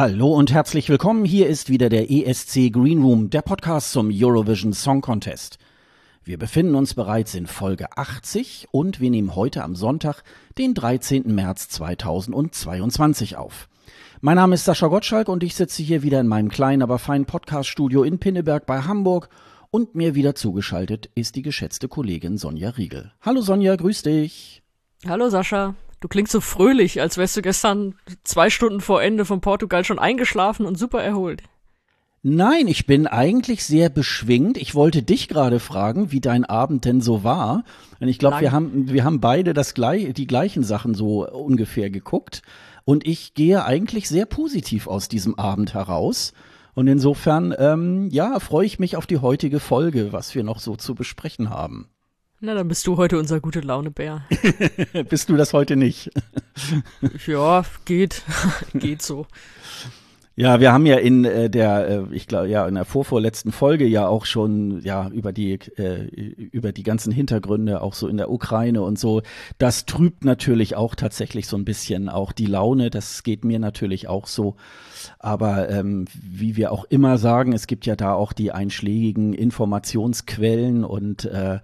Hallo 0.00 0.32
und 0.32 0.50
herzlich 0.50 0.88
willkommen. 0.88 1.26
Hier 1.26 1.46
ist 1.46 1.68
wieder 1.68 1.90
der 1.90 2.10
ESC 2.10 2.72
Green 2.72 3.02
Room, 3.02 3.28
der 3.28 3.42
Podcast 3.42 3.92
zum 3.92 4.08
Eurovision 4.10 4.72
Song 4.72 5.02
Contest. 5.02 5.58
Wir 6.24 6.38
befinden 6.38 6.74
uns 6.74 6.94
bereits 6.94 7.34
in 7.34 7.46
Folge 7.46 7.98
80 7.98 8.68
und 8.70 9.02
wir 9.02 9.10
nehmen 9.10 9.36
heute 9.36 9.62
am 9.62 9.76
Sonntag, 9.76 10.22
den 10.56 10.72
13. 10.72 11.34
März 11.34 11.68
2022 11.68 13.36
auf. 13.36 13.68
Mein 14.22 14.36
Name 14.36 14.54
ist 14.54 14.64
Sascha 14.64 14.86
Gottschalk 14.86 15.28
und 15.28 15.42
ich 15.42 15.54
sitze 15.54 15.82
hier 15.82 16.02
wieder 16.02 16.20
in 16.20 16.28
meinem 16.28 16.48
kleinen, 16.48 16.80
aber 16.80 16.98
feinen 16.98 17.26
Podcaststudio 17.26 18.02
in 18.02 18.18
Pinneberg 18.18 18.64
bei 18.64 18.80
Hamburg 18.80 19.28
und 19.70 19.96
mir 19.96 20.14
wieder 20.14 20.34
zugeschaltet 20.34 21.10
ist 21.14 21.36
die 21.36 21.42
geschätzte 21.42 21.88
Kollegin 21.88 22.38
Sonja 22.38 22.70
Riegel. 22.70 23.12
Hallo 23.20 23.42
Sonja, 23.42 23.76
grüß 23.76 24.00
dich. 24.00 24.62
Hallo 25.06 25.28
Sascha. 25.28 25.74
Du 26.00 26.08
klingst 26.08 26.32
so 26.32 26.40
fröhlich, 26.40 27.00
als 27.00 27.18
wärst 27.18 27.36
du 27.36 27.42
gestern 27.42 27.94
zwei 28.24 28.48
Stunden 28.48 28.80
vor 28.80 29.02
Ende 29.02 29.24
von 29.24 29.40
Portugal 29.40 29.84
schon 29.84 29.98
eingeschlafen 29.98 30.64
und 30.64 30.78
super 30.78 31.02
erholt. 31.02 31.42
Nein, 32.22 32.68
ich 32.68 32.86
bin 32.86 33.06
eigentlich 33.06 33.64
sehr 33.64 33.88
beschwingt. 33.88 34.58
Ich 34.58 34.74
wollte 34.74 35.02
dich 35.02 35.28
gerade 35.28 35.58
fragen, 35.58 36.12
wie 36.12 36.20
dein 36.20 36.44
Abend 36.44 36.84
denn 36.84 37.00
so 37.00 37.24
war. 37.24 37.64
Und 37.98 38.08
ich 38.08 38.18
glaube, 38.18 38.40
wir 38.40 38.52
haben, 38.52 38.90
wir 38.90 39.04
haben 39.04 39.20
beide 39.20 39.54
das 39.54 39.72
gleich, 39.72 40.12
die 40.12 40.26
gleichen 40.26 40.62
Sachen 40.62 40.92
so 40.92 41.26
ungefähr 41.26 41.88
geguckt. 41.88 42.42
Und 42.84 43.06
ich 43.06 43.32
gehe 43.32 43.64
eigentlich 43.64 44.08
sehr 44.08 44.26
positiv 44.26 44.86
aus 44.86 45.08
diesem 45.08 45.38
Abend 45.38 45.72
heraus. 45.72 46.34
Und 46.74 46.88
insofern, 46.88 47.54
ähm, 47.58 48.08
ja, 48.10 48.38
freue 48.38 48.66
ich 48.66 48.78
mich 48.78 48.96
auf 48.96 49.06
die 49.06 49.18
heutige 49.18 49.60
Folge, 49.60 50.12
was 50.12 50.34
wir 50.34 50.44
noch 50.44 50.60
so 50.60 50.76
zu 50.76 50.94
besprechen 50.94 51.48
haben. 51.48 51.88
Na, 52.42 52.54
dann 52.54 52.68
bist 52.68 52.86
du 52.86 52.96
heute 52.96 53.18
unser 53.18 53.38
gute 53.38 53.60
Laune-Bär. 53.60 54.22
bist 55.10 55.28
du 55.28 55.36
das 55.36 55.52
heute 55.52 55.76
nicht? 55.76 56.10
ja, 57.26 57.62
geht. 57.84 58.22
geht 58.72 59.02
so. 59.02 59.26
Ja, 60.36 60.58
wir 60.58 60.72
haben 60.72 60.86
ja 60.86 60.96
in 60.96 61.26
äh, 61.26 61.50
der, 61.50 61.86
äh, 61.86 62.04
ich 62.12 62.26
glaube, 62.26 62.48
ja, 62.48 62.66
in 62.66 62.76
der 62.76 62.86
vorvorletzten 62.86 63.52
Folge 63.52 63.86
ja 63.86 64.08
auch 64.08 64.24
schon, 64.24 64.80
ja, 64.80 65.08
über 65.08 65.34
die, 65.34 65.52
äh, 65.76 66.06
über 66.06 66.72
die 66.72 66.82
ganzen 66.82 67.12
Hintergründe, 67.12 67.82
auch 67.82 67.92
so 67.92 68.08
in 68.08 68.16
der 68.16 68.30
Ukraine 68.30 68.80
und 68.80 68.98
so. 68.98 69.20
Das 69.58 69.84
trübt 69.84 70.24
natürlich 70.24 70.76
auch 70.76 70.94
tatsächlich 70.94 71.46
so 71.46 71.58
ein 71.58 71.66
bisschen 71.66 72.08
auch 72.08 72.32
die 72.32 72.46
Laune. 72.46 72.88
Das 72.88 73.22
geht 73.22 73.44
mir 73.44 73.58
natürlich 73.58 74.08
auch 74.08 74.26
so. 74.26 74.56
Aber 75.18 75.68
ähm, 75.68 76.06
wie 76.14 76.56
wir 76.56 76.72
auch 76.72 76.86
immer 76.86 77.18
sagen, 77.18 77.52
es 77.52 77.66
gibt 77.66 77.84
ja 77.84 77.96
da 77.96 78.14
auch 78.14 78.32
die 78.32 78.50
einschlägigen 78.50 79.34
Informationsquellen 79.34 80.84
und 80.84 81.26
äh, 81.26 81.58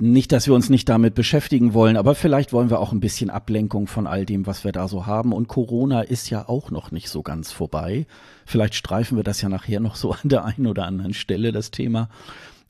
nicht, 0.00 0.32
dass 0.32 0.46
wir 0.46 0.54
uns 0.54 0.70
nicht 0.70 0.88
damit 0.88 1.14
beschäftigen 1.14 1.74
wollen, 1.74 1.96
aber 1.96 2.14
vielleicht 2.14 2.52
wollen 2.52 2.70
wir 2.70 2.80
auch 2.80 2.92
ein 2.92 3.00
bisschen 3.00 3.30
Ablenkung 3.30 3.86
von 3.86 4.06
all 4.06 4.24
dem, 4.24 4.46
was 4.46 4.64
wir 4.64 4.72
da 4.72 4.88
so 4.88 5.06
haben. 5.06 5.32
Und 5.32 5.48
Corona 5.48 6.02
ist 6.02 6.30
ja 6.30 6.48
auch 6.48 6.70
noch 6.70 6.90
nicht 6.90 7.08
so 7.08 7.22
ganz 7.22 7.52
vorbei. 7.52 8.06
Vielleicht 8.46 8.74
streifen 8.74 9.16
wir 9.16 9.24
das 9.24 9.42
ja 9.42 9.48
nachher 9.48 9.80
noch 9.80 9.96
so 9.96 10.12
an 10.22 10.28
der 10.28 10.44
einen 10.44 10.66
oder 10.66 10.86
anderen 10.86 11.14
Stelle, 11.14 11.52
das 11.52 11.70
Thema. 11.70 12.08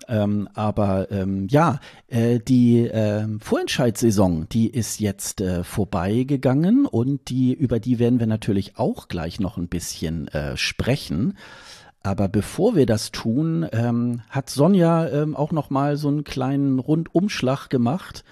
Ähm, 0.09 0.49
aber 0.55 1.11
ähm, 1.13 1.47
ja, 1.51 1.79
äh, 2.09 2.41
die 2.41 2.81
äh, 2.81 3.27
Vorentscheidssaison, 3.39 4.49
die 4.51 4.69
ist 4.69 4.99
jetzt 4.99 5.41
äh, 5.41 5.63
vorbeigegangen 5.63 6.87
und 6.87 7.29
die 7.29 7.53
über 7.53 7.79
die 7.79 7.99
werden 7.99 8.19
wir 8.19 8.27
natürlich 8.27 8.77
auch 8.77 9.09
gleich 9.09 9.41
noch 9.41 9.57
ein 9.57 9.69
bisschen 9.69 10.29
äh, 10.29 10.57
sprechen. 10.57 11.37
Aber 12.03 12.29
bevor 12.29 12.75
wir 12.77 12.87
das 12.87 13.11
tun, 13.11 13.69
ähm, 13.73 14.23
hat 14.31 14.49
Sonja 14.49 15.09
ähm, 15.09 15.37
auch 15.37 15.53
noch 15.53 15.69
mal 15.71 15.97
so 15.97 16.09
einen 16.09 16.25
kleinen 16.25 16.79
Rundumschlag 16.79 17.69
gemacht. 17.69 18.25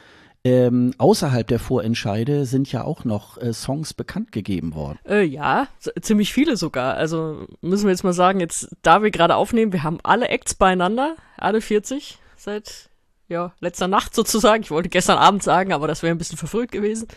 Ähm, 0.45 0.95
außerhalb 0.97 1.47
der 1.47 1.59
Vorentscheide 1.59 2.47
sind 2.47 2.71
ja 2.73 2.85
auch 2.85 3.05
noch 3.05 3.37
äh, 3.39 3.53
Songs 3.53 3.93
bekannt 3.93 4.33
gegeben 4.33 4.75
worden. 4.75 4.99
Äh, 5.05 5.25
ja, 5.25 5.69
ziemlich 6.01 6.33
viele 6.33 6.57
sogar. 6.57 6.95
Also 6.95 7.47
müssen 7.61 7.85
wir 7.85 7.91
jetzt 7.91 8.05
mal 8.05 8.13
sagen, 8.13 8.41
jetzt 8.41 8.69
da 8.83 9.03
wir 9.03 9.11
gerade 9.11 9.37
aufnehmen, 9.37 9.73
wir 9.73 9.83
haben 9.83 9.99
alle 10.05 10.29
Acts 10.29 10.55
beieinander, 10.55 11.17
alle 11.37 11.61
40 11.61 12.19
seit 12.37 12.89
ja 13.29 13.53
letzter 13.61 13.89
Nacht 13.89 14.15
sozusagen. 14.15 14.63
Ich 14.63 14.71
wollte 14.71 14.89
gestern 14.89 15.19
Abend 15.19 15.43
sagen, 15.43 15.73
aber 15.73 15.87
das 15.89 16.03
wäre 16.03 16.15
ein 16.15 16.19
bisschen 16.19 16.39
verfrüht 16.39 16.73
gewesen. 16.73 17.09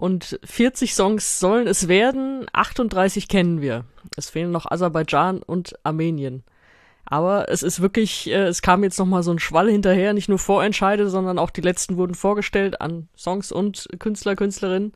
Und 0.00 0.40
40 0.44 0.94
Songs 0.94 1.40
sollen 1.40 1.66
es 1.66 1.86
werden, 1.86 2.46
38 2.54 3.28
kennen 3.28 3.60
wir. 3.60 3.84
Es 4.16 4.30
fehlen 4.30 4.50
noch 4.50 4.64
Aserbaidschan 4.64 5.42
und 5.42 5.74
Armenien. 5.84 6.42
Aber 7.04 7.50
es 7.50 7.62
ist 7.62 7.82
wirklich, 7.82 8.30
äh, 8.30 8.46
es 8.46 8.62
kam 8.62 8.82
jetzt 8.82 8.98
nochmal 8.98 9.22
so 9.22 9.30
ein 9.30 9.38
Schwall 9.38 9.70
hinterher, 9.70 10.14
nicht 10.14 10.30
nur 10.30 10.38
Vorentscheide, 10.38 11.10
sondern 11.10 11.38
auch 11.38 11.50
die 11.50 11.60
letzten 11.60 11.98
wurden 11.98 12.14
vorgestellt 12.14 12.80
an 12.80 13.10
Songs 13.14 13.52
und 13.52 13.88
Künstler, 13.98 14.36
Künstlerinnen. 14.36 14.94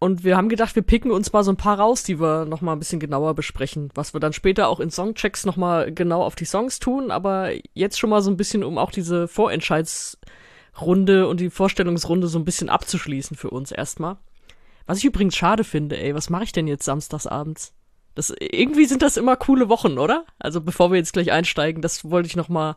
Und 0.00 0.24
wir 0.24 0.36
haben 0.36 0.48
gedacht, 0.48 0.74
wir 0.74 0.82
picken 0.82 1.12
uns 1.12 1.32
mal 1.32 1.44
so 1.44 1.52
ein 1.52 1.56
paar 1.56 1.78
raus, 1.78 2.02
die 2.02 2.18
wir 2.18 2.46
nochmal 2.46 2.74
ein 2.74 2.80
bisschen 2.80 2.98
genauer 2.98 3.36
besprechen, 3.36 3.90
was 3.94 4.12
wir 4.12 4.18
dann 4.18 4.32
später 4.32 4.66
auch 4.66 4.80
in 4.80 4.90
Songchecks 4.90 5.46
nochmal 5.46 5.94
genau 5.94 6.24
auf 6.24 6.34
die 6.34 6.46
Songs 6.46 6.80
tun, 6.80 7.12
aber 7.12 7.52
jetzt 7.74 8.00
schon 8.00 8.10
mal 8.10 8.22
so 8.22 8.30
ein 8.32 8.36
bisschen, 8.36 8.64
um 8.64 8.76
auch 8.76 8.90
diese 8.90 9.26
Vorentscheids- 9.26 10.18
Runde 10.80 11.28
und 11.28 11.40
die 11.40 11.50
Vorstellungsrunde 11.50 12.28
so 12.28 12.38
ein 12.38 12.44
bisschen 12.44 12.68
abzuschließen 12.68 13.36
für 13.36 13.50
uns 13.50 13.72
erstmal. 13.72 14.16
Was 14.86 14.98
ich 14.98 15.04
übrigens 15.04 15.36
schade 15.36 15.64
finde, 15.64 15.98
ey, 15.98 16.14
was 16.14 16.30
mache 16.30 16.44
ich 16.44 16.52
denn 16.52 16.66
jetzt 16.66 16.84
samstagsabends? 16.84 17.72
Das, 18.14 18.34
irgendwie 18.40 18.86
sind 18.86 19.02
das 19.02 19.16
immer 19.16 19.36
coole 19.36 19.68
Wochen, 19.68 19.98
oder? 19.98 20.24
Also 20.38 20.60
bevor 20.60 20.90
wir 20.90 20.96
jetzt 20.96 21.12
gleich 21.12 21.30
einsteigen, 21.30 21.82
das 21.82 22.04
wollte 22.10 22.26
ich 22.26 22.36
noch 22.36 22.48
mal, 22.48 22.76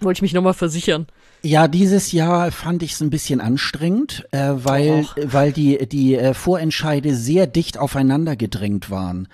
wollte 0.00 0.18
ich 0.18 0.22
mich 0.22 0.32
noch 0.32 0.42
mal 0.42 0.54
versichern. 0.54 1.06
Ja, 1.42 1.68
dieses 1.68 2.12
Jahr 2.12 2.50
fand 2.50 2.82
ich 2.82 2.92
es 2.92 3.00
ein 3.00 3.10
bisschen 3.10 3.40
anstrengend, 3.40 4.26
äh, 4.32 4.52
weil, 4.54 5.06
weil 5.22 5.52
die, 5.52 5.86
die 5.86 6.16
äh, 6.16 6.34
Vorentscheide 6.34 7.14
sehr 7.14 7.46
dicht 7.46 7.78
aufeinander 7.78 8.36
gedrängt 8.36 8.90
waren. 8.90 9.28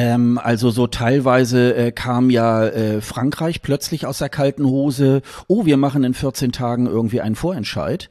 Ähm, 0.00 0.40
also 0.42 0.70
so 0.70 0.86
teilweise 0.86 1.74
äh, 1.74 1.92
kam 1.92 2.30
ja 2.30 2.64
äh, 2.64 3.02
Frankreich 3.02 3.60
plötzlich 3.60 4.06
aus 4.06 4.16
der 4.16 4.30
kalten 4.30 4.64
Hose, 4.64 5.20
oh, 5.46 5.66
wir 5.66 5.76
machen 5.76 6.04
in 6.04 6.14
14 6.14 6.52
Tagen 6.52 6.86
irgendwie 6.86 7.20
einen 7.20 7.34
Vorentscheid. 7.34 8.08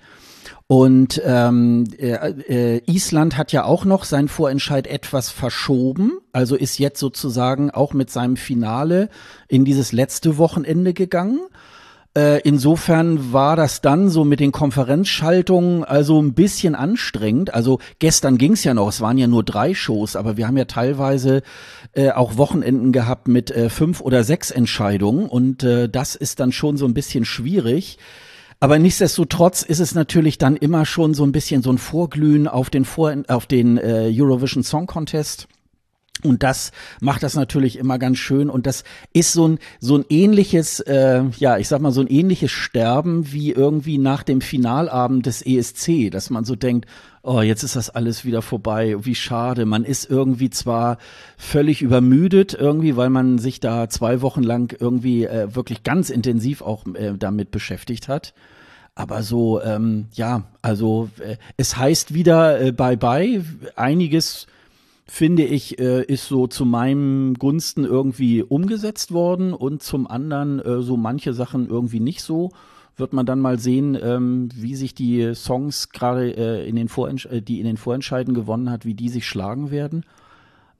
Und 0.67 1.19
ähm, 1.25 1.85
äh, 1.97 2.75
äh, 2.75 2.81
Island 2.85 3.37
hat 3.37 3.51
ja 3.51 3.63
auch 3.63 3.85
noch 3.85 4.03
seinen 4.03 4.27
Vorentscheid 4.27 4.85
etwas 4.85 5.31
verschoben, 5.31 6.19
also 6.31 6.55
ist 6.55 6.77
jetzt 6.77 6.99
sozusagen 6.99 7.71
auch 7.71 7.93
mit 7.93 8.11
seinem 8.11 8.37
Finale 8.37 9.09
in 9.47 9.65
dieses 9.65 9.91
letzte 9.91 10.37
Wochenende 10.37 10.93
gegangen. 10.93 11.39
Äh, 12.17 12.41
insofern 12.41 13.33
war 13.33 13.55
das 13.55 13.81
dann 13.81 14.09
so 14.09 14.25
mit 14.25 14.39
den 14.39 14.51
Konferenzschaltungen 14.51 15.83
also 15.83 16.19
ein 16.19 16.33
bisschen 16.33 16.73
anstrengend. 16.73 17.53
Also 17.53 17.79
gestern 17.99 18.39
ging 18.39 18.53
es 18.53 18.63
ja 18.63 18.73
noch, 18.73 18.89
es 18.89 18.99
waren 18.99 19.19
ja 19.19 19.27
nur 19.27 19.43
drei 19.43 19.75
Shows, 19.75 20.15
aber 20.15 20.35
wir 20.35 20.47
haben 20.47 20.57
ja 20.57 20.65
teilweise 20.65 21.43
äh, 21.93 22.09
auch 22.09 22.37
Wochenenden 22.37 22.91
gehabt 22.91 23.27
mit 23.27 23.51
äh, 23.51 23.69
fünf 23.69 24.01
oder 24.01 24.23
sechs 24.23 24.49
Entscheidungen 24.49 25.27
und 25.27 25.63
äh, 25.63 25.87
das 25.87 26.15
ist 26.15 26.39
dann 26.39 26.51
schon 26.51 26.77
so 26.77 26.85
ein 26.85 26.95
bisschen 26.95 27.25
schwierig. 27.25 27.99
Aber 28.59 28.79
nichtsdestotrotz 28.79 29.61
ist 29.61 29.79
es 29.79 29.95
natürlich 29.95 30.37
dann 30.37 30.57
immer 30.57 30.85
schon 30.85 31.13
so 31.13 31.23
ein 31.23 31.31
bisschen 31.31 31.61
so 31.61 31.71
ein 31.71 31.77
Vorglühen 31.77 32.47
auf 32.47 32.69
den, 32.69 32.85
Vor 32.85 33.15
auf 33.27 33.45
den 33.45 33.77
äh, 33.77 34.11
Eurovision 34.11 34.63
Song 34.63 34.87
Contest. 34.87 35.47
Und 36.23 36.43
das 36.43 36.71
macht 36.99 37.23
das 37.23 37.35
natürlich 37.35 37.77
immer 37.77 37.97
ganz 37.97 38.17
schön. 38.17 38.49
Und 38.49 38.67
das 38.67 38.83
ist 39.13 39.31
so 39.31 39.47
ein, 39.47 39.59
so 39.79 39.95
ein 39.95 40.05
ähnliches, 40.09 40.81
äh, 40.81 41.23
ja, 41.37 41.57
ich 41.57 41.69
sag 41.69 41.81
mal, 41.81 41.93
so 41.93 42.01
ein 42.01 42.07
ähnliches 42.07 42.51
Sterben 42.51 43.31
wie 43.31 43.51
irgendwie 43.51 43.97
nach 43.97 44.23
dem 44.23 44.41
Finalabend 44.41 45.25
des 45.25 45.41
ESC, 45.45 46.11
dass 46.11 46.29
man 46.29 46.43
so 46.43 46.55
denkt, 46.55 46.87
oh, 47.23 47.41
jetzt 47.41 47.63
ist 47.63 47.75
das 47.75 47.89
alles 47.89 48.25
wieder 48.25 48.41
vorbei, 48.41 48.97
wie 48.99 49.15
schade. 49.15 49.65
Man 49.65 49.85
ist 49.85 50.09
irgendwie 50.09 50.49
zwar 50.49 50.97
völlig 51.37 51.81
übermüdet 51.81 52.53
irgendwie, 52.53 52.97
weil 52.97 53.09
man 53.09 53.37
sich 53.37 53.61
da 53.61 53.87
zwei 53.87 54.21
Wochen 54.21 54.43
lang 54.43 54.75
irgendwie 54.77 55.25
äh, 55.25 55.55
wirklich 55.55 55.83
ganz 55.83 56.09
intensiv 56.09 56.61
auch 56.61 56.85
äh, 56.95 57.13
damit 57.17 57.51
beschäftigt 57.51 58.09
hat. 58.09 58.33
Aber 58.95 59.23
so, 59.23 59.61
ähm, 59.61 60.07
ja, 60.11 60.43
also 60.61 61.09
äh, 61.19 61.37
es 61.55 61.77
heißt 61.77 62.13
wieder 62.13 62.59
äh, 62.59 62.71
Bye-bye. 62.73 63.45
Einiges 63.77 64.47
finde 65.09 65.43
ich, 65.43 65.79
äh, 65.79 66.03
ist 66.03 66.27
so 66.27 66.47
zu 66.47 66.65
meinem 66.65 67.33
Gunsten 67.33 67.83
irgendwie 67.83 68.43
umgesetzt 68.43 69.11
worden 69.11 69.53
und 69.53 69.81
zum 69.81 70.07
anderen 70.07 70.59
äh, 70.59 70.81
so 70.81 70.97
manche 70.97 71.33
Sachen 71.33 71.67
irgendwie 71.67 71.99
nicht 71.99 72.21
so. 72.21 72.51
Wird 72.95 73.13
man 73.13 73.25
dann 73.25 73.39
mal 73.39 73.57
sehen, 73.59 73.97
ähm, 74.01 74.49
wie 74.53 74.75
sich 74.75 74.93
die 74.93 75.33
Songs 75.33 75.89
gerade 75.89 76.31
äh, 76.35 76.67
in 76.67 76.75
den 76.75 76.89
Vorentsch 76.89 77.25
äh, 77.25 77.41
die 77.41 77.59
in 77.59 77.65
den 77.65 77.77
Vorentscheiden 77.77 78.33
gewonnen 78.33 78.69
hat, 78.69 78.85
wie 78.85 78.93
die 78.93 79.09
sich 79.09 79.25
schlagen 79.25 79.71
werden. 79.71 80.05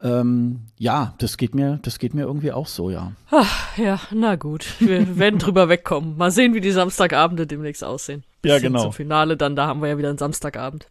Ähm, 0.01 0.61
ja, 0.77 1.13
das 1.17 1.37
geht 1.37 1.55
mir, 1.55 1.79
das 1.81 1.97
geht 1.99 2.13
mir 2.13 2.23
irgendwie 2.23 2.51
auch 2.51 2.67
so, 2.67 2.89
ja. 2.89 3.13
Ach, 3.31 3.77
ja, 3.77 3.99
na 4.11 4.35
gut, 4.35 4.65
wir 4.79 5.17
werden 5.17 5.39
drüber 5.39 5.69
wegkommen. 5.69 6.17
Mal 6.17 6.31
sehen, 6.31 6.53
wie 6.53 6.61
die 6.61 6.71
Samstagabende 6.71 7.47
demnächst 7.47 7.83
aussehen. 7.83 8.23
Bis 8.41 8.51
ja, 8.51 8.59
genau. 8.59 8.83
Zum 8.83 8.93
Finale 8.93 9.35
dann, 9.35 9.55
da 9.55 9.67
haben 9.67 9.81
wir 9.81 9.89
ja 9.89 9.97
wieder 9.97 10.09
einen 10.09 10.17
Samstagabend. 10.17 10.87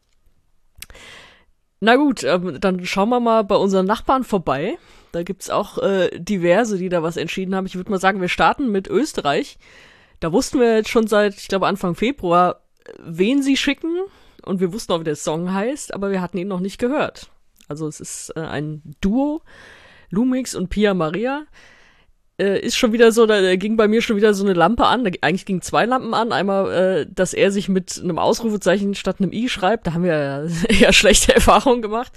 Na 1.80 1.96
gut, 1.96 2.24
ähm, 2.24 2.60
dann 2.60 2.84
schauen 2.84 3.08
wir 3.08 3.20
mal 3.20 3.44
bei 3.44 3.54
unseren 3.54 3.86
Nachbarn 3.86 4.24
vorbei. 4.24 4.78
Da 5.12 5.22
gibt's 5.22 5.48
auch 5.48 5.78
äh, 5.78 6.10
diverse, 6.18 6.76
die 6.76 6.88
da 6.88 7.02
was 7.02 7.16
entschieden 7.16 7.54
haben. 7.54 7.66
Ich 7.66 7.76
würde 7.76 7.90
mal 7.90 8.00
sagen, 8.00 8.20
wir 8.20 8.28
starten 8.28 8.70
mit 8.70 8.88
Österreich. 8.88 9.58
Da 10.20 10.32
wussten 10.32 10.58
wir 10.58 10.76
jetzt 10.76 10.90
schon 10.90 11.06
seit, 11.06 11.34
ich 11.36 11.48
glaube, 11.48 11.66
Anfang 11.66 11.94
Februar, 11.94 12.62
wen 12.98 13.42
sie 13.42 13.56
schicken. 13.56 13.96
Und 14.44 14.60
wir 14.60 14.72
wussten 14.72 14.92
auch, 14.92 15.00
wie 15.00 15.04
der 15.04 15.16
Song 15.16 15.52
heißt, 15.52 15.94
aber 15.94 16.10
wir 16.10 16.20
hatten 16.20 16.38
ihn 16.38 16.48
noch 16.48 16.60
nicht 16.60 16.78
gehört. 16.78 17.30
Also 17.68 17.86
es 17.86 18.00
ist 18.00 18.32
äh, 18.34 18.40
ein 18.40 18.82
Duo, 19.00 19.42
Lumix 20.10 20.54
und 20.54 20.68
Pia 20.70 20.94
Maria. 20.94 21.44
Äh, 22.40 22.60
ist 22.60 22.76
schon 22.76 22.92
wieder 22.92 23.10
so, 23.10 23.26
da 23.26 23.56
ging 23.56 23.76
bei 23.76 23.88
mir 23.88 24.00
schon 24.00 24.16
wieder 24.16 24.32
so 24.32 24.44
eine 24.44 24.54
Lampe 24.54 24.86
an. 24.86 25.04
Da, 25.04 25.10
eigentlich 25.22 25.46
gingen 25.46 25.62
zwei 25.62 25.86
Lampen 25.86 26.14
an. 26.14 26.32
Einmal, 26.32 26.72
äh, 26.72 27.06
dass 27.12 27.34
er 27.34 27.50
sich 27.50 27.68
mit 27.68 28.00
einem 28.02 28.18
Ausrufezeichen 28.18 28.94
statt 28.94 29.16
einem 29.18 29.32
I 29.32 29.48
schreibt. 29.48 29.86
Da 29.86 29.94
haben 29.94 30.04
wir 30.04 30.16
ja 30.16 30.44
eher 30.68 30.92
schlechte 30.92 31.34
Erfahrungen 31.34 31.82
gemacht. 31.82 32.12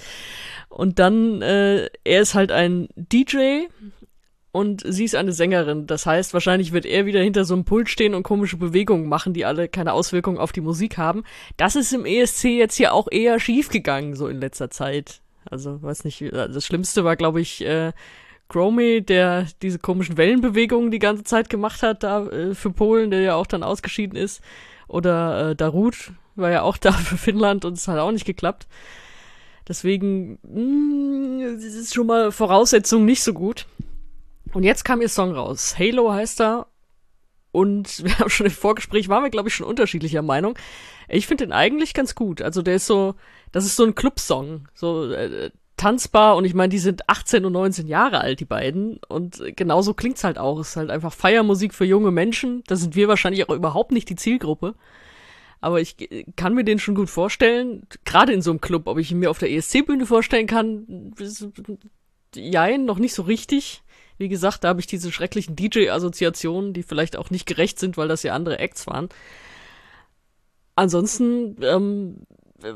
Und 0.70 1.00
dann, 1.00 1.42
äh, 1.42 1.90
er 2.04 2.22
ist 2.22 2.36
halt 2.36 2.52
ein 2.52 2.88
DJ 2.96 3.66
und 4.52 4.84
sie 4.86 5.06
ist 5.06 5.16
eine 5.16 5.34
Sängerin. 5.34 5.88
Das 5.88 6.06
heißt, 6.06 6.34
wahrscheinlich 6.34 6.72
wird 6.72 6.86
er 6.86 7.06
wieder 7.06 7.22
hinter 7.22 7.46
so 7.46 7.54
einem 7.54 7.66
Pult 7.66 7.90
stehen 7.90 8.14
und 8.14 8.24
komische 8.24 8.58
Bewegungen 8.58 9.08
machen, 9.08 9.34
die 9.34 9.46
alle 9.46 9.70
keine 9.70 9.94
Auswirkungen 9.94 10.38
auf 10.38 10.52
die 10.52 10.62
Musik 10.62 10.98
haben. 10.98 11.24
Das 11.58 11.76
ist 11.76 11.94
im 11.94 12.06
ESC 12.06 12.46
jetzt 12.46 12.76
hier 12.76 12.94
auch 12.94 13.08
eher 13.10 13.40
schief 13.40 13.70
gegangen, 13.70 14.16
so 14.16 14.28
in 14.28 14.40
letzter 14.40 14.70
Zeit. 14.70 15.22
Also, 15.50 15.82
weiß 15.82 16.04
nicht, 16.04 16.24
das 16.32 16.66
Schlimmste 16.66 17.04
war, 17.04 17.16
glaube 17.16 17.42
ich, 17.42 17.66
äh, 17.66 17.94
Gromey, 18.52 19.02
der 19.02 19.48
diese 19.62 19.80
komischen 19.80 20.18
Wellenbewegungen 20.18 20.92
die 20.92 21.00
ganze 21.00 21.24
Zeit 21.24 21.50
gemacht 21.50 21.84
hat, 21.84 22.04
da 22.04 22.26
äh, 22.28 22.54
für 22.54 22.70
Polen, 22.70 23.10
der 23.10 23.22
ja 23.22 23.36
auch 23.36 23.48
dann 23.48 23.64
ausgeschieden 23.64 24.18
ist. 24.18 24.42
Oder 24.90 25.52
äh, 25.52 25.56
Darut 25.56 26.12
war 26.36 26.52
ja 26.52 26.62
auch 26.64 26.76
da 26.86 26.92
für 26.92 27.18
Finnland 27.18 27.64
und 27.64 27.78
es 27.78 27.88
hat 27.88 27.98
auch 27.98 28.12
nicht 28.12 28.26
geklappt. 28.26 28.68
Deswegen, 29.70 30.38
mh, 30.44 30.60
mm, 30.60 31.56
das 31.56 31.64
ist 31.64 31.94
schon 31.94 32.08
mal 32.08 32.34
Voraussetzung 32.34 33.06
nicht 33.06 33.24
so 33.24 33.34
gut. 33.34 33.68
Und 34.54 34.64
jetzt 34.64 34.84
kam 34.84 35.02
ihr 35.02 35.10
Song 35.10 35.32
raus. 35.32 35.76
Halo 35.80 36.12
heißt 36.12 36.42
er. 36.42 36.68
Und 37.54 38.04
wir 38.04 38.20
haben 38.20 38.30
schon 38.30 38.48
im 38.48 38.52
Vorgespräch, 38.52 39.08
waren 39.08 39.24
wir, 39.24 39.30
glaube 39.30 39.48
ich, 39.48 39.56
schon 39.56 39.68
unterschiedlicher 39.68 40.22
Meinung. 40.22 40.58
Ich 41.08 41.26
finde 41.26 41.46
den 41.46 41.54
eigentlich 41.54 41.94
ganz 41.94 42.16
gut. 42.16 42.42
Also 42.42 42.62
der 42.62 42.76
ist 42.76 42.86
so, 42.86 43.16
das 43.54 43.64
ist 43.64 43.78
so 43.78 43.86
ein 43.86 43.96
Clubsong. 43.96 44.68
So 44.74 45.10
äh, 45.10 45.52
tanzbar 45.82 46.36
und 46.36 46.46
ich 46.46 46.54
meine, 46.54 46.70
die 46.70 46.78
sind 46.78 47.10
18 47.10 47.44
und 47.44 47.54
19 47.54 47.88
Jahre 47.88 48.22
alt, 48.22 48.40
die 48.40 48.46
beiden. 48.46 49.00
Und 49.08 49.42
genauso 49.56 49.96
klingt's 49.96 50.24
halt 50.24 50.38
auch. 50.38 50.60
Es 50.60 50.70
ist 50.70 50.76
halt 50.76 50.92
einfach 50.92 51.12
Feiermusik 51.12 51.74
für 51.74 51.86
junge 51.86 52.12
Menschen. 52.12 52.64
Da 52.68 52.76
sind 52.76 52.96
wir 52.96 53.08
wahrscheinlich 53.08 53.50
auch 53.50 53.56
überhaupt 53.56 53.92
nicht 53.92 54.08
die 54.08 54.16
Zielgruppe. 54.16 54.76
Aber 55.60 55.82
ich 55.82 55.96
kann 56.36 56.54
mir 56.54 56.64
den 56.64 56.78
schon 56.78 56.94
gut 56.94 57.10
vorstellen, 57.10 57.88
gerade 58.06 58.32
in 58.32 58.44
so 58.44 58.52
einem 58.52 58.62
Club, 58.62 58.88
ob 58.88 59.00
ich 59.00 59.12
ihn 59.12 59.20
mir 59.20 59.32
auf 59.32 59.40
der 59.40 59.52
ESC-Bühne 59.52 60.06
vorstellen 60.06 60.48
kann, 60.48 61.14
jein, 62.36 62.86
noch 62.86 63.00
nicht 63.00 63.16
so 63.16 63.24
richtig. 63.24 63.82
Wie 64.20 64.30
gesagt, 64.30 64.64
da 64.64 64.70
habe 64.70 64.80
ich 64.80 64.88
diese 64.88 65.12
schrecklichen 65.12 65.56
DJ-Assoziationen, 65.56 66.74
die 66.74 66.84
vielleicht 66.84 67.18
auch 67.18 67.32
nicht 67.32 67.48
gerecht 67.48 67.80
sind, 67.80 67.98
weil 67.98 68.08
das 68.08 68.22
ja 68.22 68.34
andere 68.34 68.60
Acts 68.60 68.86
waren. 68.86 69.10
Ansonsten, 70.76 71.58
ähm, 71.64 72.18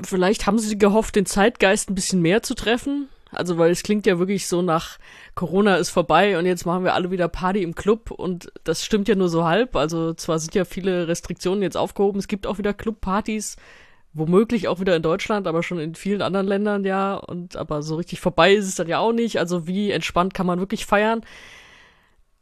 vielleicht 0.03 0.45
haben 0.45 0.59
sie 0.59 0.77
gehofft, 0.77 1.15
den 1.15 1.25
Zeitgeist 1.25 1.89
ein 1.89 1.95
bisschen 1.95 2.21
mehr 2.21 2.43
zu 2.43 2.55
treffen. 2.55 3.09
Also, 3.31 3.57
weil 3.57 3.71
es 3.71 3.83
klingt 3.83 4.05
ja 4.05 4.19
wirklich 4.19 4.47
so 4.47 4.61
nach 4.61 4.97
Corona 5.35 5.75
ist 5.75 5.89
vorbei 5.89 6.37
und 6.37 6.45
jetzt 6.45 6.65
machen 6.65 6.83
wir 6.83 6.93
alle 6.93 7.11
wieder 7.11 7.27
Party 7.27 7.63
im 7.63 7.75
Club 7.75 8.11
und 8.11 8.51
das 8.63 8.85
stimmt 8.85 9.07
ja 9.07 9.15
nur 9.15 9.29
so 9.29 9.45
halb. 9.45 9.75
Also, 9.75 10.13
zwar 10.13 10.39
sind 10.39 10.55
ja 10.55 10.63
viele 10.65 11.07
Restriktionen 11.07 11.61
jetzt 11.61 11.75
aufgehoben, 11.75 12.19
es 12.19 12.27
gibt 12.27 12.47
auch 12.47 12.57
wieder 12.57 12.73
Clubpartys, 12.73 13.57
womöglich 14.13 14.67
auch 14.67 14.79
wieder 14.79 14.95
in 14.95 15.01
Deutschland, 15.01 15.47
aber 15.47 15.63
schon 15.63 15.79
in 15.79 15.95
vielen 15.95 16.21
anderen 16.21 16.47
Ländern 16.47 16.85
ja. 16.85 17.15
Und 17.15 17.57
aber 17.57 17.81
so 17.83 17.95
richtig 17.95 18.21
vorbei 18.21 18.53
ist 18.53 18.67
es 18.67 18.75
dann 18.75 18.87
ja 18.87 18.99
auch 18.99 19.11
nicht. 19.11 19.39
Also 19.39 19.67
wie 19.67 19.91
entspannt 19.91 20.33
kann 20.33 20.47
man 20.47 20.59
wirklich 20.59 20.85
feiern? 20.85 21.21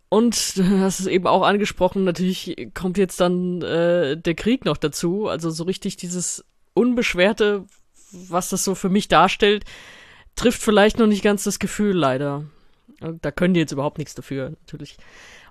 Und 0.09 0.57
du 0.57 0.79
hast 0.79 0.99
es 0.99 1.07
eben 1.07 1.25
auch 1.25 1.41
angesprochen, 1.41 2.03
natürlich 2.03 2.69
kommt 2.75 2.99
jetzt 2.99 3.19
dann 3.19 3.63
äh, 3.63 4.15
der 4.15 4.35
Krieg 4.35 4.63
noch 4.63 4.77
dazu. 4.77 5.27
Also 5.27 5.49
so 5.49 5.63
richtig 5.63 5.97
dieses 5.97 6.45
Unbeschwerte, 6.73 7.65
was 8.11 8.49
das 8.49 8.63
so 8.63 8.75
für 8.75 8.89
mich 8.89 9.07
darstellt, 9.07 9.65
trifft 10.35 10.61
vielleicht 10.61 10.99
noch 10.99 11.07
nicht 11.07 11.23
ganz 11.23 11.43
das 11.43 11.59
Gefühl, 11.59 11.95
leider. 11.95 12.45
Da 12.99 13.31
können 13.31 13.53
die 13.53 13.59
jetzt 13.59 13.71
überhaupt 13.71 13.97
nichts 13.97 14.15
dafür, 14.15 14.51
natürlich. 14.51 14.97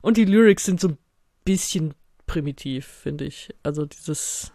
Und 0.00 0.16
die 0.16 0.24
Lyrics 0.24 0.64
sind 0.64 0.80
so 0.80 0.88
ein 0.88 0.98
bisschen 1.44 1.94
primitiv, 2.26 2.86
finde 2.86 3.24
ich. 3.24 3.54
Also 3.62 3.84
dieses 3.84 4.52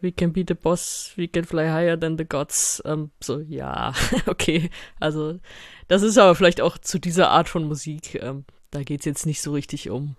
We 0.00 0.12
can 0.12 0.32
be 0.32 0.44
the 0.46 0.54
boss, 0.54 1.12
we 1.16 1.26
can 1.26 1.44
fly 1.44 1.68
higher 1.68 1.98
than 1.98 2.18
the 2.18 2.24
gods. 2.24 2.82
Ähm, 2.84 3.10
so, 3.20 3.40
ja, 3.40 3.94
okay. 4.26 4.70
Also, 5.00 5.40
das 5.88 6.02
ist 6.02 6.18
aber 6.18 6.34
vielleicht 6.34 6.60
auch 6.60 6.78
zu 6.78 6.98
dieser 6.98 7.30
Art 7.30 7.48
von 7.48 7.64
Musik. 7.64 8.14
Ähm, 8.16 8.44
da 8.70 8.82
geht's 8.82 9.06
jetzt 9.06 9.24
nicht 9.24 9.40
so 9.40 9.52
richtig 9.52 9.88
um, 9.88 10.16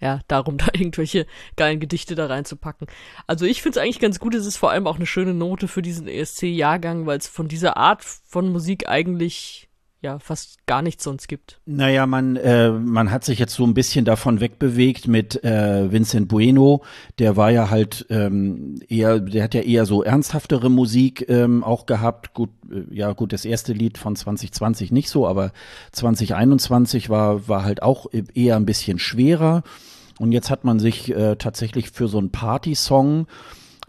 ja, 0.00 0.20
darum, 0.28 0.58
da 0.58 0.66
irgendwelche 0.72 1.26
geilen 1.56 1.80
Gedichte 1.80 2.14
da 2.14 2.26
reinzupacken. 2.26 2.86
Also, 3.26 3.44
ich 3.44 3.62
find's 3.62 3.78
eigentlich 3.78 4.00
ganz 4.00 4.18
gut. 4.18 4.34
Es 4.34 4.46
ist 4.46 4.56
vor 4.56 4.70
allem 4.70 4.86
auch 4.86 4.96
eine 4.96 5.06
schöne 5.06 5.34
Note 5.34 5.68
für 5.68 5.82
diesen 5.82 6.08
ESC-Jahrgang, 6.08 7.06
weil 7.06 7.18
es 7.18 7.28
von 7.28 7.48
dieser 7.48 7.76
Art 7.76 8.04
von 8.04 8.50
Musik 8.50 8.88
eigentlich 8.88 9.67
ja 10.00 10.18
fast 10.18 10.64
gar 10.66 10.82
nichts 10.82 11.04
sonst 11.04 11.26
gibt. 11.26 11.60
Naja, 11.66 12.06
man, 12.06 12.36
äh, 12.36 12.70
man 12.70 13.10
hat 13.10 13.24
sich 13.24 13.38
jetzt 13.38 13.54
so 13.54 13.64
ein 13.64 13.74
bisschen 13.74 14.04
davon 14.04 14.40
wegbewegt 14.40 15.08
mit 15.08 15.42
äh, 15.42 15.90
Vincent 15.90 16.28
Bueno. 16.28 16.82
Der 17.18 17.36
war 17.36 17.50
ja 17.50 17.70
halt 17.70 18.06
ähm, 18.08 18.80
eher, 18.88 19.18
der 19.18 19.44
hat 19.44 19.54
ja 19.54 19.62
eher 19.62 19.86
so 19.86 20.02
ernsthaftere 20.04 20.70
Musik 20.70 21.28
ähm, 21.28 21.64
auch 21.64 21.86
gehabt. 21.86 22.32
Gut, 22.32 22.50
äh, 22.70 22.94
ja 22.94 23.12
gut, 23.12 23.32
das 23.32 23.44
erste 23.44 23.72
Lied 23.72 23.98
von 23.98 24.14
2020 24.14 24.92
nicht 24.92 25.10
so, 25.10 25.26
aber 25.26 25.52
2021 25.92 27.10
war, 27.10 27.48
war 27.48 27.64
halt 27.64 27.82
auch 27.82 28.06
eher 28.34 28.56
ein 28.56 28.66
bisschen 28.66 28.98
schwerer. 28.98 29.62
Und 30.20 30.32
jetzt 30.32 30.50
hat 30.50 30.64
man 30.64 30.78
sich 30.78 31.14
äh, 31.14 31.36
tatsächlich 31.36 31.90
für 31.90 32.08
so 32.08 32.18
einen 32.18 32.30
Party-Song 32.30 33.26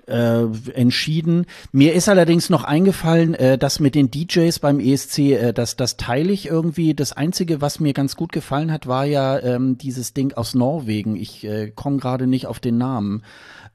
äh, 0.10 0.72
entschieden. 0.74 1.46
Mir 1.72 1.94
ist 1.94 2.10
allerdings 2.10 2.50
noch 2.50 2.64
eingefallen, 2.64 3.36
äh, 3.36 3.58
dass 3.58 3.80
mit 3.80 3.96
den 3.96 4.12
DJs 4.12 4.60
beim 4.60 4.80
ESC, 4.80 5.20
äh, 5.20 5.54
das, 5.54 5.76
das 5.76 5.98
teile 5.98 6.32
ich 6.32 6.48
irgendwie. 6.48 6.94
Das 6.94 7.14
Einzige, 7.14 7.62
was 7.62 7.80
mir 7.80 7.94
ganz 7.94 8.16
gut 8.16 8.32
gefallen 8.32 8.72
hat, 8.72 8.88
war 8.88 9.06
ja 9.06 9.40
ähm, 9.40 9.78
dieses 9.78 10.14
Ding 10.14 10.34
aus 10.34 10.56
Norwegen. 10.56 11.16
Ich 11.16 11.46
äh, 11.46 11.72
komme 11.74 11.98
gerade 11.98 12.28
nicht 12.28 12.48
auf 12.48 12.60
den 12.60 12.78
Namen. 12.78 13.24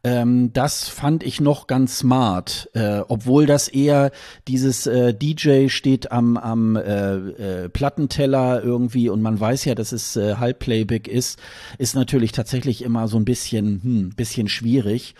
Ähm, 0.04 0.52
das 0.52 0.86
fand 0.86 1.24
ich 1.24 1.40
noch 1.40 1.66
ganz 1.66 2.00
smart, 2.00 2.68
äh, 2.74 3.00
obwohl 3.08 3.46
das 3.46 3.68
eher 3.68 4.12
dieses 4.46 4.86
äh, 4.86 5.14
DJ 5.14 5.68
steht 5.68 6.12
am, 6.12 6.36
am 6.36 6.76
äh, 6.76 7.14
äh, 7.14 7.68
Plattenteller 7.70 8.62
irgendwie 8.62 9.08
und 9.08 9.22
man 9.22 9.40
weiß 9.40 9.64
ja, 9.64 9.74
dass 9.74 9.92
es 9.92 10.16
äh, 10.16 10.34
Halbplayback 10.34 11.08
ist, 11.08 11.38
ist 11.78 11.94
natürlich 11.94 12.32
tatsächlich 12.32 12.82
immer 12.82 13.08
so 13.08 13.16
ein 13.16 13.24
bisschen, 13.24 13.80
hm, 13.82 14.10
bisschen 14.10 14.48
schwierig. 14.48 15.14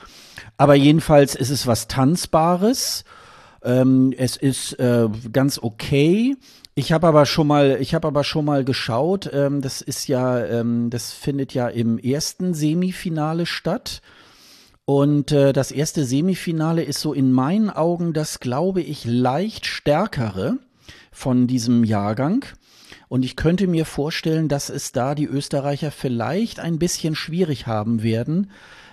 Aber 0.58 0.74
jedenfalls 0.74 1.34
ist 1.34 1.50
es 1.50 1.66
was 1.66 1.88
Tanzbares. 1.88 3.04
Ähm, 3.62 4.12
es 4.18 4.36
ist 4.36 4.78
äh, 4.78 5.08
ganz 5.32 5.58
okay. 5.58 6.36
Ich 6.74 6.92
habe 6.92 7.06
aber 7.06 7.24
schon 7.24 7.46
mal, 7.46 7.78
ich 7.80 7.94
habe 7.94 8.08
aber 8.08 8.22
schon 8.22 8.44
mal 8.44 8.64
geschaut. 8.64 9.30
Ähm, 9.32 9.62
das 9.62 9.80
ist 9.80 10.08
ja, 10.08 10.44
ähm, 10.44 10.90
das 10.90 11.12
findet 11.12 11.54
ja 11.54 11.68
im 11.68 11.98
ersten 11.98 12.52
Semifinale 12.52 13.46
statt. 13.46 14.02
Und 14.86 15.32
äh, 15.32 15.52
das 15.52 15.70
erste 15.70 16.04
Semifinale 16.04 16.82
ist 16.82 17.00
so 17.00 17.14
in 17.14 17.32
meinen 17.32 17.70
Augen 17.70 18.12
das, 18.12 18.40
glaube 18.40 18.82
ich, 18.82 19.04
leicht 19.06 19.64
stärkere 19.64 20.58
von 21.10 21.46
diesem 21.46 21.84
Jahrgang. 21.84 22.44
Und 23.08 23.24
ich 23.24 23.36
könnte 23.36 23.66
mir 23.66 23.86
vorstellen, 23.86 24.48
dass 24.48 24.68
es 24.68 24.92
da 24.92 25.14
die 25.14 25.26
Österreicher 25.26 25.90
vielleicht 25.90 26.60
ein 26.60 26.78
bisschen 26.78 27.14
schwierig 27.14 27.66
haben 27.66 28.02
werden, 28.02 28.50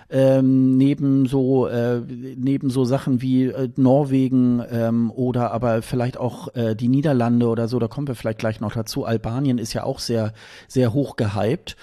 ähm, 0.08 0.76
neben 0.76 1.26
so 1.26 1.66
äh, 1.66 2.00
neben 2.00 2.70
so 2.70 2.84
Sachen 2.84 3.22
wie 3.22 3.46
äh, 3.46 3.68
Norwegen 3.76 4.62
ähm, 4.70 5.10
oder 5.10 5.52
aber 5.52 5.82
vielleicht 5.82 6.18
auch 6.18 6.54
äh, 6.54 6.74
die 6.74 6.88
Niederlande 6.88 7.48
oder 7.48 7.66
so, 7.66 7.78
da 7.78 7.88
kommen 7.88 8.06
wir 8.06 8.14
vielleicht 8.14 8.38
gleich 8.38 8.60
noch 8.60 8.72
dazu. 8.72 9.04
Albanien 9.04 9.58
ist 9.58 9.72
ja 9.72 9.84
auch 9.84 9.98
sehr 9.98 10.32
sehr 10.68 10.92
hoch 10.92 11.16
gehypt. 11.16 11.76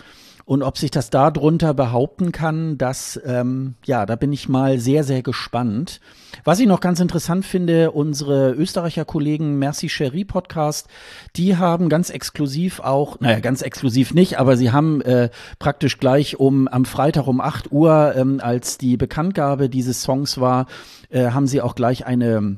Und 0.50 0.64
ob 0.64 0.80
sich 0.80 0.90
das 0.90 1.12
darunter 1.12 1.76
behaupten 1.76 2.32
kann, 2.32 2.80
das, 2.80 3.22
ähm, 3.24 3.76
ja, 3.86 4.08
da 4.08 4.16
bin 4.16 4.34
ich 4.34 4.50
mal 4.50 4.80
sehr, 4.80 5.04
sehr 5.04 5.22
gespannt. 5.22 6.02
Was 6.44 6.60
ich 6.60 6.66
noch 6.66 6.80
ganz 6.80 7.00
interessant 7.00 7.46
finde, 7.46 7.92
unsere 7.92 8.54
Österreicher 8.54 9.06
Kollegen 9.06 9.60
Merci 9.60 9.90
Cherie 9.90 10.26
Podcast, 10.26 10.88
die 11.36 11.58
haben 11.58 11.88
ganz 11.88 12.10
exklusiv 12.10 12.80
auch, 12.80 13.20
naja, 13.20 13.42
ganz 13.42 13.62
exklusiv 13.62 14.16
nicht, 14.16 14.40
aber 14.40 14.58
sie 14.58 14.72
haben 14.72 15.02
äh, 15.02 15.30
praktisch 15.60 16.00
gleich 16.00 16.40
um 16.40 16.68
am 16.68 16.86
Freitag 16.86 17.28
um 17.28 17.42
8 17.42 17.72
Uhr, 17.72 18.16
ähm, 18.16 18.40
als 18.42 18.80
die 18.80 18.98
Bekanntgabe 18.98 19.70
dieses 19.70 20.02
Songs 20.02 20.40
war, 20.42 20.66
äh, 21.12 21.30
haben 21.30 21.46
sie 21.46 21.62
auch 21.62 21.76
gleich 21.76 22.08
eine 22.08 22.58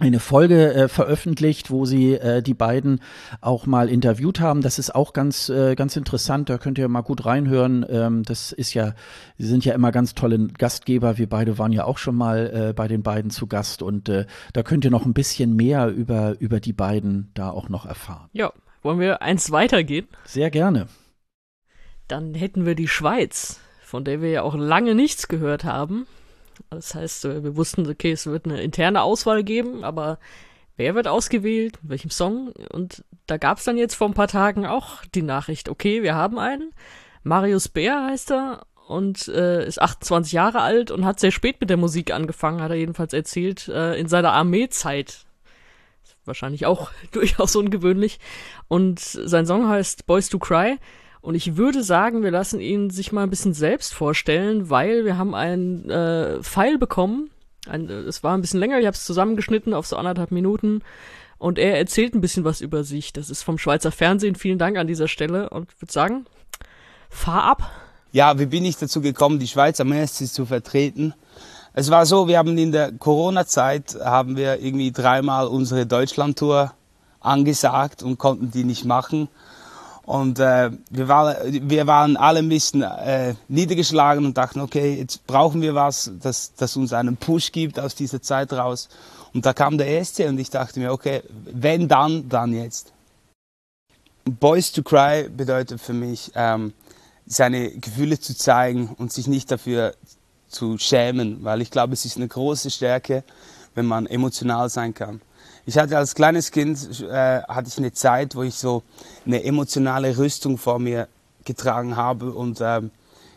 eine 0.00 0.18
Folge 0.18 0.72
äh, 0.74 0.88
veröffentlicht, 0.88 1.70
wo 1.70 1.84
sie 1.84 2.14
äh, 2.14 2.42
die 2.42 2.54
beiden 2.54 3.00
auch 3.40 3.66
mal 3.66 3.88
interviewt 3.88 4.40
haben. 4.40 4.62
Das 4.62 4.78
ist 4.78 4.94
auch 4.94 5.12
ganz 5.12 5.50
äh, 5.50 5.74
ganz 5.74 5.94
interessant. 5.94 6.48
Da 6.48 6.58
könnt 6.58 6.78
ihr 6.78 6.88
mal 6.88 7.02
gut 7.02 7.26
reinhören. 7.26 7.84
Ähm, 7.88 8.22
das 8.22 8.50
ist 8.52 8.72
ja, 8.72 8.94
sie 9.36 9.46
sind 9.46 9.64
ja 9.64 9.74
immer 9.74 9.92
ganz 9.92 10.14
tolle 10.14 10.48
Gastgeber. 10.48 11.18
Wir 11.18 11.28
beide 11.28 11.58
waren 11.58 11.72
ja 11.72 11.84
auch 11.84 11.98
schon 11.98 12.16
mal 12.16 12.68
äh, 12.70 12.72
bei 12.72 12.88
den 12.88 13.02
beiden 13.02 13.30
zu 13.30 13.46
Gast 13.46 13.82
und 13.82 14.08
äh, 14.08 14.24
da 14.54 14.62
könnt 14.62 14.84
ihr 14.84 14.90
noch 14.90 15.04
ein 15.04 15.12
bisschen 15.12 15.54
mehr 15.54 15.88
über 15.88 16.34
über 16.40 16.60
die 16.60 16.72
beiden 16.72 17.30
da 17.34 17.50
auch 17.50 17.68
noch 17.68 17.84
erfahren. 17.84 18.30
Ja, 18.32 18.52
wollen 18.82 19.00
wir 19.00 19.20
eins 19.20 19.50
weitergehen? 19.50 20.08
Sehr 20.24 20.50
gerne. 20.50 20.88
Dann 22.08 22.34
hätten 22.34 22.64
wir 22.64 22.74
die 22.74 22.88
Schweiz, 22.88 23.60
von 23.82 24.04
der 24.04 24.22
wir 24.22 24.30
ja 24.30 24.42
auch 24.42 24.56
lange 24.56 24.94
nichts 24.94 25.28
gehört 25.28 25.64
haben. 25.64 26.06
Das 26.70 26.94
heißt, 26.94 27.24
äh, 27.26 27.42
wir 27.42 27.56
wussten, 27.56 27.88
okay, 27.88 28.12
es 28.12 28.26
wird 28.26 28.46
eine 28.46 28.62
interne 28.62 29.02
Auswahl 29.02 29.42
geben, 29.44 29.84
aber 29.84 30.18
wer 30.76 30.94
wird 30.94 31.08
ausgewählt, 31.08 31.78
mit 31.82 31.90
welchem 31.90 32.10
Song. 32.10 32.52
Und 32.72 33.04
da 33.26 33.36
gab 33.36 33.58
es 33.58 33.64
dann 33.64 33.76
jetzt 33.76 33.94
vor 33.94 34.08
ein 34.08 34.14
paar 34.14 34.28
Tagen 34.28 34.66
auch 34.66 35.04
die 35.14 35.22
Nachricht, 35.22 35.68
okay, 35.68 36.02
wir 36.02 36.14
haben 36.14 36.38
einen. 36.38 36.72
Marius 37.22 37.68
Bär 37.68 38.04
heißt 38.06 38.30
er 38.30 38.66
und 38.88 39.28
äh, 39.28 39.66
ist 39.66 39.80
28 39.80 40.32
Jahre 40.32 40.62
alt 40.62 40.90
und 40.90 41.04
hat 41.04 41.20
sehr 41.20 41.30
spät 41.30 41.60
mit 41.60 41.70
der 41.70 41.76
Musik 41.76 42.12
angefangen, 42.12 42.62
hat 42.62 42.70
er 42.70 42.76
jedenfalls 42.76 43.12
erzählt, 43.12 43.68
äh, 43.68 43.94
in 43.98 44.08
seiner 44.08 44.32
Armeezeit. 44.32 45.26
Wahrscheinlich 46.24 46.66
auch 46.66 46.90
durchaus 47.12 47.56
ungewöhnlich. 47.56 48.18
Und 48.68 49.00
sein 49.00 49.46
Song 49.46 49.68
heißt 49.68 50.06
Boys 50.06 50.28
to 50.28 50.38
Cry. 50.38 50.78
Und 51.22 51.34
ich 51.34 51.56
würde 51.56 51.82
sagen, 51.82 52.22
wir 52.22 52.30
lassen 52.30 52.60
ihn 52.60 52.90
sich 52.90 53.12
mal 53.12 53.22
ein 53.22 53.30
bisschen 53.30 53.54
selbst 53.54 53.92
vorstellen, 53.92 54.70
weil 54.70 55.04
wir 55.04 55.18
haben 55.18 55.34
einen 55.34 55.90
äh, 55.90 56.42
Pfeil 56.42 56.78
bekommen. 56.78 57.30
Ein, 57.68 57.88
äh, 57.90 57.92
es 57.92 58.22
war 58.22 58.36
ein 58.36 58.40
bisschen 58.40 58.60
länger, 58.60 58.78
ich 58.78 58.86
habe 58.86 58.94
es 58.94 59.04
zusammengeschnitten 59.04 59.74
auf 59.74 59.86
so 59.86 59.96
anderthalb 59.96 60.30
Minuten. 60.30 60.82
Und 61.38 61.58
er 61.58 61.78
erzählt 61.78 62.14
ein 62.14 62.20
bisschen 62.20 62.44
was 62.44 62.60
über 62.60 62.84
sich. 62.84 63.12
Das 63.12 63.30
ist 63.30 63.42
vom 63.42 63.58
Schweizer 63.58 63.92
Fernsehen. 63.92 64.34
Vielen 64.34 64.58
Dank 64.58 64.76
an 64.76 64.86
dieser 64.86 65.08
Stelle. 65.08 65.48
Und 65.50 65.72
ich 65.72 65.80
würde 65.80 65.92
sagen, 65.92 66.26
fahr 67.08 67.44
ab. 67.44 67.70
Ja, 68.12 68.38
wie 68.38 68.46
bin 68.46 68.64
ich 68.64 68.76
dazu 68.76 69.00
gekommen, 69.00 69.38
die 69.38 69.46
Schweiz 69.46 69.80
am 69.80 69.92
ESC 69.92 70.26
zu 70.26 70.44
vertreten? 70.44 71.14
Es 71.72 71.90
war 71.90 72.04
so, 72.04 72.28
wir 72.28 72.36
haben 72.36 72.58
in 72.58 72.72
der 72.72 72.92
Corona-Zeit 72.92 73.96
haben 74.04 74.36
wir 74.36 74.60
irgendwie 74.60 74.90
dreimal 74.90 75.46
unsere 75.46 75.86
Deutschland-Tour 75.86 76.74
angesagt 77.20 78.02
und 78.02 78.18
konnten 78.18 78.50
die 78.50 78.64
nicht 78.64 78.84
machen. 78.84 79.28
Und 80.10 80.40
äh, 80.40 80.72
wir, 80.90 81.06
war, 81.06 81.36
wir 81.44 81.86
waren 81.86 82.16
alle 82.16 82.40
ein 82.40 82.48
bisschen 82.48 82.82
äh, 82.82 83.36
niedergeschlagen 83.46 84.24
und 84.24 84.36
dachten, 84.36 84.58
okay, 84.58 84.98
jetzt 84.98 85.24
brauchen 85.24 85.62
wir 85.62 85.76
was, 85.76 86.10
das, 86.20 86.52
das 86.56 86.76
uns 86.76 86.92
einen 86.92 87.16
Push 87.16 87.52
gibt 87.52 87.78
aus 87.78 87.94
dieser 87.94 88.20
Zeit 88.20 88.52
raus. 88.52 88.88
Und 89.32 89.46
da 89.46 89.52
kam 89.52 89.78
der 89.78 90.00
ESC 90.00 90.26
und 90.26 90.40
ich 90.40 90.50
dachte 90.50 90.80
mir, 90.80 90.90
okay, 90.90 91.22
wenn 91.44 91.86
dann, 91.86 92.28
dann 92.28 92.52
jetzt. 92.52 92.92
Boys 94.24 94.72
to 94.72 94.82
Cry 94.82 95.28
bedeutet 95.28 95.80
für 95.80 95.92
mich, 95.92 96.32
ähm, 96.34 96.72
seine 97.24 97.70
Gefühle 97.70 98.18
zu 98.18 98.36
zeigen 98.36 98.88
und 98.98 99.12
sich 99.12 99.28
nicht 99.28 99.48
dafür 99.52 99.94
zu 100.48 100.76
schämen, 100.76 101.44
weil 101.44 101.60
ich 101.60 101.70
glaube, 101.70 101.92
es 101.92 102.04
ist 102.04 102.16
eine 102.16 102.26
große 102.26 102.72
Stärke, 102.72 103.22
wenn 103.76 103.86
man 103.86 104.06
emotional 104.06 104.70
sein 104.70 104.92
kann. 104.92 105.20
Ich 105.70 105.78
hatte 105.78 105.96
als 105.96 106.16
kleines 106.16 106.50
Kind 106.50 107.00
äh, 107.00 107.42
hatte 107.42 107.68
ich 107.68 107.78
eine 107.78 107.92
Zeit, 107.92 108.34
wo 108.34 108.42
ich 108.42 108.56
so 108.56 108.82
eine 109.24 109.44
emotionale 109.44 110.18
Rüstung 110.18 110.58
vor 110.58 110.80
mir 110.80 111.06
getragen 111.44 111.94
habe 111.94 112.32
und 112.32 112.60
äh, 112.60 112.80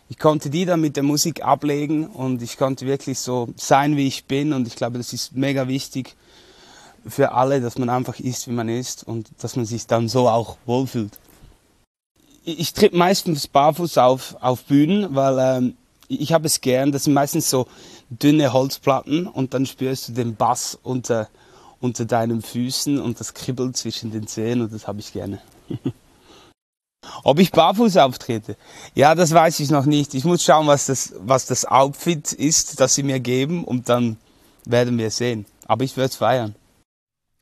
ich 0.10 0.18
konnte 0.18 0.50
die 0.50 0.66
dann 0.66 0.82
mit 0.82 0.96
der 0.96 1.04
Musik 1.04 1.46
ablegen 1.46 2.08
und 2.08 2.42
ich 2.42 2.58
konnte 2.58 2.88
wirklich 2.88 3.20
so 3.20 3.50
sein, 3.56 3.98
wie 3.98 4.08
ich 4.08 4.26
bin 4.26 4.52
und 4.52 4.66
ich 4.66 4.76
glaube, 4.76 4.98
das 4.98 5.14
ist 5.14 5.36
mega 5.36 5.68
wichtig 5.68 6.16
für 7.08 7.34
alle, 7.34 7.62
dass 7.62 7.78
man 7.78 7.92
einfach 7.92 8.20
ist, 8.20 8.48
wie 8.48 8.54
man 8.54 8.68
ist 8.68 9.04
und 9.04 9.30
dass 9.38 9.56
man 9.56 9.66
sich 9.66 9.86
dann 9.86 10.10
so 10.10 10.28
auch 10.28 10.58
wohlfühlt 10.66 11.20
ich 12.46 12.74
tritt 12.74 12.96
meistens 12.96 13.48
barfuß 13.48 14.00
auf, 14.00 14.38
auf 14.42 14.64
Bühnen, 14.64 15.14
weil 15.14 15.38
ähm, 15.40 15.78
ich 16.08 16.34
habe 16.34 16.48
es 16.48 16.62
gern. 16.62 16.92
Das 16.92 17.04
sind 17.04 17.14
meistens 17.14 17.48
so 17.48 17.68
dünne 18.10 18.54
Holzplatten 18.54 19.28
und 19.28 19.54
dann 19.54 19.68
spürst 19.68 20.10
du 20.10 20.12
den 20.14 20.36
Bass 20.36 20.78
unter, 20.82 21.30
unter 21.84 22.06
deinen 22.06 22.42
Füßen 22.42 22.98
und 23.00 23.20
das 23.20 23.34
kribbelt 23.34 23.76
zwischen 23.76 24.12
den 24.12 24.26
Zehen 24.26 24.62
und 24.62 24.72
das 24.72 24.88
habe 24.88 25.02
ich 25.02 25.12
gerne. 25.12 25.42
Ob 27.26 27.40
ich 27.40 27.52
barfuß 27.52 27.98
auftrete? 27.98 28.56
Ja, 28.96 29.14
das 29.14 29.34
weiß 29.34 29.60
ich 29.60 29.70
noch 29.70 29.86
nicht. 29.86 30.14
Ich 30.14 30.24
muss 30.24 30.44
schauen, 30.44 30.68
was 30.68 30.86
das, 30.86 31.14
was 31.20 31.46
das 31.46 31.66
Outfit 31.66 32.32
ist, 32.32 32.80
das 32.80 32.96
sie 32.96 33.04
mir 33.04 33.20
geben 33.20 33.66
und 33.66 33.90
dann 33.90 34.16
werden 34.66 34.98
wir 34.98 35.12
sehen. 35.12 35.46
Aber 35.66 35.84
ich 35.84 35.98
werde 35.98 36.10
es 36.10 36.16
feiern. 36.16 36.56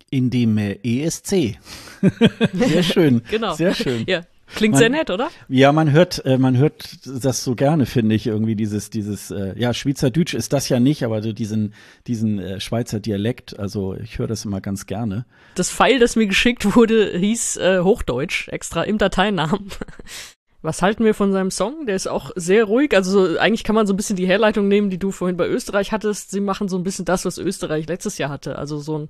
In 0.10 0.31
dem 0.31 0.57
äh, 0.57 0.79
ESC. 0.83 1.60
Sehr 2.53 2.83
schön. 2.83 3.21
genau. 3.29 3.53
Sehr 3.53 3.75
schön. 3.75 4.05
Ja, 4.07 4.24
Klingt 4.55 4.74
man, 4.74 4.79
sehr 4.79 4.89
nett, 4.89 5.10
oder? 5.10 5.29
Ja, 5.48 5.72
man 5.72 5.91
hört, 5.91 6.25
äh, 6.25 6.38
man 6.38 6.58
hört 6.58 7.00
das 7.05 7.43
so 7.43 7.55
gerne, 7.55 7.86
finde 7.86 8.15
ich, 8.15 8.27
irgendwie 8.27 8.55
dieses, 8.55 8.89
dieses, 8.89 9.31
äh, 9.31 9.58
ja, 9.58 9.74
Schweizerdeutsch 9.74 10.34
ist 10.34 10.53
das 10.53 10.70
ja 10.70 10.79
nicht, 10.79 11.03
aber 11.03 11.22
so 11.22 11.31
diesen, 11.31 11.74
diesen 12.08 12.39
äh, 12.39 12.60
Schweizer 12.60 13.00
Dialekt, 13.00 13.58
also 13.60 13.96
ich 13.96 14.20
höre 14.20 14.27
das 14.27 14.46
immer 14.46 14.62
ganz 14.62 14.86
gerne. 14.86 15.25
Das 15.55 15.72
Pfeil, 15.72 16.00
das 16.00 16.15
mir 16.15 16.27
geschickt 16.27 16.75
wurde, 16.75 17.17
hieß 17.17 17.58
äh, 17.58 17.79
Hochdeutsch, 17.81 18.48
extra 18.50 18.84
im 18.84 18.98
Dateinamen. 18.98 19.70
Was 20.63 20.84
halten 20.84 21.03
wir 21.03 21.15
von 21.15 21.31
seinem 21.31 21.50
Song? 21.50 21.88
Der 21.88 21.96
ist 21.96 22.08
auch 22.08 22.29
sehr 22.36 22.65
ruhig. 22.65 22.93
Also 22.96 23.12
so, 23.12 23.39
eigentlich 23.39 23.63
kann 23.63 23.74
man 23.74 23.88
so 23.88 23.93
ein 23.93 23.98
bisschen 23.98 24.15
die 24.15 24.27
Herleitung 24.27 24.67
nehmen, 24.67 24.91
die 24.91 25.00
du 25.00 25.12
vorhin 25.12 25.36
bei 25.36 25.48
Österreich 25.48 25.91
hattest. 25.91 26.29
Sie 26.29 26.39
machen 26.39 26.70
so 26.70 26.77
ein 26.77 26.84
bisschen 26.84 27.05
das, 27.05 27.25
was 27.25 27.39
Österreich 27.39 27.88
letztes 27.88 28.20
Jahr 28.20 28.29
hatte. 28.29 28.60
Also 28.60 28.77
so 28.77 29.00
ein 29.00 29.08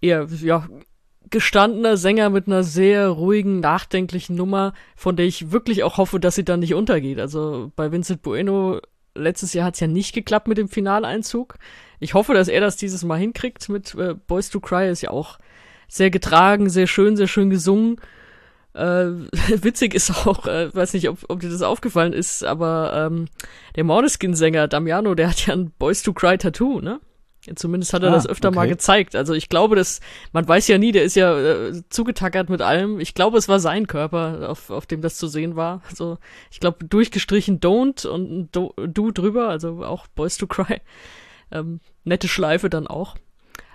eher, 0.00 0.26
ja, 0.42 0.66
gestandener 1.30 1.96
Sänger 1.96 2.30
mit 2.30 2.46
einer 2.46 2.62
sehr 2.62 3.08
ruhigen, 3.08 3.60
nachdenklichen 3.60 4.36
Nummer, 4.36 4.72
von 4.96 5.16
der 5.16 5.26
ich 5.26 5.50
wirklich 5.50 5.82
auch 5.82 5.98
hoffe, 5.98 6.20
dass 6.20 6.34
sie 6.34 6.44
dann 6.44 6.60
nicht 6.60 6.74
untergeht. 6.74 7.18
Also 7.18 7.72
bei 7.76 7.90
Vincent 7.92 8.22
Bueno 8.22 8.80
letztes 9.14 9.52
Jahr 9.54 9.66
hat 9.66 9.74
es 9.74 9.80
ja 9.80 9.86
nicht 9.86 10.14
geklappt 10.14 10.48
mit 10.48 10.58
dem 10.58 10.68
Finaleinzug. 10.68 11.56
Ich 12.00 12.14
hoffe, 12.14 12.34
dass 12.34 12.48
er 12.48 12.60
das 12.60 12.76
dieses 12.76 13.04
Mal 13.04 13.18
hinkriegt 13.18 13.68
mit 13.68 13.94
äh, 13.94 14.14
Boys 14.14 14.50
to 14.50 14.60
Cry. 14.60 14.90
Ist 14.90 15.02
ja 15.02 15.10
auch 15.10 15.38
sehr 15.88 16.10
getragen, 16.10 16.68
sehr 16.68 16.86
schön, 16.86 17.16
sehr 17.16 17.28
schön 17.28 17.50
gesungen. 17.50 18.00
Äh, 18.74 19.06
witzig 19.62 19.94
ist 19.94 20.10
auch, 20.10 20.46
äh, 20.46 20.74
weiß 20.74 20.94
nicht, 20.94 21.08
ob, 21.08 21.18
ob 21.28 21.40
dir 21.40 21.50
das 21.50 21.62
aufgefallen 21.62 22.12
ist, 22.12 22.44
aber 22.44 23.08
ähm, 23.10 23.26
der 23.76 23.84
Morneskin-Sänger 23.84 24.68
Damiano, 24.68 25.14
der 25.14 25.28
hat 25.28 25.46
ja 25.46 25.54
ein 25.54 25.70
Boys 25.78 26.02
to 26.02 26.12
Cry 26.12 26.36
Tattoo, 26.36 26.80
ne? 26.80 27.00
Zumindest 27.54 27.92
hat 27.92 28.02
er 28.02 28.10
ah, 28.10 28.14
das 28.14 28.26
öfter 28.26 28.48
okay. 28.48 28.56
mal 28.56 28.68
gezeigt. 28.68 29.14
Also 29.16 29.34
ich 29.34 29.48
glaube, 29.48 29.76
dass 29.76 30.00
man 30.32 30.46
weiß 30.46 30.68
ja 30.68 30.78
nie, 30.78 30.92
der 30.92 31.04
ist 31.04 31.16
ja 31.16 31.38
äh, 31.38 31.82
zugetackert 31.88 32.48
mit 32.48 32.62
allem. 32.62 33.00
Ich 33.00 33.14
glaube, 33.14 33.38
es 33.38 33.48
war 33.48 33.60
sein 33.60 33.86
Körper, 33.86 34.48
auf, 34.50 34.70
auf 34.70 34.86
dem 34.86 35.02
das 35.02 35.16
zu 35.16 35.26
sehen 35.26 35.56
war. 35.56 35.82
Also 35.88 36.18
ich 36.50 36.60
glaube, 36.60 36.84
durchgestrichen 36.84 37.60
Don't 37.60 38.06
und 38.06 38.50
Do, 38.52 38.74
Do 38.76 39.10
drüber, 39.10 39.48
also 39.48 39.84
auch 39.84 40.06
Boys 40.08 40.36
to 40.38 40.46
Cry. 40.46 40.80
Ähm, 41.50 41.80
nette 42.04 42.28
Schleife 42.28 42.70
dann 42.70 42.86
auch. 42.86 43.16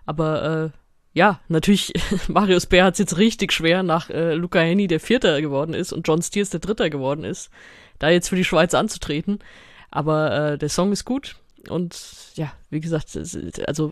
Aber 0.06 0.72
äh, 0.74 0.78
ja, 1.14 1.40
natürlich, 1.48 1.94
Marius 2.28 2.66
Bär 2.66 2.86
hat 2.86 2.94
es 2.94 3.00
jetzt 3.00 3.18
richtig 3.18 3.52
schwer, 3.52 3.84
nach 3.84 4.10
äh, 4.10 4.34
Luca 4.34 4.60
Henny 4.60 4.88
der 4.88 5.00
Vierter 5.00 5.42
geworden 5.42 5.74
ist 5.74 5.94
und 5.94 6.08
John 6.08 6.22
Steers 6.22 6.50
der 6.50 6.60
Dritter 6.60 6.90
geworden 6.90 7.24
ist, 7.24 7.50
da 8.00 8.10
jetzt 8.10 8.30
für 8.30 8.36
die 8.36 8.46
Schweiz 8.46 8.74
anzutreten. 8.74 9.40
Aber 9.92 10.54
äh, 10.54 10.58
der 10.58 10.70
Song 10.70 10.92
ist 10.92 11.06
gut 11.06 11.36
und 11.70 11.96
ja, 12.36 12.52
wie 12.70 12.80
gesagt, 12.80 13.18
also 13.68 13.92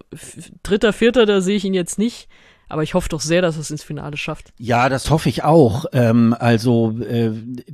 dritter, 0.63 0.93
vierter, 0.93 1.25
da 1.25 1.41
sehe 1.41 1.57
ich 1.57 1.65
ihn 1.65 1.73
jetzt 1.73 1.97
nicht. 1.97 2.27
Aber 2.69 2.83
ich 2.83 2.93
hoffe 2.93 3.07
doch 3.07 3.21
sehr, 3.21 3.41
dass 3.41 3.55
es 3.57 3.71
ins 3.71 3.83
Finale 3.83 4.17
schafft. 4.17 4.51
Ja, 4.57 4.89
das 4.89 5.09
hoffe 5.09 5.29
ich 5.29 5.43
auch. 5.43 5.85
Ähm, 5.93 6.35
also 6.37 6.99
äh, 6.99 7.31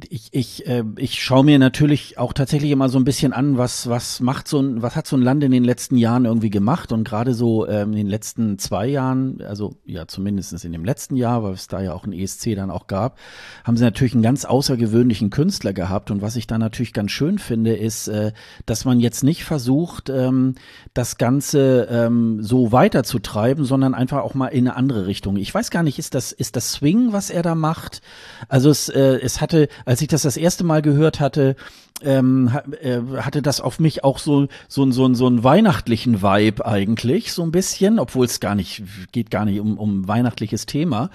ich, 0.09 0.29
ich, 0.31 0.67
äh, 0.67 0.83
ich 0.97 1.23
schaue 1.23 1.43
mir 1.43 1.57
natürlich 1.57 2.19
auch 2.19 2.31
tatsächlich 2.31 2.69
immer 2.69 2.89
so 2.89 2.99
ein 2.99 3.03
bisschen 3.03 3.33
an, 3.33 3.57
was, 3.57 3.89
was 3.89 4.19
macht 4.19 4.47
so 4.47 4.59
ein, 4.59 4.83
was 4.83 4.95
hat 4.95 5.07
so 5.07 5.17
ein 5.17 5.23
Land 5.23 5.43
in 5.43 5.51
den 5.51 5.63
letzten 5.63 5.97
Jahren 5.97 6.25
irgendwie 6.25 6.51
gemacht 6.51 6.91
und 6.91 7.03
gerade 7.03 7.33
so 7.33 7.67
ähm, 7.67 7.91
in 7.91 7.97
den 7.97 8.07
letzten 8.07 8.59
zwei 8.59 8.85
Jahren, 8.85 9.41
also 9.41 9.75
ja 9.85 10.07
zumindest 10.07 10.63
in 10.63 10.71
dem 10.71 10.85
letzten 10.85 11.15
Jahr, 11.15 11.41
weil 11.43 11.53
es 11.53 11.67
da 11.67 11.81
ja 11.81 11.93
auch 11.93 12.05
ein 12.05 12.13
ESC 12.13 12.55
dann 12.55 12.69
auch 12.69 12.85
gab, 12.85 13.17
haben 13.63 13.77
sie 13.77 13.83
natürlich 13.83 14.13
einen 14.13 14.21
ganz 14.21 14.45
außergewöhnlichen 14.45 15.31
Künstler 15.31 15.73
gehabt. 15.73 16.11
Und 16.11 16.21
was 16.21 16.35
ich 16.35 16.45
da 16.45 16.59
natürlich 16.59 16.93
ganz 16.93 17.09
schön 17.09 17.39
finde, 17.39 17.75
ist, 17.75 18.09
äh, 18.09 18.31
dass 18.67 18.85
man 18.85 18.99
jetzt 18.99 19.23
nicht 19.23 19.43
versucht, 19.43 20.09
ähm, 20.09 20.53
das 20.93 21.17
Ganze 21.17 21.87
ähm, 21.89 22.43
so 22.43 22.71
weiterzutreiben, 22.71 23.65
sondern 23.65 23.95
einfach 23.95 24.21
auch 24.21 24.35
mal 24.35 24.47
in 24.49 24.67
eine 24.67 24.82
andere 24.83 25.07
Richtung. 25.07 25.37
Ich 25.37 25.53
weiß 25.53 25.71
gar 25.71 25.83
nicht, 25.83 25.97
ist 25.97 26.13
das, 26.13 26.31
ist 26.33 26.55
das 26.55 26.73
Swing, 26.73 27.13
was 27.13 27.29
er 27.29 27.41
da 27.41 27.55
macht? 27.55 28.01
Also 28.49 28.69
es, 28.69 28.89
äh, 28.89 29.19
es 29.21 29.39
hatte, 29.39 29.69
als 29.85 30.01
ich 30.01 30.09
das 30.09 30.23
das 30.23 30.35
erste 30.35 30.63
Mal 30.63 30.81
gehört 30.81 31.21
hatte, 31.21 31.55
ähm, 32.01 32.51
äh, 32.81 32.99
hatte 33.21 33.41
das 33.41 33.61
auf 33.61 33.79
mich 33.79 34.03
auch 34.03 34.19
so 34.19 34.47
so 34.67 34.91
so, 34.91 35.13
so 35.13 35.27
einen 35.27 35.43
weihnachtlichen 35.43 36.21
Vibe 36.21 36.65
eigentlich 36.65 37.31
so 37.31 37.43
ein 37.43 37.51
bisschen, 37.51 37.97
obwohl 37.97 38.25
es 38.25 38.41
gar 38.41 38.55
nicht 38.55 38.83
geht 39.13 39.31
gar 39.31 39.45
nicht 39.45 39.61
um 39.61 39.77
um 39.77 40.05
weihnachtliches 40.05 40.65
Thema 40.65 41.11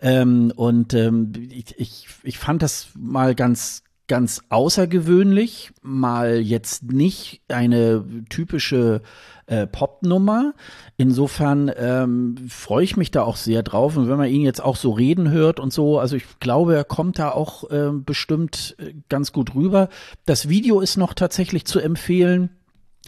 ähm, 0.00 0.52
und 0.54 0.94
ähm, 0.94 1.32
ich, 1.50 1.74
ich 1.78 2.06
ich 2.22 2.38
fand 2.38 2.62
das 2.62 2.88
mal 2.94 3.34
ganz 3.34 3.82
ganz 4.08 4.42
außergewöhnlich, 4.48 5.70
mal 5.82 6.38
jetzt 6.38 6.84
nicht 6.84 7.42
eine 7.48 8.04
typische 8.28 9.02
äh, 9.46 9.66
Popnummer. 9.66 10.54
Insofern 10.96 11.70
ähm, 11.76 12.36
freue 12.48 12.84
ich 12.84 12.96
mich 12.96 13.10
da 13.10 13.22
auch 13.22 13.36
sehr 13.36 13.62
drauf. 13.62 13.96
Und 13.96 14.08
wenn 14.08 14.16
man 14.16 14.28
ihn 14.28 14.42
jetzt 14.42 14.62
auch 14.62 14.76
so 14.76 14.92
reden 14.92 15.30
hört 15.30 15.60
und 15.60 15.72
so, 15.72 15.98
also 15.98 16.16
ich 16.16 16.24
glaube, 16.40 16.74
er 16.74 16.84
kommt 16.84 17.18
da 17.18 17.30
auch 17.30 17.70
äh, 17.70 17.90
bestimmt 17.92 18.76
ganz 19.08 19.32
gut 19.32 19.54
rüber. 19.54 19.88
Das 20.26 20.48
Video 20.48 20.80
ist 20.80 20.96
noch 20.96 21.14
tatsächlich 21.14 21.66
zu 21.66 21.78
empfehlen. 21.78 22.50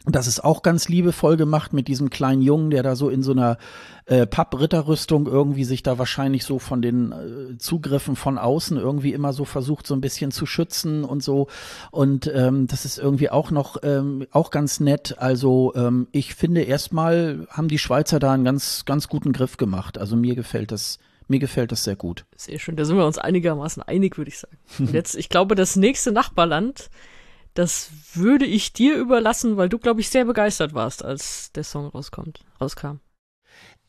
Das 0.07 0.27
ist 0.27 0.43
auch 0.43 0.63
ganz 0.63 0.89
liebevoll 0.89 1.37
gemacht 1.37 1.73
mit 1.73 1.87
diesem 1.87 2.09
kleinen 2.09 2.41
Jungen, 2.41 2.71
der 2.71 2.83
da 2.83 2.97
so 2.97 3.11
in 3.11 3.23
so 3.23 3.33
einer 3.33 3.59
äh, 4.07 4.27
Pappritterrüstung 4.27 5.27
irgendwie 5.27 5.65
sich 5.65 5.83
da 5.83 5.99
wahrscheinlich 5.99 6.45
so 6.45 6.59
von 6.59 6.81
den 6.81 7.13
äh, 7.13 7.59
Zugriffen 7.59 8.17
von 8.17 8.39
außen 8.39 8.79
irgendwie 8.79 9.13
immer 9.13 9.35
so 9.35 9.45
versucht, 9.45 9.87
so 9.87 9.95
ein 9.95 10.01
bisschen 10.01 10.31
zu 10.31 10.47
schützen 10.47 11.05
und 11.05 11.23
so. 11.23 11.49
Und 11.91 12.31
ähm, 12.35 12.67
das 12.67 12.87
ist 12.87 12.99
irgendwie 12.99 13.29
auch 13.29 13.51
noch 13.51 13.77
ähm, 13.83 14.27
auch 14.33 14.51
ganz 14.51 14.81
nett. 14.81 15.17
Also 15.19 15.75
ähm, 15.77 16.09
ich 16.13 16.35
finde 16.35 16.63
erstmal 16.63 17.47
haben 17.51 17.69
die 17.69 17.79
Schweizer 17.79 18.19
da 18.19 18.33
einen 18.33 18.45
ganz, 18.45 18.85
ganz 18.87 19.09
guten 19.09 19.33
Griff 19.33 19.59
gemacht. 19.59 19.99
Also 19.99 20.17
mir 20.17 20.35
gefällt 20.35 20.73
das 20.73 20.99
mir 21.29 21.39
gefällt 21.39 21.71
das 21.71 21.85
sehr 21.85 21.95
gut. 21.95 22.25
Sehr 22.37 22.59
schön, 22.59 22.75
da 22.75 22.85
sind 22.85 22.97
wir 22.97 23.07
uns 23.07 23.17
einigermaßen 23.17 23.85
einig, 23.85 24.19
würde 24.19 24.31
ich 24.31 24.39
sagen. 24.39 24.59
Und 24.81 24.91
jetzt, 24.93 25.15
ich 25.15 25.29
glaube, 25.29 25.55
das 25.55 25.77
nächste 25.77 26.11
Nachbarland, 26.11 26.91
das 27.61 27.91
würde 28.15 28.47
ich 28.47 28.73
dir 28.73 28.97
überlassen, 28.97 29.59
weil 29.59 29.69
du, 29.69 29.79
glaube 29.79 30.01
ich, 30.01 30.09
sehr 30.09 30.25
begeistert 30.25 30.73
warst, 30.73 31.05
als 31.05 31.53
der 31.53 31.63
Song 31.63 31.89
rauskommt, 31.89 32.41
rauskam. 32.59 33.01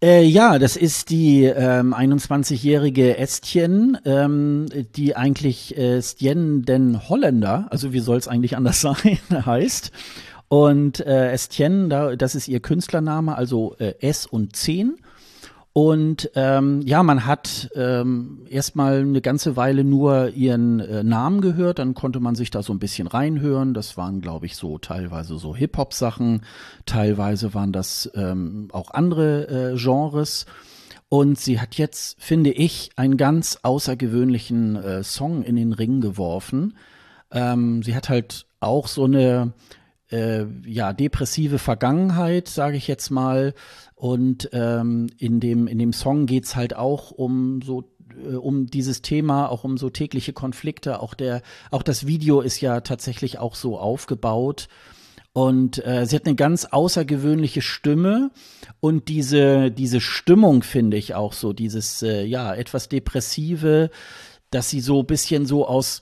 Äh, 0.03 0.25
ja, 0.25 0.59
das 0.59 0.75
ist 0.75 1.09
die 1.09 1.45
ähm, 1.45 1.93
21-jährige 1.93 3.17
Estien, 3.17 3.97
ähm, 4.03 4.65
die 4.97 5.15
eigentlich 5.15 5.77
äh, 5.77 6.01
Stien 6.01 6.63
den 6.63 7.07
Holländer, 7.07 7.67
also 7.69 7.93
wie 7.93 8.01
soll 8.01 8.17
es 8.17 8.27
eigentlich 8.27 8.57
anders 8.57 8.81
sein, 8.81 9.19
heißt. 9.31 9.93
Und 10.49 10.99
äh, 10.99 11.31
Estienne, 11.31 11.87
da, 11.87 12.15
das 12.17 12.35
ist 12.35 12.49
ihr 12.49 12.59
Künstlername, 12.59 13.37
also 13.37 13.77
äh, 13.79 13.93
S 14.01 14.25
und 14.25 14.53
10. 14.53 14.97
Und 15.73 16.29
ähm, 16.35 16.81
ja, 16.81 17.01
man 17.01 17.25
hat 17.25 17.69
ähm, 17.75 18.45
erstmal 18.49 18.99
eine 18.99 19.21
ganze 19.21 19.55
Weile 19.55 19.85
nur 19.85 20.29
ihren 20.29 20.81
äh, 20.81 21.01
Namen 21.01 21.39
gehört, 21.39 21.79
dann 21.79 21.93
konnte 21.93 22.19
man 22.19 22.35
sich 22.35 22.51
da 22.51 22.61
so 22.61 22.73
ein 22.73 22.79
bisschen 22.79 23.07
reinhören. 23.07 23.73
Das 23.73 23.95
waren, 23.95 24.19
glaube 24.19 24.47
ich, 24.47 24.57
so 24.57 24.79
teilweise 24.79 25.37
so 25.37 25.55
Hip-Hop-Sachen, 25.55 26.41
teilweise 26.85 27.53
waren 27.53 27.71
das 27.71 28.11
ähm, 28.15 28.67
auch 28.73 28.91
andere 28.91 29.71
äh, 29.73 29.77
Genres. 29.77 30.45
Und 31.07 31.39
sie 31.39 31.59
hat 31.59 31.75
jetzt, 31.75 32.21
finde 32.21 32.51
ich, 32.51 32.89
einen 32.97 33.15
ganz 33.15 33.59
außergewöhnlichen 33.63 34.75
äh, 34.75 35.03
Song 35.03 35.41
in 35.41 35.55
den 35.55 35.71
Ring 35.71 36.01
geworfen. 36.01 36.75
Ähm, 37.31 37.81
sie 37.81 37.95
hat 37.95 38.09
halt 38.09 38.45
auch 38.59 38.87
so 38.87 39.05
eine 39.05 39.53
äh, 40.11 40.45
ja 40.65 40.93
depressive 40.93 41.59
Vergangenheit, 41.59 42.47
sage 42.47 42.77
ich 42.77 42.87
jetzt 42.87 43.09
mal. 43.09 43.53
Und 44.01 44.49
ähm, 44.51 45.11
in 45.19 45.39
dem 45.39 45.67
in 45.67 45.77
dem 45.77 45.93
Song 45.93 46.25
geht's 46.25 46.55
halt 46.55 46.75
auch 46.75 47.11
um 47.11 47.61
so 47.61 47.83
äh, 48.19 48.33
um 48.33 48.65
dieses 48.65 49.03
Thema, 49.03 49.47
auch 49.47 49.63
um 49.63 49.77
so 49.77 49.91
tägliche 49.91 50.33
Konflikte. 50.33 51.01
Auch 51.01 51.13
der 51.13 51.43
auch 51.69 51.83
das 51.83 52.07
Video 52.07 52.41
ist 52.41 52.61
ja 52.61 52.81
tatsächlich 52.81 53.37
auch 53.37 53.53
so 53.53 53.77
aufgebaut. 53.77 54.69
Und 55.33 55.85
äh, 55.85 56.07
sie 56.07 56.15
hat 56.15 56.25
eine 56.25 56.33
ganz 56.33 56.65
außergewöhnliche 56.65 57.61
Stimme 57.61 58.31
und 58.79 59.07
diese 59.07 59.69
diese 59.69 60.01
Stimmung 60.01 60.63
finde 60.63 60.97
ich 60.97 61.13
auch 61.13 61.33
so 61.33 61.53
dieses 61.53 62.01
äh, 62.01 62.23
ja 62.23 62.55
etwas 62.55 62.89
depressive, 62.89 63.91
dass 64.49 64.71
sie 64.71 64.81
so 64.81 65.03
bisschen 65.03 65.45
so 65.45 65.67
aus 65.67 66.01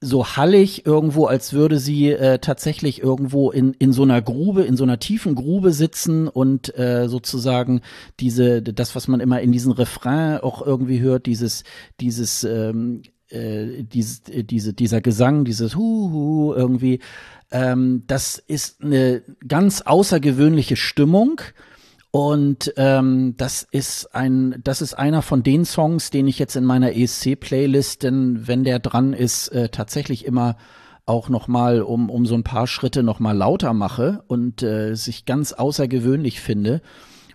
so 0.00 0.36
hallig 0.36 0.84
irgendwo, 0.86 1.26
als 1.26 1.52
würde 1.52 1.78
sie 1.78 2.10
äh, 2.10 2.38
tatsächlich 2.38 3.02
irgendwo 3.02 3.50
in, 3.50 3.72
in 3.74 3.92
so 3.92 4.02
einer 4.02 4.20
Grube, 4.20 4.62
in 4.62 4.76
so 4.76 4.84
einer 4.84 4.98
tiefen 4.98 5.34
Grube 5.34 5.72
sitzen 5.72 6.28
und 6.28 6.76
äh, 6.78 7.08
sozusagen 7.08 7.80
diese, 8.20 8.62
das, 8.62 8.94
was 8.94 9.08
man 9.08 9.20
immer 9.20 9.40
in 9.40 9.52
diesen 9.52 9.72
Refrain 9.72 10.38
auch 10.38 10.64
irgendwie 10.64 11.00
hört, 11.00 11.26
dieses, 11.26 11.64
dieses, 12.00 12.44
ähm, 12.44 13.02
äh, 13.30 13.82
dieses, 13.82 14.28
äh, 14.28 14.44
diese, 14.44 14.74
dieser 14.74 15.00
Gesang, 15.00 15.44
dieses 15.44 15.74
Hu-Hu 15.74 16.52
irgendwie, 16.52 17.00
ähm, 17.50 18.02
das 18.06 18.38
ist 18.38 18.82
eine 18.82 19.22
ganz 19.46 19.80
außergewöhnliche 19.80 20.76
Stimmung 20.76 21.40
und 22.14 22.72
ähm, 22.76 23.34
das 23.38 23.66
ist 23.68 24.14
ein, 24.14 24.60
das 24.62 24.82
ist 24.82 24.94
einer 24.94 25.20
von 25.20 25.42
den 25.42 25.64
Songs, 25.64 26.10
den 26.10 26.28
ich 26.28 26.38
jetzt 26.38 26.54
in 26.54 26.62
meiner 26.62 26.94
ESC-Playlist, 26.94 28.04
denn 28.04 28.46
wenn 28.46 28.62
der 28.62 28.78
dran 28.78 29.14
ist, 29.14 29.48
äh, 29.48 29.68
tatsächlich 29.68 30.24
immer 30.24 30.56
auch 31.06 31.28
noch 31.28 31.48
mal 31.48 31.82
um 31.82 32.10
um 32.10 32.24
so 32.24 32.36
ein 32.36 32.44
paar 32.44 32.68
Schritte 32.68 33.02
noch 33.02 33.18
mal 33.18 33.36
lauter 33.36 33.72
mache 33.72 34.22
und 34.28 34.62
äh, 34.62 34.94
sich 34.94 35.24
ganz 35.24 35.54
außergewöhnlich 35.54 36.40
finde. 36.40 36.82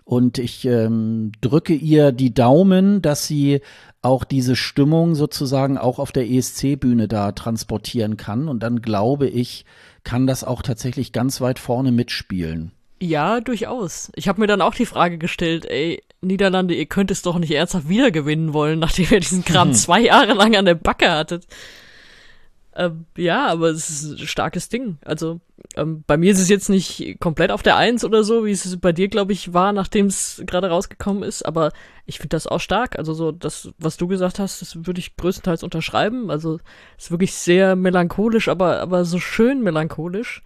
Und 0.04 0.38
ich 0.38 0.64
ähm, 0.64 1.32
drücke 1.42 1.74
ihr 1.74 2.10
die 2.10 2.32
Daumen, 2.32 3.02
dass 3.02 3.26
sie 3.26 3.60
auch 4.00 4.24
diese 4.24 4.56
Stimmung 4.56 5.14
sozusagen 5.14 5.76
auch 5.76 5.98
auf 5.98 6.10
der 6.10 6.26
ESC-Bühne 6.26 7.06
da 7.06 7.32
transportieren 7.32 8.16
kann. 8.16 8.48
Und 8.48 8.62
dann 8.62 8.80
glaube 8.80 9.28
ich, 9.28 9.66
kann 10.04 10.26
das 10.26 10.42
auch 10.42 10.62
tatsächlich 10.62 11.12
ganz 11.12 11.42
weit 11.42 11.58
vorne 11.58 11.92
mitspielen. 11.92 12.72
Ja, 13.02 13.40
durchaus. 13.40 14.12
Ich 14.14 14.28
habe 14.28 14.40
mir 14.40 14.46
dann 14.46 14.60
auch 14.60 14.74
die 14.74 14.86
Frage 14.86 15.16
gestellt, 15.16 15.64
ey, 15.64 16.02
Niederlande, 16.20 16.74
ihr 16.74 16.86
könnt 16.86 17.10
es 17.10 17.22
doch 17.22 17.38
nicht 17.38 17.52
ernsthaft 17.52 17.88
wiedergewinnen 17.88 18.52
wollen, 18.52 18.78
nachdem 18.80 19.06
ihr 19.10 19.20
diesen 19.20 19.44
Kram 19.44 19.72
zwei 19.74 20.00
Jahre 20.00 20.34
lang 20.34 20.54
an 20.56 20.66
der 20.66 20.74
Backe 20.74 21.10
hattet. 21.10 21.46
Ähm, 22.76 23.06
ja, 23.16 23.48
aber 23.48 23.70
es 23.70 23.90
ist 23.90 24.20
ein 24.20 24.26
starkes 24.26 24.68
Ding. 24.68 24.98
Also 25.04 25.40
ähm, 25.76 26.04
bei 26.06 26.16
mir 26.16 26.30
ist 26.30 26.38
es 26.38 26.48
jetzt 26.48 26.68
nicht 26.68 27.18
komplett 27.18 27.50
auf 27.50 27.62
der 27.62 27.76
Eins 27.76 28.04
oder 28.04 28.22
so, 28.22 28.44
wie 28.44 28.52
es 28.52 28.78
bei 28.80 28.92
dir, 28.92 29.08
glaube 29.08 29.32
ich, 29.32 29.52
war, 29.52 29.72
nachdem 29.72 30.06
es 30.06 30.42
gerade 30.46 30.68
rausgekommen 30.68 31.22
ist. 31.22 31.42
Aber 31.42 31.72
ich 32.06 32.18
finde 32.18 32.30
das 32.30 32.46
auch 32.46 32.60
stark. 32.60 32.96
Also 32.98 33.12
so 33.12 33.32
das, 33.32 33.70
was 33.78 33.96
du 33.96 34.06
gesagt 34.06 34.38
hast, 34.38 34.62
das 34.62 34.86
würde 34.86 35.00
ich 35.00 35.16
größtenteils 35.16 35.62
unterschreiben. 35.62 36.30
Also 36.30 36.60
es 36.96 37.06
ist 37.06 37.10
wirklich 37.10 37.34
sehr 37.34 37.76
melancholisch, 37.76 38.48
aber 38.48 38.80
aber 38.80 39.04
so 39.04 39.18
schön 39.18 39.62
melancholisch. 39.62 40.42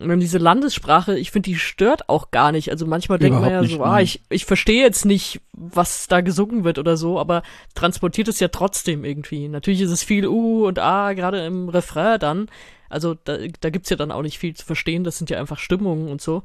Und 0.00 0.20
diese 0.20 0.38
Landessprache, 0.38 1.18
ich 1.18 1.30
finde, 1.30 1.50
die 1.50 1.56
stört 1.56 2.08
auch 2.08 2.30
gar 2.30 2.50
nicht. 2.50 2.70
Also 2.70 2.86
manchmal 2.86 3.18
denkt 3.18 3.40
man 3.40 3.50
ja 3.50 3.60
nicht, 3.60 3.76
so, 3.76 3.84
ah, 3.84 4.00
ich, 4.00 4.22
ich 4.30 4.46
verstehe 4.46 4.82
jetzt 4.82 5.04
nicht, 5.04 5.40
was 5.52 6.08
da 6.08 6.22
gesungen 6.22 6.64
wird 6.64 6.78
oder 6.78 6.96
so, 6.96 7.20
aber 7.20 7.42
transportiert 7.74 8.28
es 8.28 8.40
ja 8.40 8.48
trotzdem 8.48 9.04
irgendwie. 9.04 9.48
Natürlich 9.48 9.82
ist 9.82 9.90
es 9.90 10.02
viel 10.02 10.26
U 10.26 10.66
und 10.66 10.78
A, 10.78 11.12
gerade 11.12 11.44
im 11.44 11.68
Refrain 11.68 12.18
dann. 12.18 12.48
Also 12.88 13.14
da, 13.14 13.36
da 13.60 13.70
gibt's 13.70 13.90
ja 13.90 13.96
dann 13.96 14.12
auch 14.12 14.22
nicht 14.22 14.38
viel 14.38 14.54
zu 14.54 14.64
verstehen, 14.64 15.04
das 15.04 15.18
sind 15.18 15.28
ja 15.28 15.38
einfach 15.38 15.58
Stimmungen 15.58 16.08
und 16.08 16.22
so. 16.22 16.42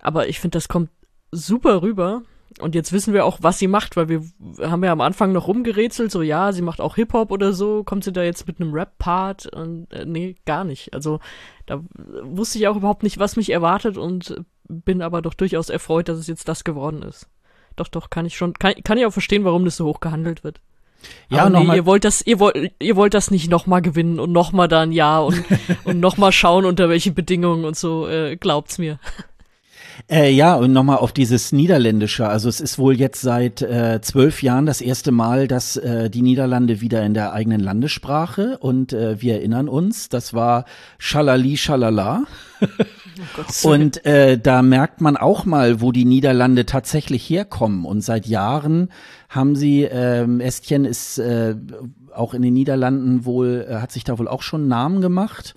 Aber 0.00 0.28
ich 0.28 0.38
finde, 0.38 0.56
das 0.56 0.68
kommt 0.68 0.90
super 1.30 1.80
rüber. 1.80 2.22
Und 2.60 2.74
jetzt 2.74 2.92
wissen 2.92 3.14
wir 3.14 3.24
auch, 3.24 3.38
was 3.40 3.58
sie 3.58 3.68
macht, 3.68 3.96
weil 3.96 4.08
wir 4.08 4.22
haben 4.60 4.84
ja 4.84 4.92
am 4.92 5.00
Anfang 5.00 5.32
noch 5.32 5.48
rumgerätselt, 5.48 6.10
so 6.10 6.22
ja, 6.22 6.52
sie 6.52 6.62
macht 6.62 6.80
auch 6.80 6.96
Hip-Hop 6.96 7.30
oder 7.30 7.52
so, 7.52 7.84
kommt 7.84 8.04
sie 8.04 8.12
da 8.12 8.22
jetzt 8.22 8.46
mit 8.46 8.60
einem 8.60 8.72
Rap-Part? 8.72 9.46
Und 9.46 9.92
äh, 9.92 10.04
nee, 10.04 10.36
gar 10.44 10.64
nicht. 10.64 10.92
Also 10.92 11.20
da 11.66 11.80
wusste 12.22 12.58
ich 12.58 12.68
auch 12.68 12.76
überhaupt 12.76 13.02
nicht, 13.02 13.18
was 13.18 13.36
mich 13.36 13.50
erwartet 13.50 13.96
und 13.96 14.42
bin 14.68 15.02
aber 15.02 15.22
doch 15.22 15.34
durchaus 15.34 15.70
erfreut, 15.70 16.08
dass 16.08 16.18
es 16.18 16.26
jetzt 16.26 16.48
das 16.48 16.64
geworden 16.64 17.02
ist. 17.02 17.28
Doch, 17.76 17.88
doch, 17.88 18.10
kann 18.10 18.26
ich 18.26 18.36
schon, 18.36 18.54
kann, 18.54 18.74
kann 18.84 18.98
ich 18.98 19.06
auch 19.06 19.12
verstehen, 19.12 19.44
warum 19.44 19.64
das 19.64 19.76
so 19.76 19.86
hoch 19.86 20.00
gehandelt 20.00 20.44
wird. 20.44 20.60
Ja, 21.28 21.46
aber 21.46 21.60
nee, 21.60 21.76
ihr 21.76 21.86
wollt 21.86 22.04
das, 22.04 22.24
ihr 22.24 22.38
wollt, 22.38 22.72
ihr 22.78 22.96
wollt 22.96 23.14
das 23.14 23.30
nicht 23.30 23.50
nochmal 23.50 23.82
gewinnen 23.82 24.20
und 24.20 24.30
nochmal 24.30 24.68
dann 24.68 24.92
ja 24.92 25.18
und, 25.18 25.42
und 25.84 26.00
nochmal 26.00 26.32
schauen, 26.32 26.64
unter 26.64 26.88
welchen 26.88 27.14
Bedingungen 27.14 27.64
und 27.64 27.76
so, 27.76 28.06
äh, 28.06 28.36
glaubt's 28.36 28.78
mir. 28.78 28.98
Äh, 30.10 30.30
ja, 30.30 30.54
und 30.54 30.72
nochmal 30.72 30.98
auf 30.98 31.12
dieses 31.12 31.52
Niederländische. 31.52 32.28
Also 32.28 32.48
es 32.48 32.60
ist 32.60 32.78
wohl 32.78 32.98
jetzt 32.98 33.20
seit 33.20 33.62
äh, 33.62 34.00
zwölf 34.02 34.42
Jahren 34.42 34.66
das 34.66 34.80
erste 34.80 35.12
Mal, 35.12 35.48
dass 35.48 35.76
äh, 35.76 36.10
die 36.10 36.22
Niederlande 36.22 36.80
wieder 36.80 37.02
in 37.04 37.14
der 37.14 37.32
eigenen 37.32 37.60
Landessprache 37.60 38.58
und 38.58 38.92
äh, 38.92 39.20
wir 39.20 39.34
erinnern 39.34 39.68
uns, 39.68 40.08
das 40.08 40.34
war 40.34 40.64
Schalali 40.98 41.56
Schalala. 41.56 42.24
Oh 43.62 43.68
und 43.68 44.04
äh, 44.04 44.38
da 44.38 44.62
merkt 44.62 45.00
man 45.00 45.16
auch 45.16 45.44
mal, 45.44 45.80
wo 45.80 45.92
die 45.92 46.04
Niederlande 46.04 46.66
tatsächlich 46.66 47.28
herkommen. 47.28 47.84
Und 47.84 48.02
seit 48.02 48.26
Jahren 48.26 48.88
haben 49.28 49.56
sie, 49.56 49.82
ähm, 49.82 50.40
Estien 50.40 50.84
ist 50.84 51.18
äh, 51.18 51.54
auch 52.14 52.34
in 52.34 52.42
den 52.42 52.54
Niederlanden 52.54 53.24
wohl, 53.24 53.66
äh, 53.68 53.74
hat 53.76 53.92
sich 53.92 54.04
da 54.04 54.18
wohl 54.18 54.28
auch 54.28 54.42
schon 54.42 54.68
Namen 54.68 55.00
gemacht. 55.00 55.54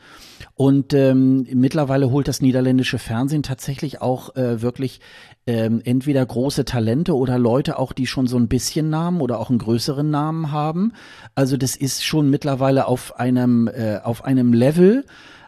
Und 0.55 0.93
ähm, 0.93 1.45
mittlerweile 1.53 2.09
holt 2.09 2.29
das 2.29 2.41
niederländische 2.41 2.97
Fernsehen 2.97 3.43
tatsächlich 3.43 4.01
auch 4.01 4.35
äh, 4.37 4.61
wirklich 4.61 5.01
ähm, 5.45 5.81
entweder 5.83 6.25
große 6.25 6.63
Talente 6.63 7.15
oder 7.15 7.37
Leute 7.37 7.77
auch, 7.77 7.91
die 7.91 8.07
schon 8.07 8.25
so 8.25 8.37
ein 8.37 8.47
bisschen 8.47 8.89
Namen 8.89 9.19
oder 9.19 9.39
auch 9.39 9.49
einen 9.49 9.59
größeren 9.59 10.09
Namen 10.09 10.53
haben. 10.53 10.93
Also 11.35 11.57
das 11.57 11.75
ist 11.75 12.05
schon 12.05 12.29
mittlerweile 12.29 12.87
auf 12.87 13.19
einem 13.19 13.67
äh, 13.67 13.97
auf 13.97 14.23
einem 14.23 14.53
Level, 14.53 15.03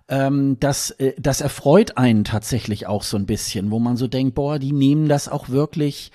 ähm, 0.09 0.57
das, 0.59 0.91
äh, 0.91 1.13
das 1.19 1.41
erfreut 1.41 1.97
einen 1.97 2.23
tatsächlich 2.23 2.87
auch 2.87 3.03
so 3.03 3.17
ein 3.17 3.25
bisschen, 3.25 3.71
wo 3.71 3.79
man 3.79 3.97
so 3.97 4.07
denkt, 4.07 4.35
boah, 4.35 4.59
die 4.59 4.71
nehmen 4.71 5.07
das 5.07 5.27
auch 5.27 5.49
wirklich 5.49 6.11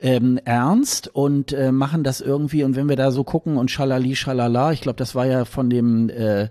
ähm, 0.00 0.38
ernst 0.44 1.08
und 1.14 1.52
äh, 1.52 1.70
machen 1.72 2.04
das 2.04 2.20
irgendwie. 2.20 2.64
Und 2.64 2.76
wenn 2.76 2.88
wir 2.88 2.96
da 2.96 3.10
so 3.10 3.24
gucken 3.24 3.56
und 3.56 3.70
schalali, 3.70 4.16
schalala, 4.16 4.72
ich 4.72 4.80
glaube, 4.80 4.96
das 4.96 5.14
war 5.14 5.26
ja 5.26 5.44
von 5.44 5.70
dem 5.70 6.08
äh, 6.08 6.48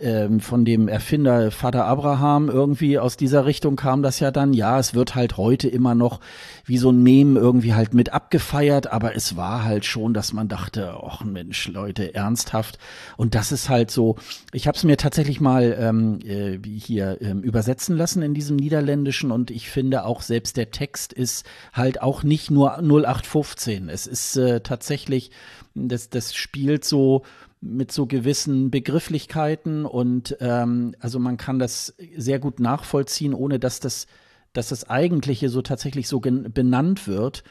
ähm, 0.00 0.40
von 0.40 0.64
dem 0.64 0.88
Erfinder 0.88 1.50
Vater 1.50 1.84
Abraham 1.84 2.48
irgendwie 2.48 2.98
aus 2.98 3.16
dieser 3.16 3.46
Richtung 3.46 3.76
kam 3.76 4.02
das 4.02 4.20
ja 4.20 4.30
dann. 4.30 4.52
Ja, 4.52 4.78
es 4.78 4.94
wird 4.94 5.14
halt 5.14 5.36
heute 5.36 5.68
immer 5.68 5.94
noch 5.94 6.20
wie 6.64 6.78
so 6.78 6.90
ein 6.90 7.02
Meme 7.02 7.38
irgendwie 7.38 7.74
halt 7.74 7.94
mit 7.94 8.12
abgefeiert, 8.12 8.92
aber 8.92 9.16
es 9.16 9.36
war 9.36 9.64
halt 9.64 9.84
schon, 9.84 10.14
dass 10.14 10.32
man 10.32 10.48
dachte, 10.48 10.94
ach 11.02 11.24
Mensch, 11.24 11.68
Leute, 11.68 12.14
ernsthaft. 12.14 12.78
Und 13.16 13.34
das 13.34 13.52
ist 13.52 13.68
halt 13.68 13.90
so, 13.90 14.16
ich 14.52 14.68
habe 14.68 14.76
es 14.76 14.84
mir 14.84 14.96
tatsächlich 14.96 15.40
mal 15.40 15.76
ähm, 15.78 16.20
äh, 16.24 16.58
hier 16.66 17.18
ähm, 17.20 17.42
übersetzen 17.42 17.96
lassen 17.96 18.22
in 18.22 18.34
diesem 18.34 18.56
Niederländischen 18.56 19.30
und 19.32 19.50
ich 19.50 19.68
finde 19.68 20.04
auch 20.04 20.22
selbst 20.22 20.56
der 20.56 20.70
Text 20.70 21.12
ist 21.12 21.44
halt 21.72 22.02
auch 22.02 22.22
nicht 22.22 22.50
nur 22.50 22.78
0815. 22.78 23.88
Es 23.88 24.06
ist 24.06 24.36
äh, 24.36 24.60
tatsächlich, 24.60 25.30
das, 25.74 26.10
das 26.10 26.34
spielt 26.34 26.84
so 26.84 27.22
mit 27.60 27.92
so 27.92 28.06
gewissen 28.06 28.70
Begrifflichkeiten 28.70 29.84
und 29.84 30.36
ähm, 30.40 30.94
also 31.00 31.18
man 31.18 31.36
kann 31.36 31.58
das 31.58 31.94
sehr 32.16 32.38
gut 32.38 32.60
nachvollziehen, 32.60 33.34
ohne 33.34 33.58
dass 33.58 33.80
das, 33.80 34.06
dass 34.52 34.68
das 34.68 34.88
Eigentliche 34.88 35.48
so 35.48 35.62
tatsächlich 35.62 36.08
so 36.08 36.20
benannt 36.20 37.06
wird. 37.06 37.42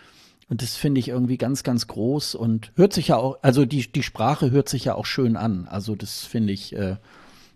Und 0.49 0.61
das 0.61 0.77
finde 0.77 0.99
ich 0.99 1.09
irgendwie 1.09 1.37
ganz, 1.37 1.63
ganz 1.63 1.87
groß 1.87 2.35
und 2.35 2.71
hört 2.75 2.93
sich 2.93 3.09
ja 3.09 3.17
auch, 3.17 3.37
also 3.41 3.65
die, 3.65 3.91
die 3.91 4.03
Sprache 4.03 4.49
hört 4.51 4.69
sich 4.69 4.85
ja 4.85 4.95
auch 4.95 5.05
schön 5.05 5.35
an. 5.35 5.67
Also 5.67 5.95
das 5.95 6.23
finde 6.23 6.53
ich, 6.53 6.73
äh, 6.73 6.95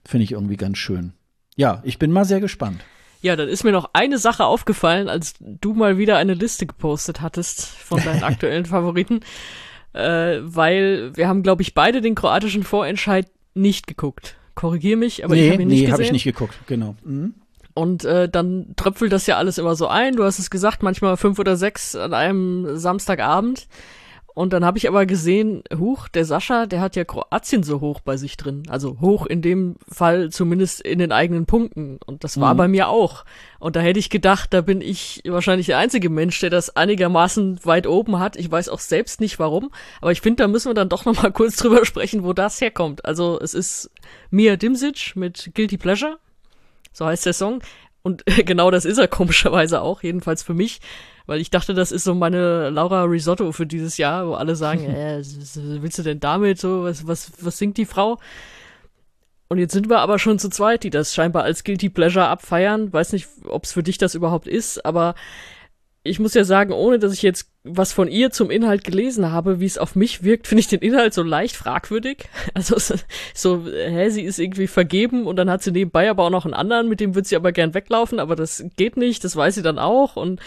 finde 0.03 0.25
ich 0.25 0.33
irgendwie 0.33 0.57
ganz 0.57 0.77
schön. 0.77 1.13
Ja, 1.55 1.81
ich 1.85 1.99
bin 1.99 2.11
mal 2.11 2.25
sehr 2.25 2.41
gespannt. 2.41 2.81
Ja, 3.21 3.35
dann 3.35 3.47
ist 3.47 3.63
mir 3.63 3.71
noch 3.71 3.91
eine 3.93 4.17
Sache 4.17 4.45
aufgefallen, 4.45 5.07
als 5.07 5.35
du 5.39 5.73
mal 5.73 5.97
wieder 5.97 6.17
eine 6.17 6.33
Liste 6.33 6.65
gepostet 6.65 7.21
hattest 7.21 7.65
von 7.65 8.03
deinen 8.03 8.23
aktuellen 8.25 8.65
Favoriten 8.65 9.21
äh, 9.93 10.39
weil 10.41 11.15
wir 11.15 11.27
haben, 11.27 11.43
glaube 11.43 11.61
ich, 11.61 11.73
beide 11.73 12.01
den 12.01 12.15
kroatischen 12.15 12.63
Vorentscheid 12.63 13.27
nicht 13.53 13.87
geguckt. 13.87 14.35
Korrigier 14.55 14.97
mich, 14.97 15.23
aber 15.23 15.35
nee, 15.35 15.47
ich 15.47 15.53
habe 15.53 15.61
ihn 15.61 15.67
nicht 15.67 15.79
nee, 15.79 15.85
gesehen. 15.85 15.87
Nee, 15.87 15.93
habe 15.93 16.03
ich 16.03 16.11
nicht 16.11 16.23
geguckt, 16.23 16.55
genau. 16.67 16.95
Mhm. 17.03 17.33
Und 17.73 18.03
äh, 18.03 18.27
dann 18.27 18.73
tröpfelt 18.75 19.13
das 19.13 19.27
ja 19.27 19.37
alles 19.37 19.57
immer 19.57 19.75
so 19.75 19.87
ein. 19.87 20.15
Du 20.15 20.23
hast 20.23 20.39
es 20.39 20.49
gesagt, 20.49 20.83
manchmal 20.83 21.15
fünf 21.15 21.39
oder 21.39 21.55
sechs 21.55 21.95
an 21.95 22.13
einem 22.13 22.77
Samstagabend. 22.77 23.67
Und 24.33 24.53
dann 24.53 24.63
habe 24.63 24.77
ich 24.77 24.87
aber 24.87 25.05
gesehen, 25.05 25.63
huch, 25.77 26.07
der 26.07 26.23
Sascha, 26.23 26.65
der 26.65 26.79
hat 26.79 26.95
ja 26.95 27.03
Kroatien 27.03 27.63
so 27.63 27.81
hoch 27.81 27.99
bei 27.99 28.15
sich 28.15 28.37
drin. 28.37 28.63
Also 28.69 28.97
hoch 29.01 29.25
in 29.25 29.41
dem 29.41 29.75
Fall 29.89 30.29
zumindest 30.29 30.81
in 30.81 30.99
den 30.99 31.11
eigenen 31.11 31.45
Punkten. 31.45 31.99
Und 32.05 32.23
das 32.23 32.39
war 32.39 32.53
mhm. 32.53 32.57
bei 32.57 32.67
mir 32.69 32.87
auch. 32.87 33.25
Und 33.59 33.75
da 33.75 33.81
hätte 33.81 33.99
ich 33.99 34.09
gedacht, 34.09 34.53
da 34.53 34.61
bin 34.61 34.79
ich 34.79 35.21
wahrscheinlich 35.25 35.65
der 35.65 35.79
einzige 35.79 36.09
Mensch, 36.09 36.39
der 36.39 36.49
das 36.49 36.75
einigermaßen 36.75 37.59
weit 37.65 37.87
oben 37.87 38.19
hat. 38.19 38.37
Ich 38.37 38.49
weiß 38.49 38.69
auch 38.69 38.79
selbst 38.79 39.19
nicht 39.19 39.37
warum. 39.37 39.69
Aber 39.99 40.13
ich 40.13 40.21
finde, 40.21 40.43
da 40.43 40.47
müssen 40.47 40.69
wir 40.69 40.75
dann 40.75 40.89
doch 40.89 41.03
nochmal 41.03 41.31
kurz 41.33 41.57
drüber 41.57 41.85
sprechen, 41.85 42.23
wo 42.23 42.31
das 42.31 42.61
herkommt. 42.61 43.03
Also 43.03 43.39
es 43.39 43.53
ist 43.53 43.91
Mia 44.29 44.55
Dimsic 44.55 45.15
mit 45.15 45.51
Guilty 45.55 45.77
Pleasure. 45.77 46.19
So 46.93 47.05
heißt 47.05 47.25
der 47.25 47.33
Song. 47.33 47.61
Und 48.03 48.23
genau 48.45 48.71
das 48.71 48.85
ist 48.85 48.97
er 48.97 49.07
komischerweise 49.07 49.81
auch, 49.81 50.03
jedenfalls 50.03 50.43
für 50.43 50.53
mich. 50.53 50.81
Weil 51.27 51.39
ich 51.39 51.49
dachte, 51.49 51.73
das 51.73 51.91
ist 51.91 52.03
so 52.03 52.15
meine 52.15 52.69
Laura 52.69 53.03
Risotto 53.03 53.51
für 53.51 53.65
dieses 53.65 53.97
Jahr, 53.97 54.27
wo 54.27 54.33
alle 54.33 54.55
sagen, 54.55 54.85
äh, 54.89 55.19
was 55.19 55.59
willst 55.61 55.99
du 55.99 56.03
denn 56.03 56.19
damit 56.19 56.59
so, 56.59 56.83
was, 56.83 57.07
was, 57.07 57.31
was 57.39 57.57
singt 57.57 57.77
die 57.77 57.85
Frau? 57.85 58.19
Und 59.47 59.57
jetzt 59.57 59.73
sind 59.73 59.89
wir 59.89 59.99
aber 59.99 60.17
schon 60.17 60.39
zu 60.39 60.49
zweit, 60.49 60.83
die 60.83 60.89
das 60.89 61.13
scheinbar 61.13 61.43
als 61.43 61.65
Guilty 61.65 61.89
Pleasure 61.89 62.25
abfeiern. 62.25 62.91
Weiß 62.93 63.11
nicht, 63.11 63.27
ob 63.45 63.65
es 63.65 63.73
für 63.73 63.83
dich 63.83 63.97
das 63.97 64.15
überhaupt 64.15 64.47
ist, 64.47 64.85
aber 64.85 65.13
ich 66.03 66.19
muss 66.19 66.33
ja 66.33 66.43
sagen, 66.43 66.73
ohne 66.73 66.97
dass 66.97 67.13
ich 67.13 67.21
jetzt 67.21 67.51
was 67.63 67.93
von 67.93 68.07
ihr 68.07 68.31
zum 68.31 68.49
Inhalt 68.49 68.83
gelesen 68.83 69.31
habe, 69.31 69.59
wie 69.59 69.65
es 69.65 69.77
auf 69.77 69.95
mich 69.95 70.23
wirkt, 70.23 70.47
finde 70.47 70.61
ich 70.61 70.67
den 70.67 70.79
Inhalt 70.79 71.13
so 71.13 71.23
leicht 71.23 71.55
fragwürdig. 71.55 72.29
Also 72.53 72.77
so, 73.33 73.65
hä, 73.65 74.09
sie 74.09 74.23
ist 74.23 74.39
irgendwie 74.39 74.67
vergeben 74.67 75.27
und 75.27 75.35
dann 75.35 75.49
hat 75.49 75.63
sie 75.63 75.71
nebenbei 75.71 76.09
aber 76.09 76.23
auch 76.23 76.29
noch 76.29 76.45
einen 76.45 76.53
anderen, 76.53 76.89
mit 76.89 76.99
dem 76.99 77.15
wird 77.15 77.27
sie 77.27 77.35
aber 77.35 77.51
gern 77.51 77.73
weglaufen, 77.73 78.19
aber 78.19 78.35
das 78.35 78.63
geht 78.77 78.97
nicht, 78.97 79.23
das 79.23 79.35
weiß 79.35 79.55
sie 79.55 79.61
dann 79.61 79.79
auch 79.79 80.15
und 80.15 80.39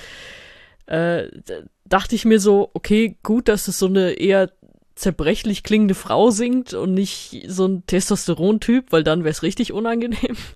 äh, 0.87 1.29
dachte 1.85 2.15
ich 2.15 2.25
mir 2.25 2.41
so, 2.41 2.71
okay, 2.75 3.17
gut, 3.23 3.49
dass 3.49 3.69
es 3.69 3.79
so 3.79 3.87
eine 3.87 4.13
eher 4.13 4.51
zerbrechlich 4.95 5.63
klingende 5.63 5.95
Frau 5.95 6.31
singt 6.31 6.75
und 6.75 6.95
nicht 6.95 7.45
so 7.49 7.67
ein 7.67 7.87
Testosteron-Typ, 7.87 8.93
weil 8.93 9.03
dann 9.03 9.25
wäre 9.25 9.33
es 9.33 9.43
richtig 9.43 9.73
unangenehm. 9.73 10.37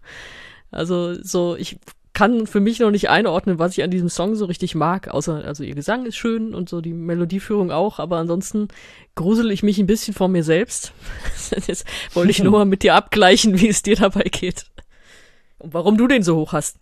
Also 0.70 1.14
so, 1.22 1.56
ich 1.56 1.78
kann 2.18 2.48
für 2.48 2.58
mich 2.58 2.80
noch 2.80 2.90
nicht 2.90 3.10
einordnen, 3.10 3.60
was 3.60 3.78
ich 3.78 3.84
an 3.84 3.92
diesem 3.92 4.08
Song 4.08 4.34
so 4.34 4.46
richtig 4.46 4.74
mag, 4.74 5.06
außer, 5.06 5.44
also 5.44 5.62
ihr 5.62 5.76
Gesang 5.76 6.04
ist 6.04 6.16
schön 6.16 6.52
und 6.52 6.68
so 6.68 6.80
die 6.80 6.92
Melodieführung 6.92 7.70
auch, 7.70 8.00
aber 8.00 8.16
ansonsten 8.16 8.66
grusel 9.14 9.52
ich 9.52 9.62
mich 9.62 9.78
ein 9.78 9.86
bisschen 9.86 10.14
vor 10.14 10.26
mir 10.26 10.42
selbst. 10.42 10.92
Jetzt 11.68 11.86
wollte 12.14 12.32
ich 12.32 12.42
nur 12.42 12.50
mal 12.50 12.64
mit 12.64 12.82
dir 12.82 12.96
abgleichen, 12.96 13.60
wie 13.60 13.68
es 13.68 13.82
dir 13.82 13.94
dabei 13.94 14.24
geht. 14.24 14.66
Und 15.58 15.74
warum 15.74 15.96
du 15.96 16.08
den 16.08 16.24
so 16.24 16.34
hoch 16.34 16.52
hast. 16.52 16.78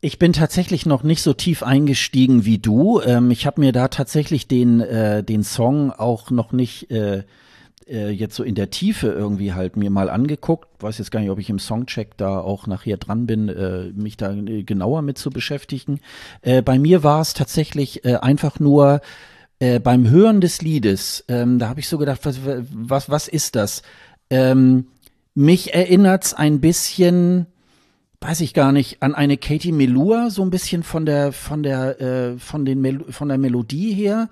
Ich 0.00 0.18
bin 0.18 0.32
tatsächlich 0.32 0.86
noch 0.86 1.02
nicht 1.02 1.20
so 1.20 1.34
tief 1.34 1.62
eingestiegen 1.62 2.46
wie 2.46 2.56
du. 2.56 3.02
Ähm, 3.02 3.30
ich 3.30 3.44
habe 3.44 3.60
mir 3.60 3.72
da 3.72 3.88
tatsächlich 3.88 4.48
den, 4.48 4.80
äh, 4.80 5.22
den 5.22 5.44
Song 5.44 5.92
auch 5.92 6.30
noch 6.30 6.52
nicht 6.52 6.90
äh, 6.90 7.24
äh, 7.88 8.10
jetzt 8.10 8.34
so 8.34 8.42
in 8.42 8.54
der 8.54 8.70
Tiefe 8.70 9.08
irgendwie 9.08 9.52
halt 9.52 9.76
mir 9.76 9.90
mal 9.90 10.10
angeguckt. 10.10 10.68
Weiß 10.80 10.98
jetzt 10.98 11.10
gar 11.10 11.20
nicht, 11.20 11.30
ob 11.30 11.38
ich 11.38 11.50
im 11.50 11.58
Songcheck 11.58 12.16
da 12.16 12.40
auch 12.40 12.66
nachher 12.66 12.96
dran 12.96 13.26
bin, 13.26 13.48
äh, 13.48 13.90
mich 13.94 14.16
da 14.16 14.32
äh, 14.32 14.62
genauer 14.62 15.02
mit 15.02 15.18
zu 15.18 15.30
beschäftigen. 15.30 16.00
Äh, 16.42 16.62
bei 16.62 16.78
mir 16.78 17.02
war 17.02 17.20
es 17.20 17.34
tatsächlich 17.34 18.04
äh, 18.04 18.16
einfach 18.16 18.60
nur 18.60 19.00
äh, 19.58 19.80
beim 19.80 20.08
Hören 20.08 20.40
des 20.40 20.62
Liedes. 20.62 21.24
Ähm, 21.28 21.58
da 21.58 21.68
habe 21.68 21.80
ich 21.80 21.88
so 21.88 21.98
gedacht, 21.98 22.20
was, 22.24 22.38
was, 22.44 23.10
was 23.10 23.28
ist 23.28 23.56
das? 23.56 23.82
Ähm, 24.30 24.86
mich 25.34 25.74
erinnert's 25.74 26.34
ein 26.34 26.60
bisschen 26.60 27.46
weiß 28.20 28.40
ich 28.40 28.54
gar 28.54 28.72
nicht, 28.72 29.02
an 29.02 29.14
eine 29.14 29.36
Katie 29.36 29.72
Melua, 29.72 30.30
so 30.30 30.42
ein 30.42 30.50
bisschen 30.50 30.82
von 30.82 31.06
der, 31.06 31.32
von 31.32 31.62
der, 31.62 32.00
äh, 32.00 32.38
von 32.38 32.64
den 32.64 32.80
Mel 32.80 33.04
von 33.10 33.28
der 33.28 33.38
Melodie 33.38 33.94
her. 33.94 34.28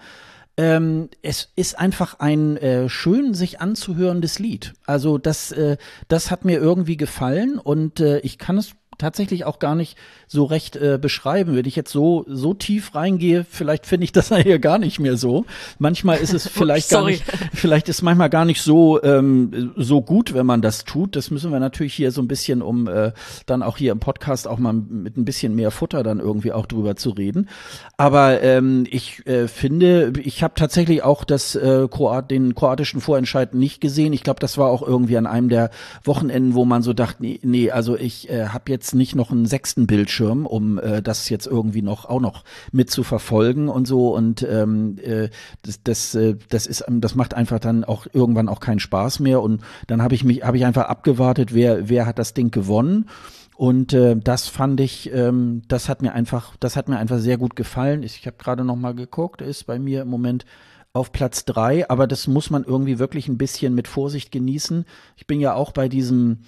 Ähm, 0.57 1.11
es 1.23 1.53
ist 1.55 1.79
einfach 1.79 2.19
ein 2.19 2.57
äh, 2.57 2.89
schön 2.89 3.35
sich 3.35 3.61
anzuhörendes 3.61 4.39
Lied. 4.39 4.73
Also 4.87 5.19
das, 5.19 5.53
äh, 5.53 5.77
das 6.09 6.31
hat 6.31 6.45
mir 6.45 6.59
irgendwie 6.59 6.97
gefallen 6.97 7.59
und 7.59 8.01
äh, 8.01 8.21
ich 8.21 8.39
kann 8.39 8.57
es 8.57 8.75
tatsächlich 8.99 9.45
auch 9.45 9.59
gar 9.59 9.75
nicht 9.75 9.97
so 10.27 10.45
recht 10.45 10.77
äh, 10.77 10.99
beschreiben. 11.01 11.57
Wenn 11.57 11.67
ich 11.67 11.77
jetzt 11.77 11.93
so, 11.93 12.25
so 12.29 12.55
tief 12.55 12.95
reingehe, 12.95 13.45
vielleicht 13.49 13.87
finde 13.87 14.05
ich 14.05 14.13
das 14.13 14.35
hier 14.43 14.59
gar 14.59 14.79
nicht 14.79 14.99
mehr 14.99 15.17
so. 15.17 15.45
Manchmal 15.79 16.19
ist 16.19 16.35
es 16.35 16.47
vielleicht 16.53 16.91
gar 16.91 17.05
nicht, 17.05 17.25
vielleicht 17.53 17.89
ist 17.89 18.03
manchmal 18.03 18.31
gar 18.31 18.45
nicht 18.45 18.63
so, 18.63 19.03
ähm, 19.03 19.73
so 19.77 20.03
gut, 20.03 20.35
wenn 20.35 20.47
man 20.47 20.63
das 20.63 20.85
tut. 20.85 21.17
Das 21.17 21.31
müssen 21.31 21.53
wir 21.53 21.61
natürlich 21.61 21.95
hier 21.95 22.11
so 22.11 22.23
ein 22.23 22.29
bisschen, 22.29 22.63
um 22.63 22.89
äh, 22.89 23.13
dann 23.47 23.63
auch 23.63 23.77
hier 23.77 23.93
im 23.93 24.01
Podcast 24.01 24.49
auch 24.49 24.59
mal 24.59 24.73
mit 24.73 25.17
ein 25.17 25.25
bisschen 25.25 25.55
mehr 25.55 25.71
Futter 25.71 26.03
dann 26.03 26.21
irgendwie 26.21 26.53
auch 26.53 26.67
drüber 26.67 26.97
zu 26.97 27.11
reden. 27.11 27.49
Aber 27.97 28.43
ähm, 28.43 28.87
ich 28.91 29.27
äh, 29.27 29.49
finde, 29.49 30.13
ich 30.23 30.43
habe 30.43 30.55
tatsächlich 30.55 31.03
auch 31.03 31.25
das 31.25 31.55
äh, 31.55 31.87
Kroat, 31.91 32.31
den 32.31 32.55
kroatischen 32.55 33.01
Vorentscheid 33.01 33.55
nicht 33.55 33.81
gesehen. 33.81 34.13
Ich 34.13 34.23
glaube, 34.23 34.41
das 34.41 34.59
war 34.59 34.69
auch 34.69 34.83
irgendwie 34.83 35.17
an 35.17 35.27
einem 35.27 35.49
der 35.49 35.71
Wochenenden, 36.05 36.55
wo 36.55 36.65
man 36.65 36.83
so 36.83 36.93
dachte, 36.93 37.23
nee, 37.23 37.41
nee 37.43 37.71
also 37.71 37.97
ich 37.97 38.29
äh, 38.31 38.49
habe 38.49 38.71
jetzt 38.71 38.86
nicht 38.95 39.15
noch 39.15 39.31
einen 39.31 39.47
sechsten 39.47 39.87
Bildschirm 39.87 39.97
Bildschirm, 39.97 40.47
um 40.47 40.79
äh, 40.79 41.03
das 41.03 41.29
jetzt 41.29 41.47
irgendwie 41.47 41.83
noch 41.83 42.05
auch 42.05 42.21
noch 42.21 42.45
mit 42.73 42.91
zu 42.91 43.03
verfolgen 43.03 43.69
und 43.69 43.87
so. 43.87 44.15
Und 44.15 44.43
ähm, 44.49 44.99
äh, 45.03 45.31
das, 45.63 45.83
das, 45.83 46.15
äh, 46.15 46.37
das 46.49 46.67
ist, 46.67 46.85
das 46.89 47.15
macht 47.15 47.35
einfach 47.35 47.59
dann 47.59 47.85
auch 47.85 48.07
irgendwann 48.13 48.49
auch 48.49 48.61
keinen 48.61 48.81
Spaß 48.81 49.21
mehr. 49.21 49.43
Und 49.43 49.63
dann 49.87 50.03
habe 50.03 50.15
ich 50.15 50.25
mich, 50.25 50.43
habe 50.43 50.57
ich 50.57 50.65
einfach 50.65 50.85
abgewartet, 50.85 51.55
wer, 51.55 51.89
wer 51.89 52.07
hat 52.07 52.19
das 52.19 52.35
Ding 52.35 52.51
gewonnen. 52.51 53.09
Und 53.57 53.95
äh, 53.95 54.17
das 54.17 54.49
fand 54.49 54.81
ich, 54.81 55.11
ähm, 55.13 55.63
das 55.69 55.89
hat 55.89 56.03
mir 56.03 56.13
einfach, 56.13 56.57
das 56.61 56.77
hat 56.77 56.89
mir 56.89 56.99
einfach 56.99 57.19
sehr 57.19 57.39
gut 57.39 57.57
gefallen. 57.57 58.03
Ich, 58.03 58.19
ich 58.21 58.27
habe 58.27 58.37
gerade 58.39 58.65
noch 58.65 58.77
mal 58.77 58.95
geguckt, 58.95 59.41
ist 59.41 59.65
bei 59.65 59.79
mir 59.79 60.03
im 60.03 60.09
Moment 60.09 60.45
auf 60.93 61.13
Platz 61.13 61.45
drei, 61.45 61.89
aber 61.91 62.07
das 62.07 62.27
muss 62.27 62.49
man 62.51 62.65
irgendwie 62.65 62.99
wirklich 62.99 63.29
ein 63.29 63.39
bisschen 63.39 63.75
mit 63.75 63.87
Vorsicht 63.89 64.31
genießen. 64.31 64.85
Ich 65.17 65.27
bin 65.27 65.41
ja 65.41 65.55
auch 65.55 65.73
bei 65.73 65.89
diesem 65.89 66.41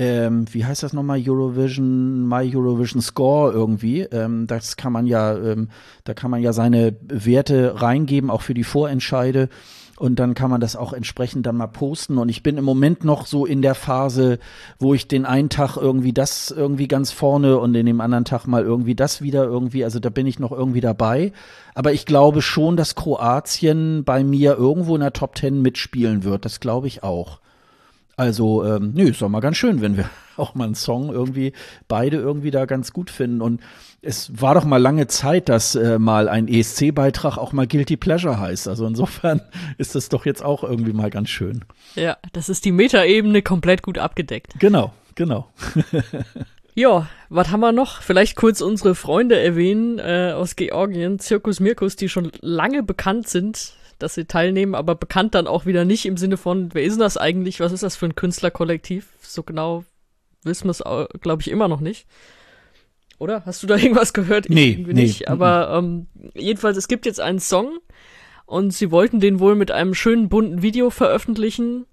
ähm, 0.00 0.46
wie 0.50 0.64
heißt 0.64 0.82
das 0.82 0.94
nochmal, 0.94 1.20
Eurovision, 1.22 2.26
My 2.26 2.50
Eurovision 2.56 3.02
Score 3.02 3.52
irgendwie. 3.52 4.00
Ähm, 4.00 4.46
das 4.46 4.78
kann 4.78 4.94
man 4.94 5.06
ja, 5.06 5.36
ähm, 5.36 5.68
da 6.04 6.14
kann 6.14 6.30
man 6.30 6.40
ja 6.40 6.54
seine 6.54 6.96
Werte 7.02 7.82
reingeben, 7.82 8.30
auch 8.30 8.40
für 8.40 8.54
die 8.54 8.64
Vorentscheide. 8.64 9.50
Und 9.98 10.18
dann 10.18 10.32
kann 10.32 10.48
man 10.48 10.62
das 10.62 10.74
auch 10.74 10.94
entsprechend 10.94 11.44
dann 11.44 11.58
mal 11.58 11.66
posten. 11.66 12.16
Und 12.16 12.30
ich 12.30 12.42
bin 12.42 12.56
im 12.56 12.64
Moment 12.64 13.04
noch 13.04 13.26
so 13.26 13.44
in 13.44 13.60
der 13.60 13.74
Phase, 13.74 14.38
wo 14.78 14.94
ich 14.94 15.06
den 15.06 15.26
einen 15.26 15.50
Tag 15.50 15.76
irgendwie 15.76 16.14
das 16.14 16.50
irgendwie 16.50 16.88
ganz 16.88 17.10
vorne 17.12 17.58
und 17.58 17.74
in 17.74 17.84
dem 17.84 18.00
anderen 18.00 18.24
Tag 18.24 18.46
mal 18.46 18.62
irgendwie 18.62 18.94
das 18.94 19.20
wieder 19.20 19.44
irgendwie. 19.44 19.84
Also 19.84 20.00
da 20.00 20.08
bin 20.08 20.26
ich 20.26 20.38
noch 20.38 20.52
irgendwie 20.52 20.80
dabei. 20.80 21.34
Aber 21.74 21.92
ich 21.92 22.06
glaube 22.06 22.40
schon, 22.40 22.78
dass 22.78 22.94
Kroatien 22.94 24.04
bei 24.04 24.24
mir 24.24 24.56
irgendwo 24.56 24.94
in 24.94 25.02
der 25.02 25.12
Top 25.12 25.34
Ten 25.34 25.60
mitspielen 25.60 26.24
wird. 26.24 26.46
Das 26.46 26.58
glaube 26.58 26.86
ich 26.86 27.02
auch. 27.02 27.40
Also, 28.20 28.66
ähm, 28.66 28.92
nö, 28.94 29.08
ist 29.08 29.22
doch 29.22 29.30
mal 29.30 29.40
ganz 29.40 29.56
schön, 29.56 29.80
wenn 29.80 29.96
wir 29.96 30.10
auch 30.36 30.54
mal 30.54 30.64
einen 30.64 30.74
Song 30.74 31.10
irgendwie 31.10 31.54
beide 31.88 32.18
irgendwie 32.18 32.50
da 32.50 32.66
ganz 32.66 32.92
gut 32.92 33.08
finden. 33.08 33.40
Und 33.40 33.62
es 34.02 34.38
war 34.38 34.54
doch 34.54 34.66
mal 34.66 34.76
lange 34.76 35.06
Zeit, 35.06 35.48
dass 35.48 35.74
äh, 35.74 35.98
mal 35.98 36.28
ein 36.28 36.46
ESC-Beitrag 36.46 37.38
auch 37.38 37.54
mal 37.54 37.66
Guilty 37.66 37.96
Pleasure 37.96 38.38
heißt. 38.38 38.68
Also 38.68 38.86
insofern 38.86 39.40
ist 39.78 39.94
das 39.94 40.10
doch 40.10 40.26
jetzt 40.26 40.44
auch 40.44 40.62
irgendwie 40.62 40.92
mal 40.92 41.08
ganz 41.08 41.30
schön. 41.30 41.64
Ja, 41.94 42.18
das 42.34 42.50
ist 42.50 42.66
die 42.66 42.72
Metaebene 42.72 43.40
komplett 43.40 43.82
gut 43.82 43.96
abgedeckt. 43.96 44.52
Genau. 44.58 44.92
genau. 45.14 45.48
ja, 46.74 47.08
was 47.30 47.50
haben 47.50 47.60
wir 47.60 47.72
noch? 47.72 48.02
Vielleicht 48.02 48.36
kurz 48.36 48.60
unsere 48.60 48.94
Freunde 48.94 49.40
erwähnen 49.40 49.98
äh, 49.98 50.34
aus 50.36 50.56
Georgien, 50.56 51.20
Zirkus 51.20 51.58
Mirkus, 51.58 51.96
die 51.96 52.10
schon 52.10 52.32
lange 52.42 52.82
bekannt 52.82 53.28
sind, 53.28 53.76
dass 54.02 54.14
sie 54.14 54.24
teilnehmen, 54.24 54.74
aber 54.74 54.94
bekannt 54.94 55.34
dann 55.34 55.46
auch 55.46 55.66
wieder 55.66 55.84
nicht 55.84 56.06
im 56.06 56.16
Sinne 56.16 56.36
von, 56.36 56.70
wer 56.72 56.82
ist 56.82 56.94
denn 56.94 57.00
das 57.00 57.16
eigentlich? 57.16 57.60
Was 57.60 57.72
ist 57.72 57.82
das 57.82 57.96
für 57.96 58.06
ein 58.06 58.14
Künstlerkollektiv? 58.14 59.08
So 59.22 59.42
genau 59.42 59.84
wissen 60.42 60.66
wir 60.66 60.70
es, 60.70 60.82
glaube 61.20 61.42
ich, 61.42 61.50
immer 61.50 61.68
noch 61.68 61.80
nicht. 61.80 62.06
Oder? 63.18 63.44
Hast 63.46 63.62
du 63.62 63.66
da 63.66 63.76
irgendwas 63.78 64.12
gehört? 64.12 64.48
Nee, 64.48 64.70
Irgendwie 64.70 64.94
nee. 64.94 65.02
nicht. 65.02 65.28
Aber 65.28 65.70
ähm, 65.76 66.06
jedenfalls, 66.34 66.76
es 66.76 66.88
gibt 66.88 67.06
jetzt 67.06 67.20
einen 67.20 67.38
Song 67.38 67.78
und 68.46 68.72
sie 68.72 68.90
wollten 68.90 69.20
den 69.20 69.38
wohl 69.38 69.54
mit 69.54 69.70
einem 69.70 69.94
schönen 69.94 70.28
bunten 70.28 70.62
Video 70.62 70.90
veröffentlichen 70.90 71.86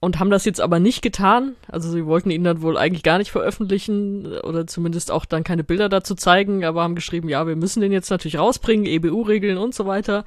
und 0.00 0.18
haben 0.18 0.30
das 0.30 0.46
jetzt 0.46 0.60
aber 0.60 0.80
nicht 0.80 1.02
getan. 1.02 1.56
Also 1.68 1.90
sie 1.90 2.06
wollten 2.06 2.30
ihn 2.30 2.44
dann 2.44 2.62
wohl 2.62 2.78
eigentlich 2.78 3.02
gar 3.02 3.18
nicht 3.18 3.30
veröffentlichen 3.30 4.26
oder 4.38 4.66
zumindest 4.66 5.10
auch 5.10 5.26
dann 5.26 5.44
keine 5.44 5.64
Bilder 5.64 5.90
dazu 5.90 6.14
zeigen, 6.14 6.64
aber 6.64 6.82
haben 6.82 6.94
geschrieben, 6.94 7.28
ja, 7.28 7.46
wir 7.46 7.56
müssen 7.56 7.82
den 7.82 7.92
jetzt 7.92 8.10
natürlich 8.10 8.38
rausbringen, 8.38 8.86
EBU-Regeln 8.86 9.58
und 9.58 9.74
so 9.74 9.86
weiter 9.86 10.24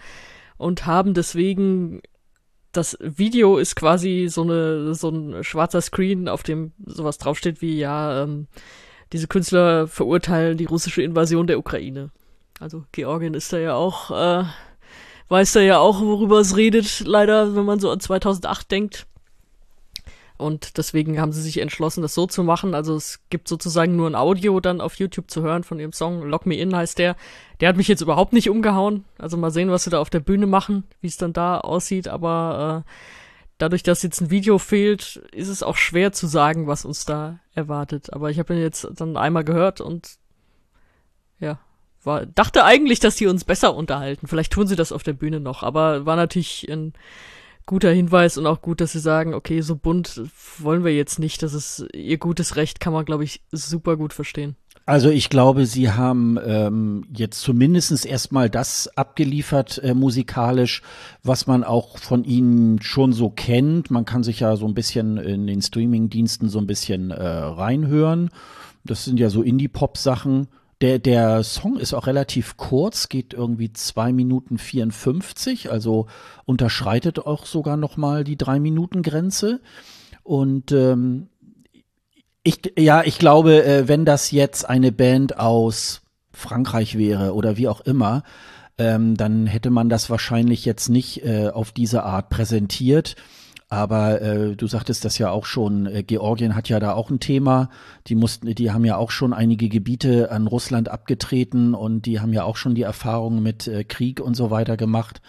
und 0.63 0.86
haben 0.86 1.13
deswegen 1.13 2.02
das 2.71 2.97
Video 2.99 3.58
ist 3.58 3.76
quasi 3.76 4.28
so 4.30 4.41
eine 4.41 4.95
so 4.95 5.10
ein 5.10 5.43
schwarzer 5.43 5.82
Screen, 5.82 6.28
auf 6.28 6.41
dem 6.41 6.71
sowas 6.84 7.19
draufsteht 7.19 7.62
wie 7.62 7.78
ja 7.78 8.23
ähm, 8.23 8.47
diese 9.12 9.28
Künstler 9.28 9.88
verurteilen 9.88 10.58
die 10.58 10.65
russische 10.65 11.04
Invasion 11.04 11.45
der 11.45 11.60
Ukraine. 11.60 12.10
Also 12.60 12.86
Georgien 12.91 13.36
ist 13.36 13.54
da 13.54 13.60
ja 13.60 13.76
auch 13.76 14.10
äh, 14.10 14.45
weiß 15.28 15.54
da 15.54 15.62
ja 15.62 15.80
auch 15.80 16.02
worüber 16.02 16.39
es 16.39 16.58
redet 16.58 17.02
leider, 17.06 17.56
wenn 17.56 17.65
man 17.65 17.80
so 17.80 17.91
an 17.91 17.99
2008 17.99 18.71
denkt. 18.71 19.06
Und 20.38 20.78
deswegen 20.78 21.22
haben 21.22 21.32
sie 21.32 21.41
sich 21.41 21.60
entschlossen, 21.60 22.02
das 22.02 22.13
so 22.13 22.26
zu 22.26 22.43
machen. 22.43 22.74
Also 22.74 22.96
es 22.96 23.22
gibt 23.30 23.48
sozusagen 23.48 23.96
nur 23.96 24.10
ein 24.10 24.15
Audio 24.15 24.60
dann 24.60 24.82
auf 24.82 24.96
YouTube 24.96 25.30
zu 25.30 25.41
hören 25.41 25.63
von 25.63 25.80
ihrem 25.80 25.93
Song. 25.93 26.24
Lock 26.24 26.46
Me 26.46 26.56
In 26.56 26.76
heißt 26.76 26.98
der. 27.00 27.15
Der 27.60 27.69
hat 27.69 27.78
mich 27.78 27.88
jetzt 27.88 28.02
überhaupt 28.02 28.34
nicht 28.34 28.50
umgehauen. 28.50 29.06
Also 29.17 29.38
mal 29.38 29.52
sehen, 29.52 29.69
was 29.69 29.84
sie 29.84 29.89
da 29.89 30.00
auf 30.00 30.10
der 30.10 30.19
Bühne 30.19 30.48
machen, 30.48 30.84
wie 31.02 31.08
es 31.08 31.17
dann 31.17 31.34
da 31.34 31.60
aussieht. 31.60 32.08
Aber 32.08 32.84
äh, 32.86 32.91
dadurch, 33.58 33.84
dass 33.84 34.04
jetzt 34.04 34.22
ein 34.22 34.32
Video 34.32 34.58
fehlt, 34.58 35.17
ist 35.32 35.50
es 35.50 35.63
auch 35.63 35.78
schwer 35.78 36.12
zu 36.12 36.28
sagen, 36.28 36.67
was 36.67 36.84
uns 36.84 37.06
da 37.06 37.39
erwartet. 37.54 38.12
Aber 38.12 38.32
ich 38.32 38.39
habe 38.39 38.54
ihn 38.54 38.62
jetzt 38.62 38.88
dann 38.96 39.17
einmal 39.17 39.43
gehört 39.43 39.82
und 39.82 40.17
ja, 41.39 41.60
war, 42.04 42.26
dachte 42.26 42.65
eigentlich, 42.65 43.00
dass 43.00 43.15
die 43.15 43.28
uns 43.28 43.43
besser 43.43 43.76
unterhalten. 43.76 44.28
Vielleicht 44.28 44.52
tun 44.52 44.67
sie 44.67 44.76
das 44.76 44.91
auf 44.91 45.04
der 45.04 45.13
Bühne 45.13 45.39
noch, 45.39 45.63
aber 45.63 46.06
war 46.06 46.15
natürlich 46.15 46.69
ein 46.69 46.93
guter 47.65 47.91
Hinweis 47.91 48.38
und 48.38 48.45
auch 48.45 48.62
gut, 48.62 48.82
dass 48.82 48.91
sie 48.91 48.99
sagen, 48.99 49.34
okay, 49.34 49.62
so 49.62 49.76
bunt 49.76 50.21
wollen 50.60 50.84
wir 50.84 50.93
jetzt 50.93 51.19
nicht. 51.19 51.43
Das 51.43 51.54
ist 51.54 51.86
ihr 51.93 52.17
gutes 52.17 52.56
Recht, 52.56 52.80
kann 52.80 52.93
man, 52.93 53.06
glaube 53.06 53.23
ich, 53.23 53.41
super 53.52 53.97
gut 53.97 54.13
verstehen. 54.13 54.56
Also 54.86 55.10
ich 55.10 55.30
glaube, 55.30 55.65
sie 55.65 55.91
haben 55.91 56.38
ähm, 56.45 57.06
jetzt 57.13 57.39
zumindest 57.39 58.06
erstmal 58.06 58.49
das 58.49 58.89
abgeliefert 58.97 59.78
äh, 59.82 59.93
musikalisch, 59.93 60.82
was 61.23 61.47
man 61.47 61.63
auch 61.63 61.97
von 61.97 62.26
ihnen 62.26 62.82
schon 62.82 63.13
so 63.13 63.30
kennt. 63.30 63.91
Man 63.91 64.04
kann 64.04 64.23
sich 64.23 64.41
ja 64.41 64.58
so 64.58 64.67
ein 64.67 64.73
bisschen 64.73 65.17
in 65.17 65.47
den 65.47 65.62
Streaming-Diensten 65.62 66.49
so 66.49 66.60
ein 66.60 66.67
bisschen 66.67 67.12
äh, 67.12 67.23
reinhören. 67.26 68.30
Das 68.84 69.06
sind 69.06 69.21
ja 69.21 69.30
so 69.30 69.41
Indie-Pop-Sachen. 69.41 70.47
Der, 70.84 71.00
der 71.00 71.43
Song 71.43 71.78
ist 71.78 71.93
auch 71.93 72.08
relativ 72.08 72.58
kurz, 72.58 73.08
geht 73.08 73.34
irgendwie 73.34 73.72
zwei 73.72 74.12
Minuten 74.12 74.58
54, 74.58 75.72
also 75.72 76.08
unterschreitet 76.43 77.19
auch 77.19 77.46
sogar 77.46 77.78
noch 77.78 77.96
mal 77.96 78.26
die 78.26 78.36
drei 78.36 78.60
Minuten 78.60 79.02
Grenze. 79.02 79.62
Und 80.24 80.74
ähm, 80.74 81.30
ich, 82.43 82.74
ja, 82.78 83.02
ich 83.06 83.17
glaube, 83.17 83.63
äh, 83.63 83.88
wenn 83.88 84.04
das 84.04 84.32
jetzt 84.32 84.67
eine 84.67 84.91
Band 84.91 85.39
aus 85.39 86.02
Frankreich 86.34 86.98
wäre 86.98 87.34
oder 87.34 87.56
wie 87.56 87.69
auch 87.69 87.80
immer, 87.80 88.24
ähm, 88.78 89.15
dann 89.15 89.48
hätte 89.48 89.69
man 89.69 89.88
das 89.88 90.10
wahrscheinlich 90.10 90.65
jetzt 90.65 90.89
nicht 90.89 91.24
äh, 91.24 91.48
auf 91.48 91.72
diese 91.72 92.04
Art 92.04 92.28
präsentiert. 92.28 93.15
Aber 93.73 94.21
äh, 94.21 94.55
du 94.55 94.67
sagtest 94.67 95.03
das 95.03 95.17
ja 95.17 95.31
auch 95.31 95.47
schon, 95.47 95.88
äh, 95.88 96.03
Georgien 96.03 96.55
hat 96.55 96.69
ja 96.69 96.79
da 96.79 96.93
auch 96.93 97.09
ein 97.09 97.19
Thema. 97.19 97.71
Die 98.05 98.13
mussten, 98.13 98.53
die 98.53 98.69
haben 98.69 98.86
ja 98.86 98.97
auch 98.97 99.09
schon 99.09 99.33
einige 99.33 99.67
Gebiete 99.67 100.29
an 100.29 100.45
Russland 100.45 100.89
abgetreten 100.89 101.73
und 101.73 102.05
die 102.05 102.19
haben 102.19 102.33
ja 102.33 102.43
auch 102.43 102.55
schon 102.55 102.75
die 102.75 102.83
Erfahrungen 102.83 103.41
mit 103.41 103.67
äh, 103.67 103.83
Krieg 103.83 104.19
und 104.19 104.36
so 104.36 104.51
weiter 104.51 104.77
gemacht. 104.77 105.23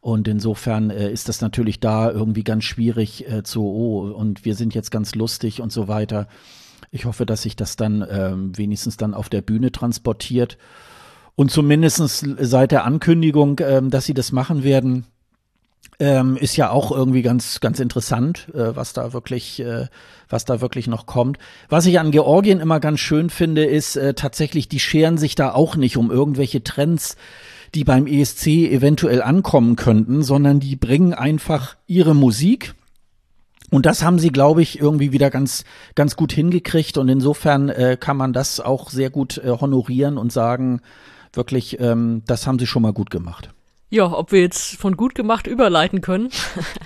Und 0.00 0.28
insofern 0.28 0.88
äh, 0.88 1.12
ist 1.12 1.28
das 1.28 1.42
natürlich 1.42 1.78
da 1.78 2.10
irgendwie 2.10 2.42
ganz 2.42 2.64
schwierig 2.64 3.30
äh, 3.30 3.42
zu, 3.42 3.66
oh, 3.66 4.10
und 4.10 4.46
wir 4.46 4.54
sind 4.54 4.74
jetzt 4.74 4.90
ganz 4.90 5.14
lustig 5.14 5.60
und 5.60 5.70
so 5.70 5.86
weiter. 5.86 6.26
Ich 6.90 7.04
hoffe, 7.04 7.26
dass 7.26 7.42
sich 7.42 7.54
das 7.54 7.76
dann 7.76 8.02
ähm, 8.10 8.56
wenigstens 8.56 8.96
dann 8.96 9.12
auf 9.12 9.28
der 9.28 9.42
Bühne 9.42 9.72
transportiert. 9.72 10.56
Und 11.34 11.50
zumindestens 11.50 12.24
seit 12.38 12.72
der 12.72 12.86
Ankündigung, 12.86 13.60
ähm, 13.62 13.90
dass 13.90 14.06
sie 14.06 14.14
das 14.14 14.32
machen 14.32 14.64
werden, 14.64 15.04
ähm, 16.00 16.36
ist 16.36 16.56
ja 16.56 16.70
auch 16.70 16.90
irgendwie 16.90 17.22
ganz, 17.22 17.60
ganz 17.60 17.78
interessant, 17.78 18.48
äh, 18.54 18.74
was 18.74 18.94
da 18.94 19.12
wirklich, 19.12 19.60
äh, 19.60 19.86
was 20.28 20.46
da 20.46 20.60
wirklich 20.60 20.86
noch 20.86 21.06
kommt. 21.06 21.38
Was 21.68 21.86
ich 21.86 22.00
an 22.00 22.10
Georgien 22.10 22.58
immer 22.58 22.80
ganz 22.80 23.00
schön 23.00 23.28
finde, 23.28 23.64
ist 23.64 23.96
äh, 23.96 24.14
tatsächlich, 24.14 24.68
die 24.68 24.80
scheren 24.80 25.18
sich 25.18 25.34
da 25.34 25.52
auch 25.52 25.76
nicht 25.76 25.98
um 25.98 26.10
irgendwelche 26.10 26.64
Trends, 26.64 27.16
die 27.74 27.84
beim 27.84 28.06
ESC 28.06 28.46
eventuell 28.46 29.22
ankommen 29.22 29.76
könnten, 29.76 30.22
sondern 30.22 30.58
die 30.58 30.74
bringen 30.74 31.12
einfach 31.12 31.76
ihre 31.86 32.14
Musik. 32.14 32.74
Und 33.70 33.86
das 33.86 34.02
haben 34.02 34.18
sie, 34.18 34.30
glaube 34.30 34.62
ich, 34.62 34.80
irgendwie 34.80 35.12
wieder 35.12 35.30
ganz, 35.30 35.64
ganz 35.94 36.16
gut 36.16 36.32
hingekriegt. 36.32 36.98
Und 36.98 37.08
insofern 37.08 37.68
äh, 37.68 37.96
kann 38.00 38.16
man 38.16 38.32
das 38.32 38.58
auch 38.58 38.90
sehr 38.90 39.10
gut 39.10 39.38
äh, 39.38 39.50
honorieren 39.50 40.18
und 40.18 40.32
sagen, 40.32 40.80
wirklich, 41.34 41.78
ähm, 41.78 42.22
das 42.26 42.46
haben 42.46 42.58
sie 42.58 42.66
schon 42.66 42.82
mal 42.82 42.92
gut 42.92 43.10
gemacht. 43.10 43.50
Ja, 43.92 44.12
ob 44.12 44.30
wir 44.30 44.40
jetzt 44.40 44.76
von 44.76 44.96
gut 44.96 45.16
gemacht 45.16 45.48
überleiten 45.48 46.00
können, 46.00 46.30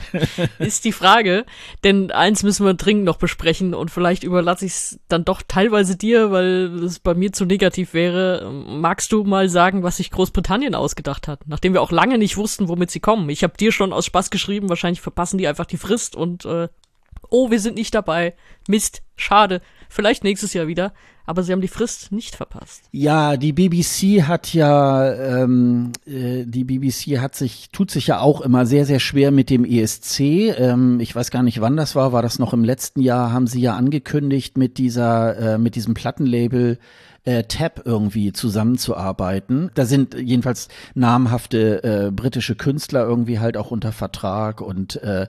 ist 0.59 0.87
die 0.87 0.93
Frage. 0.93 1.45
Denn 1.85 2.11
eins 2.11 2.43
müssen 2.43 2.65
wir 2.65 2.73
dringend 2.73 3.05
noch 3.05 3.19
besprechen 3.19 3.75
und 3.75 3.91
vielleicht 3.91 4.25
überlasse 4.25 4.65
ich 4.65 4.73
es 4.73 4.99
dann 5.09 5.23
doch 5.23 5.43
teilweise 5.47 5.97
dir, 5.97 6.31
weil 6.31 6.83
es 6.83 7.01
bei 7.01 7.13
mir 7.13 7.31
zu 7.31 7.45
negativ 7.45 7.93
wäre. 7.93 8.51
Magst 8.51 9.13
du 9.13 9.23
mal 9.23 9.51
sagen, 9.51 9.83
was 9.83 9.99
sich 9.99 10.11
Großbritannien 10.11 10.75
ausgedacht 10.75 11.29
hat? 11.29 11.41
Nachdem 11.47 11.75
wir 11.75 11.83
auch 11.83 11.93
lange 11.93 12.17
nicht 12.17 12.39
wussten, 12.39 12.69
womit 12.69 12.91
sie 12.91 13.01
kommen. 13.01 13.29
Ich 13.29 13.43
habe 13.43 13.59
dir 13.59 13.71
schon 13.71 13.93
aus 13.93 14.07
Spaß 14.07 14.31
geschrieben, 14.31 14.71
wahrscheinlich 14.71 15.03
verpassen 15.03 15.37
die 15.37 15.47
einfach 15.47 15.67
die 15.67 15.77
Frist 15.77 16.17
und 16.17 16.47
äh, 16.47 16.69
oh, 17.29 17.51
wir 17.51 17.61
sind 17.61 17.77
nicht 17.77 17.95
dabei. 17.95 18.35
Mist, 18.67 19.03
schade. 19.17 19.61
Vielleicht 19.95 20.25
nächstes 20.25 20.53
Jahr 20.55 20.67
wieder 20.67 20.93
aber 21.27 21.43
sie 21.43 21.53
haben 21.53 21.61
die 21.61 21.69
Frist 21.69 22.13
nicht 22.13 22.37
verpasst. 22.37 22.85
Ja, 22.93 23.37
die 23.37 23.53
BBC 23.53 24.23
hat 24.27 24.53
ja, 24.53 25.43
ähm, 25.43 25.93
äh, 26.07 26.45
die 26.45 26.65
BBC 26.65 27.19
hat 27.19 27.35
sich, 27.35 27.71
tut 27.73 27.91
sich 27.91 28.09
ja 28.09 28.21
auch 28.21 28.43
immer 28.43 28.67
sehr, 28.67 28.85
sehr 28.85 29.01
schwer 29.01 29.31
mit 29.31 29.49
dem 29.49 29.65
ESC. 29.65 30.21
Ähm, 30.21 31.01
ich 31.01 31.17
weiß 31.17 31.31
gar 31.31 31.43
nicht, 31.43 31.61
wann 31.61 31.77
das 31.77 31.95
war. 31.95 32.13
War 32.13 32.23
das 32.23 32.39
noch 32.39 32.53
im 32.53 32.63
letzten 32.63 33.01
Jahr? 33.01 33.33
Haben 33.33 33.47
sie 33.47 33.61
ja 33.61 33.75
angekündigt, 33.75 34.59
mit 34.59 34.77
dieser, 34.77 35.55
äh, 35.55 35.59
mit 35.59 35.77
diesem 35.77 35.95
Plattenlabel 35.95 36.79
äh, 37.25 37.45
Tab 37.45 37.83
irgendwie 37.85 38.33
zusammenzuarbeiten. 38.33 39.71
Da 39.75 39.87
sind 39.87 40.15
jedenfalls 40.15 40.69
namhafte 40.95 41.83
äh, 41.83 42.11
britische 42.11 42.55
Künstler 42.55 43.05
irgendwie 43.05 43.39
halt 43.39 43.57
auch 43.57 43.71
unter 43.71 43.93
Vertrag 43.93 44.61
und 44.61 45.03
äh, 45.03 45.27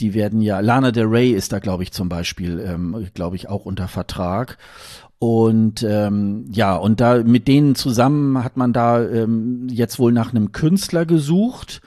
die 0.00 0.14
werden 0.14 0.40
ja, 0.40 0.60
Lana 0.60 0.92
Del 0.92 1.06
Rey 1.06 1.30
ist 1.32 1.52
da, 1.52 1.58
glaube 1.58 1.82
ich, 1.82 1.92
zum 1.92 2.08
Beispiel, 2.08 2.60
ähm, 2.60 3.08
glaube 3.14 3.36
ich, 3.36 3.48
auch 3.48 3.64
unter 3.64 3.88
Vertrag. 3.88 4.58
Und 5.18 5.84
ähm, 5.88 6.46
ja, 6.50 6.74
und 6.74 7.00
da 7.00 7.22
mit 7.22 7.46
denen 7.46 7.76
zusammen 7.76 8.42
hat 8.42 8.56
man 8.56 8.72
da 8.72 9.00
ähm, 9.04 9.68
jetzt 9.70 10.00
wohl 10.00 10.12
nach 10.12 10.30
einem 10.30 10.50
Künstler 10.50 11.06
gesucht. 11.06 11.80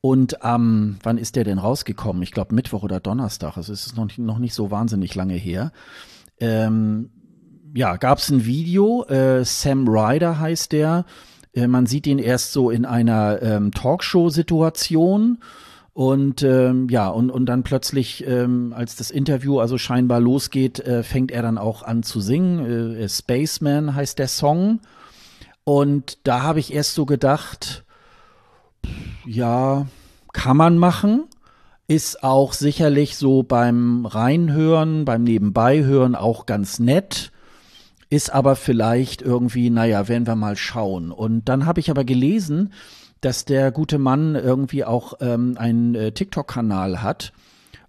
Und 0.00 0.42
am, 0.44 0.62
ähm, 0.62 0.96
wann 1.02 1.18
ist 1.18 1.36
der 1.36 1.44
denn 1.44 1.58
rausgekommen? 1.58 2.22
Ich 2.22 2.32
glaube 2.32 2.54
Mittwoch 2.54 2.82
oder 2.82 3.00
Donnerstag. 3.00 3.56
Also 3.56 3.72
es 3.72 3.86
ist 3.86 3.96
noch 3.96 4.04
nicht, 4.06 4.18
noch 4.18 4.38
nicht 4.38 4.54
so 4.54 4.70
wahnsinnig 4.70 5.14
lange 5.14 5.34
her. 5.34 5.72
Ähm, 6.40 7.10
ja, 7.74 7.96
gab 7.96 8.18
es 8.18 8.30
ein 8.30 8.46
Video. 8.46 9.04
Äh, 9.04 9.44
Sam 9.44 9.88
Ryder 9.88 10.38
heißt 10.38 10.72
der. 10.72 11.04
Äh, 11.52 11.66
man 11.66 11.86
sieht 11.86 12.06
ihn 12.06 12.18
erst 12.18 12.52
so 12.52 12.70
in 12.70 12.84
einer 12.84 13.42
ähm, 13.42 13.72
Talkshow-Situation 13.72 15.38
und 15.92 16.42
ähm, 16.42 16.88
ja, 16.88 17.08
und, 17.08 17.30
und 17.30 17.46
dann 17.46 17.62
plötzlich, 17.62 18.26
ähm, 18.26 18.74
als 18.76 18.96
das 18.96 19.12
Interview 19.12 19.60
also 19.60 19.78
scheinbar 19.78 20.18
losgeht, 20.20 20.80
äh, 20.80 21.04
fängt 21.04 21.30
er 21.30 21.42
dann 21.42 21.56
auch 21.56 21.84
an 21.84 22.02
zu 22.02 22.20
singen. 22.20 22.96
Äh, 22.96 23.08
Spaceman 23.08 23.94
heißt 23.94 24.18
der 24.18 24.28
Song. 24.28 24.80
Und 25.62 26.18
da 26.24 26.42
habe 26.42 26.58
ich 26.58 26.74
erst 26.74 26.94
so 26.94 27.06
gedacht, 27.06 27.84
ja, 29.24 29.86
kann 30.32 30.56
man 30.56 30.78
machen. 30.78 31.24
Ist 31.86 32.24
auch 32.24 32.54
sicherlich 32.54 33.16
so 33.16 33.42
beim 33.42 34.04
Reinhören, 34.04 35.04
beim 35.04 35.22
Nebenbeihören 35.22 36.16
auch 36.16 36.46
ganz 36.46 36.80
nett. 36.80 37.30
Ist 38.10 38.32
aber 38.32 38.56
vielleicht 38.56 39.22
irgendwie, 39.22 39.70
naja, 39.70 40.08
werden 40.08 40.26
wir 40.26 40.36
mal 40.36 40.56
schauen. 40.56 41.10
Und 41.10 41.48
dann 41.48 41.66
habe 41.66 41.80
ich 41.80 41.90
aber 41.90 42.04
gelesen, 42.04 42.72
dass 43.20 43.44
der 43.44 43.72
gute 43.72 43.98
Mann 43.98 44.34
irgendwie 44.34 44.84
auch 44.84 45.14
ähm, 45.20 45.56
einen 45.58 45.94
äh, 45.94 46.12
TikTok-Kanal 46.12 47.02
hat 47.02 47.32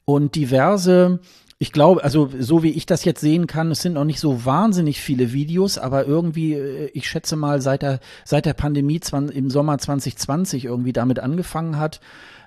und 0.06 0.36
diverse 0.36 1.20
ich 1.58 1.72
glaube, 1.72 2.04
also 2.04 2.30
so 2.38 2.64
wie 2.64 2.72
ich 2.72 2.86
das 2.86 3.06
jetzt 3.06 3.22
sehen 3.22 3.48
kann, 3.48 3.72
es 3.72 3.82
sind 3.82 3.94
noch 3.94 4.04
nicht 4.04 4.20
so 4.20 4.44
wahnsinnig 4.46 5.00
viele 5.00 5.32
Videos, 5.32 5.78
aber 5.78 6.06
irgendwie, 6.06 6.54
äh, 6.54 6.90
ich 6.94 7.08
schätze 7.08 7.38
mal, 7.38 7.62
seit 7.62 7.82
der, 7.82 8.00
seit 8.26 8.46
der 8.46 8.54
Pandemie 8.54 9.00
im 9.32 9.50
Sommer 9.50 9.78
2020 9.78 10.66
irgendwie 10.66 10.92
damit 10.92 11.20
angefangen 11.20 11.78
hat, 11.78 12.02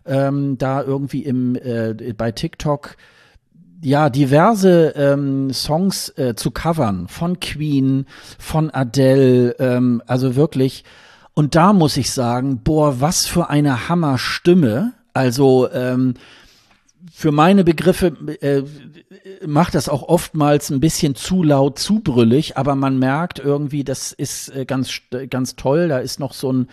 ähm, 0.05 0.59
da 0.59 0.83
irgendwie 0.83 1.25
im, 1.25 1.57
äh, 1.57 1.95
bei 2.17 2.33
TikTok 2.33 2.97
ja, 3.83 4.11
diverse 4.11 4.89
ähm, 4.97 5.53
Songs 5.53 6.11
äh, 6.17 6.35
zu 6.35 6.51
covern 6.51 7.09
von 7.09 7.41
Queen, 7.41 8.07
von 8.39 8.71
Adele, 8.71 9.57
ähm, 9.59 10.03
also 10.07 10.37
wirklich. 10.37 10.85
Und 11.35 11.55
da 11.55 11.73
muss 11.73 11.97
ich 11.97 12.11
sagen, 12.11 12.63
boah, 12.65 13.01
was 13.01 13.27
für 13.27 13.49
eine 13.51 13.89
Hammerstimme. 13.89 14.95
Also 15.13 15.71
ähm, 15.73 16.15
für 17.13 17.33
meine 17.33 17.65
Begriffe 17.65 18.09
äh, 18.41 18.63
macht 19.47 19.75
das 19.75 19.89
auch 19.89 20.03
oftmals 20.03 20.71
ein 20.71 20.81
bisschen 20.81 21.15
zu 21.15 21.43
laut, 21.43 21.79
zu 21.79 22.01
brüllig, 22.01 22.57
aber 22.57 22.75
man 22.75 22.99
merkt 22.99 23.39
irgendwie, 23.39 23.85
das 23.85 24.13
ist 24.13 24.49
äh, 24.51 24.65
ganz, 24.65 25.01
ganz 25.31 25.57
toll. 25.57 25.89
Da 25.89 25.99
ist 25.99 26.21
noch 26.21 26.33
so 26.33 26.53
ein, 26.53 26.69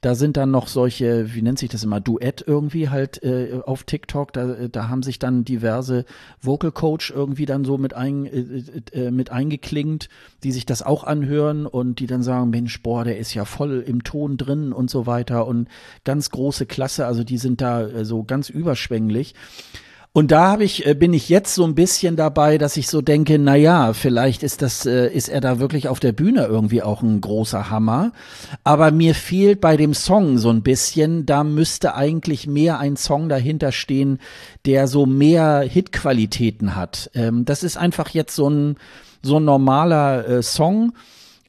da 0.00 0.14
sind 0.14 0.36
dann 0.36 0.50
noch 0.50 0.68
solche, 0.68 1.34
wie 1.34 1.42
nennt 1.42 1.58
sich 1.58 1.68
das 1.68 1.84
immer, 1.84 2.00
Duett 2.00 2.44
irgendwie 2.46 2.88
halt 2.88 3.22
äh, 3.22 3.60
auf 3.64 3.84
TikTok. 3.84 4.32
Da, 4.32 4.68
da 4.68 4.88
haben 4.88 5.02
sich 5.02 5.18
dann 5.18 5.44
diverse 5.44 6.04
Vocal 6.40 6.72
Coach 6.72 7.10
irgendwie 7.10 7.46
dann 7.46 7.64
so 7.64 7.78
mit, 7.78 7.94
ein, 7.94 8.26
äh, 8.26 8.62
äh, 8.92 9.10
mit 9.10 9.30
eingeklingt, 9.30 10.08
die 10.42 10.52
sich 10.52 10.66
das 10.66 10.82
auch 10.82 11.04
anhören 11.04 11.66
und 11.66 12.00
die 12.00 12.06
dann 12.06 12.22
sagen, 12.22 12.50
Mensch, 12.50 12.82
boah, 12.82 13.04
der 13.04 13.18
ist 13.18 13.34
ja 13.34 13.44
voll 13.44 13.84
im 13.86 14.04
Ton 14.04 14.36
drin 14.36 14.72
und 14.72 14.90
so 14.90 15.06
weiter 15.06 15.46
und 15.46 15.68
ganz 16.04 16.30
große 16.30 16.66
Klasse. 16.66 17.06
Also 17.06 17.24
die 17.24 17.38
sind 17.38 17.60
da 17.60 17.82
äh, 17.82 18.04
so 18.04 18.24
ganz 18.24 18.48
überschwänglich. 18.48 19.34
Und 20.16 20.30
da 20.30 20.52
habe 20.52 20.62
ich, 20.62 20.86
äh, 20.86 20.94
bin 20.94 21.12
ich 21.12 21.28
jetzt 21.28 21.56
so 21.56 21.64
ein 21.64 21.74
bisschen 21.74 22.14
dabei, 22.14 22.56
dass 22.56 22.76
ich 22.76 22.86
so 22.86 23.02
denke, 23.02 23.36
na 23.36 23.56
ja, 23.56 23.92
vielleicht 23.92 24.44
ist 24.44 24.62
das, 24.62 24.86
äh, 24.86 25.08
ist 25.08 25.28
er 25.28 25.40
da 25.40 25.58
wirklich 25.58 25.88
auf 25.88 25.98
der 25.98 26.12
Bühne 26.12 26.44
irgendwie 26.44 26.84
auch 26.84 27.02
ein 27.02 27.20
großer 27.20 27.68
Hammer. 27.68 28.12
Aber 28.62 28.92
mir 28.92 29.16
fehlt 29.16 29.60
bei 29.60 29.76
dem 29.76 29.92
Song 29.92 30.38
so 30.38 30.50
ein 30.50 30.62
bisschen, 30.62 31.26
da 31.26 31.42
müsste 31.42 31.96
eigentlich 31.96 32.46
mehr 32.46 32.78
ein 32.78 32.96
Song 32.96 33.28
dahinter 33.28 33.72
stehen, 33.72 34.20
der 34.66 34.86
so 34.86 35.04
mehr 35.04 35.62
Hitqualitäten 35.62 36.76
hat. 36.76 37.10
Ähm, 37.14 37.44
das 37.44 37.64
ist 37.64 37.76
einfach 37.76 38.10
jetzt 38.10 38.36
so 38.36 38.48
ein, 38.48 38.76
so 39.20 39.40
ein 39.40 39.44
normaler 39.44 40.28
äh, 40.28 40.42
Song, 40.44 40.92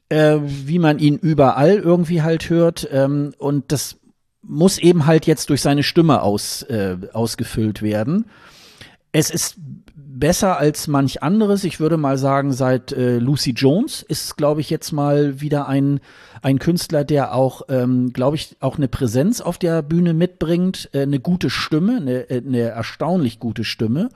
wie 0.08 0.78
man 0.78 1.00
ihn 1.00 1.16
überall 1.16 1.78
irgendwie 1.78 2.22
halt 2.22 2.48
hört. 2.48 2.88
Ähm, 2.92 3.34
und 3.38 3.72
das 3.72 3.96
muss 4.40 4.78
eben 4.78 5.06
halt 5.06 5.26
jetzt 5.26 5.50
durch 5.50 5.62
seine 5.62 5.82
Stimme 5.82 6.22
aus, 6.22 6.62
äh, 6.62 6.96
ausgefüllt 7.12 7.82
werden. 7.82 8.26
Es 9.18 9.30
ist 9.30 9.54
besser 9.96 10.58
als 10.58 10.88
manch 10.88 11.22
anderes. 11.22 11.64
Ich 11.64 11.80
würde 11.80 11.96
mal 11.96 12.18
sagen, 12.18 12.52
seit 12.52 12.92
äh, 12.92 13.16
Lucy 13.18 13.52
Jones 13.52 14.02
ist, 14.02 14.36
glaube 14.36 14.60
ich, 14.60 14.68
jetzt 14.68 14.92
mal 14.92 15.40
wieder 15.40 15.68
ein, 15.68 16.00
ein 16.42 16.58
Künstler, 16.58 17.02
der 17.02 17.34
auch, 17.34 17.62
ähm, 17.70 18.12
glaube 18.12 18.36
ich, 18.36 18.58
auch 18.60 18.76
eine 18.76 18.88
Präsenz 18.88 19.40
auf 19.40 19.56
der 19.56 19.80
Bühne 19.80 20.12
mitbringt, 20.12 20.90
äh, 20.92 21.00
eine 21.00 21.18
gute 21.18 21.48
Stimme, 21.48 21.96
eine, 21.96 22.28
äh, 22.28 22.42
eine 22.46 22.60
erstaunlich 22.60 23.40
gute 23.40 23.64
Stimme. 23.64 24.10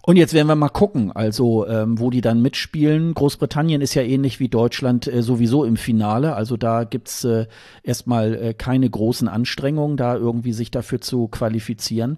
Und 0.00 0.16
jetzt 0.16 0.32
werden 0.32 0.48
wir 0.48 0.56
mal 0.56 0.70
gucken, 0.70 1.12
also 1.12 1.66
ähm, 1.66 1.98
wo 1.98 2.08
die 2.08 2.22
dann 2.22 2.40
mitspielen. 2.40 3.12
Großbritannien 3.12 3.82
ist 3.82 3.92
ja 3.92 4.02
ähnlich 4.02 4.40
wie 4.40 4.48
Deutschland 4.48 5.06
äh, 5.08 5.22
sowieso 5.22 5.64
im 5.66 5.76
Finale. 5.76 6.34
Also 6.34 6.56
da 6.56 6.84
gibt's 6.84 7.22
äh, 7.24 7.48
erstmal 7.82 8.34
äh, 8.34 8.54
keine 8.54 8.88
großen 8.88 9.28
Anstrengungen, 9.28 9.98
da 9.98 10.16
irgendwie 10.16 10.54
sich 10.54 10.70
dafür 10.70 11.02
zu 11.02 11.28
qualifizieren. 11.28 12.16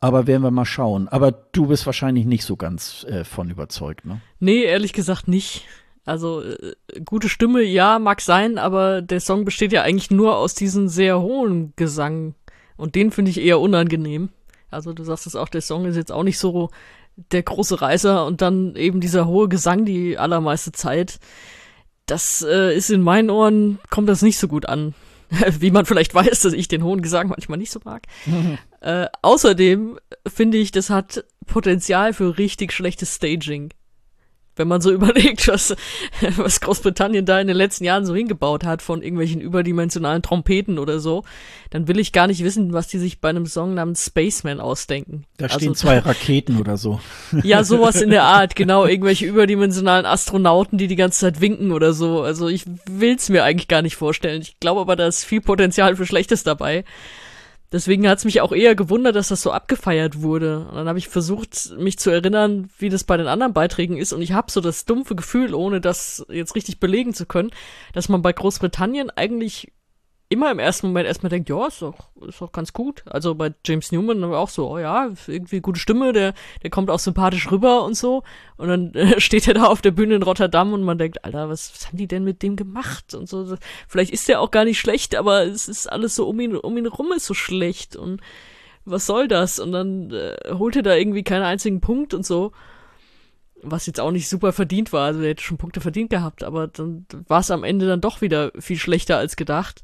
Aber 0.00 0.26
werden 0.26 0.42
wir 0.42 0.50
mal 0.50 0.64
schauen. 0.64 1.08
Aber 1.08 1.32
du 1.32 1.66
bist 1.66 1.86
wahrscheinlich 1.86 2.26
nicht 2.26 2.44
so 2.44 2.56
ganz 2.56 3.04
äh, 3.08 3.24
von 3.24 3.50
überzeugt, 3.50 4.04
ne? 4.04 4.20
Nee, 4.40 4.62
ehrlich 4.62 4.92
gesagt 4.92 5.26
nicht. 5.26 5.64
Also 6.04 6.42
äh, 6.42 6.74
gute 7.04 7.28
Stimme, 7.28 7.62
ja, 7.62 7.98
mag 7.98 8.20
sein, 8.20 8.58
aber 8.58 9.02
der 9.02 9.20
Song 9.20 9.44
besteht 9.44 9.72
ja 9.72 9.82
eigentlich 9.82 10.10
nur 10.10 10.36
aus 10.36 10.54
diesem 10.54 10.88
sehr 10.88 11.20
hohen 11.20 11.72
Gesang. 11.76 12.34
Und 12.76 12.94
den 12.94 13.10
finde 13.10 13.30
ich 13.30 13.40
eher 13.40 13.58
unangenehm. 13.58 14.28
Also 14.70 14.92
du 14.92 15.02
sagst 15.02 15.26
es 15.26 15.36
auch, 15.36 15.48
der 15.48 15.62
Song 15.62 15.86
ist 15.86 15.96
jetzt 15.96 16.12
auch 16.12 16.22
nicht 16.22 16.38
so 16.38 16.70
der 17.32 17.42
große 17.42 17.80
Reißer 17.80 18.26
und 18.26 18.42
dann 18.42 18.76
eben 18.76 19.00
dieser 19.00 19.26
hohe 19.26 19.48
Gesang 19.48 19.84
die 19.84 20.18
allermeiste 20.18 20.72
Zeit. 20.72 21.18
Das 22.04 22.42
äh, 22.46 22.76
ist 22.76 22.90
in 22.90 23.00
meinen 23.00 23.30
Ohren, 23.30 23.78
kommt 23.90 24.08
das 24.08 24.22
nicht 24.22 24.38
so 24.38 24.46
gut 24.48 24.66
an. 24.66 24.94
wie 25.58 25.70
man 25.70 25.86
vielleicht 25.86 26.14
weiß, 26.14 26.40
dass 26.40 26.52
ich 26.52 26.68
den 26.68 26.84
hohen 26.84 27.02
Gesang 27.02 27.28
manchmal 27.28 27.58
nicht 27.58 27.72
so 27.72 27.80
mag. 27.84 28.02
äh, 28.80 29.06
außerdem 29.22 29.98
finde 30.26 30.58
ich, 30.58 30.70
das 30.70 30.90
hat 30.90 31.24
Potenzial 31.46 32.12
für 32.12 32.38
richtig 32.38 32.72
schlechtes 32.72 33.14
Staging 33.14 33.70
wenn 34.56 34.68
man 34.68 34.80
so 34.80 34.90
überlegt, 34.92 35.46
was, 35.48 35.76
was 36.36 36.60
Großbritannien 36.60 37.24
da 37.24 37.40
in 37.40 37.46
den 37.46 37.56
letzten 37.56 37.84
Jahren 37.84 38.06
so 38.06 38.14
hingebaut 38.14 38.64
hat 38.64 38.82
von 38.82 39.02
irgendwelchen 39.02 39.40
überdimensionalen 39.40 40.22
Trompeten 40.22 40.78
oder 40.78 40.98
so, 40.98 41.24
dann 41.70 41.86
will 41.88 41.98
ich 41.98 42.12
gar 42.12 42.26
nicht 42.26 42.42
wissen, 42.42 42.72
was 42.72 42.88
die 42.88 42.98
sich 42.98 43.20
bei 43.20 43.28
einem 43.28 43.46
Song 43.46 43.74
namens 43.74 44.04
Spaceman 44.06 44.60
ausdenken. 44.60 45.24
Da 45.36 45.48
stehen 45.48 45.70
also, 45.70 45.80
zwei 45.80 45.98
Raketen 46.00 46.58
oder 46.58 46.76
so. 46.76 47.00
Ja, 47.42 47.64
sowas 47.64 48.00
in 48.00 48.10
der 48.10 48.24
Art, 48.24 48.56
genau, 48.56 48.86
irgendwelche 48.86 49.26
überdimensionalen 49.26 50.06
Astronauten, 50.06 50.78
die 50.78 50.86
die 50.86 50.96
ganze 50.96 51.20
Zeit 51.20 51.40
winken 51.40 51.70
oder 51.70 51.92
so. 51.92 52.22
Also 52.22 52.48
ich 52.48 52.64
will's 52.86 53.28
mir 53.28 53.44
eigentlich 53.44 53.68
gar 53.68 53.82
nicht 53.82 53.96
vorstellen. 53.96 54.40
Ich 54.40 54.58
glaube 54.58 54.80
aber, 54.80 54.96
da 54.96 55.06
ist 55.06 55.24
viel 55.24 55.40
Potenzial 55.40 55.94
für 55.96 56.06
Schlechtes 56.06 56.42
dabei. 56.42 56.84
Deswegen 57.72 58.08
hat 58.08 58.18
es 58.18 58.24
mich 58.24 58.40
auch 58.40 58.52
eher 58.52 58.74
gewundert, 58.76 59.16
dass 59.16 59.28
das 59.28 59.42
so 59.42 59.50
abgefeiert 59.50 60.22
wurde. 60.22 60.66
Und 60.68 60.76
dann 60.76 60.88
habe 60.88 60.98
ich 60.98 61.08
versucht, 61.08 61.72
mich 61.76 61.98
zu 61.98 62.10
erinnern, 62.10 62.70
wie 62.78 62.88
das 62.88 63.04
bei 63.04 63.16
den 63.16 63.26
anderen 63.26 63.52
Beiträgen 63.52 63.96
ist. 63.96 64.12
Und 64.12 64.22
ich 64.22 64.32
habe 64.32 64.50
so 64.50 64.60
das 64.60 64.84
dumpfe 64.84 65.16
Gefühl, 65.16 65.52
ohne 65.54 65.80
das 65.80 66.24
jetzt 66.28 66.54
richtig 66.54 66.78
belegen 66.78 67.12
zu 67.12 67.26
können, 67.26 67.50
dass 67.92 68.08
man 68.08 68.22
bei 68.22 68.32
Großbritannien 68.32 69.10
eigentlich 69.10 69.72
immer 70.28 70.50
im 70.50 70.58
ersten 70.58 70.88
Moment 70.88 71.06
erstmal 71.06 71.30
denkt, 71.30 71.48
ja, 71.48 71.66
ist 71.66 71.82
doch, 71.82 72.08
ist 72.26 72.40
doch 72.40 72.50
ganz 72.50 72.72
gut. 72.72 73.04
Also 73.06 73.34
bei 73.34 73.54
James 73.64 73.92
Newman 73.92 74.22
haben 74.22 74.30
wir 74.30 74.38
auch 74.38 74.48
so, 74.48 74.68
oh 74.68 74.78
ja, 74.78 75.10
irgendwie 75.26 75.60
gute 75.60 75.78
Stimme, 75.78 76.12
der, 76.12 76.34
der 76.62 76.70
kommt 76.70 76.90
auch 76.90 76.98
sympathisch 76.98 77.50
rüber 77.50 77.84
und 77.84 77.94
so. 77.94 78.24
Und 78.56 78.68
dann 78.68 78.92
steht 79.20 79.46
er 79.46 79.54
da 79.54 79.64
auf 79.64 79.82
der 79.82 79.92
Bühne 79.92 80.16
in 80.16 80.22
Rotterdam 80.22 80.72
und 80.72 80.82
man 80.82 80.98
denkt, 80.98 81.24
Alter, 81.24 81.48
was, 81.48 81.72
was 81.74 81.86
haben 81.86 81.98
die 81.98 82.08
denn 82.08 82.24
mit 82.24 82.42
dem 82.42 82.56
gemacht? 82.56 83.14
Und 83.14 83.28
so, 83.28 83.56
vielleicht 83.86 84.12
ist 84.12 84.28
der 84.28 84.40
auch 84.40 84.50
gar 84.50 84.64
nicht 84.64 84.80
schlecht, 84.80 85.14
aber 85.14 85.44
es 85.44 85.68
ist 85.68 85.90
alles 85.90 86.16
so 86.16 86.28
um 86.28 86.40
ihn, 86.40 86.56
um 86.56 86.76
ihn 86.76 86.86
rum 86.86 87.12
ist 87.12 87.26
so 87.26 87.34
schlecht 87.34 87.94
und 87.94 88.20
was 88.84 89.06
soll 89.06 89.26
das? 89.28 89.58
Und 89.58 89.72
dann 89.72 90.12
äh, 90.12 90.36
holt 90.52 90.76
er 90.76 90.82
da 90.82 90.94
irgendwie 90.94 91.24
keinen 91.24 91.42
einzigen 91.42 91.80
Punkt 91.80 92.14
und 92.14 92.24
so 92.24 92.52
was 93.62 93.86
jetzt 93.86 94.00
auch 94.00 94.10
nicht 94.10 94.28
super 94.28 94.52
verdient 94.52 94.92
war. 94.92 95.06
Also 95.06 95.20
er 95.20 95.30
hätte 95.30 95.42
schon 95.42 95.58
Punkte 95.58 95.80
verdient 95.80 96.10
gehabt, 96.10 96.44
aber 96.44 96.68
dann 96.68 97.06
war 97.26 97.40
es 97.40 97.50
am 97.50 97.64
Ende 97.64 97.86
dann 97.86 98.00
doch 98.00 98.20
wieder 98.20 98.52
viel 98.58 98.78
schlechter 98.78 99.18
als 99.18 99.36
gedacht. 99.36 99.82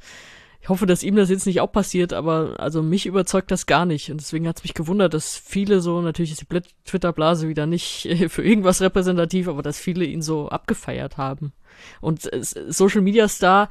Ich 0.62 0.68
hoffe, 0.68 0.87
dass 0.87 1.03
ihm 1.03 1.16
das 1.16 1.29
jetzt 1.29 1.44
nicht 1.44 1.61
auch 1.61 1.72
passiert, 1.72 2.12
aber 2.12 2.55
also 2.61 2.85
mich 2.85 3.07
überzeugt 3.07 3.51
das 3.51 3.66
gar 3.66 3.85
nicht. 3.85 4.12
Und 4.12 4.20
deswegen 4.20 4.46
hat 4.46 4.59
es 4.59 4.62
mich 4.62 4.75
gewundert, 4.75 5.12
dass 5.12 5.37
viele 5.37 5.81
so, 5.81 6.01
natürlich 6.01 6.31
ist 6.31 6.42
die 6.42 6.61
Twitter-Blase 6.85 7.48
wieder 7.48 7.66
nicht 7.66 8.09
für 8.29 8.44
irgendwas 8.44 8.81
repräsentativ, 8.81 9.48
aber 9.48 9.62
dass 9.62 9.81
viele 9.81 10.05
ihn 10.05 10.22
so 10.22 10.48
abgefeiert 10.51 11.16
haben. 11.16 11.53
Und 12.01 12.31
Social 12.68 13.01
Media 13.01 13.27
Star 13.27 13.70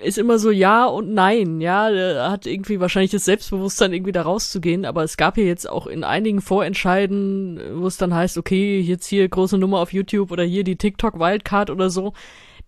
ist 0.00 0.16
immer 0.16 0.38
so 0.38 0.52
ja 0.52 0.86
und 0.86 1.12
nein, 1.12 1.60
ja, 1.60 1.90
er 1.90 2.30
hat 2.30 2.46
irgendwie 2.46 2.78
wahrscheinlich 2.78 3.10
das 3.10 3.24
Selbstbewusstsein 3.24 3.92
irgendwie 3.92 4.12
da 4.12 4.22
rauszugehen, 4.22 4.84
aber 4.84 5.02
es 5.02 5.16
gab 5.16 5.36
ja 5.36 5.44
jetzt 5.44 5.68
auch 5.68 5.88
in 5.88 6.04
einigen 6.04 6.40
Vorentscheiden, 6.40 7.60
wo 7.80 7.88
es 7.88 7.96
dann 7.96 8.14
heißt, 8.14 8.38
okay, 8.38 8.78
jetzt 8.78 9.06
hier 9.06 9.28
große 9.28 9.58
Nummer 9.58 9.80
auf 9.80 9.92
YouTube 9.92 10.30
oder 10.30 10.44
hier 10.44 10.62
die 10.62 10.76
TikTok 10.76 11.18
Wildcard 11.18 11.70
oder 11.70 11.90
so, 11.90 12.12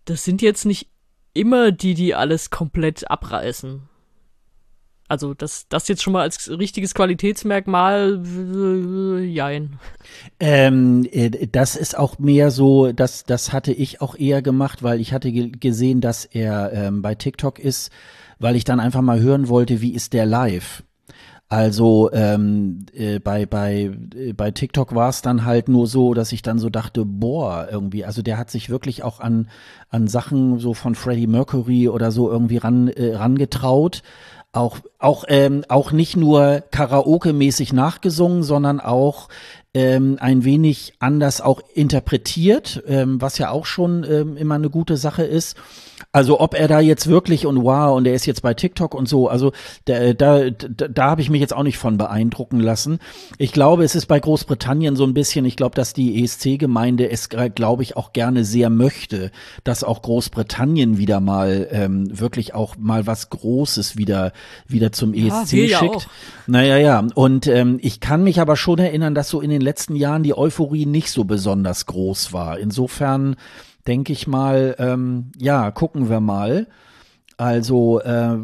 das 0.05 0.25
sind 0.25 0.43
jetzt 0.43 0.65
nicht 0.65 0.89
immer 1.37 1.73
die, 1.73 1.95
die 1.95 2.15
alles 2.15 2.51
komplett 2.51 3.11
abreißen. 3.11 3.83
Also 5.09 5.35
das, 5.35 5.69
das 5.69 5.87
jetzt 5.87 6.03
schon 6.03 6.15
mal 6.15 6.23
als 6.23 6.51
richtiges 6.51 6.93
Qualitätsmerkmal, 6.93 8.21
jein. 9.25 9.79
Ähm, 10.41 11.07
äh, 11.13 11.47
das 11.47 11.77
ist 11.77 11.97
auch 11.97 12.19
mehr 12.19 12.51
so, 12.51 12.91
das, 12.91 13.25
das 13.25 13.53
hatte 13.53 13.73
ich 13.73 14.01
auch 14.01 14.17
eher 14.17 14.43
gemacht, 14.43 14.83
weil 14.83 15.01
ich 15.01 15.13
hatte 15.13 15.31
gesehen, 15.33 16.01
dass 16.01 16.25
er 16.25 16.73
ähm, 16.73 17.03
bei 17.03 17.15
TikTok 17.15 17.61
ist, 17.61 17.93
weil 18.41 18.57
ich 18.57 18.65
dann 18.65 18.81
einfach 18.81 19.03
mal 19.03 19.21
hören 19.21 19.49
wollte, 19.49 19.81
wie 19.81 19.95
ist 19.95 20.13
der 20.13 20.27
live. 20.27 20.83
Also 21.49 22.11
ähm, 22.13 22.87
äh, 22.93 23.21
bei 23.21 23.47
bei 23.47 23.93
äh, 24.17 24.33
bei 24.33 24.51
TikTok 24.51 24.95
war 24.97 25.11
es 25.11 25.23
dann 25.23 25.45
halt 25.45 25.69
nur 25.69 25.87
so, 25.87 26.13
dass 26.13 26.33
ich 26.33 26.43
dann 26.43 26.59
so 26.59 26.71
dachte, 26.71 27.05
boah, 27.05 27.69
irgendwie, 27.71 28.05
also 28.05 28.21
der 28.21 28.37
hat 28.37 28.51
sich 28.51 28.69
wirklich 28.69 29.05
auch 29.05 29.21
an 29.21 29.49
an 29.89 30.09
Sachen 30.09 30.59
so 30.59 30.75
von 30.75 30.97
Freddie 30.97 31.29
Mercury 31.29 31.89
oder 31.89 32.11
so 32.11 32.29
irgendwie 32.31 32.57
ran 32.57 32.89
äh, 32.89 33.15
rangetraut 33.15 34.03
auch 34.57 34.79
auch 34.99 35.25
ähm, 35.29 35.65
auch 35.69 35.93
nicht 35.93 36.17
nur 36.17 36.65
Karaoke-mäßig 36.71 37.73
nachgesungen, 37.73 38.43
sondern 38.43 38.81
auch 38.81 39.29
ähm, 39.75 40.17
ein 40.19 40.45
wenig 40.45 40.95
anders 40.99 41.41
auch 41.41 41.61
interpretiert, 41.75 42.83
ähm, 42.87 43.21
was 43.21 43.39
ja 43.39 43.51
auch 43.51 43.67
schon 43.67 44.05
ähm, 44.09 44.37
immer 44.37 44.55
eine 44.55 44.71
gute 44.71 44.97
Sache 44.97 45.25
ist. 45.25 45.57
Also 46.17 46.41
ob 46.41 46.55
er 46.55 46.67
da 46.67 46.81
jetzt 46.81 47.09
wirklich 47.09 47.45
und 47.45 47.63
wow 47.63 47.95
und 47.95 48.07
er 48.07 48.15
ist 48.15 48.25
jetzt 48.25 48.41
bei 48.41 48.55
TikTok 48.55 48.95
und 48.95 49.07
so, 49.07 49.29
also 49.29 49.53
da, 49.85 50.15
da, 50.15 50.49
da, 50.49 50.89
da 50.89 51.11
habe 51.11 51.21
ich 51.21 51.29
mich 51.29 51.43
jetzt 51.43 51.55
auch 51.55 51.63
nicht 51.63 51.77
von 51.77 51.99
beeindrucken 51.99 52.59
lassen. 52.59 53.01
Ich 53.37 53.53
glaube, 53.53 53.85
es 53.85 53.95
ist 53.95 54.07
bei 54.07 54.19
Großbritannien 54.19 54.97
so 54.97 55.05
ein 55.05 55.13
bisschen, 55.13 55.45
ich 55.45 55.57
glaube, 55.57 55.75
dass 55.75 55.93
die 55.93 56.25
ESC-Gemeinde 56.25 57.11
es, 57.11 57.29
glaube 57.29 57.83
ich, 57.83 57.99
auch 57.99 58.15
gerne 58.15 58.47
sehr 58.47 58.71
möchte, 58.71 59.31
dass 59.63 59.85
auch 59.85 60.01
Großbritannien 60.01 60.97
wieder 60.97 61.21
mal 61.21 61.69
ähm, 61.71 62.19
wirklich 62.19 62.55
auch 62.55 62.77
mal 62.79 63.07
was 63.07 63.29
Großes 63.29 63.99
wieder, 63.99 64.33
wieder 64.67 64.93
zum 64.93 65.13
ESC 65.13 65.53
ja, 65.53 65.79
schickt. 65.81 66.01
Ja 66.01 66.11
naja, 66.47 66.79
ja. 66.79 67.07
Und 67.15 67.47
ähm, 67.47 67.79
ich 67.83 68.01
kann 68.01 68.25
mich 68.25 68.41
aber 68.41 68.57
schon 68.57 68.79
erinnern, 68.79 69.15
dass 69.15 69.29
so 69.29 69.43
in 69.43 69.51
den 69.51 69.61
letzten 69.61 69.97
Jahren 69.97 70.23
die 70.23 70.35
Euphorie 70.35 70.87
nicht 70.87 71.11
so 71.11 71.25
besonders 71.25 71.85
groß 71.85 72.33
war. 72.33 72.59
Insofern 72.59 73.37
denke 73.87 74.13
ich 74.13 74.27
mal, 74.27 74.77
ähm, 74.79 75.33
ja, 75.39 75.71
gucken 75.71 76.09
wir 76.09 76.21
mal. 76.21 76.67
Also 77.37 78.01
äh, 78.01 78.39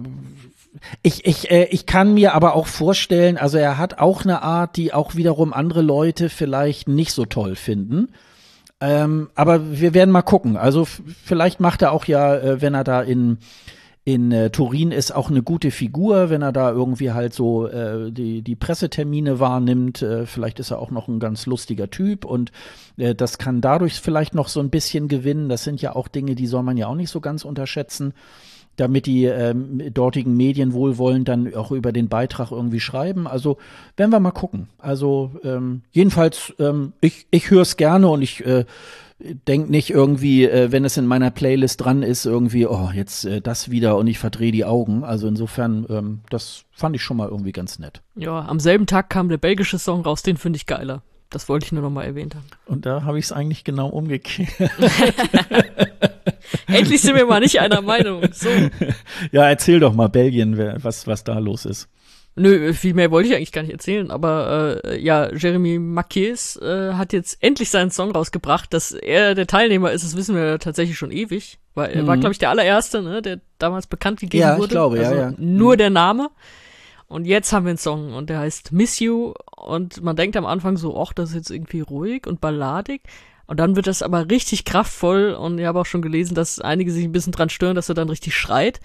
ich, 1.02 1.24
ich, 1.26 1.50
äh, 1.50 1.64
ich 1.70 1.86
kann 1.86 2.14
mir 2.14 2.34
aber 2.34 2.54
auch 2.54 2.66
vorstellen, 2.66 3.38
also 3.38 3.58
er 3.58 3.78
hat 3.78 3.98
auch 3.98 4.24
eine 4.24 4.42
Art, 4.42 4.76
die 4.76 4.92
auch 4.92 5.14
wiederum 5.14 5.52
andere 5.52 5.82
Leute 5.82 6.28
vielleicht 6.28 6.88
nicht 6.88 7.12
so 7.12 7.24
toll 7.24 7.56
finden. 7.56 8.08
Ähm, 8.80 9.30
aber 9.34 9.80
wir 9.80 9.94
werden 9.94 10.10
mal 10.10 10.22
gucken. 10.22 10.56
Also 10.56 10.84
vielleicht 11.24 11.60
macht 11.60 11.82
er 11.82 11.92
auch 11.92 12.06
ja, 12.06 12.34
äh, 12.36 12.60
wenn 12.60 12.74
er 12.74 12.84
da 12.84 13.00
in 13.00 13.38
in 14.04 14.32
äh, 14.32 14.50
Turin 14.50 14.90
ist 14.90 15.14
auch 15.14 15.30
eine 15.30 15.42
gute 15.42 15.70
Figur, 15.70 16.28
wenn 16.28 16.42
er 16.42 16.52
da 16.52 16.72
irgendwie 16.72 17.12
halt 17.12 17.34
so 17.34 17.68
äh, 17.68 18.10
die, 18.10 18.42
die 18.42 18.56
Pressetermine 18.56 19.38
wahrnimmt. 19.38 20.02
Äh, 20.02 20.26
vielleicht 20.26 20.58
ist 20.58 20.72
er 20.72 20.80
auch 20.80 20.90
noch 20.90 21.06
ein 21.06 21.20
ganz 21.20 21.46
lustiger 21.46 21.88
Typ 21.88 22.24
und 22.24 22.50
äh, 22.96 23.14
das 23.14 23.38
kann 23.38 23.60
dadurch 23.60 24.00
vielleicht 24.00 24.34
noch 24.34 24.48
so 24.48 24.58
ein 24.58 24.70
bisschen 24.70 25.06
gewinnen. 25.06 25.48
Das 25.48 25.62
sind 25.62 25.80
ja 25.80 25.94
auch 25.94 26.08
Dinge, 26.08 26.34
die 26.34 26.48
soll 26.48 26.64
man 26.64 26.76
ja 26.76 26.88
auch 26.88 26.96
nicht 26.96 27.10
so 27.10 27.20
ganz 27.20 27.44
unterschätzen 27.44 28.12
damit 28.76 29.06
die 29.06 29.24
ähm, 29.24 29.92
dortigen 29.92 30.36
Medien 30.36 30.72
wohlwollend 30.72 31.28
dann 31.28 31.54
auch 31.54 31.72
über 31.72 31.92
den 31.92 32.08
Beitrag 32.08 32.52
irgendwie 32.52 32.80
schreiben. 32.80 33.26
Also 33.26 33.58
werden 33.96 34.10
wir 34.10 34.20
mal 34.20 34.30
gucken. 34.30 34.68
Also 34.78 35.32
ähm, 35.44 35.82
jedenfalls, 35.90 36.54
ähm, 36.58 36.94
ich, 37.00 37.26
ich 37.30 37.50
höre 37.50 37.62
es 37.62 37.76
gerne 37.76 38.08
und 38.08 38.22
ich 38.22 38.44
äh, 38.46 38.64
denk 39.46 39.70
nicht 39.70 39.90
irgendwie, 39.90 40.44
äh, 40.44 40.72
wenn 40.72 40.84
es 40.84 40.96
in 40.96 41.06
meiner 41.06 41.30
Playlist 41.30 41.80
dran 41.80 42.02
ist, 42.02 42.26
irgendwie, 42.26 42.66
oh, 42.66 42.90
jetzt 42.94 43.24
äh, 43.24 43.40
das 43.40 43.70
wieder 43.70 43.96
und 43.96 44.06
ich 44.06 44.18
verdrehe 44.18 44.52
die 44.52 44.64
Augen. 44.64 45.04
Also 45.04 45.28
insofern, 45.28 45.86
ähm, 45.88 46.20
das 46.30 46.64
fand 46.72 46.96
ich 46.96 47.02
schon 47.02 47.16
mal 47.16 47.28
irgendwie 47.28 47.52
ganz 47.52 47.78
nett. 47.78 48.02
Ja, 48.14 48.46
am 48.46 48.60
selben 48.60 48.86
Tag 48.86 49.10
kam 49.10 49.28
der 49.28 49.38
belgische 49.38 49.78
Song 49.78 50.02
raus, 50.02 50.22
den 50.22 50.36
finde 50.36 50.56
ich 50.56 50.66
geiler. 50.66 51.02
Das 51.30 51.48
wollte 51.48 51.64
ich 51.66 51.72
nur 51.72 51.82
noch 51.82 51.90
mal 51.90 52.04
erwähnt 52.04 52.34
haben. 52.34 52.44
Und 52.66 52.84
da 52.84 53.04
habe 53.04 53.18
ich 53.18 53.24
es 53.26 53.32
eigentlich 53.32 53.64
genau 53.64 53.88
umgekehrt. 53.88 54.50
Endlich 56.66 57.00
sind 57.00 57.16
wir 57.16 57.24
mal 57.26 57.40
nicht 57.40 57.58
einer 57.58 57.80
Meinung. 57.80 58.22
So. 58.32 58.48
Ja, 59.30 59.48
erzähl 59.48 59.80
doch 59.80 59.94
mal 59.94 60.08
Belgien, 60.08 60.58
was, 60.82 61.06
was 61.06 61.24
da 61.24 61.38
los 61.38 61.64
ist. 61.64 61.88
Nö, 62.34 62.72
viel 62.72 62.94
mehr 62.94 63.10
wollte 63.10 63.28
ich 63.28 63.34
eigentlich 63.34 63.52
gar 63.52 63.62
nicht 63.62 63.72
erzählen, 63.72 64.10
aber 64.10 64.80
äh, 64.84 64.98
ja, 64.98 65.30
Jeremy 65.34 65.78
Marquez 65.78 66.56
äh, 66.56 66.94
hat 66.94 67.12
jetzt 67.12 67.36
endlich 67.42 67.68
seinen 67.68 67.90
Song 67.90 68.10
rausgebracht. 68.10 68.72
Dass 68.72 68.92
er 68.92 69.34
der 69.34 69.46
Teilnehmer 69.46 69.92
ist, 69.92 70.02
das 70.02 70.16
wissen 70.16 70.34
wir 70.34 70.58
tatsächlich 70.58 70.96
schon 70.96 71.10
ewig. 71.10 71.58
Weil 71.74 71.90
er 71.90 72.02
mhm. 72.02 72.06
war, 72.06 72.16
glaube 72.16 72.32
ich, 72.32 72.38
der 72.38 72.50
allererste, 72.50 73.02
ne, 73.02 73.20
der 73.22 73.40
damals 73.58 73.86
bekannt 73.86 74.20
gegeben 74.20 74.42
ja, 74.42 74.58
wurde. 74.58 74.74
Ja, 74.74 74.86
ich 74.86 74.92
glaube, 74.92 74.98
also 74.98 75.14
ja, 75.14 75.30
ja. 75.30 75.34
Nur 75.36 75.74
mhm. 75.74 75.78
der 75.78 75.90
Name. 75.90 76.30
Und 77.06 77.26
jetzt 77.26 77.52
haben 77.52 77.66
wir 77.66 77.70
einen 77.70 77.78
Song 77.78 78.14
und 78.14 78.30
der 78.30 78.38
heißt 78.38 78.72
Miss 78.72 78.98
You 78.98 79.34
und 79.54 80.02
man 80.02 80.16
denkt 80.16 80.34
am 80.34 80.46
Anfang 80.46 80.78
so, 80.78 80.98
ach, 80.98 81.12
das 81.12 81.30
ist 81.30 81.34
jetzt 81.34 81.50
irgendwie 81.50 81.82
ruhig 81.82 82.26
und 82.26 82.40
balladig. 82.40 83.02
Und 83.46 83.60
dann 83.60 83.76
wird 83.76 83.86
das 83.86 84.02
aber 84.02 84.30
richtig 84.30 84.64
kraftvoll 84.64 85.32
und 85.34 85.58
ich 85.58 85.66
habe 85.66 85.78
auch 85.78 85.84
schon 85.84 86.00
gelesen, 86.00 86.34
dass 86.34 86.58
einige 86.58 86.90
sich 86.90 87.04
ein 87.04 87.12
bisschen 87.12 87.32
dran 87.32 87.50
stören, 87.50 87.74
dass 87.74 87.90
er 87.90 87.94
dann 87.94 88.08
richtig 88.08 88.34
schreit. 88.34 88.80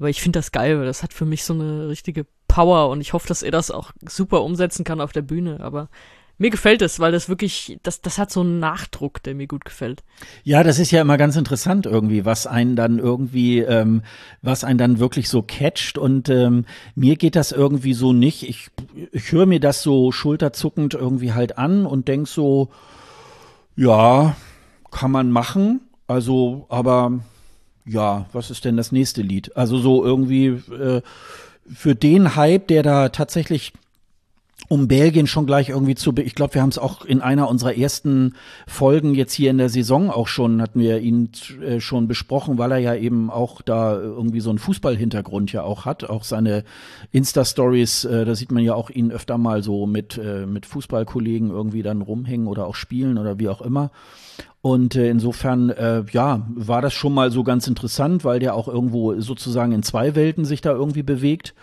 Aber 0.00 0.08
ich 0.08 0.22
finde 0.22 0.38
das 0.38 0.50
geil, 0.50 0.78
weil 0.78 0.86
das 0.86 1.02
hat 1.02 1.12
für 1.12 1.26
mich 1.26 1.44
so 1.44 1.52
eine 1.52 1.88
richtige 1.88 2.24
Power 2.48 2.88
und 2.88 3.02
ich 3.02 3.12
hoffe, 3.12 3.28
dass 3.28 3.42
er 3.42 3.50
das 3.50 3.70
auch 3.70 3.92
super 4.08 4.42
umsetzen 4.42 4.82
kann 4.82 5.00
auf 5.00 5.12
der 5.12 5.20
Bühne. 5.20 5.60
Aber 5.60 5.90
mir 6.38 6.48
gefällt 6.48 6.80
es, 6.80 6.98
weil 7.00 7.12
das 7.12 7.28
wirklich, 7.28 7.78
das, 7.82 8.00
das 8.00 8.16
hat 8.16 8.30
so 8.30 8.40
einen 8.40 8.60
Nachdruck, 8.60 9.22
der 9.22 9.34
mir 9.34 9.46
gut 9.46 9.66
gefällt. 9.66 10.02
Ja, 10.42 10.62
das 10.62 10.78
ist 10.78 10.90
ja 10.90 11.02
immer 11.02 11.18
ganz 11.18 11.36
interessant 11.36 11.84
irgendwie, 11.84 12.24
was 12.24 12.46
einen 12.46 12.76
dann 12.76 12.98
irgendwie, 12.98 13.58
ähm, 13.58 14.00
was 14.40 14.64
einen 14.64 14.78
dann 14.78 14.98
wirklich 15.00 15.28
so 15.28 15.42
catcht. 15.42 15.98
Und 15.98 16.30
ähm, 16.30 16.64
mir 16.94 17.16
geht 17.16 17.36
das 17.36 17.52
irgendwie 17.52 17.92
so 17.92 18.14
nicht. 18.14 18.48
Ich, 18.48 18.70
ich 19.12 19.32
höre 19.32 19.44
mir 19.44 19.60
das 19.60 19.82
so 19.82 20.12
schulterzuckend 20.12 20.94
irgendwie 20.94 21.34
halt 21.34 21.58
an 21.58 21.84
und 21.84 22.08
denk 22.08 22.26
so, 22.26 22.70
ja, 23.76 24.34
kann 24.90 25.10
man 25.10 25.30
machen. 25.30 25.82
Also, 26.06 26.64
aber 26.70 27.20
ja, 27.90 28.26
was 28.32 28.50
ist 28.50 28.64
denn 28.64 28.76
das 28.76 28.92
nächste 28.92 29.22
Lied? 29.22 29.56
Also 29.56 29.78
so 29.78 30.04
irgendwie. 30.04 30.46
Äh, 30.46 31.02
für 31.72 31.94
den 31.94 32.36
Hype, 32.36 32.68
der 32.68 32.82
da 32.82 33.08
tatsächlich 33.10 33.72
um 34.68 34.86
Belgien 34.86 35.26
schon 35.26 35.46
gleich 35.46 35.68
irgendwie 35.68 35.94
zu, 35.94 36.14
ich 36.16 36.34
glaube, 36.34 36.54
wir 36.54 36.62
haben 36.62 36.68
es 36.68 36.78
auch 36.78 37.04
in 37.04 37.20
einer 37.20 37.48
unserer 37.48 37.76
ersten 37.76 38.34
Folgen 38.66 39.14
jetzt 39.14 39.32
hier 39.32 39.50
in 39.50 39.58
der 39.58 39.68
Saison 39.68 40.10
auch 40.10 40.28
schon, 40.28 40.62
hatten 40.62 40.80
wir 40.80 41.00
ihn 41.00 41.30
äh, 41.60 41.80
schon 41.80 42.06
besprochen, 42.06 42.58
weil 42.58 42.72
er 42.72 42.78
ja 42.78 42.94
eben 42.94 43.30
auch 43.30 43.62
da 43.62 43.94
irgendwie 43.94 44.40
so 44.40 44.50
einen 44.50 44.58
Fußballhintergrund 44.58 45.52
ja 45.52 45.62
auch 45.62 45.86
hat, 45.86 46.08
auch 46.08 46.24
seine 46.24 46.64
Insta-Stories, 47.10 48.04
äh, 48.04 48.24
da 48.24 48.34
sieht 48.34 48.52
man 48.52 48.62
ja 48.62 48.74
auch 48.74 48.90
ihn 48.90 49.10
öfter 49.10 49.38
mal 49.38 49.62
so 49.62 49.86
mit, 49.86 50.18
äh, 50.18 50.46
mit 50.46 50.66
Fußballkollegen 50.66 51.50
irgendwie 51.50 51.82
dann 51.82 52.02
rumhängen 52.02 52.46
oder 52.46 52.66
auch 52.66 52.76
spielen 52.76 53.18
oder 53.18 53.38
wie 53.38 53.48
auch 53.48 53.62
immer. 53.62 53.90
Und 54.62 54.94
äh, 54.94 55.08
insofern, 55.08 55.70
äh, 55.70 56.04
ja, 56.12 56.46
war 56.54 56.82
das 56.82 56.92
schon 56.92 57.14
mal 57.14 57.30
so 57.30 57.42
ganz 57.44 57.66
interessant, 57.66 58.24
weil 58.24 58.40
der 58.40 58.54
auch 58.54 58.68
irgendwo 58.68 59.18
sozusagen 59.18 59.72
in 59.72 59.82
zwei 59.82 60.14
Welten 60.14 60.44
sich 60.44 60.60
da 60.60 60.72
irgendwie 60.72 61.02
bewegt. 61.02 61.54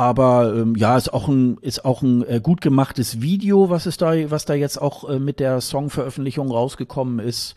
Aber 0.00 0.54
ähm, 0.56 0.76
ja, 0.76 0.96
ist 0.96 1.12
auch 1.12 1.28
ein 1.28 1.58
ist 1.60 1.84
auch 1.84 2.00
ein 2.00 2.26
äh, 2.26 2.40
gut 2.42 2.62
gemachtes 2.62 3.20
Video, 3.20 3.68
was 3.68 3.84
ist 3.84 4.00
da 4.00 4.30
was 4.30 4.46
da 4.46 4.54
jetzt 4.54 4.80
auch 4.80 5.06
äh, 5.06 5.18
mit 5.18 5.40
der 5.40 5.60
Songveröffentlichung 5.60 6.50
rausgekommen 6.50 7.18
ist. 7.18 7.54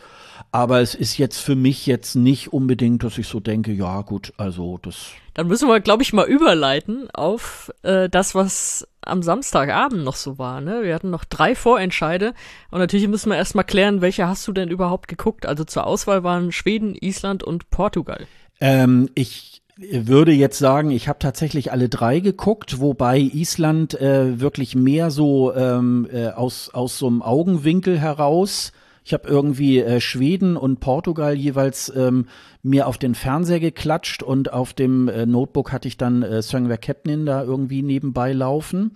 Aber 0.52 0.82
es 0.82 0.94
ist 0.94 1.18
jetzt 1.18 1.38
für 1.38 1.56
mich 1.56 1.86
jetzt 1.86 2.16
nicht 2.16 2.52
unbedingt, 2.52 3.02
dass 3.06 3.18
ich 3.18 3.28
so 3.28 3.40
denke, 3.40 3.72
ja 3.72 4.02
gut, 4.02 4.34
also 4.36 4.78
das. 4.82 5.12
Dann 5.36 5.48
müssen 5.48 5.70
wir, 5.70 5.80
glaube 5.80 6.04
ich, 6.04 6.12
mal 6.12 6.28
überleiten 6.28 7.10
auf 7.14 7.72
äh, 7.84 8.10
das, 8.10 8.36
was 8.36 8.90
am 9.00 9.24
Samstagabend 9.24 10.04
noch 10.04 10.18
so 10.18 10.38
war. 10.38 10.60
Ne? 10.60 10.84
Wir 10.84 10.96
hatten 10.96 11.12
noch 11.12 11.24
drei 11.24 11.56
Vorentscheide 11.56 12.34
und 12.72 12.80
natürlich 12.80 13.08
müssen 13.08 13.30
wir 13.30 13.38
erstmal 13.38 13.64
klären, 13.64 14.02
welche 14.02 14.28
hast 14.28 14.46
du 14.50 14.52
denn 14.52 14.68
überhaupt 14.68 15.08
geguckt? 15.08 15.46
Also 15.46 15.64
zur 15.64 15.88
Auswahl 15.88 16.26
waren 16.26 16.52
Schweden, 16.52 16.94
Island 17.00 17.42
und 17.42 17.70
Portugal. 17.70 18.28
Ähm, 18.60 19.10
ich 19.16 19.63
würde 19.78 20.32
jetzt 20.32 20.60
sagen, 20.60 20.92
ich 20.92 21.08
habe 21.08 21.20
tatsächlich 21.20 21.72
alle 21.72 21.90
drei 21.90 22.20
geguckt, 22.20 22.80
wobei 22.80 23.20
Island 23.20 24.00
äh, 24.00 24.40
wirklich 24.40 24.76
mehr 24.76 25.12
so 25.12 25.54
ähm, 25.54 26.08
äh, 26.12 26.28
aus, 26.28 26.70
aus 26.70 27.00
so 27.00 27.08
einem 27.08 27.22
Augenwinkel 27.22 28.00
heraus 28.00 28.72
ich 29.06 29.14
habe 29.14 29.28
irgendwie 29.28 29.80
äh, 29.80 30.00
Schweden 30.00 30.56
und 30.56 30.80
Portugal 30.80 31.36
jeweils 31.36 31.92
ähm, 31.96 32.28
mir 32.62 32.88
auf 32.88 32.98
den 32.98 33.16
Fernseher 33.16 33.60
geklatscht 33.60 34.24
und 34.24 34.54
auf 34.54 34.74
dem 34.74 35.10
äh, 35.10 35.26
Notebook 35.26 35.72
hatte 35.72 35.88
ich 35.88 35.98
dann 35.98 36.24
äh, 36.24 36.42
Söngwer 36.42 36.78
Kepnin 36.78 37.26
da 37.26 37.44
irgendwie 37.44 37.82
nebenbei 37.82 38.32
laufen. 38.32 38.92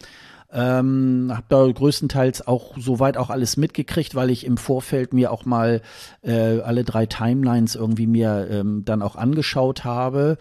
Ähm, 0.49 1.29
habe 1.33 1.45
da 1.49 1.69
größtenteils 1.69 2.47
auch 2.47 2.77
soweit 2.77 3.17
auch 3.17 3.29
alles 3.29 3.57
mitgekriegt, 3.57 4.15
weil 4.15 4.29
ich 4.29 4.45
im 4.45 4.55
Vorfeld 4.55 5.11
mir 5.11 5.29
auch 5.29 5.43
mal 5.43 5.81
äh, 6.21 6.61
alle 6.61 6.85
drei 6.85 7.05
Timelines 7.05 7.75
irgendwie 7.75 8.07
mir 8.07 8.47
ähm, 8.49 8.83
dann 8.85 9.01
auch 9.01 9.17
angeschaut 9.17 9.83
habe. 9.83 10.37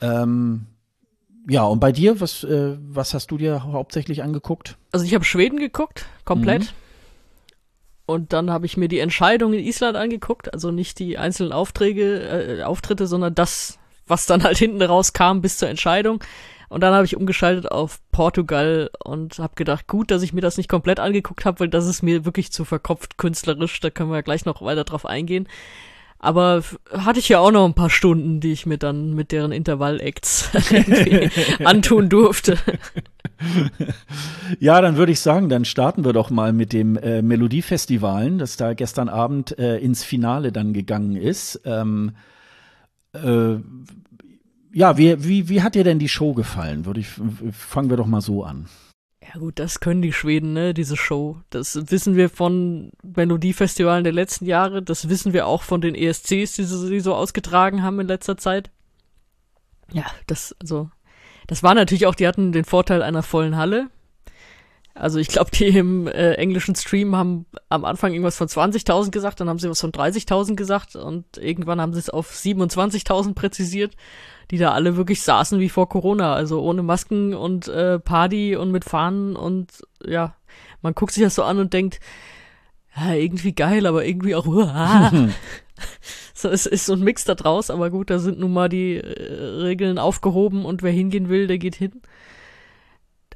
Ähm, 0.00 0.66
ja, 1.48 1.64
und 1.64 1.80
bei 1.80 1.92
dir, 1.92 2.20
was, 2.20 2.44
äh, 2.44 2.76
was 2.80 3.14
hast 3.14 3.30
du 3.30 3.38
dir 3.38 3.64
hauptsächlich 3.64 4.22
angeguckt? 4.22 4.76
Also 4.92 5.06
ich 5.06 5.14
habe 5.14 5.24
Schweden 5.24 5.58
geguckt, 5.58 6.06
komplett. 6.24 6.62
Mhm. 6.62 6.68
Und 8.06 8.32
dann 8.32 8.50
habe 8.50 8.66
ich 8.66 8.76
mir 8.76 8.88
die 8.88 9.00
Entscheidung 9.00 9.52
in 9.52 9.60
Island 9.60 9.96
angeguckt, 9.96 10.52
also 10.52 10.70
nicht 10.70 10.98
die 10.98 11.18
einzelnen 11.18 11.52
Aufträge, 11.52 12.58
äh, 12.60 12.62
Auftritte, 12.62 13.06
sondern 13.06 13.34
das, 13.34 13.78
was 14.06 14.26
dann 14.26 14.44
halt 14.44 14.58
hinten 14.58 14.80
rauskam 14.82 15.40
bis 15.40 15.58
zur 15.58 15.68
Entscheidung. 15.68 16.22
Und 16.68 16.82
dann 16.82 16.94
habe 16.94 17.06
ich 17.06 17.16
umgeschaltet 17.16 17.70
auf 17.70 18.00
Portugal 18.12 18.90
und 19.02 19.38
habe 19.38 19.54
gedacht, 19.56 19.86
gut, 19.86 20.10
dass 20.10 20.22
ich 20.22 20.34
mir 20.34 20.42
das 20.42 20.58
nicht 20.58 20.68
komplett 20.68 21.00
angeguckt 21.00 21.44
habe, 21.44 21.60
weil 21.60 21.68
das 21.68 21.86
ist 21.86 22.02
mir 22.02 22.24
wirklich 22.26 22.52
zu 22.52 22.64
verkopft 22.64 23.16
künstlerisch. 23.16 23.80
Da 23.80 23.90
können 23.90 24.10
wir 24.10 24.16
ja 24.16 24.22
gleich 24.22 24.44
noch 24.44 24.60
weiter 24.60 24.84
drauf 24.84 25.06
eingehen. 25.06 25.48
Aber 26.18 26.62
hatte 26.92 27.20
ich 27.20 27.28
ja 27.28 27.38
auch 27.38 27.52
noch 27.52 27.64
ein 27.64 27.74
paar 27.74 27.90
Stunden, 27.90 28.40
die 28.40 28.52
ich 28.52 28.66
mir 28.66 28.78
dann 28.78 29.14
mit 29.14 29.30
deren 29.30 29.52
Intervall-Acts 29.52 30.50
antun 31.64 32.08
durfte. 32.08 32.58
Ja, 34.58 34.80
dann 34.80 34.96
würde 34.96 35.12
ich 35.12 35.20
sagen, 35.20 35.48
dann 35.48 35.64
starten 35.64 36.04
wir 36.04 36.12
doch 36.12 36.30
mal 36.30 36.52
mit 36.52 36.72
dem 36.72 36.96
äh, 36.96 37.22
Melodiefestivalen, 37.22 38.38
das 38.38 38.56
da 38.56 38.74
gestern 38.74 39.08
Abend 39.08 39.56
äh, 39.58 39.78
ins 39.78 40.02
Finale 40.02 40.50
dann 40.50 40.72
gegangen 40.72 41.14
ist. 41.14 41.60
Ähm, 41.64 42.12
äh, 43.12 43.56
ja, 44.72 44.96
wie, 44.98 45.24
wie, 45.24 45.48
wie 45.48 45.62
hat 45.62 45.76
dir 45.76 45.84
denn 45.84 46.00
die 46.00 46.08
Show 46.08 46.34
gefallen? 46.34 46.84
Würde 46.84 47.00
ich, 47.00 47.08
fangen 47.52 47.90
wir 47.90 47.96
doch 47.96 48.06
mal 48.06 48.20
so 48.20 48.42
an. 48.42 48.66
Ja 49.32 49.40
gut, 49.40 49.58
das 49.58 49.80
können 49.80 50.00
die 50.00 50.12
Schweden, 50.12 50.54
ne, 50.54 50.72
diese 50.72 50.96
Show. 50.96 51.36
Das 51.50 51.90
wissen 51.90 52.16
wir 52.16 52.30
von 52.30 52.92
Melodiefestivalen 53.02 54.02
der 54.02 54.12
letzten 54.14 54.46
Jahre, 54.46 54.82
das 54.82 55.10
wissen 55.10 55.34
wir 55.34 55.46
auch 55.46 55.62
von 55.62 55.82
den 55.82 55.94
ESCs, 55.94 56.54
die 56.54 56.64
sie, 56.64 57.00
so 57.00 57.14
ausgetragen 57.14 57.82
haben 57.82 58.00
in 58.00 58.06
letzter 58.06 58.38
Zeit. 58.38 58.70
Ja, 59.92 60.06
das, 60.26 60.56
also, 60.60 60.90
das 61.46 61.62
war 61.62 61.74
natürlich 61.74 62.06
auch, 62.06 62.14
die 62.14 62.26
hatten 62.26 62.52
den 62.52 62.64
Vorteil 62.64 63.02
einer 63.02 63.22
vollen 63.22 63.56
Halle. 63.56 63.90
Also 64.98 65.18
ich 65.18 65.28
glaube, 65.28 65.50
die 65.52 65.68
im 65.68 66.06
äh, 66.06 66.34
englischen 66.34 66.74
Stream 66.74 67.14
haben 67.16 67.46
am 67.68 67.84
Anfang 67.84 68.12
irgendwas 68.12 68.36
von 68.36 68.48
20.000 68.48 69.10
gesagt, 69.10 69.40
dann 69.40 69.48
haben 69.48 69.58
sie 69.58 69.70
was 69.70 69.80
von 69.80 69.92
30.000 69.92 70.56
gesagt 70.56 70.96
und 70.96 71.24
irgendwann 71.38 71.80
haben 71.80 71.92
sie 71.92 72.00
es 72.00 72.10
auf 72.10 72.32
27.000 72.32 73.34
präzisiert 73.34 73.94
die 74.50 74.58
da 74.58 74.72
alle 74.72 74.96
wirklich 74.96 75.22
saßen 75.22 75.60
wie 75.60 75.68
vor 75.68 75.88
Corona, 75.88 76.34
also 76.34 76.62
ohne 76.62 76.82
Masken 76.82 77.34
und 77.34 77.68
äh, 77.68 77.98
Party 77.98 78.56
und 78.56 78.70
mit 78.70 78.84
Fahnen 78.84 79.36
und 79.36 79.82
ja, 80.04 80.34
man 80.80 80.94
guckt 80.94 81.12
sich 81.12 81.22
das 81.22 81.34
so 81.34 81.42
an 81.42 81.58
und 81.58 81.72
denkt, 81.72 82.00
ja, 82.96 83.12
irgendwie 83.12 83.52
geil, 83.52 83.86
aber 83.86 84.06
irgendwie 84.06 84.34
auch, 84.34 84.46
uh, 84.46 84.66
so, 86.34 86.48
es 86.48 86.66
ist 86.66 86.86
so 86.86 86.94
ein 86.94 87.00
Mix 87.00 87.24
da 87.24 87.34
draus, 87.34 87.70
aber 87.70 87.90
gut, 87.90 88.10
da 88.10 88.18
sind 88.18 88.38
nun 88.38 88.52
mal 88.52 88.68
die 88.68 88.96
äh, 88.96 89.32
Regeln 89.60 89.98
aufgehoben 89.98 90.64
und 90.64 90.82
wer 90.82 90.92
hingehen 90.92 91.28
will, 91.28 91.46
der 91.46 91.58
geht 91.58 91.74
hin. 91.74 92.00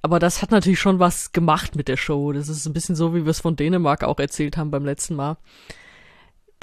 Aber 0.02 0.18
das 0.18 0.42
hat 0.42 0.50
natürlich 0.50 0.80
schon 0.80 0.98
was 0.98 1.32
gemacht 1.32 1.76
mit 1.76 1.88
der 1.88 1.96
Show. 1.96 2.32
Das 2.32 2.48
ist 2.48 2.66
ein 2.66 2.72
bisschen 2.72 2.96
so, 2.96 3.14
wie 3.14 3.24
wir 3.24 3.30
es 3.30 3.40
von 3.40 3.56
Dänemark 3.56 4.04
auch 4.04 4.18
erzählt 4.18 4.56
haben 4.56 4.70
beim 4.70 4.84
letzten 4.84 5.14
Mal 5.14 5.36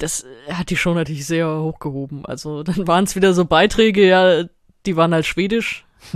das 0.02 0.24
hat 0.48 0.70
die 0.70 0.76
Show 0.76 0.94
natürlich 0.94 1.26
sehr 1.26 1.60
hochgehoben. 1.60 2.24
Also 2.26 2.62
dann 2.64 2.86
waren 2.86 3.04
es 3.04 3.16
wieder 3.16 3.34
so 3.34 3.44
Beiträge, 3.44 4.06
ja, 4.06 4.44
die 4.86 4.96
waren 4.96 5.14
halt 5.14 5.26
schwedisch. 5.26 5.84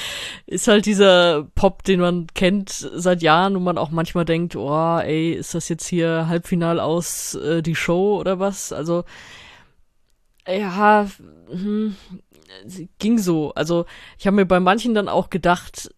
ist 0.46 0.68
halt 0.68 0.84
dieser 0.84 1.44
Pop, 1.54 1.82
den 1.82 2.00
man 2.00 2.26
kennt 2.34 2.70
seit 2.70 3.22
Jahren 3.22 3.56
und 3.56 3.64
man 3.64 3.78
auch 3.78 3.90
manchmal 3.90 4.26
denkt, 4.26 4.54
oh, 4.54 4.98
ey, 4.98 5.32
ist 5.32 5.54
das 5.54 5.68
jetzt 5.68 5.86
hier 5.86 6.28
Halbfinal 6.28 6.78
aus 6.78 7.34
äh, 7.34 7.62
die 7.62 7.74
Show 7.74 8.18
oder 8.18 8.38
was? 8.38 8.72
Also 8.72 9.04
ja, 10.46 11.06
hm, 11.50 11.94
ging 12.98 13.18
so. 13.18 13.52
Also 13.54 13.84
ich 14.18 14.26
habe 14.26 14.36
mir 14.36 14.46
bei 14.46 14.60
manchen 14.60 14.94
dann 14.94 15.08
auch 15.08 15.28
gedacht, 15.28 15.90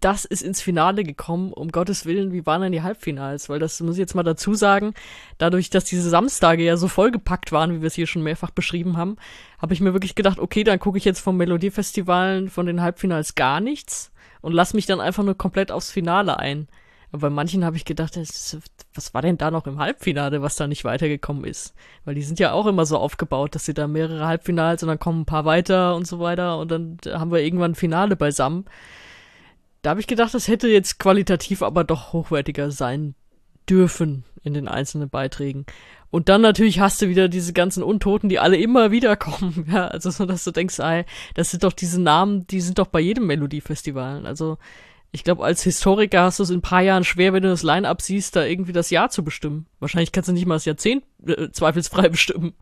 das 0.00 0.24
ist 0.24 0.42
ins 0.42 0.60
Finale 0.60 1.02
gekommen, 1.02 1.52
um 1.52 1.70
Gottes 1.70 2.06
Willen, 2.06 2.32
wie 2.32 2.46
waren 2.46 2.62
denn 2.62 2.72
die 2.72 2.82
Halbfinals? 2.82 3.48
Weil 3.48 3.58
das 3.58 3.80
muss 3.80 3.96
ich 3.96 4.00
jetzt 4.00 4.14
mal 4.14 4.22
dazu 4.22 4.54
sagen, 4.54 4.94
dadurch, 5.38 5.70
dass 5.70 5.84
diese 5.84 6.08
Samstage 6.08 6.62
ja 6.62 6.76
so 6.76 6.88
vollgepackt 6.88 7.50
waren, 7.50 7.72
wie 7.74 7.80
wir 7.80 7.88
es 7.88 7.94
hier 7.94 8.06
schon 8.06 8.22
mehrfach 8.22 8.50
beschrieben 8.50 8.96
haben, 8.96 9.16
habe 9.58 9.74
ich 9.74 9.80
mir 9.80 9.92
wirklich 9.92 10.14
gedacht, 10.14 10.38
okay, 10.38 10.62
dann 10.62 10.78
gucke 10.78 10.98
ich 10.98 11.04
jetzt 11.04 11.20
vom 11.20 11.36
Melodiefestivalen 11.36 12.48
von 12.48 12.66
den 12.66 12.80
Halbfinals 12.80 13.34
gar 13.34 13.60
nichts 13.60 14.12
und 14.40 14.52
lass 14.52 14.74
mich 14.74 14.86
dann 14.86 15.00
einfach 15.00 15.24
nur 15.24 15.36
komplett 15.36 15.72
aufs 15.72 15.90
Finale 15.90 16.38
ein. 16.38 16.68
Aber 17.10 17.22
bei 17.22 17.30
manchen 17.30 17.64
habe 17.64 17.76
ich 17.76 17.86
gedacht, 17.86 18.18
was 18.18 19.14
war 19.14 19.22
denn 19.22 19.38
da 19.38 19.50
noch 19.50 19.66
im 19.66 19.78
Halbfinale, 19.78 20.42
was 20.42 20.56
da 20.56 20.66
nicht 20.66 20.84
weitergekommen 20.84 21.44
ist? 21.44 21.74
Weil 22.04 22.14
die 22.14 22.22
sind 22.22 22.38
ja 22.38 22.52
auch 22.52 22.66
immer 22.66 22.84
so 22.84 22.98
aufgebaut, 22.98 23.54
dass 23.54 23.64
sie 23.64 23.72
da 23.72 23.88
mehrere 23.88 24.26
Halbfinals 24.26 24.82
und 24.82 24.88
dann 24.88 24.98
kommen 24.98 25.22
ein 25.22 25.26
paar 25.26 25.46
weiter 25.46 25.96
und 25.96 26.06
so 26.06 26.20
weiter 26.20 26.58
und 26.58 26.70
dann 26.70 26.98
haben 27.06 27.32
wir 27.32 27.40
irgendwann 27.40 27.72
ein 27.72 27.76
Finale 27.76 28.14
beisammen. 28.14 28.66
Da 29.82 29.90
habe 29.90 30.00
ich 30.00 30.06
gedacht, 30.06 30.34
das 30.34 30.48
hätte 30.48 30.68
jetzt 30.68 30.98
qualitativ 30.98 31.62
aber 31.62 31.84
doch 31.84 32.12
hochwertiger 32.12 32.70
sein 32.70 33.14
dürfen 33.68 34.24
in 34.42 34.54
den 34.54 34.68
einzelnen 34.68 35.08
Beiträgen. 35.08 35.66
Und 36.10 36.28
dann 36.28 36.40
natürlich 36.40 36.80
hast 36.80 37.02
du 37.02 37.08
wieder 37.08 37.28
diese 37.28 37.52
ganzen 37.52 37.82
Untoten, 37.82 38.28
die 38.28 38.38
alle 38.38 38.56
immer 38.56 38.90
wieder 38.90 39.16
kommen. 39.16 39.66
Ja, 39.72 39.88
also 39.88 40.10
so, 40.10 40.24
dass 40.24 40.44
du 40.44 40.50
denkst, 40.50 40.78
ey, 40.78 41.04
das 41.34 41.50
sind 41.50 41.64
doch 41.64 41.72
diese 41.72 42.00
Namen, 42.00 42.46
die 42.46 42.60
sind 42.60 42.78
doch 42.78 42.86
bei 42.86 43.00
jedem 43.00 43.26
Melodiefestival. 43.26 44.26
Also 44.26 44.58
ich 45.10 45.24
glaube, 45.24 45.44
als 45.44 45.62
Historiker 45.62 46.22
hast 46.22 46.38
du 46.38 46.42
es 46.42 46.50
in 46.50 46.58
ein 46.58 46.62
paar 46.62 46.82
Jahren 46.82 47.04
schwer, 47.04 47.32
wenn 47.32 47.42
du 47.42 47.48
das 47.48 47.62
Line-Up 47.62 48.02
siehst, 48.02 48.36
da 48.36 48.44
irgendwie 48.44 48.72
das 48.72 48.90
Jahr 48.90 49.10
zu 49.10 49.24
bestimmen. 49.24 49.66
Wahrscheinlich 49.80 50.12
kannst 50.12 50.28
du 50.28 50.32
nicht 50.32 50.46
mal 50.46 50.56
das 50.56 50.66
Jahrzehnt 50.66 51.04
äh, 51.26 51.50
zweifelsfrei 51.50 52.08
bestimmen, 52.10 52.54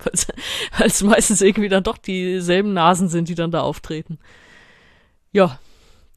weil 0.79 0.87
es 0.87 1.03
meistens 1.03 1.41
irgendwie 1.41 1.69
dann 1.69 1.83
doch 1.85 1.99
dieselben 1.99 2.73
Nasen 2.73 3.09
sind, 3.09 3.29
die 3.29 3.35
dann 3.35 3.51
da 3.51 3.63
auftreten. 3.63 4.19
Ja, 5.33 5.59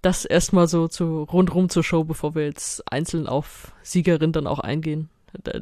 das 0.02 0.26
erstmal 0.26 0.68
so 0.68 0.88
zu 0.88 1.24
rundrum 1.24 1.70
zur 1.70 1.84
Show, 1.84 2.04
bevor 2.04 2.36
wir 2.36 2.45
jetzt 2.45 2.91
einzeln 2.91 3.28
auf 3.28 3.74
Siegerin 3.82 4.32
dann 4.32 4.47
auch 4.47 4.60
eingehen. 4.60 5.10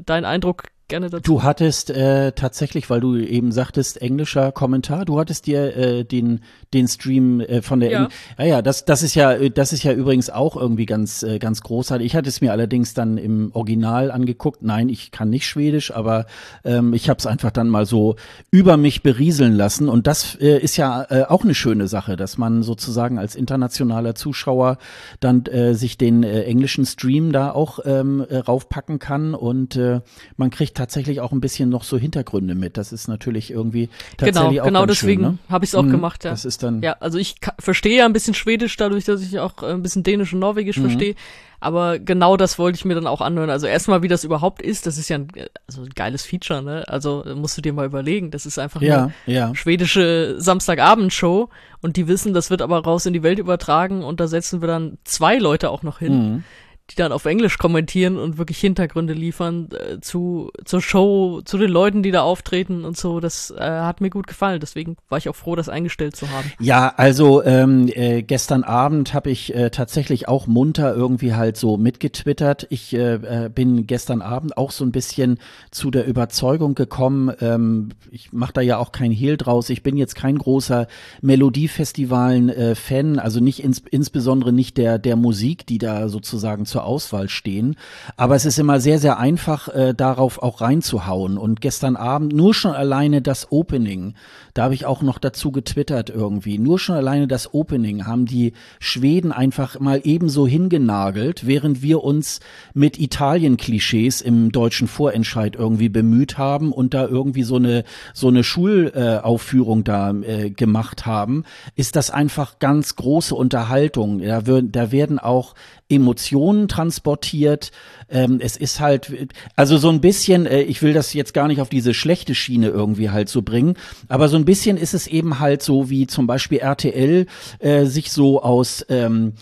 Dein 0.05 0.25
Eindruck 0.25 0.63
gerne 0.87 1.09
dazu. 1.09 1.21
Du 1.23 1.43
hattest 1.43 1.89
äh, 1.89 2.31
tatsächlich, 2.31 2.89
weil 2.89 3.01
du 3.01 3.15
eben 3.17 3.51
sagtest, 3.51 4.01
englischer 4.01 4.51
Kommentar, 4.51 5.05
du 5.05 5.19
hattest 5.19 5.45
dir 5.45 5.75
äh, 5.75 6.03
den 6.03 6.41
den 6.73 6.87
Stream 6.87 7.41
äh, 7.41 7.61
von 7.61 7.79
der 7.79 7.91
ja. 7.91 8.07
ja 8.37 8.45
ja 8.45 8.61
das 8.61 8.85
das 8.85 9.03
ist 9.03 9.15
ja 9.15 9.49
das 9.49 9.73
ist 9.73 9.83
ja 9.83 9.93
übrigens 9.93 10.29
auch 10.29 10.55
irgendwie 10.55 10.85
ganz 10.85 11.23
äh, 11.23 11.39
ganz 11.39 11.61
großartig. 11.61 12.05
Ich 12.05 12.15
hatte 12.15 12.29
es 12.29 12.41
mir 12.41 12.51
allerdings 12.51 12.93
dann 12.93 13.17
im 13.17 13.51
Original 13.53 14.11
angeguckt. 14.11 14.61
Nein, 14.61 14.89
ich 14.89 15.11
kann 15.11 15.29
nicht 15.29 15.45
Schwedisch, 15.45 15.91
aber 15.91 16.25
ähm, 16.63 16.93
ich 16.93 17.09
habe 17.09 17.19
es 17.19 17.25
einfach 17.25 17.51
dann 17.51 17.69
mal 17.69 17.85
so 17.85 18.15
über 18.51 18.77
mich 18.77 19.03
berieseln 19.03 19.55
lassen 19.55 19.89
und 19.89 20.07
das 20.07 20.35
äh, 20.35 20.57
ist 20.57 20.77
ja 20.77 21.05
äh, 21.09 21.23
auch 21.23 21.43
eine 21.43 21.55
schöne 21.55 21.87
Sache, 21.87 22.15
dass 22.15 22.37
man 22.37 22.63
sozusagen 22.63 23.19
als 23.19 23.35
internationaler 23.35 24.15
Zuschauer 24.15 24.77
dann 25.19 25.45
äh, 25.45 25.73
sich 25.73 25.97
den 25.97 26.23
äh, 26.23 26.43
englischen 26.43 26.85
Stream 26.85 27.31
da 27.31 27.51
auch 27.51 27.79
ähm, 27.85 28.25
äh, 28.29 28.37
raufpacken 28.37 28.99
kann 28.99 29.33
und 29.33 29.75
äh, 29.75 30.01
man 30.37 30.49
kriegt 30.49 30.76
tatsächlich 30.77 31.19
auch 31.21 31.31
ein 31.31 31.41
bisschen 31.41 31.69
noch 31.69 31.83
so 31.83 31.97
Hintergründe 31.97 32.55
mit. 32.55 32.77
Das 32.77 32.91
ist 32.93 33.07
natürlich 33.07 33.51
irgendwie 33.51 33.89
tatsächlich 34.17 34.49
genau, 34.51 34.61
auch 34.61 34.65
Genau, 34.65 34.85
deswegen 34.85 35.21
ne? 35.21 35.37
habe 35.49 35.65
ich 35.65 35.71
es 35.71 35.75
auch 35.75 35.83
Mhm, 35.83 35.91
gemacht, 35.91 36.23
ja. 36.23 36.31
Das 36.31 36.45
ist 36.45 36.63
dann 36.63 36.81
Ja, 36.81 36.95
also 36.99 37.17
ich 37.17 37.35
verstehe 37.59 37.97
ja 37.97 38.05
ein 38.05 38.13
bisschen 38.13 38.33
Schwedisch, 38.33 38.77
dadurch, 38.77 39.05
dass 39.05 39.21
ich 39.21 39.39
auch 39.39 39.63
äh, 39.63 39.67
ein 39.71 39.81
bisschen 39.81 40.03
Dänisch 40.03 40.33
und 40.33 40.39
Norwegisch 40.39 40.77
Mhm. 40.77 40.81
verstehe. 40.81 41.15
Aber 41.59 41.97
genau 41.97 42.37
das 42.37 42.59
wollte 42.59 42.75
ich 42.77 42.85
mir 42.85 42.93
dann 42.93 43.07
auch 43.07 43.19
anhören. 43.19 43.49
Also 43.49 43.65
erstmal, 43.65 44.03
wie 44.03 44.07
das 44.07 44.23
überhaupt 44.23 44.61
ist, 44.61 44.85
das 44.85 44.99
ist 44.99 45.09
ja 45.09 45.17
ein, 45.17 45.27
also 45.67 45.81
ein 45.81 45.89
geiles 45.95 46.23
Feature, 46.23 46.61
ne? 46.61 46.83
Also 46.87 47.23
äh, 47.25 47.33
musst 47.33 47.57
du 47.57 47.61
dir 47.63 47.73
mal 47.73 47.87
überlegen. 47.87 48.29
Das 48.29 48.45
ist 48.45 48.59
einfach 48.59 48.79
ja, 48.83 49.11
eine 49.25 49.33
ja. 49.35 49.55
schwedische 49.55 50.35
Samstagabendshow 50.37 51.49
und 51.81 51.97
die 51.97 52.07
wissen, 52.07 52.33
das 52.33 52.49
wird 52.51 52.61
aber 52.61 52.83
raus 52.83 53.05
in 53.07 53.13
die 53.13 53.23
Welt 53.23 53.39
übertragen 53.39 54.03
und 54.03 54.19
da 54.19 54.27
setzen 54.27 54.61
wir 54.61 54.67
dann 54.67 54.97
zwei 55.03 55.37
Leute 55.37 55.69
auch 55.71 55.81
noch 55.83 55.97
hin 55.99 56.13
Mhm. 56.35 56.43
Die 56.89 56.95
dann 56.95 57.11
auf 57.11 57.25
Englisch 57.25 57.57
kommentieren 57.57 58.17
und 58.17 58.37
wirklich 58.37 58.59
Hintergründe 58.59 59.13
liefern 59.13 59.69
äh, 59.71 59.99
zu 59.99 60.51
zur 60.65 60.81
Show, 60.81 61.41
zu 61.43 61.57
den 61.57 61.69
Leuten, 61.69 62.03
die 62.03 62.11
da 62.11 62.21
auftreten 62.21 62.85
und 62.85 62.97
so. 62.97 63.19
Das 63.19 63.51
äh, 63.51 63.61
hat 63.61 64.01
mir 64.01 64.09
gut 64.09 64.27
gefallen. 64.27 64.59
Deswegen 64.59 64.97
war 65.09 65.17
ich 65.17 65.29
auch 65.29 65.35
froh, 65.35 65.55
das 65.55 65.69
eingestellt 65.69 66.15
zu 66.15 66.29
haben. 66.29 66.51
Ja, 66.59 66.93
also 66.95 67.43
ähm, 67.43 67.89
äh, 67.93 68.23
gestern 68.23 68.63
Abend 68.63 69.13
habe 69.13 69.29
ich 69.29 69.53
äh, 69.53 69.69
tatsächlich 69.69 70.27
auch 70.27 70.47
munter 70.47 70.95
irgendwie 70.95 71.33
halt 71.33 71.57
so 71.57 71.77
mitgetwittert. 71.77 72.67
Ich 72.69 72.93
äh, 72.93 73.15
äh, 73.15 73.49
bin 73.49 73.87
gestern 73.87 74.21
Abend 74.21 74.57
auch 74.57 74.71
so 74.71 74.85
ein 74.85 74.91
bisschen 74.91 75.39
zu 75.71 75.91
der 75.91 76.07
Überzeugung 76.07 76.75
gekommen, 76.75 77.31
ähm, 77.41 77.89
ich 78.11 78.31
mache 78.33 78.53
da 78.53 78.61
ja 78.61 78.77
auch 78.77 78.91
kein 78.91 79.11
Hehl 79.11 79.37
draus, 79.37 79.69
ich 79.69 79.83
bin 79.83 79.97
jetzt 79.97 80.15
kein 80.15 80.37
großer 80.37 80.87
Melodiefestivalen-Fan, 81.21 83.19
also 83.19 83.39
nicht 83.39 83.63
ins, 83.63 83.79
insbesondere 83.89 84.53
nicht 84.53 84.77
der, 84.77 84.99
der 84.99 85.15
Musik, 85.15 85.65
die 85.65 85.77
da 85.77 86.09
sozusagen 86.09 86.65
zur 86.65 86.76
Auswahl 86.83 87.29
stehen. 87.29 87.75
Aber 88.15 88.35
es 88.35 88.45
ist 88.45 88.59
immer 88.59 88.79
sehr, 88.79 88.99
sehr 88.99 89.17
einfach, 89.19 89.67
äh, 89.69 89.93
darauf 89.93 90.41
auch 90.41 90.61
reinzuhauen. 90.61 91.37
Und 91.37 91.61
gestern 91.61 91.95
Abend 91.95 92.33
nur 92.33 92.53
schon 92.53 92.73
alleine 92.73 93.21
das 93.21 93.51
Opening, 93.51 94.15
da 94.53 94.63
habe 94.63 94.73
ich 94.73 94.85
auch 94.85 95.01
noch 95.01 95.19
dazu 95.19 95.51
getwittert 95.51 96.09
irgendwie, 96.09 96.57
nur 96.57 96.79
schon 96.79 96.95
alleine 96.95 97.27
das 97.27 97.53
Opening 97.53 98.05
haben 98.05 98.25
die 98.25 98.53
Schweden 98.79 99.31
einfach 99.31 99.79
mal 99.79 100.01
ebenso 100.03 100.47
hingenagelt, 100.47 101.45
während 101.45 101.81
wir 101.81 102.03
uns 102.03 102.39
mit 102.73 102.99
Italien-Klischees 102.99 104.21
im 104.21 104.51
deutschen 104.51 104.87
Vorentscheid 104.87 105.55
irgendwie 105.55 105.89
bemüht 105.89 106.37
haben 106.37 106.71
und 106.71 106.93
da 106.93 107.05
irgendwie 107.05 107.43
so 107.43 107.57
eine, 107.57 107.83
so 108.13 108.27
eine 108.27 108.43
Schulaufführung 108.43 109.47
Aufführung 109.47 109.83
da 109.83 110.11
äh, 110.11 110.49
gemacht 110.49 111.05
haben, 111.05 111.43
ist 111.75 111.95
das 111.95 112.11
einfach 112.11 112.59
ganz 112.59 112.95
große 112.95 113.33
Unterhaltung. 113.33 114.19
Da, 114.19 114.45
wird, 114.45 114.75
da 114.75 114.91
werden 114.91 115.19
auch 115.19 115.55
Emotionen 115.89 116.67
transportiert. 116.67 117.71
Ähm, 118.09 118.39
es 118.41 118.57
ist 118.57 118.79
halt, 118.79 119.11
also 119.55 119.77
so 119.77 119.89
ein 119.89 120.01
bisschen, 120.01 120.45
äh, 120.45 120.61
ich 120.61 120.81
will 120.81 120.93
das 120.93 121.13
jetzt 121.13 121.33
gar 121.33 121.47
nicht 121.47 121.61
auf 121.61 121.69
diese 121.69 121.93
schlechte 121.93 122.35
Schiene 122.35 122.67
irgendwie 122.67 123.09
halt 123.09 123.29
so 123.29 123.41
bringen, 123.41 123.75
aber 124.07 124.27
so 124.29 124.37
ein 124.37 124.45
bisschen 124.45 124.77
ist 124.77 124.93
es 124.93 125.07
eben 125.07 125.39
halt 125.39 125.61
so, 125.61 125.89
wie 125.89 126.07
zum 126.07 126.27
Beispiel 126.27 126.59
RTL 126.59 127.25
äh, 127.59 127.85
sich 127.85 128.11
so 128.11 128.41
aus 128.41 128.85
ähm, 128.89 129.33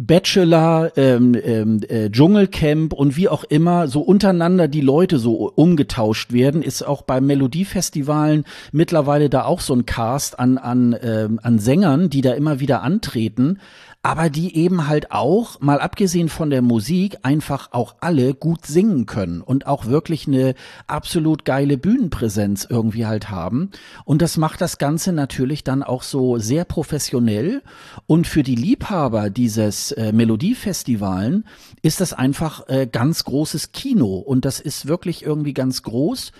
Bachelor, 0.00 0.92
ähm, 0.96 1.36
ähm, 1.42 1.80
äh, 1.88 2.08
Dschungelcamp 2.08 2.92
und 2.92 3.16
wie 3.16 3.28
auch 3.28 3.42
immer 3.42 3.88
so 3.88 4.00
untereinander 4.00 4.68
die 4.68 4.80
Leute 4.80 5.18
so 5.18 5.50
umgetauscht 5.50 6.32
werden, 6.32 6.62
ist 6.62 6.86
auch 6.86 7.02
bei 7.02 7.20
Melodiefestivalen 7.20 8.44
mittlerweile 8.70 9.28
da 9.28 9.44
auch 9.44 9.60
so 9.60 9.74
ein 9.74 9.86
Cast 9.86 10.38
an 10.38 10.56
an 10.56 10.96
ähm, 11.02 11.40
an 11.42 11.58
Sängern, 11.58 12.10
die 12.10 12.20
da 12.20 12.34
immer 12.34 12.60
wieder 12.60 12.82
antreten. 12.82 13.58
Aber 14.02 14.30
die 14.30 14.56
eben 14.56 14.86
halt 14.86 15.10
auch, 15.10 15.60
mal 15.60 15.80
abgesehen 15.80 16.28
von 16.28 16.50
der 16.50 16.62
Musik, 16.62 17.18
einfach 17.22 17.72
auch 17.72 17.96
alle 18.00 18.32
gut 18.32 18.64
singen 18.64 19.06
können 19.06 19.42
und 19.42 19.66
auch 19.66 19.86
wirklich 19.86 20.28
eine 20.28 20.54
absolut 20.86 21.44
geile 21.44 21.76
Bühnenpräsenz 21.78 22.66
irgendwie 22.70 23.06
halt 23.06 23.28
haben. 23.28 23.70
Und 24.04 24.22
das 24.22 24.36
macht 24.36 24.60
das 24.60 24.78
Ganze 24.78 25.12
natürlich 25.12 25.64
dann 25.64 25.82
auch 25.82 26.04
so 26.04 26.38
sehr 26.38 26.64
professionell. 26.64 27.62
Und 28.06 28.28
für 28.28 28.44
die 28.44 28.54
Liebhaber 28.54 29.30
dieses 29.30 29.90
äh, 29.92 30.12
Melodiefestivalen 30.12 31.44
ist 31.82 32.00
das 32.00 32.12
einfach 32.12 32.68
äh, 32.68 32.86
ganz 32.86 33.24
großes 33.24 33.72
Kino. 33.72 34.18
Und 34.18 34.44
das 34.44 34.60
ist 34.60 34.86
wirklich 34.86 35.24
irgendwie 35.24 35.54
ganz 35.54 35.82
groß. 35.82 36.32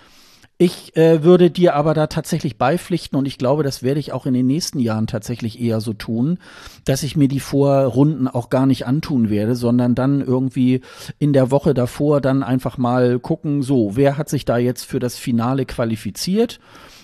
Ich 0.61 0.97
äh, 0.97 1.23
würde 1.23 1.49
dir 1.49 1.73
aber 1.73 1.93
da 1.93 2.07
tatsächlich 2.07 2.57
beipflichten 2.57 3.17
und 3.17 3.25
ich 3.25 3.37
glaube, 3.37 3.63
das 3.63 3.81
werde 3.81 4.01
ich 4.01 4.11
auch 4.11 4.25
in 4.25 4.33
den 4.33 4.45
nächsten 4.45 4.79
Jahren 4.79 5.07
tatsächlich 5.07 5.61
eher 5.61 5.79
so 5.79 5.93
tun, 5.93 6.37
dass 6.83 7.01
ich 7.03 7.15
mir 7.15 7.29
die 7.29 7.39
Vorrunden 7.39 8.27
auch 8.27 8.49
gar 8.49 8.65
nicht 8.65 8.85
antun 8.85 9.29
werde, 9.29 9.55
sondern 9.55 9.95
dann 9.95 10.19
irgendwie 10.19 10.81
in 11.17 11.31
der 11.31 11.49
Woche 11.49 11.73
davor 11.73 12.19
dann 12.19 12.43
einfach 12.43 12.77
mal 12.77 13.19
gucken, 13.19 13.61
so, 13.61 13.95
wer 13.95 14.17
hat 14.17 14.27
sich 14.27 14.43
da 14.43 14.57
jetzt 14.57 14.83
für 14.83 14.99
das 14.99 15.17
Finale 15.17 15.65
qualifiziert? 15.65 16.59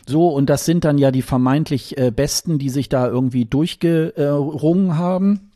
So, 0.05 0.27
und 0.27 0.49
das 0.49 0.65
sind 0.65 0.83
dann 0.83 0.97
ja 0.97 1.11
die 1.11 1.21
vermeintlich 1.21 1.97
äh, 1.97 2.11
Besten, 2.11 2.59
die 2.59 2.69
sich 2.69 2.89
da 2.89 3.07
irgendwie 3.07 3.45
durchgerungen 3.45 4.97
haben. 4.97 5.51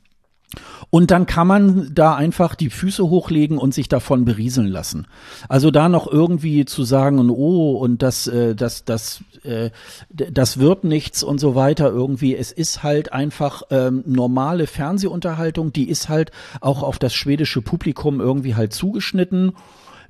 Und 0.89 1.11
dann 1.11 1.27
kann 1.27 1.47
man 1.47 1.93
da 1.93 2.15
einfach 2.15 2.55
die 2.55 2.71
Füße 2.71 3.07
hochlegen 3.07 3.59
und 3.59 3.73
sich 3.73 3.87
davon 3.87 4.25
berieseln 4.25 4.67
lassen. 4.67 5.05
Also 5.47 5.69
da 5.69 5.89
noch 5.89 6.11
irgendwie 6.11 6.65
zu 6.65 6.83
sagen, 6.83 7.29
oh, 7.29 7.73
und 7.73 8.01
das, 8.01 8.25
äh, 8.27 8.55
das, 8.55 8.85
das, 8.85 9.23
äh, 9.43 9.69
das 10.09 10.59
wird 10.59 10.83
nichts 10.83 11.21
und 11.21 11.39
so 11.39 11.53
weiter 11.53 11.89
irgendwie. 11.89 12.35
Es 12.35 12.51
ist 12.51 12.81
halt 12.81 13.13
einfach 13.13 13.63
ähm, 13.69 14.03
normale 14.07 14.65
Fernsehunterhaltung, 14.65 15.71
die 15.71 15.87
ist 15.87 16.09
halt 16.09 16.31
auch 16.61 16.81
auf 16.81 16.97
das 16.97 17.13
schwedische 17.13 17.61
Publikum 17.61 18.19
irgendwie 18.19 18.55
halt 18.55 18.73
zugeschnitten. 18.73 19.53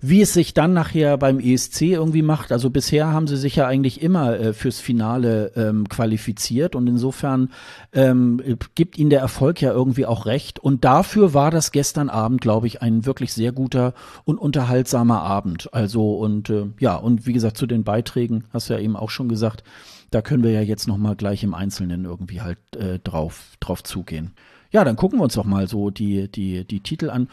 Wie 0.02 0.22
es 0.22 0.34
sich 0.34 0.54
dann 0.54 0.72
nachher 0.72 1.18
beim 1.18 1.40
ESC 1.40 1.82
irgendwie 1.82 2.22
macht, 2.22 2.54
also 2.54 2.70
bisher 2.70 3.12
haben 3.12 3.28
sie 3.28 3.36
sich 3.36 3.58
ja 3.58 3.68
eigentlich 3.68 4.02
immer 4.02 4.40
äh, 4.40 4.54
fürs 4.54 4.80
Finale 4.80 5.52
ähm, 5.58 5.90
qualifiziert 5.90 6.74
und 6.74 6.88
insofern 6.88 7.50
ähm, 7.92 8.42
gibt 8.76 8.98
ihnen 8.98 9.10
der 9.10 9.20
Erfolg 9.20 9.62
ja 9.62 9.72
irgendwie 9.72 10.06
auch 10.06 10.26
recht. 10.26 10.60
Und 10.60 10.86
dafür 10.86 11.34
war 11.34 11.52
das 11.52 11.72
gestern 11.72 12.10
Abend, 12.10 12.40
glaube 12.40 12.68
ich, 12.68 12.82
ein 12.82 13.06
wirklich 13.06 13.34
sehr 13.34 13.52
guter 13.52 13.94
und 14.24 14.38
unterhaltsamer 14.38 15.22
Abend. 15.22 15.74
Also 15.74 16.14
und 16.14 16.50
äh, 16.50 16.68
ja, 16.80 16.96
und 16.96 17.26
wie 17.26 17.34
gesagt, 17.34 17.58
zu 17.58 17.68
den 17.68 17.84
Beiträgen, 17.84 18.46
hast 18.54 18.70
du 18.70 18.74
ja 18.76 18.80
eben 18.80 18.96
auch 18.96 19.10
schon 19.10 19.28
gesagt, 19.28 19.64
da 20.12 20.22
können 20.22 20.44
wir 20.44 20.52
ja 20.52 20.62
jetzt 20.62 20.88
nochmal 20.88 21.18
gleich 21.18 21.44
im 21.44 21.54
Einzelnen 21.54 22.06
irgendwie 22.06 22.42
halt 22.42 22.58
äh, 22.78 23.00
drauf, 23.00 23.58
drauf 23.60 23.84
zugehen. 23.84 24.34
Ja, 24.72 24.84
dann 24.84 24.96
gucken 24.96 25.20
wir 25.20 25.24
uns 25.24 25.34
doch 25.34 25.46
mal 25.46 25.68
so 25.68 25.90
die, 25.90 26.30
die, 26.32 26.64
die 26.64 26.82
Titel 26.82 27.10
an. 27.10 27.28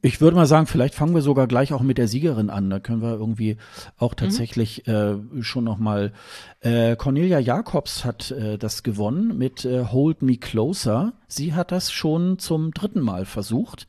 Ich 0.00 0.22
würde 0.22 0.36
mal 0.36 0.46
sagen, 0.46 0.66
vielleicht 0.66 0.94
fangen 0.94 1.14
wir 1.14 1.20
sogar 1.20 1.46
gleich 1.46 1.74
auch 1.74 1.82
mit 1.82 1.98
der 1.98 2.08
Siegerin 2.08 2.48
an. 2.48 2.70
Da 2.70 2.80
können 2.80 3.02
wir 3.02 3.12
irgendwie 3.12 3.58
auch 3.98 4.12
mhm. 4.12 4.16
tatsächlich 4.16 4.84
mhm. 4.86 5.38
äh, 5.38 5.42
schon 5.42 5.64
noch 5.64 5.78
mal. 5.78 6.12
Äh, 6.60 6.96
Cornelia 6.96 7.38
Jacobs 7.40 8.04
hat 8.06 8.30
äh, 8.30 8.56
das 8.56 8.82
gewonnen 8.82 9.36
mit 9.36 9.66
äh, 9.66 9.84
Hold 9.84 10.22
Me 10.22 10.38
Closer. 10.38 11.12
Sie 11.28 11.52
hat 11.52 11.72
das 11.72 11.92
schon 11.92 12.38
zum 12.38 12.72
dritten 12.72 13.00
Mal 13.00 13.26
versucht. 13.26 13.86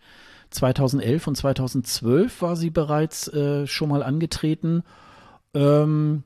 2011 0.50 1.28
und 1.28 1.36
2012 1.36 2.42
war 2.42 2.56
sie 2.58 2.70
bereits 2.70 3.30
äh, 3.30 3.66
schon 3.66 3.90
mal 3.90 4.04
angetreten. 4.04 4.84
Ähm, 5.54 6.24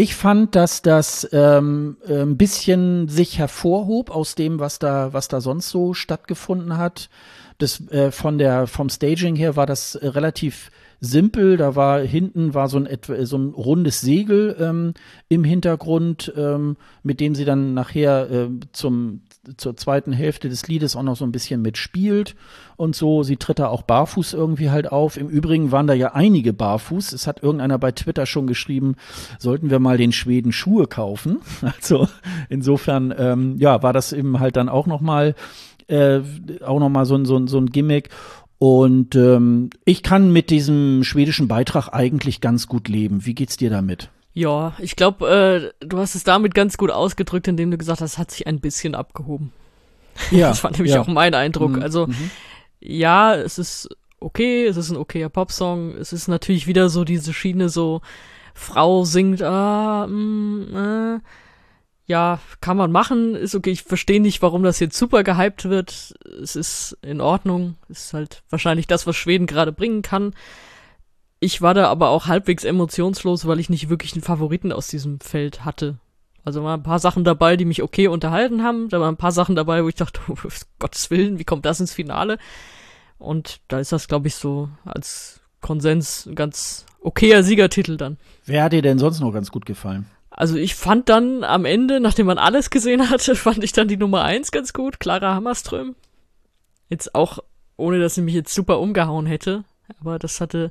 ich 0.00 0.14
fand, 0.14 0.54
dass 0.54 0.80
das 0.80 1.28
ähm, 1.32 1.96
ein 2.08 2.36
bisschen 2.36 3.08
sich 3.08 3.36
hervorhob 3.36 4.12
aus 4.12 4.36
dem, 4.36 4.60
was 4.60 4.78
da, 4.78 5.12
was 5.12 5.26
da 5.26 5.40
sonst 5.40 5.70
so 5.70 5.92
stattgefunden 5.92 6.76
hat. 6.76 7.10
Das 7.58 7.80
äh, 7.90 8.12
von 8.12 8.38
der 8.38 8.68
vom 8.68 8.90
Staging 8.90 9.34
her 9.34 9.56
war 9.56 9.66
das 9.66 9.96
äh, 9.96 10.06
relativ 10.06 10.70
simpel. 11.00 11.56
Da 11.56 11.74
war 11.74 11.98
hinten 11.98 12.54
war 12.54 12.68
so 12.68 12.78
ein 12.78 12.88
so 13.26 13.38
ein 13.38 13.48
rundes 13.48 14.00
Segel 14.00 14.56
ähm, 14.60 14.94
im 15.28 15.42
Hintergrund, 15.42 16.32
ähm, 16.36 16.76
mit 17.02 17.18
dem 17.18 17.34
sie 17.34 17.44
dann 17.44 17.74
nachher 17.74 18.30
äh, 18.30 18.48
zum 18.70 19.22
zur 19.56 19.76
zweiten 19.76 20.12
Hälfte 20.12 20.48
des 20.48 20.68
Liedes 20.68 20.96
auch 20.96 21.02
noch 21.02 21.16
so 21.16 21.24
ein 21.24 21.32
bisschen 21.32 21.62
mitspielt 21.62 22.34
und 22.76 22.94
so. 22.94 23.22
Sie 23.22 23.36
tritt 23.36 23.58
da 23.58 23.68
auch 23.68 23.82
barfuß 23.82 24.34
irgendwie 24.34 24.70
halt 24.70 24.90
auf. 24.92 25.16
Im 25.16 25.28
Übrigen 25.28 25.72
waren 25.72 25.86
da 25.86 25.94
ja 25.94 26.14
einige 26.14 26.52
barfuß. 26.52 27.12
Es 27.12 27.26
hat 27.26 27.42
irgendeiner 27.42 27.78
bei 27.78 27.92
Twitter 27.92 28.26
schon 28.26 28.46
geschrieben, 28.46 28.96
sollten 29.38 29.70
wir 29.70 29.78
mal 29.78 29.96
den 29.96 30.12
Schweden 30.12 30.52
Schuhe 30.52 30.86
kaufen. 30.86 31.38
Also 31.78 32.08
insofern, 32.48 33.14
ähm, 33.16 33.56
ja, 33.58 33.82
war 33.82 33.92
das 33.92 34.12
eben 34.12 34.40
halt 34.40 34.56
dann 34.56 34.68
auch 34.68 34.86
noch 34.86 35.00
mal 35.00 35.34
äh, 35.86 36.20
auch 36.64 36.78
noch 36.80 37.04
so 37.04 37.14
ein, 37.14 37.24
so 37.24 37.36
ein, 37.36 37.46
so 37.46 37.58
ein 37.58 37.66
Gimmick. 37.66 38.10
Und 38.58 39.14
ähm, 39.14 39.70
ich 39.84 40.02
kann 40.02 40.32
mit 40.32 40.50
diesem 40.50 41.04
schwedischen 41.04 41.46
Beitrag 41.46 41.90
eigentlich 41.92 42.40
ganz 42.40 42.66
gut 42.66 42.88
leben. 42.88 43.24
Wie 43.24 43.34
geht's 43.34 43.56
dir 43.56 43.70
damit? 43.70 44.10
Ja, 44.38 44.74
ich 44.78 44.94
glaube, 44.94 45.72
äh, 45.80 45.84
du 45.84 45.98
hast 45.98 46.14
es 46.14 46.22
damit 46.22 46.54
ganz 46.54 46.76
gut 46.76 46.92
ausgedrückt, 46.92 47.48
indem 47.48 47.72
du 47.72 47.76
gesagt 47.76 48.00
hast, 48.00 48.12
es 48.12 48.18
hat 48.18 48.30
sich 48.30 48.46
ein 48.46 48.60
bisschen 48.60 48.94
abgehoben. 48.94 49.52
Ja. 50.32 50.48
das 50.48 50.64
war 50.64 50.72
nämlich 50.72 50.94
ja. 50.94 51.00
auch 51.00 51.06
mein 51.06 51.34
Eindruck. 51.34 51.72
Mhm. 51.72 51.82
Also, 51.82 52.06
mhm. 52.06 52.30
ja, 52.80 53.34
es 53.34 53.58
ist 53.58 53.88
okay, 54.20 54.66
es 54.66 54.76
ist 54.76 54.90
ein 54.90 54.96
okayer 54.96 55.28
Popsong. 55.28 55.96
Es 55.96 56.12
ist 56.12 56.28
natürlich 56.28 56.66
wieder 56.68 56.88
so 56.88 57.04
diese 57.04 57.32
Schiene, 57.32 57.68
so 57.68 58.00
Frau 58.54 59.04
singt, 59.04 59.42
ah, 59.42 60.06
mm, 60.08 60.76
äh, 60.76 61.20
ja, 62.06 62.40
kann 62.60 62.76
man 62.76 62.92
machen, 62.92 63.34
ist 63.34 63.54
okay. 63.54 63.70
Ich 63.70 63.82
verstehe 63.82 64.20
nicht, 64.20 64.40
warum 64.42 64.62
das 64.62 64.80
jetzt 64.80 64.96
super 64.96 65.24
gehypt 65.24 65.68
wird. 65.68 66.14
Es 66.42 66.56
ist 66.56 66.96
in 67.02 67.20
Ordnung. 67.20 67.76
Ist 67.88 68.12
halt 68.14 68.42
wahrscheinlich 68.50 68.86
das, 68.86 69.06
was 69.06 69.16
Schweden 69.16 69.46
gerade 69.46 69.72
bringen 69.72 70.02
kann. 70.02 70.32
Ich 71.40 71.62
war 71.62 71.74
da 71.74 71.86
aber 71.88 72.08
auch 72.08 72.26
halbwegs 72.26 72.64
emotionslos, 72.64 73.46
weil 73.46 73.60
ich 73.60 73.70
nicht 73.70 73.88
wirklich 73.88 74.12
einen 74.14 74.22
Favoriten 74.22 74.72
aus 74.72 74.88
diesem 74.88 75.20
Feld 75.20 75.64
hatte. 75.64 75.98
Also 76.44 76.64
waren 76.64 76.80
ein 76.80 76.84
paar 76.84 76.98
Sachen 76.98 77.24
dabei, 77.24 77.56
die 77.56 77.64
mich 77.64 77.82
okay 77.82 78.08
unterhalten 78.08 78.62
haben. 78.62 78.88
Da 78.88 79.00
waren 79.00 79.14
ein 79.14 79.18
paar 79.18 79.32
Sachen 79.32 79.54
dabei, 79.54 79.84
wo 79.84 79.88
ich 79.88 79.94
dachte, 79.94 80.20
oh, 80.28 80.36
Gottes 80.78 81.10
Willen, 81.10 81.38
wie 81.38 81.44
kommt 81.44 81.64
das 81.66 81.80
ins 81.80 81.92
Finale? 81.92 82.38
Und 83.18 83.60
da 83.68 83.78
ist 83.78 83.92
das, 83.92 84.08
glaube 84.08 84.28
ich, 84.28 84.34
so 84.34 84.68
als 84.84 85.40
Konsens 85.60 86.26
ein 86.26 86.34
ganz 86.34 86.86
okayer 87.00 87.42
Siegertitel 87.42 87.96
dann. 87.96 88.16
Wer 88.44 88.64
hat 88.64 88.72
dir 88.72 88.82
denn 88.82 88.98
sonst 88.98 89.20
noch 89.20 89.32
ganz 89.32 89.50
gut 89.50 89.66
gefallen? 89.66 90.06
Also 90.30 90.56
ich 90.56 90.74
fand 90.74 91.08
dann 91.08 91.42
am 91.42 91.64
Ende, 91.64 92.00
nachdem 92.00 92.26
man 92.26 92.38
alles 92.38 92.70
gesehen 92.70 93.10
hatte, 93.10 93.34
fand 93.36 93.62
ich 93.62 93.72
dann 93.72 93.88
die 93.88 93.96
Nummer 93.96 94.22
eins 94.22 94.50
ganz 94.50 94.72
gut, 94.72 95.00
Clara 95.00 95.34
Hammerström. 95.34 95.96
Jetzt 96.88 97.14
auch, 97.14 97.40
ohne 97.76 97.98
dass 97.98 98.14
sie 98.14 98.22
mich 98.22 98.34
jetzt 98.34 98.54
super 98.54 98.80
umgehauen 98.80 99.26
hätte. 99.26 99.64
Aber 100.00 100.18
das 100.18 100.40
hatte 100.40 100.70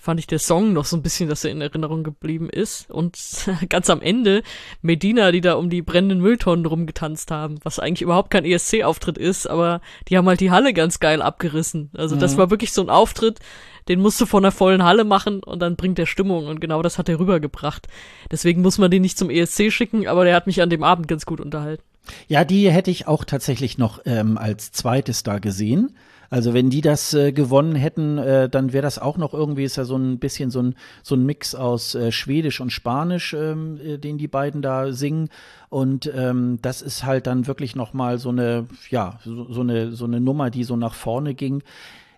fand 0.00 0.18
ich 0.18 0.26
der 0.26 0.38
Song 0.38 0.72
noch 0.72 0.86
so 0.86 0.96
ein 0.96 1.02
bisschen, 1.02 1.28
dass 1.28 1.44
er 1.44 1.50
in 1.50 1.60
Erinnerung 1.60 2.02
geblieben 2.02 2.48
ist. 2.48 2.90
Und 2.90 3.18
ganz 3.68 3.90
am 3.90 4.00
Ende 4.00 4.42
Medina, 4.82 5.30
die 5.30 5.40
da 5.40 5.54
um 5.54 5.68
die 5.68 5.82
brennenden 5.82 6.20
Mülltonnen 6.20 6.66
rumgetanzt 6.66 7.30
haben, 7.30 7.58
was 7.62 7.78
eigentlich 7.78 8.02
überhaupt 8.02 8.30
kein 8.30 8.44
ESC-Auftritt 8.44 9.18
ist, 9.18 9.46
aber 9.46 9.80
die 10.08 10.16
haben 10.16 10.26
halt 10.26 10.40
die 10.40 10.50
Halle 10.50 10.72
ganz 10.72 11.00
geil 11.00 11.20
abgerissen. 11.20 11.90
Also 11.94 12.16
mhm. 12.16 12.20
das 12.20 12.36
war 12.38 12.50
wirklich 12.50 12.72
so 12.72 12.82
ein 12.82 12.90
Auftritt, 12.90 13.40
den 13.88 14.00
musst 14.00 14.20
du 14.20 14.26
von 14.26 14.44
einer 14.44 14.52
vollen 14.52 14.84
Halle 14.84 15.04
machen 15.04 15.42
und 15.42 15.60
dann 15.60 15.76
bringt 15.76 15.98
der 15.98 16.06
Stimmung 16.06 16.46
und 16.46 16.60
genau 16.60 16.82
das 16.82 16.98
hat 16.98 17.08
er 17.08 17.18
rübergebracht. 17.18 17.88
Deswegen 18.30 18.62
muss 18.62 18.78
man 18.78 18.90
den 18.90 19.02
nicht 19.02 19.18
zum 19.18 19.30
ESC 19.30 19.70
schicken, 19.70 20.06
aber 20.06 20.24
der 20.24 20.34
hat 20.34 20.46
mich 20.46 20.62
an 20.62 20.70
dem 20.70 20.82
Abend 20.82 21.08
ganz 21.08 21.26
gut 21.26 21.40
unterhalten. 21.40 21.82
Ja, 22.28 22.44
die 22.44 22.70
hätte 22.70 22.90
ich 22.90 23.06
auch 23.06 23.24
tatsächlich 23.24 23.78
noch 23.78 24.00
ähm, 24.06 24.38
als 24.38 24.72
zweites 24.72 25.22
da 25.22 25.38
gesehen. 25.38 25.94
Also 26.30 26.54
wenn 26.54 26.70
die 26.70 26.80
das 26.80 27.12
äh, 27.12 27.32
gewonnen 27.32 27.74
hätten, 27.74 28.16
äh, 28.18 28.48
dann 28.48 28.72
wäre 28.72 28.82
das 28.82 29.00
auch 29.00 29.16
noch 29.16 29.34
irgendwie, 29.34 29.64
ist 29.64 29.76
ja 29.76 29.84
so 29.84 29.96
ein 29.96 30.20
bisschen 30.20 30.50
so 30.50 30.62
ein, 30.62 30.76
so 31.02 31.16
ein 31.16 31.26
Mix 31.26 31.56
aus 31.56 31.96
äh, 31.96 32.12
Schwedisch 32.12 32.60
und 32.60 32.70
Spanisch, 32.70 33.34
ähm, 33.34 33.80
äh, 33.84 33.98
den 33.98 34.16
die 34.16 34.28
beiden 34.28 34.62
da 34.62 34.92
singen. 34.92 35.28
Und 35.68 36.10
ähm, 36.14 36.60
das 36.62 36.82
ist 36.82 37.04
halt 37.04 37.26
dann 37.26 37.48
wirklich 37.48 37.74
nochmal 37.74 38.18
so 38.18 38.28
eine, 38.28 38.66
ja, 38.90 39.18
so, 39.24 39.52
so, 39.52 39.60
eine, 39.60 39.90
so 39.90 40.04
eine 40.04 40.20
Nummer, 40.20 40.50
die 40.50 40.64
so 40.64 40.76
nach 40.76 40.94
vorne 40.94 41.34
ging 41.34 41.62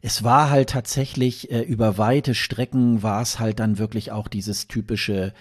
es 0.05 0.25
war 0.25 0.51
halt 0.51 0.71
tatsächlich 0.71 1.53
äh, 1.53 1.61
über 1.61 1.97
weite 1.97 2.35
Strecken 2.35 3.05
war 3.05 3.23
es 3.23 3.39
halt 3.39 3.61
dann 3.61 3.79
wirklich 3.79 4.11
auch 4.11 4.27
dieses 4.27 4.67
typische 4.67 5.33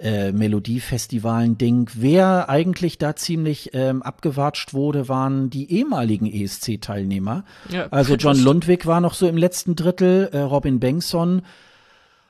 äh, 0.00 0.32
Melodiefestivalen-Ding. 0.32 1.90
Wer 1.94 2.48
eigentlich 2.48 2.98
da 2.98 3.16
ziemlich 3.16 3.70
ähm, 3.74 4.02
abgewatscht 4.02 4.74
wurde, 4.74 5.08
waren 5.08 5.50
die 5.50 5.70
ehemaligen 5.70 6.26
ESC-Teilnehmer. 6.26 7.44
Ja, 7.68 7.88
also 7.90 8.14
John 8.16 8.38
Lundwig 8.38 8.86
war 8.86 9.00
noch 9.00 9.14
so 9.14 9.28
im 9.28 9.36
letzten 9.36 9.76
Drittel, 9.76 10.30
äh, 10.32 10.38
Robin 10.38 10.80
Bengtsson. 10.80 11.42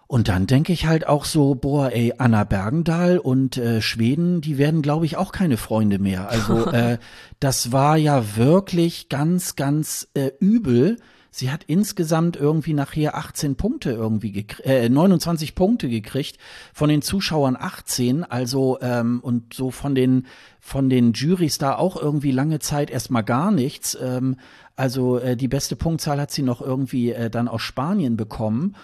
Und 0.06 0.26
dann 0.26 0.48
denke 0.48 0.72
ich 0.72 0.86
halt 0.86 1.06
auch 1.06 1.24
so, 1.24 1.54
boah, 1.54 1.92
ey, 1.92 2.14
Anna 2.18 2.42
Bergendahl 2.42 3.18
und 3.18 3.56
äh, 3.56 3.80
Schweden, 3.80 4.40
die 4.40 4.58
werden, 4.58 4.82
glaube 4.82 5.06
ich, 5.06 5.16
auch 5.16 5.30
keine 5.30 5.56
Freunde 5.56 6.00
mehr. 6.00 6.28
Also 6.28 6.66
äh, 6.72 6.98
das 7.38 7.70
war 7.70 7.96
ja 7.96 8.36
wirklich 8.36 9.08
ganz, 9.08 9.54
ganz 9.54 10.08
äh, 10.14 10.32
übel 10.40 10.96
Sie 11.30 11.50
hat 11.50 11.64
insgesamt 11.64 12.36
irgendwie 12.36 12.72
nachher 12.74 13.16
18 13.16 13.56
Punkte 13.56 13.92
irgendwie 13.92 14.46
äh, 14.64 14.88
29 14.88 15.54
Punkte 15.54 15.88
gekriegt, 15.88 16.38
von 16.74 16.88
den 16.88 17.02
Zuschauern 17.02 17.56
18, 17.58 18.24
also 18.24 18.78
ähm, 18.80 19.20
und 19.22 19.54
so 19.54 19.70
von 19.70 19.94
den 19.94 20.26
von 20.58 20.90
den 20.90 21.12
Juries 21.12 21.58
da 21.58 21.76
auch 21.76 21.96
irgendwie 21.96 22.32
lange 22.32 22.58
Zeit 22.58 22.90
erstmal 22.90 23.24
gar 23.24 23.50
nichts. 23.50 23.96
Ähm, 24.00 24.36
also 24.76 25.18
äh, 25.18 25.36
die 25.36 25.48
beste 25.48 25.76
Punktzahl 25.76 26.20
hat 26.20 26.30
sie 26.30 26.42
noch 26.42 26.60
irgendwie 26.60 27.12
äh, 27.12 27.30
dann 27.30 27.48
aus 27.48 27.62
Spanien 27.62 28.16
bekommen. 28.16 28.76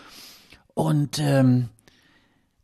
Und 0.74 1.18
ähm, 1.18 1.70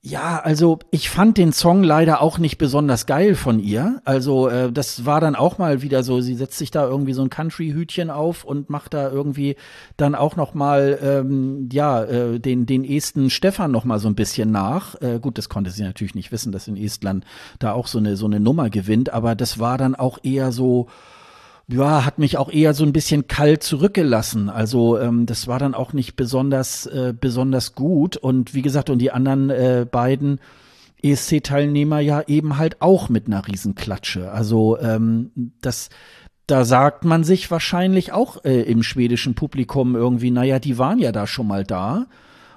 ja, 0.05 0.41
also 0.41 0.81
ich 0.91 1.11
fand 1.11 1.39
den 1.39 1.53
Song 1.53 1.85
leider 1.85 2.23
auch 2.23 2.39
nicht 2.39 2.59
besonders 2.59 3.07
geil 3.07 3.37
von 3.37 3.61
ihr. 3.61 4.03
Also 4.05 4.49
äh, 4.49 4.73
das 4.73 5.07
war 5.07 5.21
dann 5.21 5.37
auch 5.37 5.59
mal 5.59 5.81
wieder 5.81 6.03
so, 6.03 6.21
sie 6.21 6.35
setzt 6.35 6.59
sich 6.59 6.73
da 6.73 6.85
irgendwie 6.85 7.13
so 7.13 7.23
ein 7.23 7.31
Country-Hütchen 7.31 8.11
auf 8.11 8.43
und 8.43 8.69
macht 8.69 8.95
da 8.95 9.13
irgendwie 9.13 9.55
dann 9.97 10.17
auch 10.17 10.35
noch 10.35 10.55
mal 10.55 10.99
ähm, 11.01 11.69
ja 11.71 12.03
äh, 12.03 12.41
den 12.41 12.67
den 12.67 12.85
Esten 12.85 13.31
Stefan 13.31 13.71
noch 13.71 13.85
mal 13.85 14.01
so 14.01 14.09
ein 14.09 14.17
bisschen 14.17 14.51
nach. 14.51 15.01
Äh, 15.01 15.21
gut, 15.21 15.39
das 15.39 15.49
konnte 15.49 15.71
sie 15.71 15.85
natürlich 15.85 16.17
nicht 16.17 16.33
wissen, 16.33 16.51
dass 16.51 16.67
in 16.67 16.77
Estland 16.77 17.25
da 17.61 17.71
auch 17.71 17.87
so 17.87 17.99
eine 17.99 18.17
so 18.17 18.27
eine 18.27 18.41
Nummer 18.41 18.71
gewinnt, 18.71 19.13
aber 19.13 19.37
das 19.37 19.61
war 19.61 19.79
dann 19.79 19.95
auch 19.95 20.19
eher 20.25 20.51
so 20.51 20.89
ja, 21.73 22.05
hat 22.05 22.19
mich 22.19 22.37
auch 22.37 22.51
eher 22.53 22.75
so 22.75 22.85
ein 22.85 22.93
bisschen 22.93 23.27
kalt 23.27 23.63
zurückgelassen. 23.63 24.51
Also 24.51 24.99
ähm, 24.99 25.27
das 25.27 25.47
war 25.47 25.59
dann 25.59 25.75
auch 25.75 25.93
nicht 25.93 26.17
besonders 26.17 26.87
äh, 26.87 27.15
besonders 27.19 27.75
gut. 27.75 28.17
Und 28.17 28.55
wie 28.55 28.63
gesagt, 28.63 28.91
und 28.91 28.99
die 28.99 29.11
anderen 29.11 29.51
äh, 29.51 29.87
beiden 29.91 30.41
ESC-Teilnehmer 31.03 32.01
ja 32.01 32.23
eben 32.27 32.59
halt 32.59 32.81
auch 32.81 33.09
mit 33.09 33.27
einer 33.27 33.47
Riesenklatsche. 33.47 34.31
Also 34.31 34.79
ähm, 34.79 35.31
das 35.61 35.89
da 36.47 36.65
sagt 36.65 37.05
man 37.05 37.25
sich 37.25 37.51
wahrscheinlich 37.51 38.13
auch 38.13 38.45
äh, 38.45 38.63
im 38.63 38.83
schwedischen 38.83 39.35
Publikum 39.35 39.95
irgendwie, 39.95 40.31
naja, 40.31 40.59
die 40.59 40.77
waren 40.77 40.99
ja 40.99 41.13
da 41.13 41.27
schon 41.27 41.47
mal 41.47 41.65
da. 41.65 42.07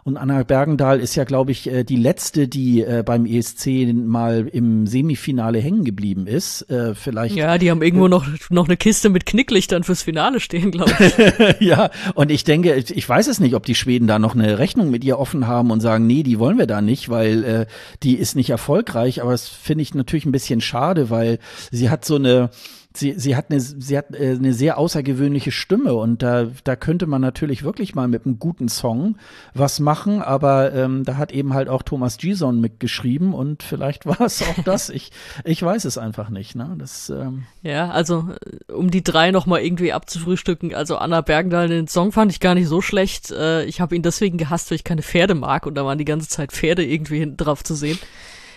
Und 0.08 0.18
Anna 0.18 0.44
Bergendahl 0.44 1.00
ist 1.00 1.16
ja, 1.16 1.24
glaube 1.24 1.52
ich, 1.52 1.66
äh, 1.66 1.84
die 1.84 1.96
letzte, 1.96 2.48
die 2.48 2.84
äh, 2.84 3.02
beim 3.04 3.26
ESC 3.26 3.92
mal 3.92 4.48
im 4.48 4.86
Semifinale 4.86 5.58
hängen 5.58 5.84
geblieben 5.84 6.28
ist. 6.28 6.70
Äh, 6.70 6.94
vielleicht. 6.94 7.36
Ja, 7.36 7.58
die 7.58 7.72
haben 7.72 7.82
irgendwo 7.82 8.08
noch, 8.08 8.24
noch 8.52 8.66
eine 8.68 8.78
Kiste 8.78 9.10
mit 9.10 9.26
Knicklichtern 9.26 9.84
fürs 9.84 10.04
Finale 10.04 10.40
stehen, 10.40 10.70
glaube 10.70 10.94
ich. 11.00 11.60
ja, 11.60 11.90
und 12.14 12.30
ich 12.30 12.44
denke, 12.44 12.76
ich 12.76 13.10
weiß 13.10 13.26
es 13.26 13.40
nicht, 13.40 13.56
ob 13.56 13.66
die 13.66 13.74
Schweden 13.74 14.06
da 14.06 14.20
noch 14.20 14.36
eine 14.36 14.60
Rechnung 14.60 14.92
mit 14.92 15.04
ihr 15.04 15.18
offen 15.18 15.48
haben 15.48 15.72
und 15.72 15.80
sagen, 15.80 16.06
nee, 16.06 16.22
die 16.22 16.38
wollen 16.38 16.60
wir 16.60 16.68
da 16.68 16.84
nicht, 16.84 17.10
weil 17.10 17.44
äh, 17.44 17.66
die 18.04 18.14
ist 18.14 18.36
nicht 18.36 18.52
erfolgreich. 18.52 19.24
Aber 19.24 19.32
das 19.32 19.48
finde 19.48 19.82
ich 19.82 19.96
natürlich 19.96 20.28
ein 20.28 20.32
bisschen 20.32 20.62
schade, 20.62 21.10
weil 21.10 21.40
sie 21.72 21.90
hat 21.90 22.06
so 22.06 22.18
eine 22.18 22.52
sie, 22.98 23.14
sie 23.18 23.36
hat 23.36 23.50
eine, 23.50 23.60
sie 23.60 23.98
hat 23.98 24.14
äh, 24.16 24.32
eine 24.32 24.54
sehr 24.54 24.78
außergewöhnliche 24.78 25.52
Stimme 25.52 25.94
und 25.94 26.22
da, 26.22 26.48
da 26.64 26.76
könnte 26.76 27.08
man 27.08 27.22
natürlich 27.22 27.64
wirklich 27.64 27.96
mal 27.96 28.08
mit 28.08 28.26
einem 28.26 28.40
guten 28.40 28.70
Song 28.70 29.18
was 29.54 29.80
machen, 29.80 30.22
aber 30.22 30.74
ähm, 30.74 31.04
da 31.04 31.18
hat 31.18 31.32
eben 31.32 31.54
halt 31.54 31.70
auch 31.70 31.84
Thomas 31.84 32.18
Gison 32.18 32.62
mitgeschrieben 32.62 33.34
und 33.34 33.64
vielleicht 33.64 34.06
war 34.06 34.22
es 34.22 34.42
auch 34.42 34.62
das. 34.66 34.90
Ich, 34.90 35.12
ich 35.44 35.62
weiß 35.62 35.86
es 35.86 35.98
einfach 35.98 36.30
nicht. 36.30 36.56
Ne? 36.56 36.76
Das, 36.78 37.10
ähm 37.10 37.44
ja, 37.62 37.90
also 37.90 38.30
äh, 38.70 38.72
um 38.72 38.92
die 38.92 39.04
drei 39.04 39.32
nochmal 39.32 39.62
irgendwie 39.62 39.94
abzufrühstücken, 39.94 40.74
also 40.74 40.98
Anna 40.98 41.22
Bergendahl, 41.22 41.68
den 41.68 41.88
Song 41.88 42.12
fand 42.12 42.32
ich 42.32 42.40
gar 42.40 42.56
nicht 42.56 42.68
so 42.68 42.82
schlecht. 42.82 43.32
Äh, 43.32 43.66
ich 43.66 43.82
habe 43.82 43.96
ihn 43.96 44.02
deswegen 44.02 44.38
gehasst, 44.38 44.72
weil 44.72 44.78
ich 44.78 44.84
keine 44.84 45.04
Pferde 45.04 45.36
mag 45.36 45.66
und 45.66 45.76
da 45.76 45.86
waren 45.86 45.98
die 45.98 46.06
ganze 46.06 46.30
Zeit 46.30 46.52
Pferde 46.52 46.86
irgendwie 46.86 47.20
hinten 47.20 47.38
drauf 47.38 47.64
zu 47.64 47.76
sehen 47.76 48.00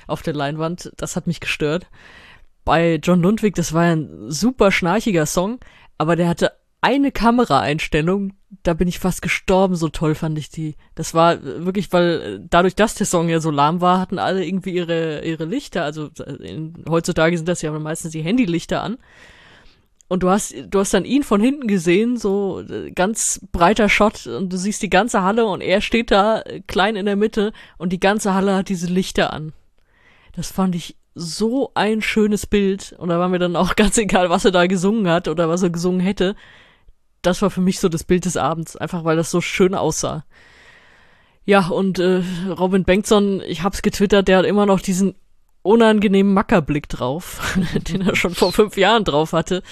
auf 0.07 0.23
der 0.23 0.35
Leinwand. 0.35 0.93
Das 0.97 1.17
hat 1.17 1.27
mich 1.27 1.41
gestört 1.41 1.87
bei 2.69 3.01
John 3.03 3.23
Lundwig, 3.23 3.55
das 3.55 3.73
war 3.73 3.85
ein 3.85 4.31
super 4.31 4.71
schnarchiger 4.71 5.25
Song, 5.25 5.59
aber 5.97 6.17
der 6.17 6.29
hatte 6.29 6.53
eine 6.83 7.11
Kameraeinstellung, 7.11 8.35
da 8.63 8.75
bin 8.75 8.89
ich 8.89 8.99
fast 8.99 9.23
gestorben, 9.23 9.75
so 9.75 9.89
toll 9.89 10.15
fand 10.15 10.39
ich 10.39 10.51
die. 10.51 10.77
Das 10.95 11.15
war 11.15 11.43
wirklich, 11.43 11.91
weil 11.95 12.45
dadurch, 12.51 12.75
dass 12.75 12.95
der 12.95 13.07
Song 13.07 13.31
ja 13.31 13.41
so 13.41 13.51
lahm 13.51 13.81
war, 13.81 13.99
hatten 13.99 14.19
alle 14.19 14.45
irgendwie 14.45 14.73
ihre, 14.73 15.25
ihre 15.25 15.47
Lichter, 15.47 15.83
also 15.83 16.11
in, 16.41 16.85
heutzutage 16.87 17.39
sind 17.39 17.49
das 17.49 17.63
ja 17.63 17.71
meistens 17.73 18.13
die 18.13 18.21
Handylichter 18.21 18.83
an. 18.83 18.99
Und 20.09 20.23
du 20.23 20.29
hast, 20.29 20.55
du 20.69 20.79
hast 20.79 20.93
dann 20.93 21.07
ihn 21.07 21.23
von 21.23 21.41
hinten 21.41 21.69
gesehen, 21.69 22.19
so 22.19 22.63
ganz 22.95 23.41
breiter 23.51 23.89
Shot 23.89 24.27
und 24.27 24.53
du 24.53 24.59
siehst 24.59 24.83
die 24.83 24.91
ganze 24.91 25.23
Halle 25.23 25.47
und 25.47 25.63
er 25.63 25.81
steht 25.81 26.11
da 26.11 26.45
klein 26.67 26.97
in 26.97 27.07
der 27.07 27.17
Mitte 27.17 27.55
und 27.79 27.95
die 27.95 28.01
ganze 28.01 28.35
Halle 28.35 28.55
hat 28.55 28.69
diese 28.69 28.89
Lichter 28.89 29.33
an. 29.33 29.55
Das 30.35 30.53
fand 30.53 30.75
ich 30.75 30.99
so 31.19 31.73
ein 31.75 32.01
schönes 32.01 32.47
Bild 32.47 32.95
und 32.99 33.09
da 33.09 33.19
war 33.19 33.29
mir 33.29 33.39
dann 33.39 33.57
auch 33.57 33.75
ganz 33.77 33.99
egal, 33.99 34.31
was 34.31 34.45
er 34.45 34.53
da 34.53 34.67
gesungen 34.67 35.09
hat 35.09 35.29
oder 35.29 35.49
was 35.49 35.63
er 35.63 35.71
gesungen 35.71 36.01
hätte. 36.01 36.37
Das 37.23 37.43
war 37.43 37.51
für 37.51 37.61
mich 37.61 37.81
so 37.81 37.89
das 37.89 38.05
Bild 38.05 38.25
des 38.25 38.37
Abends, 38.37 38.77
einfach 38.77 39.05
weil 39.05 39.17
das 39.17 39.31
so 39.31 39.41
schön 39.41 39.75
aussah. 39.75 40.25
Ja, 41.45 41.69
und 41.69 41.99
äh, 41.99 42.23
Robin 42.49 42.85
Bengtson, 42.85 43.43
ich 43.47 43.63
hab's 43.63 43.83
getwittert, 43.83 44.29
der 44.29 44.39
hat 44.39 44.47
immer 44.47 44.67
noch 44.67 44.81
diesen 44.81 45.15
unangenehmen 45.63 46.33
Mackerblick 46.33 46.89
drauf, 46.89 47.57
den 47.89 48.03
er 48.03 48.15
schon 48.15 48.35
vor 48.35 48.53
fünf 48.53 48.77
Jahren 48.77 49.05
drauf 49.05 49.33
hatte 49.33 49.63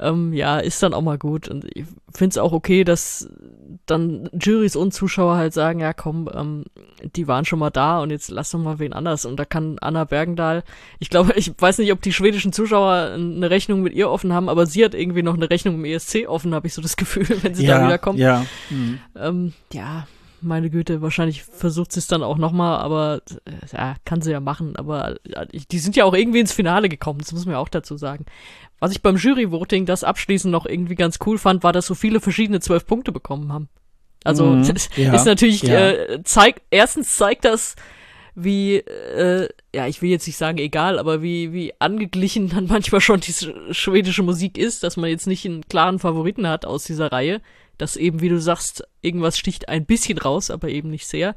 ähm, 0.00 0.32
ja, 0.32 0.58
ist 0.58 0.82
dann 0.82 0.94
auch 0.94 1.02
mal 1.02 1.18
gut. 1.18 1.48
Und 1.48 1.66
ich 1.74 1.84
finde 2.12 2.32
es 2.32 2.38
auch 2.38 2.52
okay, 2.52 2.84
dass 2.84 3.28
dann 3.86 4.28
Juries 4.32 4.76
und 4.76 4.92
Zuschauer 4.92 5.36
halt 5.36 5.52
sagen, 5.52 5.80
ja 5.80 5.92
komm, 5.92 6.28
ähm, 6.32 6.64
die 7.14 7.28
waren 7.28 7.44
schon 7.44 7.58
mal 7.58 7.70
da 7.70 8.00
und 8.00 8.10
jetzt 8.10 8.30
lass 8.30 8.50
doch 8.50 8.58
mal 8.58 8.78
wen 8.78 8.92
anders. 8.92 9.24
Und 9.24 9.36
da 9.38 9.44
kann 9.44 9.78
Anna 9.80 10.04
Bergendahl, 10.04 10.64
ich 10.98 11.10
glaube, 11.10 11.34
ich 11.34 11.52
weiß 11.56 11.78
nicht, 11.78 11.92
ob 11.92 12.00
die 12.00 12.12
schwedischen 12.12 12.52
Zuschauer 12.52 13.12
eine 13.14 13.50
Rechnung 13.50 13.82
mit 13.82 13.92
ihr 13.92 14.10
offen 14.10 14.32
haben, 14.32 14.48
aber 14.48 14.66
sie 14.66 14.84
hat 14.84 14.94
irgendwie 14.94 15.22
noch 15.22 15.34
eine 15.34 15.50
Rechnung 15.50 15.74
im 15.76 15.84
ESC 15.84 16.26
offen, 16.26 16.54
habe 16.54 16.66
ich 16.66 16.74
so 16.74 16.82
das 16.82 16.96
Gefühl, 16.96 17.26
wenn 17.42 17.54
sie 17.54 17.66
ja, 17.66 17.78
da 17.78 17.86
wieder 17.86 17.98
kommt. 17.98 18.18
Ja. 18.18 18.46
Mhm. 18.70 19.00
Ähm, 19.16 19.52
ja, 19.72 20.06
meine 20.42 20.70
Güte, 20.70 21.02
wahrscheinlich 21.02 21.42
versucht 21.42 21.92
sie 21.92 22.00
es 22.00 22.06
dann 22.06 22.22
auch 22.22 22.38
nochmal, 22.38 22.78
aber 22.78 23.20
äh, 23.44 23.76
ja, 23.76 23.96
kann 24.04 24.22
sie 24.22 24.32
ja 24.32 24.40
machen. 24.40 24.76
Aber 24.76 25.16
äh, 25.24 25.46
die 25.70 25.78
sind 25.78 25.96
ja 25.96 26.04
auch 26.04 26.14
irgendwie 26.14 26.40
ins 26.40 26.52
Finale 26.52 26.88
gekommen, 26.88 27.20
das 27.20 27.32
muss 27.32 27.44
man 27.44 27.54
ja 27.54 27.58
auch 27.58 27.68
dazu 27.68 27.96
sagen. 27.96 28.24
Was 28.80 28.92
ich 28.92 29.02
beim 29.02 29.16
Jury-Voting 29.16 29.86
das 29.86 30.04
abschließend 30.04 30.50
noch 30.50 30.66
irgendwie 30.66 30.94
ganz 30.94 31.18
cool 31.26 31.38
fand, 31.38 31.62
war, 31.62 31.72
dass 31.72 31.86
so 31.86 31.94
viele 31.94 32.20
verschiedene 32.20 32.60
zwölf 32.60 32.86
Punkte 32.86 33.12
bekommen 33.12 33.52
haben. 33.52 33.68
Also 34.24 34.46
mhm, 34.46 34.64
ja, 34.96 35.14
ist 35.14 35.26
natürlich, 35.26 35.62
ja. 35.62 35.90
äh, 35.90 36.22
zeigt, 36.24 36.62
erstens 36.70 37.16
zeigt 37.16 37.44
das, 37.44 37.76
wie, 38.34 38.76
äh, 38.76 39.48
ja, 39.74 39.86
ich 39.86 40.02
will 40.02 40.10
jetzt 40.10 40.26
nicht 40.26 40.36
sagen 40.36 40.58
egal, 40.58 40.98
aber 40.98 41.22
wie, 41.22 41.52
wie 41.52 41.74
angeglichen 41.78 42.48
dann 42.48 42.66
manchmal 42.66 43.00
schon 43.00 43.20
die 43.20 43.34
schwedische 43.72 44.22
Musik 44.22 44.56
ist, 44.56 44.82
dass 44.82 44.96
man 44.96 45.10
jetzt 45.10 45.26
nicht 45.26 45.44
einen 45.46 45.66
klaren 45.68 45.98
Favoriten 45.98 46.46
hat 46.48 46.64
aus 46.64 46.84
dieser 46.84 47.12
Reihe. 47.12 47.40
Dass 47.78 47.96
eben, 47.96 48.20
wie 48.20 48.28
du 48.28 48.38
sagst, 48.38 48.84
irgendwas 49.00 49.38
sticht 49.38 49.70
ein 49.70 49.86
bisschen 49.86 50.18
raus, 50.18 50.50
aber 50.50 50.68
eben 50.68 50.90
nicht 50.90 51.06
sehr. 51.06 51.34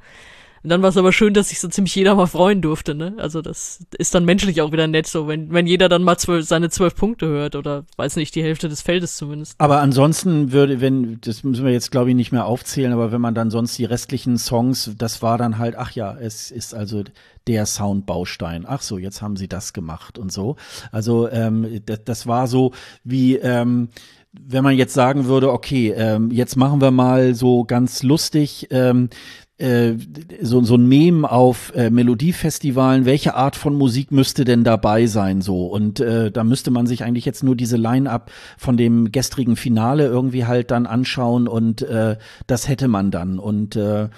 Und 0.64 0.70
dann 0.70 0.82
war 0.82 0.89
es 0.89 0.97
aber 0.97 1.11
schön, 1.11 1.34
dass 1.34 1.49
sich 1.49 1.59
so 1.59 1.68
ziemlich 1.68 1.93
jeder 1.93 2.16
mal 2.16 2.26
freuen 2.26 2.61
durfte, 2.61 2.95
ne? 2.95 3.16
Also 3.18 3.41
das 3.41 3.86
ist 3.97 4.16
dann 4.16 4.24
menschlich 4.24 4.61
auch 4.61 4.72
wieder 4.72 4.88
nett, 4.88 5.07
so 5.07 5.28
wenn, 5.28 5.51
wenn 5.51 5.68
jeder 5.68 5.89
dann 5.89 6.03
mal 6.03 6.18
zwölf, 6.18 6.45
seine 6.45 6.70
zwölf 6.70 6.95
Punkte 6.95 7.28
hört 7.28 7.55
oder 7.57 7.84
weiß 7.97 8.16
nicht, 8.16 8.34
die 8.34 8.43
Hälfte 8.43 8.70
des 8.70 8.82
Feldes 8.82 9.18
zumindest. 9.18 9.55
Aber 9.59 9.82
ansonsten 9.82 10.53
würde, 10.53 10.80
wenn, 10.80 11.20
das 11.20 11.43
müssen 11.43 11.66
wir 11.66 11.74
jetzt 11.74 11.91
glaube 11.91 12.11
ich 12.11 12.16
nicht 12.16 12.32
mehr 12.32 12.45
aufzählen, 12.45 12.93
aber 12.93 13.11
wenn 13.11 13.20
man 13.20 13.36
dann 13.36 13.51
sonst 13.51 13.78
die 13.78 13.86
restlichen 13.86 14.38
Songs, 14.38 14.91
das 14.97 15.22
war 15.22 15.38
dann 15.38 15.57
halt, 15.57 15.76
ach 15.78 15.91
ja, 15.91 16.16
es 16.18 16.49
ist 16.49 16.74
also 16.74 17.03
der 17.45 17.66
Soundbaustein. 17.66 18.64
Ach 18.66 18.82
so, 18.82 18.97
jetzt 18.97 19.22
haben 19.22 19.36
sie 19.36 19.49
das 19.49 19.74
gemacht 19.74 20.18
und 20.18 20.32
so. 20.32 20.55
Also 20.93 21.30
ähm, 21.30 21.82
das, 21.86 22.05
das 22.05 22.28
war 22.28 22.47
so 22.47 22.72
wie 23.03 23.36
ähm, 23.36 23.89
wenn 24.34 24.64
man 24.64 24.76
jetzt 24.76 24.93
sagen 24.93 25.26
würde, 25.26 25.51
okay, 25.51 25.93
ähm, 25.95 26.32
jetzt 26.32 26.55
machen 26.55 26.82
wir 26.82 26.91
mal 26.91 27.36
so 27.36 27.64
ganz 27.66 28.01
lustig, 28.01 28.68
ähm, 28.72 29.09
äh, 29.58 29.93
so, 30.41 30.64
so 30.64 30.76
ein 30.76 30.88
Meme 30.88 31.30
auf 31.30 31.74
äh, 31.76 31.89
Melodiefestivalen, 31.89 33.06
welche 33.06 33.36
Art 33.36 33.56
von 33.56 33.76
Musik 33.76 34.12
müsste 34.12 34.45
denn 34.45 34.64
dabei 34.64 35.06
sein 35.06 35.41
so 35.41 35.68
und 35.68 35.99
äh, 35.99 36.32
da 36.32 36.43
müsste 36.43 36.72
man 36.72 36.88
sich 36.88 37.04
eigentlich 37.04 37.26
jetzt 37.26 37.43
nur 37.43 37.56
diese 37.56 37.78
Line-up 37.78 38.32
von 38.58 38.78
dem 38.78 39.12
gestrigen 39.12 39.56
Finale 39.56 40.08
irgendwie 40.08 40.45
halt 40.45 40.72
dann 40.72 40.86
anschauen 40.86 41.47
und 41.47 41.82
äh, 41.84 42.18
das 42.47 42.68
hätte 42.68 42.88
man 42.88 43.12
dann 43.12 43.39
und 43.39 43.76
äh, 43.76 44.10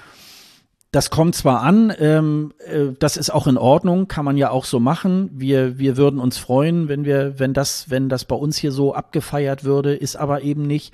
das 0.96 1.10
kommt 1.10 1.36
zwar 1.36 1.62
an, 1.62 1.94
ähm, 2.00 2.54
äh, 2.60 2.94
das 2.98 3.18
ist 3.18 3.30
auch 3.30 3.48
in 3.48 3.58
Ordnung, 3.58 4.08
kann 4.08 4.24
man 4.24 4.38
ja 4.38 4.50
auch 4.50 4.64
so 4.64 4.80
machen. 4.80 5.30
Wir, 5.34 5.78
wir 5.78 5.98
würden 5.98 6.22
uns 6.22 6.38
freuen, 6.38 6.88
wenn 6.88 7.04
wir, 7.04 7.38
wenn 7.38 7.54
das, 7.54 7.90
wenn 7.90 8.08
das 8.08 8.24
bei 8.24 8.36
uns 8.36 8.56
hier 8.56 8.72
so 8.72 8.94
abgefeiert 8.94 9.66
würde, 9.66 9.94
ist 9.94 10.16
aber 10.16 10.44
eben 10.44 10.66
nicht. 10.66 10.94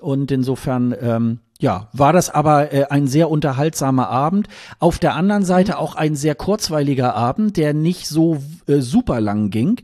Und 0.00 0.32
insofern, 0.32 0.96
ähm, 1.00 1.38
ja, 1.58 1.88
war 1.92 2.12
das 2.12 2.28
aber 2.30 2.72
äh, 2.72 2.84
ein 2.90 3.06
sehr 3.06 3.30
unterhaltsamer 3.30 4.08
Abend. 4.08 4.48
Auf 4.78 4.98
der 4.98 5.14
anderen 5.14 5.44
Seite 5.44 5.72
mhm. 5.72 5.78
auch 5.78 5.94
ein 5.94 6.14
sehr 6.14 6.34
kurzweiliger 6.34 7.14
Abend, 7.14 7.56
der 7.56 7.72
nicht 7.72 8.08
so 8.08 8.42
äh, 8.66 8.80
super 8.80 9.20
lang 9.20 9.50
ging. 9.50 9.80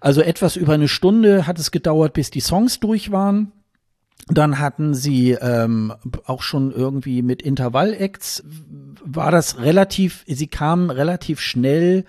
Also 0.00 0.20
etwas 0.20 0.56
über 0.56 0.74
eine 0.74 0.88
Stunde 0.88 1.46
hat 1.46 1.58
es 1.58 1.70
gedauert, 1.70 2.12
bis 2.12 2.30
die 2.30 2.40
Songs 2.40 2.80
durch 2.80 3.10
waren. 3.10 3.52
Dann 4.28 4.58
hatten 4.58 4.94
sie 4.94 5.32
ähm, 5.32 5.92
auch 6.24 6.42
schon 6.42 6.72
irgendwie 6.72 7.22
mit 7.22 7.42
Intervall-Acts, 7.42 8.42
war 9.04 9.30
das 9.30 9.60
relativ, 9.60 10.24
sie 10.26 10.48
kamen 10.48 10.90
relativ 10.90 11.40
schnell 11.40 12.04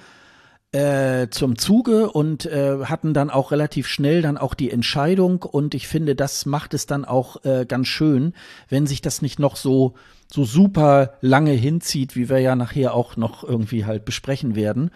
äh, 0.72 1.30
zum 1.30 1.57
Zuge 1.57 2.11
und 2.11 2.45
äh, 2.45 2.86
hatten 2.86 3.13
dann 3.13 3.30
auch 3.30 3.51
relativ 3.51 3.88
schnell 3.88 4.22
dann 4.22 4.38
auch 4.38 4.53
die 4.53 4.70
Entscheidung 4.70 5.43
und 5.43 5.74
ich 5.74 5.88
finde, 5.88 6.15
das 6.15 6.45
macht 6.45 6.74
es 6.74 6.86
dann 6.86 7.05
auch 7.05 7.43
äh, 7.45 7.65
ganz 7.65 7.88
schön, 7.88 8.34
wenn 8.68 8.86
sich 8.86 9.01
das 9.01 9.22
nicht 9.22 9.39
noch 9.39 9.55
so 9.55 9.95
so 10.30 10.43
super 10.43 11.13
lange 11.22 11.51
hinzieht, 11.51 12.18
wie 12.18 12.28
wir 12.28 12.39
ja 12.39 12.55
nachher 12.55 12.93
auch 12.93 13.15
noch 13.15 13.45
irgendwie 13.45 13.86
halt 13.86 14.03
besprechen 14.03 14.55
werden. 14.55 14.91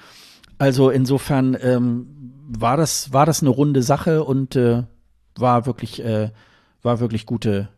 Also 0.57 0.89
insofern 0.89 1.57
ähm, 1.61 2.33
war 2.49 2.75
das 2.75 3.13
war 3.13 3.25
das 3.25 3.41
eine 3.41 3.49
runde 3.49 3.81
Sache 3.81 4.25
und 4.25 4.57
äh, 4.57 4.83
war 5.35 5.65
wirklich 5.65 6.03
äh, 6.03 6.31
war 6.81 6.99
wirklich 6.99 7.25
gute 7.25 7.69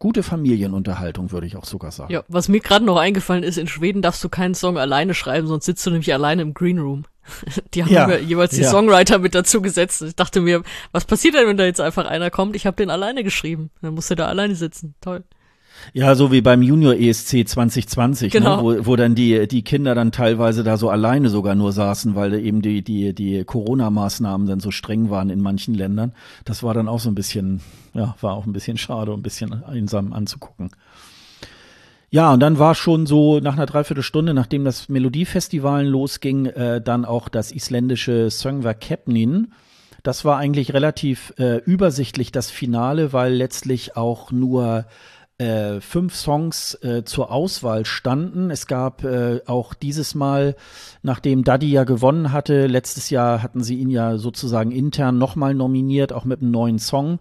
gute 0.00 0.22
Familienunterhaltung, 0.24 1.30
würde 1.30 1.46
ich 1.46 1.56
auch 1.56 1.66
sogar 1.66 1.92
sagen. 1.92 2.12
Ja, 2.12 2.24
was 2.26 2.48
mir 2.48 2.60
gerade 2.60 2.84
noch 2.84 2.96
eingefallen 2.96 3.44
ist, 3.44 3.58
in 3.58 3.68
Schweden 3.68 4.02
darfst 4.02 4.24
du 4.24 4.28
keinen 4.28 4.54
Song 4.54 4.78
alleine 4.78 5.14
schreiben, 5.14 5.46
sonst 5.46 5.66
sitzt 5.66 5.86
du 5.86 5.90
nämlich 5.90 6.12
alleine 6.12 6.42
im 6.42 6.54
Green 6.54 6.80
Room. 6.80 7.04
Die 7.74 7.84
haben 7.84 7.92
ja, 7.92 8.16
jeweils 8.16 8.52
die 8.52 8.62
ja. 8.62 8.70
Songwriter 8.70 9.18
mit 9.18 9.36
dazu 9.36 9.62
gesetzt. 9.62 10.02
Ich 10.02 10.16
dachte 10.16 10.40
mir, 10.40 10.62
was 10.90 11.04
passiert 11.04 11.34
denn, 11.34 11.46
wenn 11.46 11.58
da 11.58 11.64
jetzt 11.64 11.80
einfach 11.80 12.06
einer 12.06 12.30
kommt? 12.30 12.56
Ich 12.56 12.66
habe 12.66 12.76
den 12.76 12.90
alleine 12.90 13.22
geschrieben. 13.22 13.70
Dann 13.82 13.94
muss 13.94 14.10
er 14.10 14.16
da 14.16 14.26
alleine 14.26 14.56
sitzen. 14.56 14.94
Toll. 15.00 15.22
Ja, 15.92 16.14
so 16.14 16.30
wie 16.30 16.40
beim 16.40 16.62
Junior 16.62 16.94
ESC 16.94 17.48
2020, 17.48 18.32
ne, 18.32 18.40
genau. 18.40 18.56
ne, 18.56 18.62
wo, 18.80 18.86
wo 18.86 18.96
dann 18.96 19.14
die, 19.14 19.46
die 19.48 19.62
Kinder 19.62 19.94
dann 19.94 20.12
teilweise 20.12 20.62
da 20.62 20.76
so 20.76 20.88
alleine 20.90 21.28
sogar 21.28 21.54
nur 21.54 21.72
saßen, 21.72 22.14
weil 22.14 22.34
eben 22.34 22.62
die, 22.62 22.82
die, 22.82 23.14
die 23.14 23.44
Corona-Maßnahmen 23.44 24.46
dann 24.46 24.60
so 24.60 24.70
streng 24.70 25.10
waren 25.10 25.30
in 25.30 25.40
manchen 25.40 25.74
Ländern. 25.74 26.12
Das 26.44 26.62
war 26.62 26.74
dann 26.74 26.88
auch 26.88 27.00
so 27.00 27.10
ein 27.10 27.14
bisschen, 27.14 27.60
ja, 27.94 28.14
war 28.20 28.34
auch 28.34 28.46
ein 28.46 28.52
bisschen 28.52 28.78
schade 28.78 29.12
ein 29.12 29.22
bisschen 29.22 29.64
einsam 29.64 30.12
anzugucken. 30.12 30.70
Ja, 32.12 32.32
und 32.32 32.40
dann 32.40 32.58
war 32.58 32.74
schon 32.74 33.06
so 33.06 33.38
nach 33.38 33.52
einer 33.52 33.66
Dreiviertelstunde, 33.66 34.34
nachdem 34.34 34.64
das 34.64 34.88
Melodiefestival 34.88 35.86
losging, 35.86 36.46
äh, 36.46 36.80
dann 36.80 37.04
auch 37.04 37.28
das 37.28 37.52
isländische 37.52 38.30
Söngver 38.30 38.74
Kepnin. 38.74 39.52
Das 40.02 40.24
war 40.24 40.36
eigentlich 40.36 40.74
relativ 40.74 41.32
äh, 41.38 41.58
übersichtlich, 41.58 42.32
das 42.32 42.50
Finale, 42.50 43.12
weil 43.12 43.34
letztlich 43.34 43.96
auch 43.96 44.32
nur 44.32 44.86
äh, 45.40 45.80
fünf 45.80 46.14
Songs 46.14 46.74
äh, 46.82 47.02
zur 47.04 47.32
Auswahl 47.32 47.86
standen. 47.86 48.50
Es 48.50 48.66
gab 48.66 49.04
äh, 49.04 49.40
auch 49.46 49.72
dieses 49.72 50.14
Mal, 50.14 50.54
nachdem 51.02 51.44
Daddy 51.44 51.70
ja 51.70 51.84
gewonnen 51.84 52.32
hatte, 52.32 52.66
letztes 52.66 53.08
Jahr 53.08 53.42
hatten 53.42 53.62
sie 53.62 53.76
ihn 53.76 53.88
ja 53.88 54.18
sozusagen 54.18 54.70
intern 54.70 55.16
nochmal 55.16 55.54
nominiert, 55.54 56.12
auch 56.12 56.26
mit 56.26 56.42
einem 56.42 56.50
neuen 56.50 56.78
Song 56.78 57.20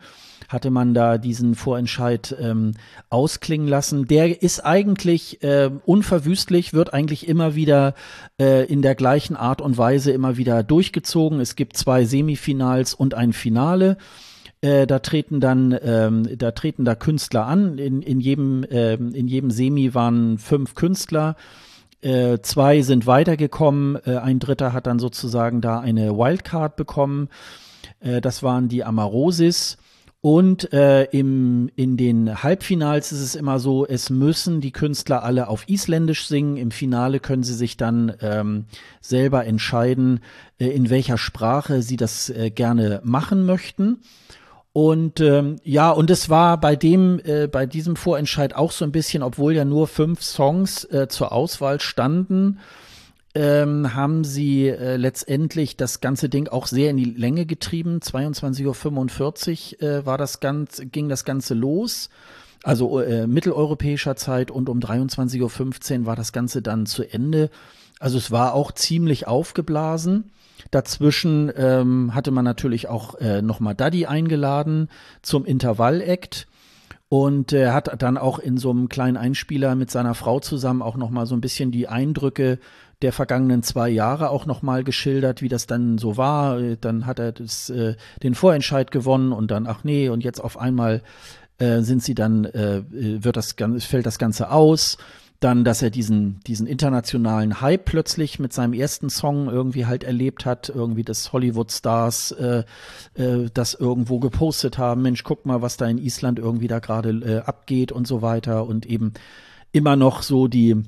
hatte 0.50 0.72
man 0.72 0.96
da 0.96 1.20
diesen 1.20 1.54
Vorentscheid 1.54 2.36
ähm, 2.42 2.72
ausklingen 3.10 3.68
lassen. 3.68 4.08
Der 4.08 4.42
ist 4.42 4.66
eigentlich 4.66 5.44
äh, 5.44 5.70
unverwüstlich, 5.86 6.74
wird 6.74 6.92
eigentlich 6.92 7.28
immer 7.28 7.54
wieder 7.54 7.94
äh, 8.40 8.66
in 8.66 8.82
der 8.82 8.96
gleichen 8.96 9.36
Art 9.36 9.62
und 9.62 9.78
Weise 9.78 10.12
immer 10.12 10.38
wieder 10.38 10.64
durchgezogen. 10.64 11.40
Es 11.40 11.56
gibt 11.56 11.78
zwei 11.78 12.04
Semifinals 12.04 12.96
und 12.96 13.14
ein 13.14 13.32
Finale. 13.32 13.98
Äh, 14.62 14.88
da 14.88 15.00
treten 15.00 15.40
dann, 15.40 15.78
ähm, 15.82 16.38
da 16.38 16.52
treten 16.52 16.84
da 16.84 16.96
Künstler 16.96 17.46
an. 17.46 17.78
In, 17.78 18.02
in 18.02 18.20
jedem, 18.20 18.66
ähm, 18.70 19.14
in 19.14 19.28
jedem 19.28 19.52
Semi 19.52 19.94
waren 19.94 20.38
fünf 20.38 20.76
Künstler. 20.76 21.36
Äh, 22.02 22.40
zwei 22.42 22.82
sind 22.82 23.08
weitergekommen. 23.08 23.98
Äh, 24.06 24.18
ein 24.18 24.40
Dritter 24.40 24.74
hat 24.74 24.88
dann 24.88 25.00
sozusagen 25.00 25.62
da 25.62 25.80
eine 25.80 26.18
Wildcard 26.18 26.76
bekommen. 26.76 27.30
Das 28.02 28.44
waren 28.44 28.70
die 28.70 28.86
Amarosis. 28.86 29.78
Und 30.22 30.64
im, 30.72 31.70
in 31.76 31.98
den 31.98 32.44
Halbfinals 32.44 33.12
ist 33.12 33.20
es 33.20 33.36
immer 33.36 33.60
so, 33.60 33.86
es 33.86 34.10
müssen 34.10 34.62
die 34.62 34.72
Künstler 34.72 35.24
alle 35.24 35.50
auf 35.50 35.68
Isländisch 35.68 36.26
singen. 36.26 36.56
Im 36.56 36.72
Finale 36.72 37.20
können 37.20 37.44
sie 37.44 37.54
sich 37.54 37.76
dann 37.76 38.14
ähm, 38.22 38.66
selber 39.02 39.46
entscheiden, 39.46 40.22
in 40.58 40.90
welcher 40.90 41.18
Sprache 41.18 41.82
sie 41.82 41.98
das 41.98 42.34
gerne 42.56 43.02
machen 43.04 43.46
möchten. 43.46 44.00
Und 44.72 45.20
ähm, 45.20 45.56
ja, 45.64 45.90
und 45.92 46.12
es 46.12 46.30
war 46.30 46.60
bei 46.60 46.76
dem, 46.76 47.20
äh, 47.24 47.48
bei 47.48 47.66
diesem 47.66 47.96
Vorentscheid 47.96 48.56
auch 48.56 48.72
so 48.72 48.86
ein 48.86 48.92
bisschen, 48.92 49.24
obwohl 49.24 49.56
ja 49.56 49.66
nur 49.66 49.88
fünf 49.88 50.22
Songs 50.22 50.84
äh, 50.86 51.08
zur 51.08 51.32
Auswahl 51.32 51.80
standen, 51.80 52.60
ähm, 53.36 53.96
haben 53.96 54.24
sie 54.24 54.68
äh, 54.68 54.96
letztendlich 54.96 55.76
das 55.76 56.02
ganze 56.02 56.30
Ding 56.30 56.48
auch 56.48 56.68
sehr 56.68 56.92
in 56.92 56.98
die 56.98 57.06
Länge 57.06 57.46
getrieben. 57.46 58.00
22.45 58.00 59.82
Uhr 59.82 59.90
äh, 59.90 60.06
war 60.06 60.18
das 60.18 60.40
Ganze, 60.40 60.86
ging 60.86 61.10
das 61.10 61.26
Ganze 61.26 61.54
los. 61.56 62.10
Also 62.64 63.00
äh, 63.00 63.26
mitteleuropäischer 63.26 64.16
Zeit 64.16 64.52
und 64.52 64.68
um 64.68 64.80
23.15 64.80 66.02
Uhr 66.02 66.06
war 66.06 66.16
das 66.16 66.32
Ganze 66.32 66.62
dann 66.62 66.86
zu 66.86 67.04
Ende. 67.04 67.50
Also 68.00 68.18
es 68.18 68.32
war 68.32 68.54
auch 68.54 68.72
ziemlich 68.72 69.28
aufgeblasen. 69.28 70.32
Dazwischen 70.72 71.52
ähm, 71.56 72.16
hatte 72.16 72.32
man 72.32 72.46
natürlich 72.46 72.88
auch 72.88 73.16
äh, 73.16 73.42
nochmal 73.42 73.76
Daddy 73.76 74.06
eingeladen 74.06 74.90
zum 75.22 75.46
Intervall-Act. 75.46 76.48
Und 77.10 77.54
er 77.54 77.74
hat 77.74 78.02
dann 78.02 78.18
auch 78.18 78.38
in 78.38 78.58
so 78.58 78.70
einem 78.70 78.88
kleinen 78.88 79.18
Einspieler 79.18 79.76
mit 79.76 79.90
seiner 79.90 80.14
Frau 80.14 80.40
zusammen 80.40 80.84
auch 80.84 80.96
nochmal 80.96 81.26
so 81.26 81.36
ein 81.36 81.42
bisschen 81.42 81.72
die 81.72 81.88
Eindrücke 81.88 82.60
der 83.02 83.14
vergangenen 83.14 83.64
zwei 83.64 83.90
Jahre 83.90 84.30
auch 84.30 84.46
nochmal 84.46 84.84
geschildert, 84.84 85.42
wie 85.42 85.48
das 85.48 85.66
dann 85.66 85.98
so 85.98 86.18
war. 86.18 86.60
Dann 86.82 87.06
hat 87.06 87.20
er 87.20 87.32
das, 87.32 87.70
äh, 87.70 87.96
den 88.22 88.36
Vorentscheid 88.36 88.92
gewonnen 88.92 89.32
und 89.32 89.50
dann, 89.52 89.68
ach 89.68 89.84
nee, 89.84 90.10
und 90.10 90.24
jetzt 90.24 90.40
auf 90.40 90.58
einmal 90.58 91.02
äh, 91.58 91.82
sind 91.82 92.04
sie 92.04 92.14
dann, 92.14 92.46
äh, 92.46 92.84
wird 92.90 93.38
das, 93.38 93.56
fällt 93.80 94.06
das 94.06 94.20
Ganze 94.20 94.52
aus. 94.52 94.98
Dann, 95.40 95.64
dass 95.64 95.82
er 95.82 95.90
diesen, 95.90 96.42
diesen 96.48 96.68
internationalen 96.68 97.62
Hype 97.62 97.86
plötzlich 97.86 98.40
mit 98.40 98.52
seinem 98.52 98.74
ersten 98.74 99.10
Song 99.10 99.48
irgendwie 99.48 99.86
halt 99.86 100.04
erlebt 100.04 100.46
hat, 100.46 100.68
irgendwie 100.68 101.04
das 101.04 101.32
Hollywood-Stars 101.32 102.32
äh, 102.34 102.64
äh, 103.14 103.50
das 103.54 103.74
irgendwo 103.74 104.20
gepostet 104.20 104.78
haben, 104.78 105.02
Mensch, 105.02 105.24
guck 105.24 105.46
mal, 105.46 105.62
was 105.62 105.78
da 105.78 105.88
in 105.88 105.98
Island 105.98 106.40
irgendwie 106.40 106.68
da 106.68 106.80
gerade 106.80 107.12
äh, 107.12 107.40
abgeht 107.40 107.94
und 107.94 108.06
so 108.06 108.22
weiter 108.22 108.66
und 108.66 108.86
eben 108.86 109.14
immer 109.72 109.96
noch 109.96 110.24
so 110.24 110.48
die, 110.48 110.84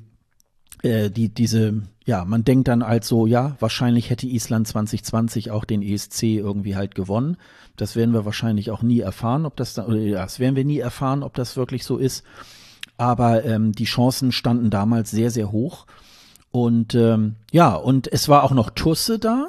äh, 0.82 1.10
die, 1.10 1.28
diese, 1.28 1.82
ja, 2.04 2.24
man 2.24 2.44
denkt 2.44 2.68
dann 2.68 2.86
halt 2.86 3.04
so, 3.04 3.26
ja, 3.26 3.56
wahrscheinlich 3.60 4.10
hätte 4.10 4.26
Island 4.26 4.68
2020 4.68 5.50
auch 5.50 5.64
den 5.64 5.82
ESC 5.82 6.24
irgendwie 6.24 6.76
halt 6.76 6.94
gewonnen. 6.94 7.36
Das 7.76 7.96
werden 7.96 8.12
wir 8.12 8.24
wahrscheinlich 8.24 8.70
auch 8.70 8.82
nie 8.82 9.00
erfahren, 9.00 9.46
ob 9.46 9.56
das, 9.56 9.74
da, 9.74 9.86
oder 9.86 9.96
ja, 9.96 10.22
das 10.22 10.40
werden 10.40 10.56
wir 10.56 10.64
nie 10.64 10.78
erfahren, 10.78 11.22
ob 11.22 11.34
das 11.34 11.56
wirklich 11.56 11.84
so 11.84 11.96
ist. 11.96 12.24
Aber 13.02 13.44
ähm, 13.44 13.72
die 13.72 13.84
Chancen 13.84 14.30
standen 14.30 14.70
damals 14.70 15.10
sehr, 15.10 15.32
sehr 15.32 15.50
hoch. 15.50 15.86
Und 16.52 16.94
ähm, 16.94 17.34
ja, 17.50 17.74
und 17.74 18.06
es 18.12 18.28
war 18.28 18.44
auch 18.44 18.52
noch 18.52 18.70
Tusse 18.70 19.18
da, 19.18 19.48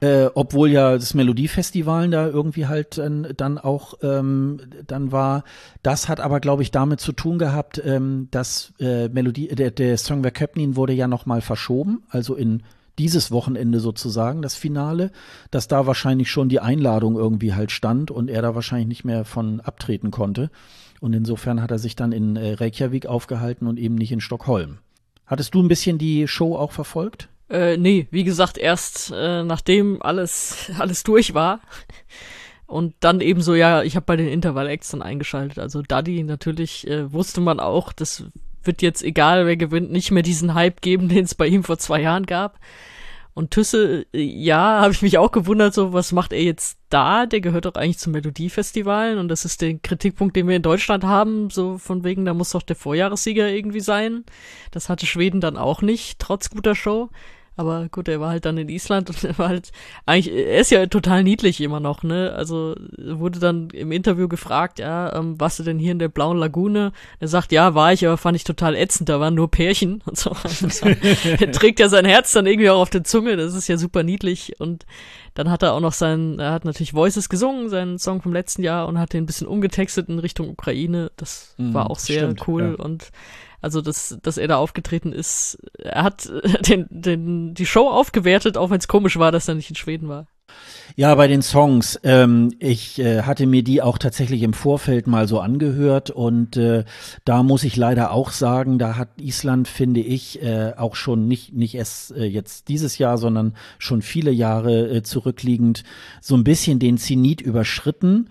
äh, 0.00 0.30
obwohl 0.34 0.70
ja 0.70 0.94
das 0.94 1.12
Melodiefestival 1.12 2.08
da 2.08 2.26
irgendwie 2.26 2.66
halt 2.66 2.96
dann, 2.96 3.34
dann 3.36 3.58
auch 3.58 3.98
ähm, 4.00 4.60
dann 4.86 5.12
war. 5.12 5.44
Das 5.82 6.08
hat 6.08 6.20
aber, 6.20 6.40
glaube 6.40 6.62
ich, 6.62 6.70
damit 6.70 7.00
zu 7.00 7.12
tun 7.12 7.38
gehabt, 7.38 7.82
ähm, 7.84 8.28
dass 8.30 8.72
äh, 8.80 9.10
Melodie, 9.10 9.48
der, 9.48 9.70
der 9.70 9.98
Song 9.98 10.24
Wer 10.24 10.30
Köpnin 10.30 10.74
wurde 10.74 10.94
ja 10.94 11.06
nochmal 11.06 11.42
verschoben, 11.42 12.04
also 12.08 12.34
in 12.34 12.62
dieses 12.98 13.30
Wochenende 13.30 13.78
sozusagen, 13.78 14.40
das 14.40 14.54
Finale, 14.54 15.10
dass 15.50 15.68
da 15.68 15.86
wahrscheinlich 15.86 16.30
schon 16.30 16.48
die 16.48 16.60
Einladung 16.60 17.16
irgendwie 17.16 17.52
halt 17.52 17.72
stand 17.72 18.10
und 18.10 18.30
er 18.30 18.40
da 18.40 18.54
wahrscheinlich 18.54 18.88
nicht 18.88 19.04
mehr 19.04 19.26
von 19.26 19.60
abtreten 19.60 20.10
konnte. 20.10 20.50
Und 21.04 21.12
insofern 21.12 21.60
hat 21.60 21.70
er 21.70 21.78
sich 21.78 21.96
dann 21.96 22.12
in 22.12 22.36
äh, 22.36 22.54
Reykjavik 22.54 23.04
aufgehalten 23.04 23.66
und 23.66 23.78
eben 23.78 23.94
nicht 23.94 24.10
in 24.10 24.22
Stockholm. 24.22 24.78
Hattest 25.26 25.54
du 25.54 25.62
ein 25.62 25.68
bisschen 25.68 25.98
die 25.98 26.26
Show 26.26 26.56
auch 26.56 26.72
verfolgt? 26.72 27.28
Äh, 27.50 27.76
nee, 27.76 28.06
wie 28.10 28.24
gesagt, 28.24 28.56
erst 28.56 29.12
äh, 29.14 29.42
nachdem 29.44 30.00
alles, 30.00 30.72
alles 30.78 31.02
durch 31.02 31.34
war. 31.34 31.60
Und 32.66 32.94
dann 33.00 33.20
eben 33.20 33.42
so, 33.42 33.54
ja, 33.54 33.82
ich 33.82 33.96
habe 33.96 34.06
bei 34.06 34.16
den 34.16 34.28
Intervall-Acts 34.28 34.92
dann 34.92 35.02
eingeschaltet. 35.02 35.58
Also 35.58 35.82
Daddy, 35.82 36.22
natürlich 36.22 36.88
äh, 36.88 37.12
wusste 37.12 37.42
man 37.42 37.60
auch, 37.60 37.92
das 37.92 38.24
wird 38.62 38.80
jetzt, 38.80 39.02
egal 39.02 39.44
wer 39.44 39.58
gewinnt, 39.58 39.92
nicht 39.92 40.10
mehr 40.10 40.22
diesen 40.22 40.54
Hype 40.54 40.80
geben, 40.80 41.08
den 41.10 41.26
es 41.26 41.34
bei 41.34 41.48
ihm 41.48 41.64
vor 41.64 41.76
zwei 41.76 42.00
Jahren 42.00 42.24
gab. 42.24 42.58
Und 43.34 43.50
Tüsse, 43.50 44.06
äh, 44.14 44.22
ja, 44.22 44.80
habe 44.80 44.92
ich 44.92 45.02
mich 45.02 45.18
auch 45.18 45.32
gewundert, 45.32 45.74
so, 45.74 45.92
was 45.92 46.12
macht 46.12 46.32
er 46.32 46.42
jetzt 46.42 46.78
da? 46.88 47.26
Der 47.26 47.40
gehört 47.40 47.66
doch 47.66 47.74
eigentlich 47.74 47.98
zum 47.98 48.12
Melodiefestivalen 48.12 49.18
und 49.18 49.28
das 49.28 49.44
ist 49.44 49.60
der 49.60 49.74
Kritikpunkt, 49.78 50.36
den 50.36 50.48
wir 50.48 50.56
in 50.56 50.62
Deutschland 50.62 51.04
haben, 51.04 51.50
so 51.50 51.78
von 51.78 52.04
wegen, 52.04 52.24
da 52.24 52.34
muss 52.34 52.50
doch 52.50 52.62
der 52.62 52.76
Vorjahressieger 52.76 53.48
irgendwie 53.48 53.80
sein. 53.80 54.24
Das 54.70 54.88
hatte 54.88 55.06
Schweden 55.06 55.40
dann 55.40 55.56
auch 55.56 55.82
nicht, 55.82 56.18
trotz 56.20 56.50
guter 56.50 56.74
Show. 56.74 57.10
Aber 57.56 57.88
gut, 57.88 58.08
er 58.08 58.20
war 58.20 58.30
halt 58.30 58.44
dann 58.44 58.58
in 58.58 58.68
Island 58.68 59.10
und 59.10 59.22
er 59.24 59.38
war 59.38 59.48
halt 59.48 59.70
eigentlich, 60.06 60.34
er 60.34 60.60
ist 60.60 60.70
ja 60.70 60.86
total 60.86 61.22
niedlich 61.22 61.60
immer 61.60 61.80
noch, 61.80 62.02
ne? 62.02 62.32
Also 62.36 62.74
wurde 62.98 63.38
dann 63.38 63.70
im 63.70 63.92
Interview 63.92 64.28
gefragt, 64.28 64.78
ja, 64.78 65.14
ähm, 65.14 65.40
warst 65.40 65.58
du 65.58 65.62
denn 65.62 65.78
hier 65.78 65.92
in 65.92 65.98
der 65.98 66.08
blauen 66.08 66.38
Lagune? 66.38 66.92
Er 67.20 67.28
sagt, 67.28 67.52
ja, 67.52 67.74
war 67.74 67.92
ich, 67.92 68.06
aber 68.06 68.16
fand 68.16 68.36
ich 68.36 68.44
total 68.44 68.74
ätzend, 68.74 69.08
da 69.08 69.20
waren 69.20 69.34
nur 69.34 69.50
Pärchen 69.50 70.02
und 70.06 70.18
so. 70.18 70.30
Also, 70.42 70.66
er 70.88 71.52
trägt 71.52 71.80
ja 71.80 71.88
sein 71.88 72.04
Herz 72.04 72.32
dann 72.32 72.46
irgendwie 72.46 72.70
auch 72.70 72.80
auf 72.80 72.90
der 72.90 73.04
Zunge, 73.04 73.36
das 73.36 73.54
ist 73.54 73.68
ja 73.68 73.76
super 73.76 74.02
niedlich 74.02 74.58
und 74.58 74.84
dann 75.34 75.50
hat 75.50 75.62
er 75.62 75.72
auch 75.74 75.80
noch 75.80 75.92
seinen, 75.92 76.38
er 76.38 76.52
hat 76.52 76.64
natürlich 76.64 76.94
Voices 76.94 77.28
gesungen, 77.28 77.68
seinen 77.68 77.98
Song 77.98 78.22
vom 78.22 78.32
letzten 78.32 78.62
Jahr 78.62 78.86
und 78.86 78.98
hat 78.98 79.12
den 79.12 79.24
ein 79.24 79.26
bisschen 79.26 79.48
umgetextet 79.48 80.08
in 80.08 80.20
Richtung 80.20 80.48
Ukraine. 80.48 81.10
Das 81.16 81.54
mhm, 81.58 81.74
war 81.74 81.90
auch 81.90 81.98
sehr 81.98 82.20
stimmt, 82.20 82.46
cool 82.46 82.76
ja. 82.78 82.84
und 82.84 83.10
Also, 83.64 83.80
dass, 83.80 84.18
dass 84.22 84.36
er 84.36 84.46
da 84.46 84.56
aufgetreten 84.58 85.14
ist. 85.14 85.56
Er 85.78 86.04
hat 86.04 86.30
den, 86.68 86.86
den, 86.90 87.54
die 87.54 87.64
Show 87.64 87.88
aufgewertet, 87.88 88.58
auch 88.58 88.68
wenn 88.68 88.78
es 88.78 88.88
komisch 88.88 89.18
war, 89.18 89.32
dass 89.32 89.48
er 89.48 89.54
nicht 89.54 89.70
in 89.70 89.76
Schweden 89.76 90.06
war. 90.06 90.26
Ja, 90.96 91.14
bei 91.14 91.28
den 91.28 91.40
Songs. 91.40 91.98
Ähm, 92.04 92.52
ich 92.58 92.98
äh, 92.98 93.22
hatte 93.22 93.46
mir 93.46 93.62
die 93.62 93.80
auch 93.80 93.96
tatsächlich 93.96 94.42
im 94.42 94.52
Vorfeld 94.52 95.06
mal 95.06 95.26
so 95.26 95.40
angehört 95.40 96.10
und 96.10 96.58
äh, 96.58 96.84
da 97.24 97.42
muss 97.42 97.64
ich 97.64 97.74
leider 97.76 98.12
auch 98.12 98.32
sagen, 98.32 98.78
da 98.78 98.98
hat 98.98 99.08
Island, 99.18 99.66
finde 99.66 100.00
ich, 100.00 100.42
äh, 100.42 100.74
auch 100.76 100.94
schon 100.94 101.26
nicht, 101.26 101.54
nicht 101.54 101.74
erst 101.74 102.12
äh, 102.12 102.24
jetzt 102.24 102.68
dieses 102.68 102.98
Jahr, 102.98 103.16
sondern 103.16 103.54
schon 103.78 104.02
viele 104.02 104.30
Jahre 104.30 104.88
äh, 104.88 105.02
zurückliegend 105.02 105.84
so 106.20 106.36
ein 106.36 106.44
bisschen 106.44 106.78
den 106.80 106.98
Zenit 106.98 107.40
überschritten. 107.40 108.28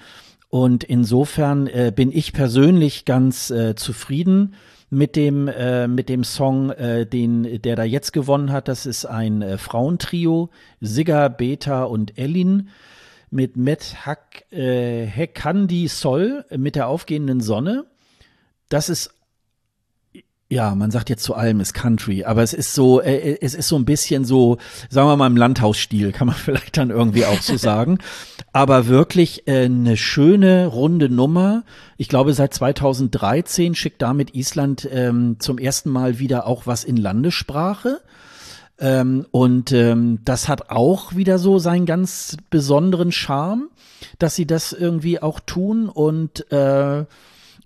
Und 0.49 0.83
insofern 0.83 1.65
äh, 1.65 1.91
bin 1.93 2.11
ich 2.11 2.33
persönlich 2.33 3.05
ganz 3.05 3.49
äh, 3.49 3.73
zufrieden 3.73 4.53
mit 4.93 5.15
dem 5.15 5.47
äh, 5.47 5.87
mit 5.87 6.07
dem 6.07 6.23
Song, 6.23 6.69
äh, 6.69 7.05
den 7.05 7.61
der 7.61 7.75
da 7.75 7.83
jetzt 7.83 8.13
gewonnen 8.13 8.51
hat. 8.51 8.67
Das 8.67 8.85
ist 8.85 9.05
ein 9.05 9.41
äh, 9.41 9.57
Frauentrio, 9.57 10.49
Sigga, 10.81 11.27
Beta 11.29 11.83
und 11.83 12.17
Ellin 12.17 12.69
mit 13.31 13.57
Met 13.57 14.05
Hak, 14.05 14.45
äh, 14.51 15.05
Hekandi 15.05 15.87
Sol 15.87 16.45
mit 16.55 16.75
der 16.75 16.87
aufgehenden 16.87 17.41
Sonne. 17.41 17.85
Das 18.69 18.89
ist 18.89 19.13
ja, 20.49 20.75
man 20.75 20.91
sagt 20.91 21.09
jetzt 21.09 21.23
zu 21.23 21.33
allem 21.33 21.59
ist 21.59 21.73
Country, 21.73 22.23
aber 22.25 22.43
es 22.43 22.53
ist 22.53 22.73
so, 22.73 23.01
äh, 23.01 23.15
äh, 23.15 23.37
es 23.41 23.55
ist 23.55 23.67
so 23.67 23.75
ein 23.75 23.85
bisschen 23.85 24.23
so, 24.23 24.57
sagen 24.89 25.07
wir 25.07 25.17
mal 25.17 25.27
im 25.27 25.37
Landhausstil, 25.37 26.11
kann 26.11 26.27
man 26.27 26.35
vielleicht 26.43 26.77
dann 26.77 26.89
irgendwie 26.89 27.25
auch 27.25 27.41
so 27.41 27.57
sagen. 27.57 27.97
aber 28.51 28.87
wirklich 28.87 29.47
äh, 29.47 29.65
eine 29.65 29.97
schöne 29.97 30.67
runde 30.67 31.09
Nummer. 31.09 31.63
Ich 31.97 32.07
glaube, 32.07 32.33
seit 32.33 32.53
2013 32.53 33.73
schickt 33.75 34.01
damit 34.01 34.35
Island 34.35 34.87
ähm, 34.91 35.37
zum 35.39 35.57
ersten 35.57 35.89
Mal 35.89 36.19
wieder 36.19 36.45
auch 36.45 36.67
was 36.67 36.83
in 36.83 36.97
Landessprache. 36.97 38.01
Ähm, 38.79 39.25
und 39.31 39.71
ähm, 39.71 40.19
das 40.23 40.47
hat 40.47 40.69
auch 40.69 41.15
wieder 41.15 41.39
so 41.39 41.57
seinen 41.59 41.85
ganz 41.85 42.37
besonderen 42.49 43.11
Charme, 43.11 43.69
dass 44.19 44.35
sie 44.35 44.45
das 44.45 44.73
irgendwie 44.73 45.21
auch 45.21 45.39
tun 45.39 45.89
und 45.89 46.51
äh, 46.51 47.05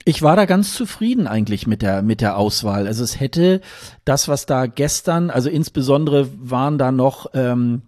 ich 0.08 0.22
war 0.22 0.38
da 0.38 0.46
ganz 0.46 0.74
zufrieden 0.74 1.28
eigentlich 1.28 1.68
mit 1.68 1.82
der, 1.82 2.02
mit 2.02 2.22
der 2.22 2.38
Auswahl. 2.38 2.88
Also 2.88 3.04
es 3.04 3.20
hätte 3.20 3.60
das, 4.06 4.30
was 4.30 4.46
da 4.46 4.66
gestern, 4.66 5.30
also 5.30 5.50
insbesondere 5.50 6.30
waren 6.40 6.78
da 6.78 6.94
noch 6.94 7.28
ähm, 7.34 7.82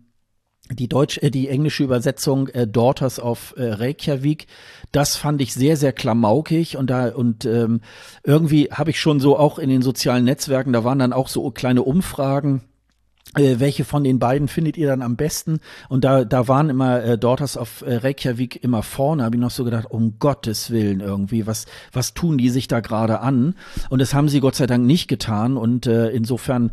die 0.69 0.89
deutsche, 0.89 1.23
äh, 1.23 1.31
die 1.31 1.47
englische 1.47 1.85
Übersetzung 1.85 2.49
äh, 2.49 2.67
Daughters 2.67 3.21
of 3.21 3.53
äh, 3.55 3.71
Reykjavik, 3.71 4.47
das 4.91 5.15
fand 5.15 5.41
ich 5.41 5.53
sehr, 5.53 5.77
sehr 5.77 5.93
klamaukig 5.93 6.75
und 6.75 6.89
da 6.89 7.07
und 7.15 7.45
ähm, 7.45 7.79
irgendwie 8.25 8.65
habe 8.69 8.89
ich 8.89 8.99
schon 8.99 9.21
so 9.21 9.37
auch 9.37 9.57
in 9.57 9.69
den 9.69 9.81
sozialen 9.81 10.25
Netzwerken, 10.25 10.73
da 10.73 10.83
waren 10.83 10.99
dann 10.99 11.13
auch 11.13 11.29
so 11.29 11.49
kleine 11.51 11.83
Umfragen 11.83 12.63
äh, 13.35 13.59
welche 13.59 13.85
von 13.85 14.03
den 14.03 14.19
beiden 14.19 14.47
findet 14.47 14.77
ihr 14.77 14.87
dann 14.87 15.01
am 15.01 15.15
besten? 15.15 15.59
Und 15.87 16.03
da, 16.03 16.25
da 16.25 16.47
waren 16.47 16.69
immer 16.69 17.03
äh, 17.03 17.17
Daughters 17.17 17.57
of 17.57 17.83
äh, 17.83 17.97
Reykjavik 17.97 18.63
immer 18.63 18.81
vorne, 18.81 19.23
habe 19.23 19.35
ich 19.35 19.41
noch 19.41 19.51
so 19.51 19.63
gedacht, 19.63 19.89
um 19.89 20.17
Gottes 20.19 20.71
Willen 20.71 20.99
irgendwie, 20.99 21.45
was, 21.45 21.65
was 21.91 22.13
tun 22.13 22.37
die 22.37 22.49
sich 22.49 22.67
da 22.67 22.79
gerade 22.79 23.19
an? 23.19 23.55
Und 23.89 23.99
das 23.99 24.13
haben 24.13 24.29
sie 24.29 24.39
Gott 24.39 24.55
sei 24.55 24.65
Dank 24.65 24.85
nicht 24.85 25.07
getan. 25.07 25.57
Und 25.57 25.85
äh, 25.85 26.09
insofern 26.09 26.71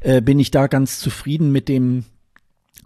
äh, 0.00 0.20
bin 0.20 0.40
ich 0.40 0.50
da 0.50 0.66
ganz 0.66 0.98
zufrieden 0.98 1.52
mit 1.52 1.68
dem, 1.68 2.04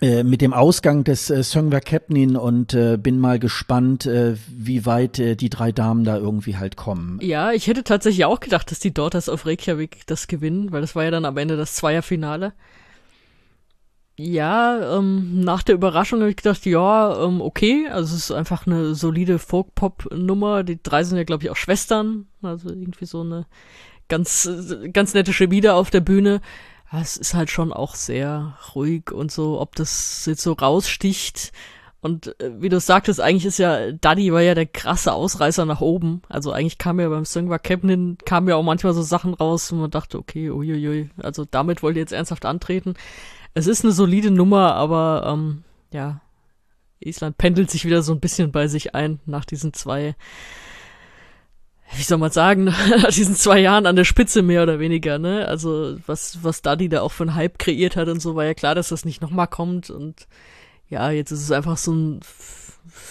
äh, 0.03 0.23
mit 0.23 0.43
dem 0.43 0.53
Ausgang 0.53 1.03
des 1.05 1.31
äh, 1.31 1.43
Söngver 1.43 1.81
Kepnin 1.81 2.37
und 2.37 2.75
äh, 2.75 2.99
bin 2.99 3.19
mal 3.19 3.39
gespannt, 3.39 4.05
äh, 4.05 4.37
wie 4.47 4.85
weit 4.85 5.19
äh, 5.19 5.37
die 5.37 5.49
drei 5.49 5.73
Damen 5.73 6.05
da 6.05 6.19
irgendwie 6.19 6.59
halt 6.59 6.77
kommen. 6.77 7.19
Ja, 7.23 7.53
ich 7.53 7.67
hätte 7.67 7.83
tatsächlich 7.83 8.27
auch 8.27 8.41
gedacht, 8.41 8.71
dass 8.71 8.79
die 8.79 8.93
Daughters 8.93 9.31
of 9.31 9.47
Reykjavik 9.47 10.07
das 10.07 10.27
gewinnen, 10.27 10.71
weil 10.71 10.83
das 10.83 10.95
war 10.95 11.05
ja 11.05 11.11
dann 11.11 11.25
am 11.25 11.39
Ende 11.39 11.57
das 11.57 11.77
Zweierfinale. 11.77 12.53
Ja, 14.19 14.97
ähm, 14.99 15.41
nach 15.41 15.63
der 15.63 15.75
Überraschung 15.75 16.21
habe 16.21 16.31
ich 16.31 16.37
gedacht, 16.37 16.65
ja, 16.65 17.23
ähm, 17.23 17.43
okay, 17.43 17.87
also 17.89 18.15
es 18.15 18.25
ist 18.25 18.31
einfach 18.31 18.67
eine 18.67 18.95
solide 18.95 19.39
Folk-Pop-Nummer. 19.39 20.65
Die 20.65 20.83
drei 20.83 21.05
sind 21.05 21.19
ja, 21.19 21.25
glaube 21.25 21.45
ich, 21.45 21.51
auch 21.51 21.57
Schwestern, 21.57 22.27
also 22.41 22.71
irgendwie 22.71 23.05
so 23.05 23.21
eine 23.21 23.47
ganz, 24.09 24.49
ganz 24.95 25.13
nette 25.13 25.35
Chemie 25.35 25.69
auf 25.69 25.91
der 25.91 26.01
Bühne. 26.01 26.41
Es 26.93 27.19
ist 27.19 27.35
halt 27.35 27.51
schon 27.51 27.75
auch 27.75 27.95
sehr 27.95 28.57
ruhig 28.75 29.11
und 29.11 29.31
so, 29.31 29.61
ob 29.61 29.75
das 29.75 30.25
jetzt 30.25 30.43
so 30.43 30.53
raussticht. 30.53 31.53
Und 32.01 32.41
äh, 32.41 32.53
wie 32.61 32.69
du 32.71 32.81
sagtest, 32.81 33.21
eigentlich 33.21 33.45
ist 33.45 33.59
ja, 33.59 33.93
Daddy 33.93 34.33
war 34.33 34.41
ja 34.41 34.55
der 34.55 34.67
krasse 34.67 35.13
Ausreißer 35.13 35.67
nach 35.67 35.81
oben. 35.83 36.23
Also 36.29 36.53
eigentlich 36.53 36.79
kam 36.79 37.01
ja 37.01 37.09
beim 37.09 37.25
Song 37.27 37.51
war 37.51 37.59
Captain, 37.59 38.17
kam 38.25 38.49
ja 38.49 38.55
auch 38.57 38.63
manchmal 38.63 38.95
so 38.95 39.03
Sachen 39.03 39.35
raus, 39.35 39.73
wo 39.73 39.77
man 39.77 39.91
dachte, 39.91 40.19
okay, 40.19 40.51
uiuiui, 40.51 41.11
also 41.21 41.45
damit 41.45 41.83
wollt 41.83 41.97
ihr 41.97 42.03
jetzt 42.03 42.13
ernsthaft 42.13 42.47
antreten. 42.47 42.95
Es 43.57 43.67
ist 43.67 43.85
eine 43.85 43.93
solide 43.95 44.31
Nummer, 44.31 44.75
aber 44.75 45.33
ähm, 45.33 45.65
ja, 45.91 46.21
Island 47.01 47.39
pendelt 47.39 47.71
sich 47.71 47.87
wieder 47.87 48.03
so 48.03 48.13
ein 48.13 48.21
bisschen 48.21 48.53
bei 48.53 48.69
sich 48.69 48.95
ein 48.95 49.19
nach 49.25 49.47
diesen 49.47 49.73
zwei, 49.73 50.15
wie 51.97 52.03
soll 52.03 52.19
man 52.19 52.31
sagen, 52.31 52.65
nach 53.03 53.11
diesen 53.11 53.35
zwei 53.35 53.61
Jahren 53.61 53.87
an 53.87 53.97
der 53.97 54.05
Spitze 54.05 54.43
mehr 54.43 54.63
oder 54.63 54.79
weniger, 54.79 55.19
ne? 55.19 55.49
Also 55.49 55.97
was, 56.07 56.45
was 56.45 56.61
Daddy 56.61 56.91
da 56.91 57.01
auch 57.01 57.13
für 57.13 57.23
einen 57.23 57.35
Hype 57.35 57.59
kreiert 57.59 57.97
hat 57.97 58.09
und 58.09 58.21
so, 58.21 58.37
war 58.37 58.45
ja 58.45 58.53
klar, 58.53 58.75
dass 58.75 58.91
das 58.91 59.07
nicht 59.07 59.23
nochmal 59.23 59.49
kommt 59.49 59.89
und 59.89 60.29
ja, 60.91 61.11
jetzt 61.11 61.31
ist 61.31 61.41
es 61.41 61.51
einfach 61.51 61.79
so 61.79 61.95
ein 61.95 62.21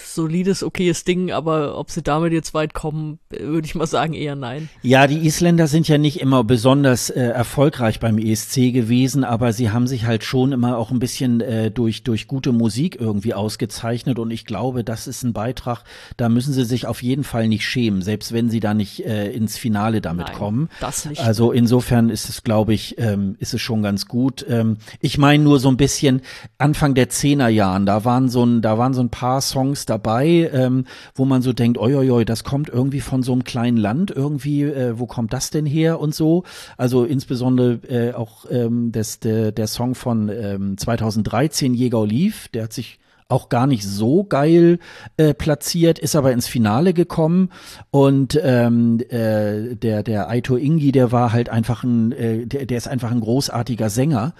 solides, 0.04 0.62
okayes 0.62 1.04
Ding, 1.04 1.30
aber 1.30 1.78
ob 1.78 1.90
sie 1.90 2.02
damit 2.02 2.32
jetzt 2.32 2.54
weit 2.54 2.74
kommen, 2.74 3.18
würde 3.30 3.66
ich 3.66 3.74
mal 3.74 3.86
sagen, 3.86 4.14
eher 4.14 4.36
nein. 4.36 4.68
Ja, 4.82 5.06
die 5.06 5.26
Isländer 5.26 5.66
sind 5.66 5.88
ja 5.88 5.98
nicht 5.98 6.20
immer 6.20 6.44
besonders 6.44 7.10
äh, 7.10 7.20
erfolgreich 7.20 8.00
beim 8.00 8.18
ESC 8.18 8.72
gewesen, 8.72 9.24
aber 9.24 9.52
sie 9.52 9.70
haben 9.70 9.86
sich 9.86 10.06
halt 10.06 10.24
schon 10.24 10.52
immer 10.52 10.78
auch 10.78 10.90
ein 10.90 10.98
bisschen 10.98 11.40
äh, 11.40 11.70
durch, 11.70 12.02
durch 12.02 12.26
gute 12.26 12.52
Musik 12.52 12.96
irgendwie 13.00 13.34
ausgezeichnet 13.34 14.18
und 14.18 14.30
ich 14.30 14.44
glaube, 14.44 14.84
das 14.84 15.06
ist 15.06 15.22
ein 15.22 15.32
Beitrag, 15.32 15.84
da 16.16 16.28
müssen 16.28 16.52
sie 16.52 16.64
sich 16.64 16.86
auf 16.86 17.02
jeden 17.02 17.24
Fall 17.24 17.48
nicht 17.48 17.64
schämen, 17.64 18.02
selbst 18.02 18.32
wenn 18.32 18.50
sie 18.50 18.60
da 18.60 18.74
nicht 18.74 19.04
äh, 19.04 19.30
ins 19.30 19.58
Finale 19.58 20.00
damit 20.00 20.28
Nein, 20.28 20.36
kommen. 20.36 20.68
Das 20.80 21.04
nicht. 21.04 21.20
Also 21.20 21.52
insofern 21.52 22.10
ist 22.10 22.28
es, 22.28 22.42
glaube 22.42 22.74
ich, 22.74 22.98
ähm, 22.98 23.36
ist 23.38 23.54
es 23.54 23.60
schon 23.60 23.82
ganz 23.82 24.06
gut. 24.06 24.44
Ähm, 24.48 24.78
ich 25.00 25.18
meine 25.18 25.42
nur 25.42 25.58
so 25.58 25.68
ein 25.68 25.76
bisschen 25.76 26.22
Anfang 26.58 26.94
der 26.94 27.08
Zehnerjahren, 27.08 27.86
da 27.86 28.04
waren 28.04 28.28
so 28.28 28.44
ein, 28.44 28.62
da 28.62 28.78
waren 28.78 28.94
so 28.94 29.00
ein 29.00 29.10
paar 29.10 29.40
Songs 29.40 29.65
dabei, 29.74 30.50
ähm, 30.52 30.84
wo 31.14 31.24
man 31.24 31.42
so 31.42 31.52
denkt, 31.52 31.78
oi, 31.78 32.24
das 32.24 32.44
kommt 32.44 32.68
irgendwie 32.68 33.00
von 33.00 33.22
so 33.22 33.32
einem 33.32 33.44
kleinen 33.44 33.76
Land, 33.76 34.10
irgendwie, 34.10 34.62
äh, 34.62 34.98
wo 34.98 35.06
kommt 35.06 35.32
das 35.32 35.50
denn 35.50 35.66
her 35.66 36.00
und 36.00 36.14
so. 36.14 36.44
Also 36.76 37.04
insbesondere 37.04 37.80
äh, 37.88 38.14
auch 38.14 38.46
ähm, 38.50 38.92
das, 38.92 39.20
der, 39.20 39.52
der 39.52 39.66
Song 39.66 39.94
von 39.94 40.28
ähm, 40.28 40.78
2013, 40.78 41.74
Jäger 41.74 42.06
Lief, 42.06 42.48
der 42.48 42.64
hat 42.64 42.72
sich 42.72 42.98
auch 43.28 43.48
gar 43.48 43.66
nicht 43.66 43.84
so 43.84 44.24
geil 44.24 44.78
äh, 45.16 45.34
platziert, 45.34 45.98
ist 45.98 46.14
aber 46.14 46.32
ins 46.32 46.46
Finale 46.46 46.94
gekommen 46.94 47.50
und 47.90 48.38
ähm, 48.40 49.00
äh, 49.08 49.74
der 49.74 50.02
der 50.04 50.28
Aito 50.30 50.56
Ingi, 50.56 50.92
der 50.92 51.10
war 51.10 51.32
halt 51.32 51.48
einfach 51.48 51.82
ein, 51.82 52.12
äh, 52.12 52.46
der, 52.46 52.66
der 52.66 52.78
ist 52.78 52.86
einfach 52.86 53.10
ein 53.10 53.20
großartiger 53.20 53.90
Sänger 53.90 54.34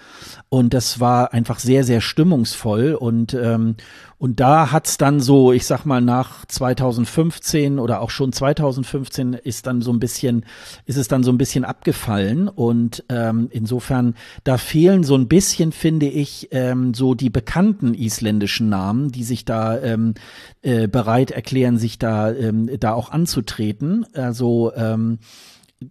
und 0.47 0.73
das 0.73 1.01
war 1.01 1.33
einfach 1.33 1.59
sehr 1.59 1.83
sehr 1.83 1.99
stimmungsvoll 1.99 2.93
und 2.93 3.33
ähm, 3.33 3.75
und 4.19 4.39
da 4.39 4.71
hat's 4.71 4.97
dann 4.97 5.19
so, 5.19 5.51
ich 5.53 5.67
sag 5.67 5.85
mal, 5.85 6.01
nach 6.01 6.43
2015 6.45 7.77
oder 7.77 8.01
auch 8.01 8.09
schon 8.09 8.33
2015 8.33 9.33
ist 9.33 9.67
dann 9.67 9.83
so 9.83 9.93
ein 9.93 9.99
bisschen, 9.99 10.43
ist 10.85 10.97
es 10.97 11.07
dann 11.07 11.23
so 11.23 11.31
ein 11.31 11.37
bisschen 11.37 11.63
abgefallen. 11.63 12.47
Und 12.47 13.03
ähm, 13.09 13.47
insofern, 13.51 14.15
da 14.43 14.57
fehlen 14.57 15.03
so 15.03 15.15
ein 15.15 15.27
bisschen, 15.27 15.71
finde 15.71 16.07
ich, 16.07 16.47
ähm, 16.49 16.95
so 16.95 17.13
die 17.13 17.29
bekannten 17.29 17.93
isländischen 17.93 18.69
Namen, 18.69 19.11
die 19.11 19.23
sich 19.23 19.45
da 19.45 19.79
ähm, 19.79 20.15
äh, 20.63 20.87
bereit 20.87 21.29
erklären, 21.29 21.77
sich 21.77 21.99
da, 21.99 22.31
ähm, 22.31 22.71
da 22.79 22.93
auch 22.93 23.11
anzutreten. 23.11 24.03
Also 24.13 24.73
ähm, 24.75 25.19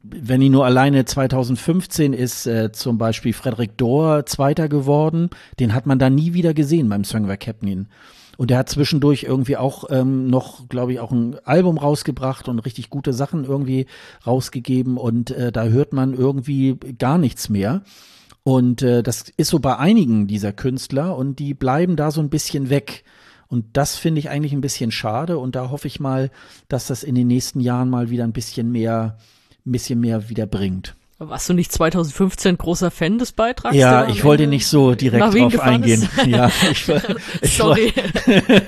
wenn 0.03 0.43
ich 0.43 0.51
nur 0.51 0.66
alleine 0.66 1.05
2015 1.05 2.12
ist 2.12 2.49
äh, 2.49 2.72
zum 2.72 2.99
Beispiel 2.99 3.33
Frederik 3.33 3.77
Dohr 3.77 4.27
Zweiter 4.27 4.68
geworden, 4.68 5.31
den 5.61 5.74
hat 5.74 5.87
man 5.87 6.01
da 6.01 6.11
nie 6.11 6.33
wieder 6.33 6.55
gesehen 6.55 6.89
beim 6.89 7.05
Songwer 7.05 7.37
Captain. 7.37 7.87
Und 8.37 8.51
er 8.51 8.59
hat 8.59 8.68
zwischendurch 8.68 9.24
irgendwie 9.24 9.57
auch 9.57 9.84
ähm, 9.91 10.28
noch, 10.28 10.68
glaube 10.68 10.93
ich, 10.93 11.01
auch 11.01 11.11
ein 11.11 11.37
Album 11.45 11.78
rausgebracht 11.78 12.49
und 12.49 12.59
richtig 12.61 12.91
gute 12.91 13.12
Sachen 13.12 13.45
irgendwie 13.45 13.87
rausgegeben. 14.26 14.99
Und 14.99 15.30
äh, 15.30 15.53
da 15.53 15.64
hört 15.64 15.93
man 15.93 16.14
irgendwie 16.14 16.76
gar 16.99 17.18
nichts 17.18 17.49
mehr. 17.49 17.82
Und 18.43 18.82
äh, 18.82 19.03
das 19.03 19.24
ist 19.37 19.49
so 19.49 19.59
bei 19.59 19.76
einigen 19.76 20.26
dieser 20.26 20.53
Künstler 20.53 21.16
und 21.16 21.39
die 21.39 21.55
bleiben 21.55 21.97
da 21.97 22.11
so 22.11 22.20
ein 22.20 22.30
bisschen 22.30 22.70
weg. 22.70 23.05
Und 23.49 23.64
das 23.76 23.97
finde 23.97 24.18
ich 24.18 24.28
eigentlich 24.28 24.53
ein 24.53 24.61
bisschen 24.61 24.91
schade. 24.91 25.39
Und 25.39 25.57
da 25.57 25.70
hoffe 25.70 25.89
ich 25.89 26.01
mal, 26.01 26.30
dass 26.68 26.87
das 26.87 27.03
in 27.03 27.14
den 27.14 27.26
nächsten 27.26 27.61
Jahren 27.61 27.91
mal 27.91 28.11
wieder 28.11 28.24
ein 28.24 28.32
bisschen 28.32 28.70
mehr, 28.70 29.18
ein 29.64 29.72
bisschen 29.72 30.01
mehr 30.01 30.28
wieder 30.28 30.47
bringt. 30.47 30.95
Warst 31.19 31.49
du 31.49 31.55
nicht 31.55 31.73
2015 31.73 32.59
großer 32.59 32.91
Fan 32.91 33.19
des 33.19 33.33
Beitrags? 33.33 33.75
Ja, 33.75 34.07
ich 34.07 34.23
wollte 34.23 34.47
nicht 34.47 34.67
so 34.67 34.95
direkt 34.95 35.23
drauf 35.23 35.61
eingehen. 35.61 36.07
Ja, 36.27 36.51
ich, 36.71 36.87
ich 37.43 37.57
Sorry. 37.57 37.93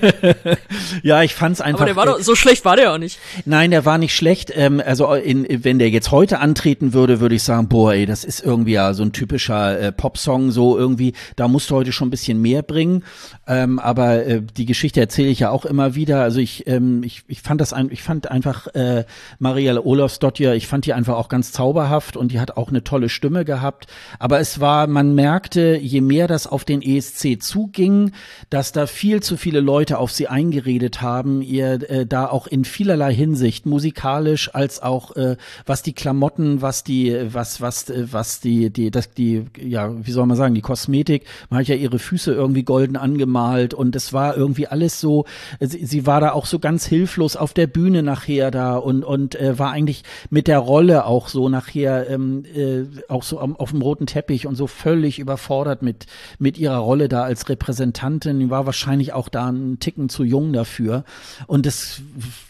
ja, 1.03 1.21
ich 1.21 1.35
fand's 1.35 1.61
einfach. 1.61 1.81
Aber 1.81 1.85
der 1.85 1.95
war 1.95 2.05
doch, 2.07 2.19
so 2.21 2.33
schlecht 2.35 2.65
war 2.65 2.75
der 2.75 2.93
auch 2.93 2.97
nicht. 2.97 3.19
Nein, 3.45 3.69
der 3.69 3.85
war 3.85 3.99
nicht 3.99 4.15
schlecht. 4.15 4.51
Ähm, 4.55 4.81
also 4.83 5.13
in, 5.13 5.45
wenn 5.63 5.77
der 5.77 5.89
jetzt 5.89 6.09
heute 6.09 6.39
antreten 6.39 6.93
würde, 6.93 7.19
würde 7.19 7.35
ich 7.35 7.43
sagen, 7.43 7.67
boah, 7.67 7.93
ey, 7.93 8.07
das 8.07 8.23
ist 8.23 8.43
irgendwie 8.43 8.71
ja 8.71 8.93
so 8.95 9.03
ein 9.03 9.11
typischer 9.11 9.79
äh, 9.79 9.91
Popsong, 9.91 10.49
so 10.49 10.75
irgendwie. 10.75 11.13
Da 11.35 11.47
musst 11.47 11.69
du 11.69 11.75
heute 11.75 11.91
schon 11.91 12.07
ein 12.07 12.11
bisschen 12.11 12.41
mehr 12.41 12.63
bringen. 12.63 13.03
Ähm, 13.45 13.77
aber 13.77 14.25
äh, 14.25 14.41
die 14.41 14.65
Geschichte 14.65 14.99
erzähle 14.99 15.29
ich 15.29 15.39
ja 15.39 15.51
auch 15.51 15.65
immer 15.65 15.93
wieder. 15.93 16.23
Also 16.23 16.39
ich, 16.39 16.65
ähm, 16.65 17.03
ich, 17.03 17.23
ich 17.27 17.41
fand 17.41 17.61
das, 17.61 17.73
ein, 17.73 17.91
ich 17.91 18.01
fand 18.01 18.31
einfach 18.31 18.67
äh, 18.73 19.05
Marielle 19.37 19.83
Olofsdottir, 19.85 20.55
ich 20.55 20.65
fand 20.67 20.85
die 20.85 20.93
einfach 20.93 21.15
auch 21.15 21.29
ganz 21.29 21.51
zauberhaft 21.51 22.17
und 22.17 22.31
die 22.31 22.38
hat 22.39 22.57
auch 22.57 22.69
eine 22.69 22.83
tolle 22.83 23.09
Stimme 23.09 23.45
gehabt. 23.45 23.87
Aber 24.19 24.39
es 24.39 24.59
war, 24.59 24.87
man 24.87 25.15
merkte, 25.15 25.77
je 25.77 26.01
mehr 26.01 26.27
das 26.27 26.47
auf 26.47 26.65
den 26.65 26.81
ESC 26.81 27.41
zuging, 27.41 28.11
dass 28.49 28.71
da 28.71 28.87
viel 28.87 29.21
zu 29.21 29.37
viele 29.37 29.59
Leute 29.59 29.97
auf 29.97 30.11
sie 30.11 30.27
eingeredet 30.27 31.01
haben, 31.01 31.41
ihr 31.41 31.89
äh, 31.89 32.05
da 32.05 32.27
auch 32.27 32.47
in 32.47 32.65
vielerlei 32.65 33.13
Hinsicht, 33.13 33.65
musikalisch 33.65 34.53
als 34.53 34.81
auch 34.81 35.15
äh, 35.15 35.37
was 35.65 35.83
die 35.83 35.93
Klamotten, 35.93 36.61
was 36.61 36.83
die, 36.83 37.15
was, 37.33 37.61
was, 37.61 37.89
äh, 37.89 38.07
was 38.11 38.39
die, 38.39 38.69
die, 38.69 38.91
das, 38.91 39.11
die, 39.11 39.45
ja, 39.59 39.93
wie 40.05 40.11
soll 40.11 40.25
man 40.25 40.37
sagen, 40.37 40.55
die 40.55 40.61
Kosmetik, 40.61 41.25
man 41.49 41.59
hat 41.59 41.67
ja 41.67 41.75
ihre 41.75 41.99
Füße 41.99 42.33
irgendwie 42.33 42.63
golden 42.63 42.95
angemalt 42.95 43.73
und 43.73 43.95
es 43.95 44.13
war 44.13 44.35
irgendwie 44.37 44.67
alles 44.67 44.99
so, 44.99 45.25
sie, 45.59 45.85
sie 45.85 46.05
war 46.05 46.21
da 46.21 46.31
auch 46.31 46.45
so 46.45 46.59
ganz 46.59 46.85
hilflos 46.85 47.35
auf 47.35 47.53
der 47.53 47.67
Bühne 47.67 48.03
nachher 48.03 48.51
da 48.51 48.77
und, 48.77 49.03
und 49.03 49.35
äh, 49.35 49.57
war 49.57 49.71
eigentlich 49.71 50.03
mit 50.29 50.47
der 50.47 50.59
Rolle 50.59 51.05
auch 51.05 51.27
so 51.27 51.49
nachher 51.49 52.09
ähm, 52.09 52.28
äh, 52.45 52.85
auch 53.07 53.23
so 53.23 53.39
am, 53.39 53.55
auf 53.55 53.71
dem 53.71 53.81
roten 53.81 54.05
Teppich 54.05 54.47
und 54.47 54.55
so 54.55 54.67
völlig 54.67 55.19
überfordert 55.19 55.81
mit, 55.81 56.05
mit 56.37 56.57
ihrer 56.57 56.77
Rolle 56.77 57.09
da 57.09 57.23
als 57.23 57.49
Repräsentantin. 57.49 58.39
Die 58.39 58.49
war 58.49 58.65
wahrscheinlich 58.65 59.13
auch 59.13 59.29
da 59.29 59.47
einen 59.47 59.79
Ticken 59.79 60.09
zu 60.09 60.23
jung 60.23 60.53
dafür. 60.53 61.03
Und 61.47 61.65
es 61.65 62.01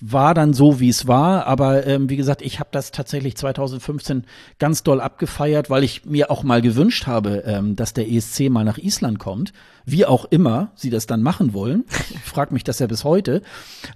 war 0.01 0.33
dann 0.33 0.53
so, 0.53 0.79
wie 0.79 0.89
es 0.89 1.07
war. 1.07 1.45
Aber 1.47 1.85
ähm, 1.87 2.09
wie 2.09 2.17
gesagt, 2.17 2.41
ich 2.41 2.59
habe 2.59 2.69
das 2.71 2.91
tatsächlich 2.91 3.35
2015 3.37 4.25
ganz 4.59 4.83
doll 4.83 5.01
abgefeiert, 5.01 5.69
weil 5.69 5.83
ich 5.83 6.05
mir 6.05 6.31
auch 6.31 6.43
mal 6.43 6.61
gewünscht 6.61 7.07
habe, 7.07 7.43
ähm, 7.45 7.75
dass 7.75 7.93
der 7.93 8.09
ESC 8.09 8.49
mal 8.49 8.63
nach 8.63 8.77
Island 8.77 9.19
kommt 9.19 9.53
wie 9.91 10.05
auch 10.05 10.25
immer 10.25 10.71
sie 10.75 10.89
das 10.89 11.05
dann 11.07 11.21
machen 11.21 11.53
wollen. 11.53 11.85
Ich 12.11 12.31
frage 12.31 12.53
mich 12.53 12.63
das 12.63 12.79
ja 12.79 12.87
bis 12.87 13.03
heute. 13.03 13.41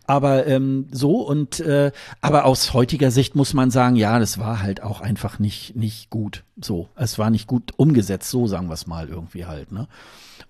Aber 0.07 0.47
ähm, 0.47 0.87
so 0.91 1.21
und 1.21 1.59
äh, 1.59 1.91
aber 2.21 2.45
aus 2.45 2.73
heutiger 2.73 3.11
Sicht 3.11 3.35
muss 3.35 3.53
man 3.53 3.71
sagen, 3.71 3.95
ja, 3.95 4.19
das 4.19 4.39
war 4.39 4.61
halt 4.61 4.81
auch 4.81 5.01
einfach 5.01 5.39
nicht 5.39 5.75
nicht 5.75 6.09
gut. 6.09 6.43
So, 6.59 6.89
es 6.95 7.19
war 7.19 7.29
nicht 7.29 7.47
gut 7.47 7.71
umgesetzt. 7.77 8.29
So 8.29 8.47
sagen 8.47 8.67
wir 8.67 8.73
es 8.73 8.87
mal 8.87 9.07
irgendwie 9.07 9.45
halt. 9.45 9.71
Ne? 9.71 9.87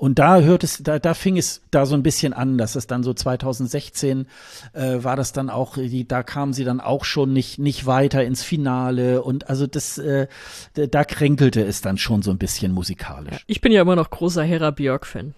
Und 0.03 0.19
da 0.19 0.41
hört 0.41 0.65
es, 0.65 0.83
da, 0.83 0.99
da 0.99 1.13
fing 1.13 1.37
es 1.37 1.61
da 1.71 1.85
so 1.85 1.95
ein 1.95 2.03
bisschen 2.03 2.33
an, 2.33 2.57
dass 2.57 2.75
es 2.75 2.87
dann 2.87 3.03
so 3.03 3.13
2016 3.13 4.27
äh, 4.73 5.01
war 5.01 5.15
das 5.15 5.31
dann 5.31 5.49
auch, 5.49 5.77
die, 5.77 6.05
da 6.05 6.23
kamen 6.23 6.51
sie 6.51 6.65
dann 6.65 6.81
auch 6.81 7.05
schon 7.05 7.31
nicht, 7.31 7.57
nicht 7.57 7.85
weiter 7.85 8.21
ins 8.21 8.43
Finale 8.43 9.21
und 9.21 9.49
also 9.49 9.65
das, 9.65 9.97
äh, 9.99 10.27
da 10.73 11.05
kränkelte 11.05 11.63
es 11.63 11.79
dann 11.79 11.97
schon 11.97 12.21
so 12.21 12.31
ein 12.31 12.37
bisschen 12.37 12.73
musikalisch. 12.73 13.45
Ich 13.47 13.61
bin 13.61 13.71
ja 13.71 13.81
immer 13.81 13.95
noch 13.95 14.09
großer 14.09 14.43
Hera 14.43 14.71
Björk-Fan, 14.71 15.35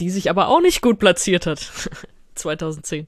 die 0.00 0.10
sich 0.10 0.28
aber 0.28 0.48
auch 0.48 0.60
nicht 0.60 0.82
gut 0.82 0.98
platziert 0.98 1.46
hat. 1.46 1.70
2010. 2.34 3.06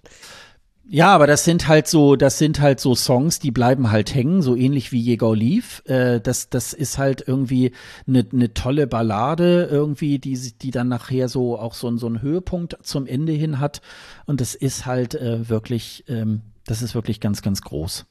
Ja, 0.93 1.14
aber 1.14 1.28
das 1.28 1.45
sind 1.45 1.68
halt 1.68 1.86
so, 1.86 2.16
das 2.16 2.38
sind 2.38 2.61
halt 2.61 2.80
so 2.80 2.97
Songs, 2.97 3.38
die 3.38 3.53
bleiben 3.53 3.93
halt 3.93 4.12
hängen, 4.12 4.43
so 4.43 4.57
ähnlich 4.57 4.91
wie 4.91 4.99
Jäger 4.99 5.36
lief. 5.36 5.84
Äh, 5.86 6.20
das, 6.20 6.51
das 6.51 6.72
ist 6.72 6.99
halt 6.99 7.22
irgendwie 7.24 7.70
eine 8.09 8.26
ne 8.32 8.53
tolle 8.55 8.88
Ballade 8.88 9.68
irgendwie, 9.70 10.18
die, 10.18 10.36
die 10.36 10.72
dann 10.72 10.88
nachher 10.88 11.28
so 11.28 11.57
auch 11.57 11.74
so, 11.74 11.97
so 11.97 12.09
einen 12.09 12.22
Höhepunkt 12.22 12.76
zum 12.82 13.07
Ende 13.07 13.30
hin 13.30 13.61
hat. 13.61 13.82
Und 14.26 14.41
das 14.41 14.57
ist 14.57 14.84
halt 14.84 15.14
äh, 15.14 15.49
wirklich, 15.49 16.07
ähm, 16.09 16.41
das 16.66 16.82
ist 16.82 16.97
wirklich 16.97 17.20
ganz, 17.20 17.41
ganz 17.41 17.62
groß. 17.62 18.07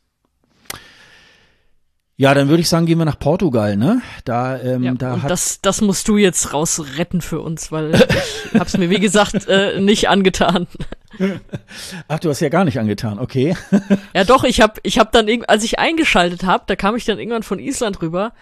Ja, 2.16 2.34
dann 2.34 2.48
würde 2.48 2.62
ich 2.62 2.70
sagen, 2.70 2.86
gehen 2.86 2.98
wir 2.98 3.06
nach 3.06 3.20
Portugal, 3.20 3.76
ne? 3.76 4.02
Da, 4.24 4.58
ähm, 4.58 4.84
ja, 4.84 4.94
da 4.94 5.16
und 5.16 5.24
hat 5.24 5.32
das, 5.32 5.60
das 5.60 5.82
musst 5.82 6.08
du 6.08 6.16
jetzt 6.16 6.54
rausretten 6.54 7.20
für 7.20 7.42
uns, 7.42 7.74
weil 7.74 7.94
ich 7.96 8.54
hab's 8.60 8.78
mir 8.78 8.90
wie 8.90 9.02
gesagt 9.02 9.50
äh, 9.50 9.82
nicht 9.82 10.08
angetan. 10.08 10.68
Ach, 12.08 12.20
du 12.20 12.30
hast 12.30 12.40
ja 12.40 12.50
gar 12.50 12.66
nicht 12.66 12.80
angetan, 12.80 13.20
okay. 13.20 13.56
ja, 14.16 14.24
doch, 14.24 14.44
ich 14.44 14.62
hab, 14.62 14.80
ich 14.84 15.00
hab 15.00 15.12
dann 15.12 15.28
als 15.48 15.64
ich 15.64 15.80
eingeschaltet 15.80 16.44
habe, 16.44 16.64
da 16.68 16.76
kam 16.76 16.96
ich 16.96 17.06
dann 17.06 17.20
irgendwann 17.20 17.44
von 17.44 17.60
Island 17.60 18.02
rüber 18.02 18.34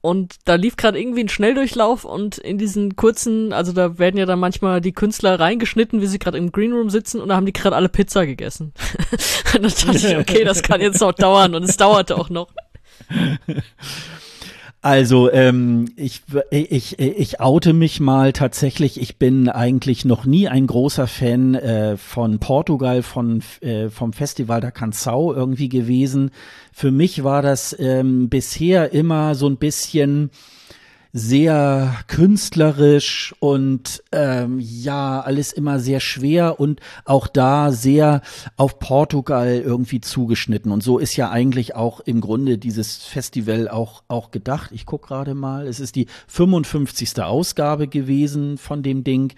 und 0.00 0.36
da 0.44 0.54
lief 0.54 0.76
gerade 0.76 1.00
irgendwie 1.00 1.24
ein 1.24 1.28
Schnelldurchlauf 1.28 2.04
und 2.04 2.38
in 2.38 2.58
diesen 2.58 2.94
kurzen, 2.94 3.52
also 3.52 3.72
da 3.72 3.98
werden 3.98 4.18
ja 4.18 4.26
dann 4.26 4.38
manchmal 4.38 4.80
die 4.80 4.92
Künstler 4.92 5.40
reingeschnitten, 5.40 6.00
wie 6.00 6.06
sie 6.06 6.18
gerade 6.18 6.38
im 6.38 6.52
Greenroom 6.52 6.90
sitzen 6.90 7.20
und 7.20 7.28
da 7.28 7.36
haben 7.36 7.46
die 7.46 7.52
gerade 7.52 7.74
alle 7.74 7.88
Pizza 7.88 8.24
gegessen. 8.24 8.72
und 9.54 9.64
dann 9.64 9.94
dachte 9.94 10.08
ich, 10.08 10.16
okay, 10.16 10.44
das 10.44 10.62
kann 10.62 10.80
jetzt 10.80 11.00
noch 11.00 11.12
dauern 11.12 11.54
und 11.54 11.64
es 11.64 11.76
dauerte 11.76 12.16
auch 12.16 12.30
noch. 12.30 12.48
Also 14.86 15.32
ähm, 15.32 15.86
ich, 15.96 16.22
ich, 16.50 17.00
ich 17.00 17.40
oute 17.40 17.72
mich 17.72 17.98
mal 17.98 18.32
tatsächlich. 18.32 19.00
Ich 19.00 19.16
bin 19.16 19.48
eigentlich 19.48 20.04
noch 20.04 20.26
nie 20.26 20.46
ein 20.46 20.68
großer 20.68 21.08
Fan 21.08 21.56
äh, 21.56 21.96
von 21.96 22.38
Portugal, 22.38 23.02
von, 23.02 23.42
äh, 23.62 23.88
vom 23.88 24.12
Festival 24.12 24.60
der 24.60 24.72
Canção 24.72 25.34
irgendwie 25.34 25.68
gewesen. 25.68 26.30
Für 26.72 26.92
mich 26.92 27.24
war 27.24 27.42
das 27.42 27.74
ähm, 27.80 28.28
bisher 28.28 28.92
immer 28.92 29.34
so 29.34 29.48
ein 29.48 29.56
bisschen 29.56 30.30
sehr 31.16 31.96
künstlerisch 32.08 33.34
und 33.40 34.02
ähm, 34.12 34.60
ja, 34.60 35.20
alles 35.20 35.54
immer 35.54 35.80
sehr 35.80 36.00
schwer 36.00 36.60
und 36.60 36.80
auch 37.06 37.26
da 37.26 37.72
sehr 37.72 38.20
auf 38.58 38.78
Portugal 38.78 39.62
irgendwie 39.64 40.02
zugeschnitten. 40.02 40.70
Und 40.70 40.82
so 40.82 40.98
ist 40.98 41.16
ja 41.16 41.30
eigentlich 41.30 41.74
auch 41.74 42.00
im 42.00 42.20
Grunde 42.20 42.58
dieses 42.58 42.98
Festival 42.98 43.66
auch, 43.66 44.02
auch 44.08 44.30
gedacht. 44.30 44.72
Ich 44.74 44.84
guck 44.84 45.06
gerade 45.06 45.32
mal, 45.32 45.66
es 45.66 45.80
ist 45.80 45.96
die 45.96 46.06
55. 46.28 47.22
Ausgabe 47.22 47.88
gewesen 47.88 48.58
von 48.58 48.82
dem 48.82 49.02
Ding. 49.02 49.32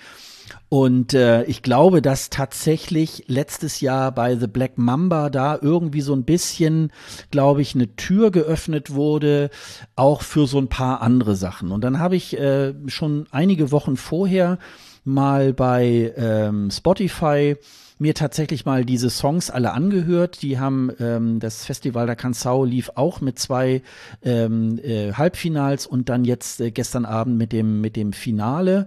Und 0.69 1.15
äh, 1.15 1.45
ich 1.45 1.63
glaube, 1.63 2.03
dass 2.03 2.31
tatsächlich 2.31 3.25
letztes 3.27 3.81
Jahr 3.81 4.13
bei 4.13 4.37
The 4.37 4.47
Black 4.47 4.77
Mamba 4.77 5.31
da 5.31 5.59
irgendwie 5.61 6.01
so 6.01 6.15
ein 6.15 6.25
bisschen, 6.25 6.93
glaube 7.31 7.63
ich, 7.63 7.75
eine 7.75 7.97
Tür 7.97 8.31
geöffnet 8.31 8.93
wurde, 8.93 9.51
auch 9.97 10.23
für 10.23 10.47
so 10.47 10.59
ein 10.59 10.69
paar 10.69 11.01
andere 11.01 11.37
Sachen. 11.37 11.73
Und 11.73 11.83
dann 11.83 11.99
habe 11.99 12.17
ich 12.17 12.39
äh, 12.39 12.75
schon 12.87 13.27
einige 13.31 13.73
Wochen 13.73 13.97
vorher 13.97 14.59
mal 15.05 15.55
bei 15.55 16.13
ähm, 16.17 16.71
Spotify 16.71 17.57
mir 17.99 18.15
tatsächlich 18.15 18.65
mal 18.65 18.85
diese 18.85 19.11
Songs 19.11 19.51
alle 19.51 19.73
angehört. 19.73 20.43
Die 20.43 20.59
haben 20.59 20.91
ähm, 21.01 21.41
das 21.41 21.65
Festival 21.65 22.07
der 22.07 22.17
Canção 22.17 22.65
lief 22.65 22.93
auch 22.95 23.21
mit 23.21 23.39
zwei 23.39 23.83
ähm, 24.23 24.79
äh, 24.83 25.13
Halbfinals 25.13 25.87
und 25.87 26.09
dann 26.09 26.25
jetzt 26.25 26.61
äh, 26.61 26.71
gestern 26.71 27.05
Abend 27.05 27.39
mit 27.39 27.53
dem 27.53 27.81
mit 27.81 27.97
dem 27.97 28.13
Finale. 28.13 28.87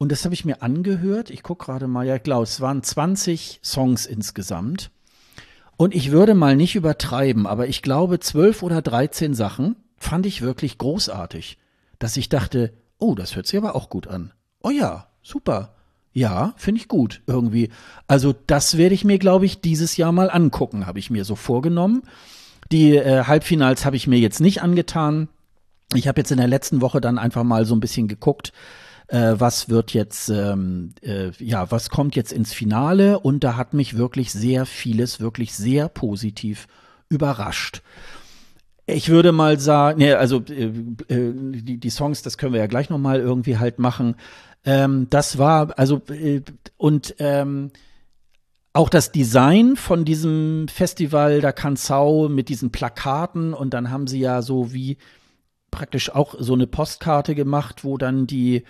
Und 0.00 0.10
das 0.10 0.24
habe 0.24 0.32
ich 0.32 0.46
mir 0.46 0.62
angehört. 0.62 1.28
Ich 1.28 1.42
gucke 1.42 1.66
gerade 1.66 1.86
mal, 1.86 2.06
ja, 2.06 2.18
klar, 2.18 2.40
es 2.40 2.62
waren 2.62 2.82
20 2.82 3.60
Songs 3.62 4.06
insgesamt. 4.06 4.90
Und 5.76 5.94
ich 5.94 6.10
würde 6.10 6.34
mal 6.34 6.56
nicht 6.56 6.74
übertreiben, 6.74 7.46
aber 7.46 7.68
ich 7.68 7.82
glaube, 7.82 8.18
12 8.18 8.62
oder 8.62 8.80
13 8.80 9.34
Sachen 9.34 9.76
fand 9.98 10.24
ich 10.24 10.40
wirklich 10.40 10.78
großartig. 10.78 11.58
Dass 11.98 12.16
ich 12.16 12.30
dachte, 12.30 12.72
oh, 12.98 13.14
das 13.14 13.36
hört 13.36 13.46
sich 13.46 13.58
aber 13.58 13.74
auch 13.74 13.90
gut 13.90 14.06
an. 14.06 14.32
Oh 14.62 14.70
ja, 14.70 15.08
super. 15.20 15.74
Ja, 16.14 16.54
finde 16.56 16.80
ich 16.80 16.88
gut 16.88 17.20
irgendwie. 17.26 17.68
Also 18.06 18.34
das 18.46 18.78
werde 18.78 18.94
ich 18.94 19.04
mir, 19.04 19.18
glaube 19.18 19.44
ich, 19.44 19.60
dieses 19.60 19.98
Jahr 19.98 20.12
mal 20.12 20.30
angucken, 20.30 20.86
habe 20.86 20.98
ich 20.98 21.10
mir 21.10 21.26
so 21.26 21.36
vorgenommen. 21.36 22.04
Die 22.72 22.96
äh, 22.96 23.24
Halbfinals 23.24 23.84
habe 23.84 23.96
ich 23.96 24.06
mir 24.06 24.18
jetzt 24.18 24.40
nicht 24.40 24.62
angetan. 24.62 25.28
Ich 25.92 26.08
habe 26.08 26.22
jetzt 26.22 26.30
in 26.30 26.38
der 26.38 26.48
letzten 26.48 26.80
Woche 26.80 27.02
dann 27.02 27.18
einfach 27.18 27.44
mal 27.44 27.66
so 27.66 27.74
ein 27.74 27.80
bisschen 27.80 28.08
geguckt, 28.08 28.54
äh, 29.10 29.34
was 29.38 29.68
wird 29.68 29.92
jetzt, 29.92 30.28
ähm, 30.28 30.94
äh, 31.02 31.30
ja, 31.38 31.70
was 31.70 31.90
kommt 31.90 32.14
jetzt 32.14 32.32
ins 32.32 32.52
Finale 32.52 33.18
und 33.18 33.42
da 33.42 33.56
hat 33.56 33.74
mich 33.74 33.96
wirklich 33.96 34.30
sehr 34.32 34.66
vieles, 34.66 35.20
wirklich 35.20 35.54
sehr 35.54 35.88
positiv 35.88 36.68
überrascht. 37.08 37.82
Ich 38.86 39.08
würde 39.08 39.32
mal 39.32 39.58
sagen, 39.58 39.98
ne, 39.98 40.16
also 40.16 40.42
äh, 40.48 40.72
äh, 41.08 41.32
die, 41.34 41.78
die 41.78 41.90
Songs, 41.90 42.22
das 42.22 42.38
können 42.38 42.52
wir 42.52 42.60
ja 42.60 42.66
gleich 42.66 42.88
noch 42.88 42.98
mal 42.98 43.18
irgendwie 43.18 43.58
halt 43.58 43.80
machen. 43.80 44.14
Ähm, 44.64 45.08
das 45.10 45.38
war 45.38 45.76
also 45.76 46.02
äh, 46.08 46.42
und 46.76 47.16
ähm, 47.18 47.72
auch 48.72 48.88
das 48.88 49.10
Design 49.10 49.74
von 49.74 50.04
diesem 50.04 50.68
Festival 50.68 51.40
der 51.40 51.52
Kanzau 51.52 52.28
mit 52.28 52.48
diesen 52.48 52.70
Plakaten 52.70 53.54
und 53.54 53.74
dann 53.74 53.90
haben 53.90 54.06
sie 54.06 54.20
ja 54.20 54.42
so 54.42 54.72
wie 54.72 54.98
praktisch 55.72 56.10
auch 56.14 56.36
so 56.38 56.52
eine 56.54 56.68
Postkarte 56.68 57.34
gemacht, 57.34 57.82
wo 57.82 57.98
dann 57.98 58.28
die 58.28 58.64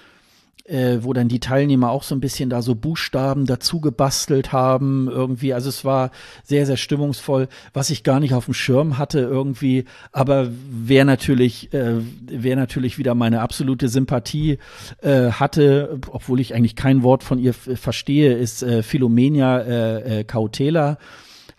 äh, 0.71 1.03
wo 1.03 1.13
dann 1.13 1.29
die 1.29 1.41
Teilnehmer 1.41 1.91
auch 1.91 2.05
so 2.05 2.15
ein 2.15 2.21
bisschen 2.21 2.49
da 2.49 2.63
so 2.63 2.75
Buchstaben 2.75 3.45
dazu 3.45 3.81
gebastelt 3.81 4.53
haben 4.53 5.09
irgendwie. 5.11 5.53
Also 5.53 5.69
es 5.69 5.85
war 5.85 6.11
sehr, 6.45 6.65
sehr 6.65 6.77
stimmungsvoll, 6.77 7.49
was 7.73 7.91
ich 7.91 8.05
gar 8.05 8.21
nicht 8.21 8.35
auf 8.35 8.45
dem 8.45 8.55
Schirm 8.55 8.97
hatte 8.97 9.21
irgendwie. 9.21 9.85
Aber 10.13 10.49
wer 10.71 11.05
natürlich, 11.05 11.73
äh, 11.75 11.97
wer 12.27 12.57
natürlich 12.57 12.99
wieder 12.99 13.15
meine 13.15 13.41
absolute 13.41 13.89
Sympathie 13.89 14.59
äh, 15.03 15.33
hatte, 15.33 15.99
obwohl 16.11 16.41
ich 16.41 16.55
eigentlich 16.55 16.77
kein 16.77 17.03
Wort 17.03 17.25
von 17.25 17.39
ihr 17.39 17.53
verstehe, 17.53 18.35
ist 18.35 18.63
äh, 18.63 18.83
Philomenia 18.83 19.59
äh, 19.59 20.21
äh, 20.21 20.25
Cautela 20.25 20.99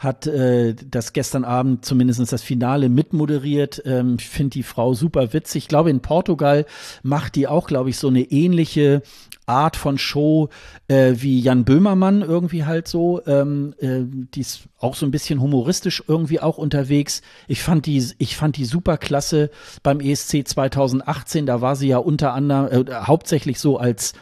hat 0.01 0.25
äh, 0.25 0.73
das 0.73 1.13
gestern 1.13 1.45
Abend 1.45 1.85
zumindest 1.85 2.31
das 2.31 2.41
Finale 2.41 2.89
mitmoderiert. 2.89 3.83
Ähm, 3.85 4.17
ich 4.19 4.27
finde 4.27 4.49
die 4.49 4.63
Frau 4.63 4.95
super 4.95 5.31
witzig. 5.31 5.65
Ich 5.65 5.67
glaube, 5.67 5.91
in 5.91 5.99
Portugal 5.99 6.65
macht 7.03 7.35
die 7.35 7.47
auch, 7.47 7.67
glaube 7.67 7.91
ich, 7.91 7.99
so 7.99 8.07
eine 8.07 8.23
ähnliche 8.23 9.03
Art 9.45 9.75
von 9.75 9.99
Show 9.99 10.49
äh, 10.87 11.13
wie 11.17 11.39
Jan 11.39 11.65
Böhmermann 11.65 12.23
irgendwie 12.23 12.65
halt 12.65 12.87
so. 12.87 13.21
Ähm, 13.27 13.75
äh, 13.77 13.99
die 14.03 14.41
ist 14.41 14.61
auch 14.79 14.95
so 14.95 15.05
ein 15.05 15.11
bisschen 15.11 15.39
humoristisch 15.39 16.03
irgendwie 16.07 16.39
auch 16.39 16.57
unterwegs. 16.57 17.21
Ich 17.47 17.61
fand 17.61 17.85
die, 17.85 18.03
ich 18.17 18.35
fand 18.35 18.57
die 18.57 18.65
super 18.65 18.97
klasse 18.97 19.51
beim 19.83 19.99
ESC 19.99 20.47
2018. 20.47 21.45
Da 21.45 21.61
war 21.61 21.75
sie 21.75 21.89
ja 21.89 21.99
unter 21.99 22.33
anderem 22.33 22.87
äh, 22.87 22.91
hauptsächlich 22.91 23.59
so 23.59 23.77
als 23.77 24.13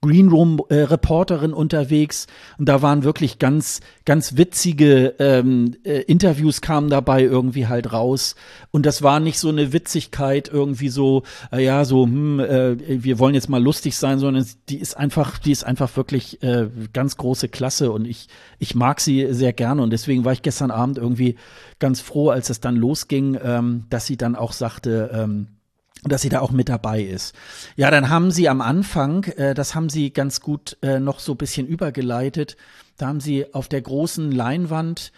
Greenroom-Reporterin 0.00 1.50
äh, 1.50 1.54
unterwegs. 1.54 2.28
Und 2.56 2.68
da 2.68 2.82
waren 2.82 3.02
wirklich 3.02 3.38
ganz, 3.38 3.80
ganz 4.04 4.36
witzige 4.36 5.14
ähm, 5.18 5.76
äh, 5.82 6.02
Interviews 6.02 6.60
kamen 6.60 6.88
dabei 6.88 7.22
irgendwie 7.22 7.66
halt 7.66 7.92
raus. 7.92 8.36
Und 8.70 8.86
das 8.86 9.02
war 9.02 9.18
nicht 9.18 9.40
so 9.40 9.48
eine 9.48 9.72
Witzigkeit 9.72 10.48
irgendwie 10.48 10.88
so, 10.88 11.24
äh, 11.50 11.64
ja, 11.64 11.84
so, 11.84 12.04
hm, 12.04 12.38
äh, 12.38 13.02
wir 13.02 13.18
wollen 13.18 13.34
jetzt 13.34 13.48
mal 13.48 13.62
lustig 13.62 13.96
sein, 13.96 14.20
sondern 14.20 14.46
die 14.68 14.78
ist 14.78 14.96
einfach, 14.96 15.38
die 15.38 15.52
ist 15.52 15.64
einfach 15.64 15.96
wirklich 15.96 16.42
äh, 16.44 16.68
ganz 16.92 17.16
große 17.16 17.48
Klasse. 17.48 17.90
Und 17.90 18.06
ich, 18.06 18.28
ich 18.60 18.76
mag 18.76 19.00
sie 19.00 19.32
sehr 19.32 19.52
gerne. 19.52 19.82
Und 19.82 19.90
deswegen 19.90 20.24
war 20.24 20.32
ich 20.32 20.42
gestern 20.42 20.70
Abend 20.70 20.98
irgendwie 20.98 21.34
ganz 21.80 22.00
froh, 22.00 22.30
als 22.30 22.50
es 22.50 22.60
dann 22.60 22.76
losging, 22.76 23.36
ähm, 23.42 23.86
dass 23.90 24.06
sie 24.06 24.16
dann 24.16 24.36
auch 24.36 24.52
sagte, 24.52 25.10
ähm, 25.12 25.57
dass 26.04 26.22
sie 26.22 26.28
da 26.28 26.40
auch 26.40 26.50
mit 26.50 26.68
dabei 26.68 27.02
ist. 27.02 27.34
Ja, 27.76 27.90
dann 27.90 28.08
haben 28.08 28.30
sie 28.30 28.48
am 28.48 28.60
Anfang, 28.60 29.24
äh, 29.24 29.54
das 29.54 29.74
haben 29.74 29.88
sie 29.88 30.12
ganz 30.12 30.40
gut 30.40 30.76
äh, 30.82 31.00
noch 31.00 31.20
so 31.20 31.34
bisschen 31.34 31.66
übergeleitet, 31.66 32.56
da 32.96 33.06
haben 33.06 33.20
sie 33.20 33.52
auf 33.54 33.68
der 33.68 33.82
großen 33.82 34.32
Leinwand 34.32 35.12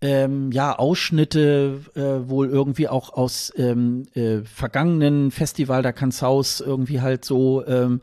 ähm, 0.00 0.52
ja 0.52 0.78
Ausschnitte 0.78 1.80
äh, 1.94 2.28
wohl 2.28 2.48
irgendwie 2.48 2.88
auch 2.88 3.12
aus 3.12 3.52
ähm, 3.56 4.04
äh, 4.14 4.42
vergangenen 4.42 5.30
Festival 5.30 5.82
der 5.82 5.92
Kanzhaus 5.92 6.60
irgendwie 6.60 7.00
halt 7.00 7.24
so 7.24 7.66
ähm, 7.66 8.00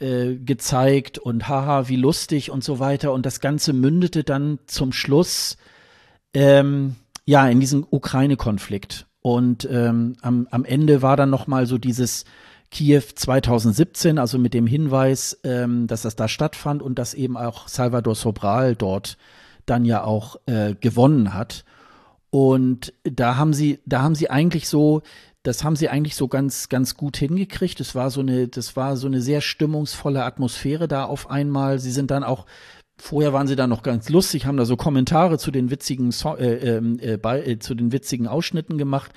äh, 0.00 0.36
gezeigt 0.36 1.18
und 1.18 1.48
haha, 1.48 1.88
wie 1.88 1.96
lustig 1.96 2.50
und 2.50 2.64
so 2.64 2.78
weiter. 2.78 3.12
Und 3.12 3.26
das 3.26 3.40
Ganze 3.40 3.72
mündete 3.72 4.24
dann 4.24 4.58
zum 4.66 4.92
Schluss 4.92 5.56
ähm, 6.34 6.96
ja 7.24 7.48
in 7.48 7.60
diesem 7.60 7.86
Ukraine-Konflikt. 7.88 9.06
Und 9.22 9.68
ähm, 9.70 10.16
am, 10.22 10.48
am 10.50 10.64
Ende 10.64 11.02
war 11.02 11.16
dann 11.16 11.30
noch 11.30 11.46
mal 11.46 11.66
so 11.66 11.78
dieses 11.78 12.24
Kiew 12.70 13.02
2017, 13.14 14.18
also 14.18 14.38
mit 14.38 14.54
dem 14.54 14.66
Hinweis, 14.66 15.38
ähm, 15.44 15.86
dass 15.86 16.02
das 16.02 16.16
da 16.16 16.28
stattfand 16.28 16.82
und 16.82 16.98
dass 16.98 17.14
eben 17.14 17.36
auch 17.36 17.68
Salvador 17.68 18.14
Sobral 18.14 18.76
dort 18.76 19.18
dann 19.66 19.84
ja 19.84 20.04
auch 20.04 20.36
äh, 20.46 20.74
gewonnen 20.74 21.34
hat. 21.34 21.64
Und 22.30 22.92
da 23.02 23.36
haben 23.36 23.52
sie, 23.52 23.80
da 23.86 24.02
haben 24.02 24.14
sie 24.14 24.30
eigentlich 24.30 24.68
so, 24.68 25.02
das 25.42 25.64
haben 25.64 25.74
sie 25.74 25.88
eigentlich 25.88 26.16
so 26.16 26.28
ganz, 26.28 26.68
ganz 26.68 26.96
gut 26.96 27.16
hingekriegt. 27.16 27.80
Das 27.80 27.94
war 27.94 28.10
so 28.10 28.20
eine, 28.20 28.46
das 28.46 28.76
war 28.76 28.96
so 28.96 29.08
eine 29.08 29.20
sehr 29.20 29.40
stimmungsvolle 29.40 30.24
Atmosphäre 30.24 30.86
da 30.86 31.04
auf 31.04 31.28
einmal. 31.28 31.78
Sie 31.78 31.90
sind 31.90 32.10
dann 32.10 32.24
auch 32.24 32.46
Vorher 33.00 33.32
waren 33.32 33.46
sie 33.46 33.56
da 33.56 33.66
noch 33.66 33.82
ganz 33.82 34.08
lustig, 34.08 34.46
haben 34.46 34.56
da 34.56 34.64
so 34.64 34.76
Kommentare 34.76 35.38
zu 35.38 35.50
den 35.50 35.70
witzigen 35.70 36.10
so 36.10 36.36
äh, 36.36 36.76
ähm, 36.76 36.98
äh, 37.00 37.16
bei, 37.16 37.42
äh, 37.42 37.58
zu 37.58 37.74
den 37.74 37.92
witzigen 37.92 38.26
Ausschnitten 38.26 38.78
gemacht. 38.78 39.12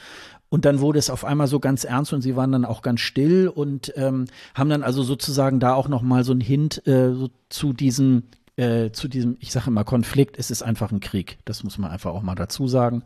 Und 0.49 0.65
dann 0.65 0.79
wurde 0.79 0.99
es 0.99 1.09
auf 1.09 1.25
einmal 1.25 1.47
so 1.47 1.59
ganz 1.59 1.83
ernst 1.83 2.13
und 2.13 2.21
sie 2.21 2.35
waren 2.35 2.51
dann 2.51 2.63
auch 2.63 2.81
ganz 2.81 3.01
still 3.01 3.47
und 3.47 3.91
ähm, 3.95 4.25
haben 4.53 4.69
dann 4.69 4.83
also 4.83 5.03
sozusagen 5.03 5.59
da 5.59 5.73
auch 5.73 5.87
noch 5.87 6.01
mal 6.01 6.23
so 6.23 6.31
ein 6.31 6.39
Hint 6.39 6.85
äh, 6.87 7.13
so 7.13 7.29
zu 7.49 7.73
diesem 7.73 8.23
äh, 8.55 8.91
zu 8.91 9.07
diesem, 9.07 9.37
ich 9.39 9.51
sage 9.51 9.67
immer 9.67 9.83
Konflikt, 9.83 10.37
es 10.37 10.51
ist 10.51 10.61
einfach 10.61 10.91
ein 10.91 10.99
Krieg. 10.99 11.39
Das 11.43 11.63
muss 11.63 11.77
man 11.77 11.89
einfach 11.89 12.11
auch 12.11 12.21
mal 12.21 12.35
dazu 12.35 12.67
sagen. 12.67 13.03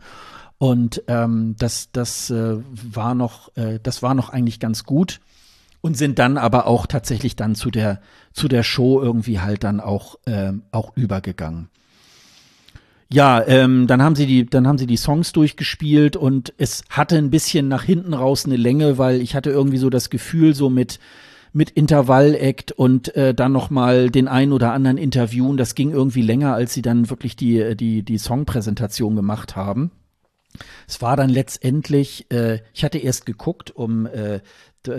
Und 0.57 1.03
ähm, 1.07 1.55
das, 1.57 1.89
das 1.91 2.29
äh, 2.29 2.57
war 2.71 3.15
noch, 3.15 3.55
äh, 3.55 3.79
das 3.81 4.03
war 4.03 4.13
noch 4.13 4.29
eigentlich 4.29 4.59
ganz 4.59 4.83
gut 4.83 5.21
und 5.87 5.95
sind 5.95 6.19
dann 6.19 6.37
aber 6.37 6.67
auch 6.67 6.85
tatsächlich 6.85 7.37
dann 7.37 7.55
zu 7.55 7.71
der 7.71 8.01
zu 8.33 8.49
der 8.49 8.61
Show 8.61 9.01
irgendwie 9.01 9.39
halt 9.39 9.63
dann 9.63 9.79
auch 9.79 10.19
ähm, 10.27 10.63
auch 10.71 10.91
übergegangen. 10.95 11.69
Ja, 13.09 13.41
ähm, 13.47 13.87
dann 13.87 14.03
haben 14.03 14.15
sie 14.15 14.25
die 14.25 14.45
dann 14.45 14.67
haben 14.67 14.77
sie 14.77 14.85
die 14.85 14.97
Songs 14.97 15.31
durchgespielt 15.31 16.17
und 16.17 16.53
es 16.57 16.83
hatte 16.89 17.17
ein 17.17 17.31
bisschen 17.31 17.69
nach 17.69 17.83
hinten 17.83 18.13
raus 18.13 18.45
eine 18.45 18.57
Länge, 18.57 18.97
weil 18.97 19.21
ich 19.21 19.33
hatte 19.33 19.49
irgendwie 19.49 19.77
so 19.77 19.89
das 19.89 20.09
Gefühl 20.09 20.53
so 20.53 20.69
mit 20.69 20.99
mit 21.53 21.69
Intervall-Act 21.71 22.73
und 22.73 23.15
äh, 23.15 23.33
dann 23.33 23.53
noch 23.53 23.69
mal 23.69 24.09
den 24.11 24.27
einen 24.27 24.51
oder 24.51 24.73
anderen 24.73 24.97
interviewen. 24.97 25.55
Das 25.55 25.73
ging 25.73 25.91
irgendwie 25.91 26.21
länger, 26.21 26.53
als 26.53 26.73
sie 26.73 26.81
dann 26.81 27.09
wirklich 27.09 27.37
die 27.37 27.77
die 27.77 28.03
die 28.03 28.17
Songpräsentation 28.17 29.15
gemacht 29.15 29.55
haben. 29.55 29.91
Es 30.87 31.01
war 31.01 31.15
dann 31.15 31.29
letztendlich, 31.29 32.31
äh, 32.31 32.59
ich 32.73 32.83
hatte 32.83 32.97
erst 32.97 33.25
geguckt, 33.25 33.71
um 33.71 34.05
äh, 34.05 34.41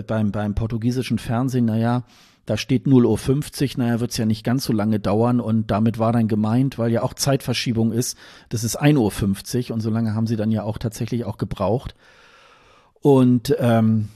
beim, 0.07 0.31
beim 0.31 0.55
portugiesischen 0.55 1.19
Fernsehen, 1.19 1.65
naja, 1.65 2.03
da 2.45 2.57
steht 2.57 2.87
0.50 2.87 3.77
Uhr, 3.77 3.83
naja, 3.83 3.99
wird 3.99 4.11
es 4.11 4.17
ja 4.17 4.25
nicht 4.25 4.43
ganz 4.43 4.65
so 4.65 4.73
lange 4.73 4.99
dauern 4.99 5.39
und 5.39 5.69
damit 5.69 5.99
war 5.99 6.11
dann 6.11 6.27
gemeint, 6.27 6.79
weil 6.79 6.91
ja 6.91 7.03
auch 7.03 7.13
Zeitverschiebung 7.13 7.91
ist, 7.91 8.17
das 8.49 8.63
ist 8.63 8.81
1.50 8.81 9.69
Uhr 9.69 9.75
und 9.75 9.81
so 9.81 9.91
lange 9.91 10.15
haben 10.15 10.25
sie 10.25 10.35
dann 10.35 10.49
ja 10.49 10.63
auch 10.63 10.79
tatsächlich 10.79 11.25
auch 11.25 11.37
gebraucht. 11.37 11.93
Und 13.01 13.55
ähm, 13.59 14.09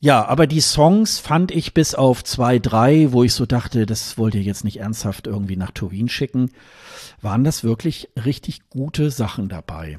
ja, 0.00 0.24
aber 0.26 0.46
die 0.46 0.60
Songs 0.60 1.18
fand 1.18 1.50
ich 1.50 1.74
bis 1.74 1.94
auf 1.96 2.22
zwei, 2.22 2.60
drei, 2.60 3.12
wo 3.12 3.24
ich 3.24 3.32
so 3.32 3.46
dachte, 3.46 3.86
das 3.86 4.16
wollt 4.16 4.34
ihr 4.36 4.42
jetzt 4.42 4.62
nicht 4.62 4.78
ernsthaft 4.78 5.26
irgendwie 5.26 5.56
nach 5.56 5.72
Turin 5.72 6.08
schicken, 6.08 6.50
waren 7.20 7.42
das 7.42 7.64
wirklich 7.64 8.10
richtig 8.24 8.68
gute 8.68 9.10
Sachen 9.10 9.48
dabei. 9.48 9.98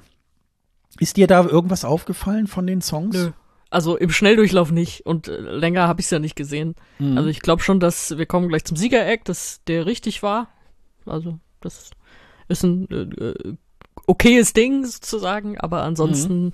Ist 0.99 1.17
dir 1.17 1.27
da 1.27 1.43
irgendwas 1.43 1.83
aufgefallen 1.83 2.47
von 2.47 2.65
den 2.65 2.81
Songs? 2.81 3.15
Nö. 3.15 3.31
Also 3.69 3.97
im 3.97 4.09
Schnelldurchlauf 4.09 4.71
nicht 4.71 5.05
und 5.05 5.27
äh, 5.27 5.39
länger 5.39 5.87
habe 5.87 5.99
ich 5.99 6.05
es 6.07 6.11
ja 6.11 6.19
nicht 6.19 6.35
gesehen. 6.35 6.75
Mhm. 6.99 7.17
Also 7.17 7.29
ich 7.29 7.41
glaube 7.41 7.61
schon, 7.61 7.79
dass 7.79 8.17
wir 8.17 8.25
kommen 8.25 8.47
gleich 8.47 8.63
zum 8.63 8.77
Sieger-Eck, 8.77 9.25
dass 9.25 9.61
der 9.65 9.85
richtig 9.85 10.23
war. 10.23 10.47
Also 11.05 11.39
das 11.61 11.91
ist 12.47 12.63
ein 12.63 12.89
äh, 12.89 13.25
äh 13.25 13.57
okayes 14.05 14.53
Ding 14.53 14.85
sozusagen, 14.85 15.57
aber 15.57 15.83
ansonsten 15.83 16.53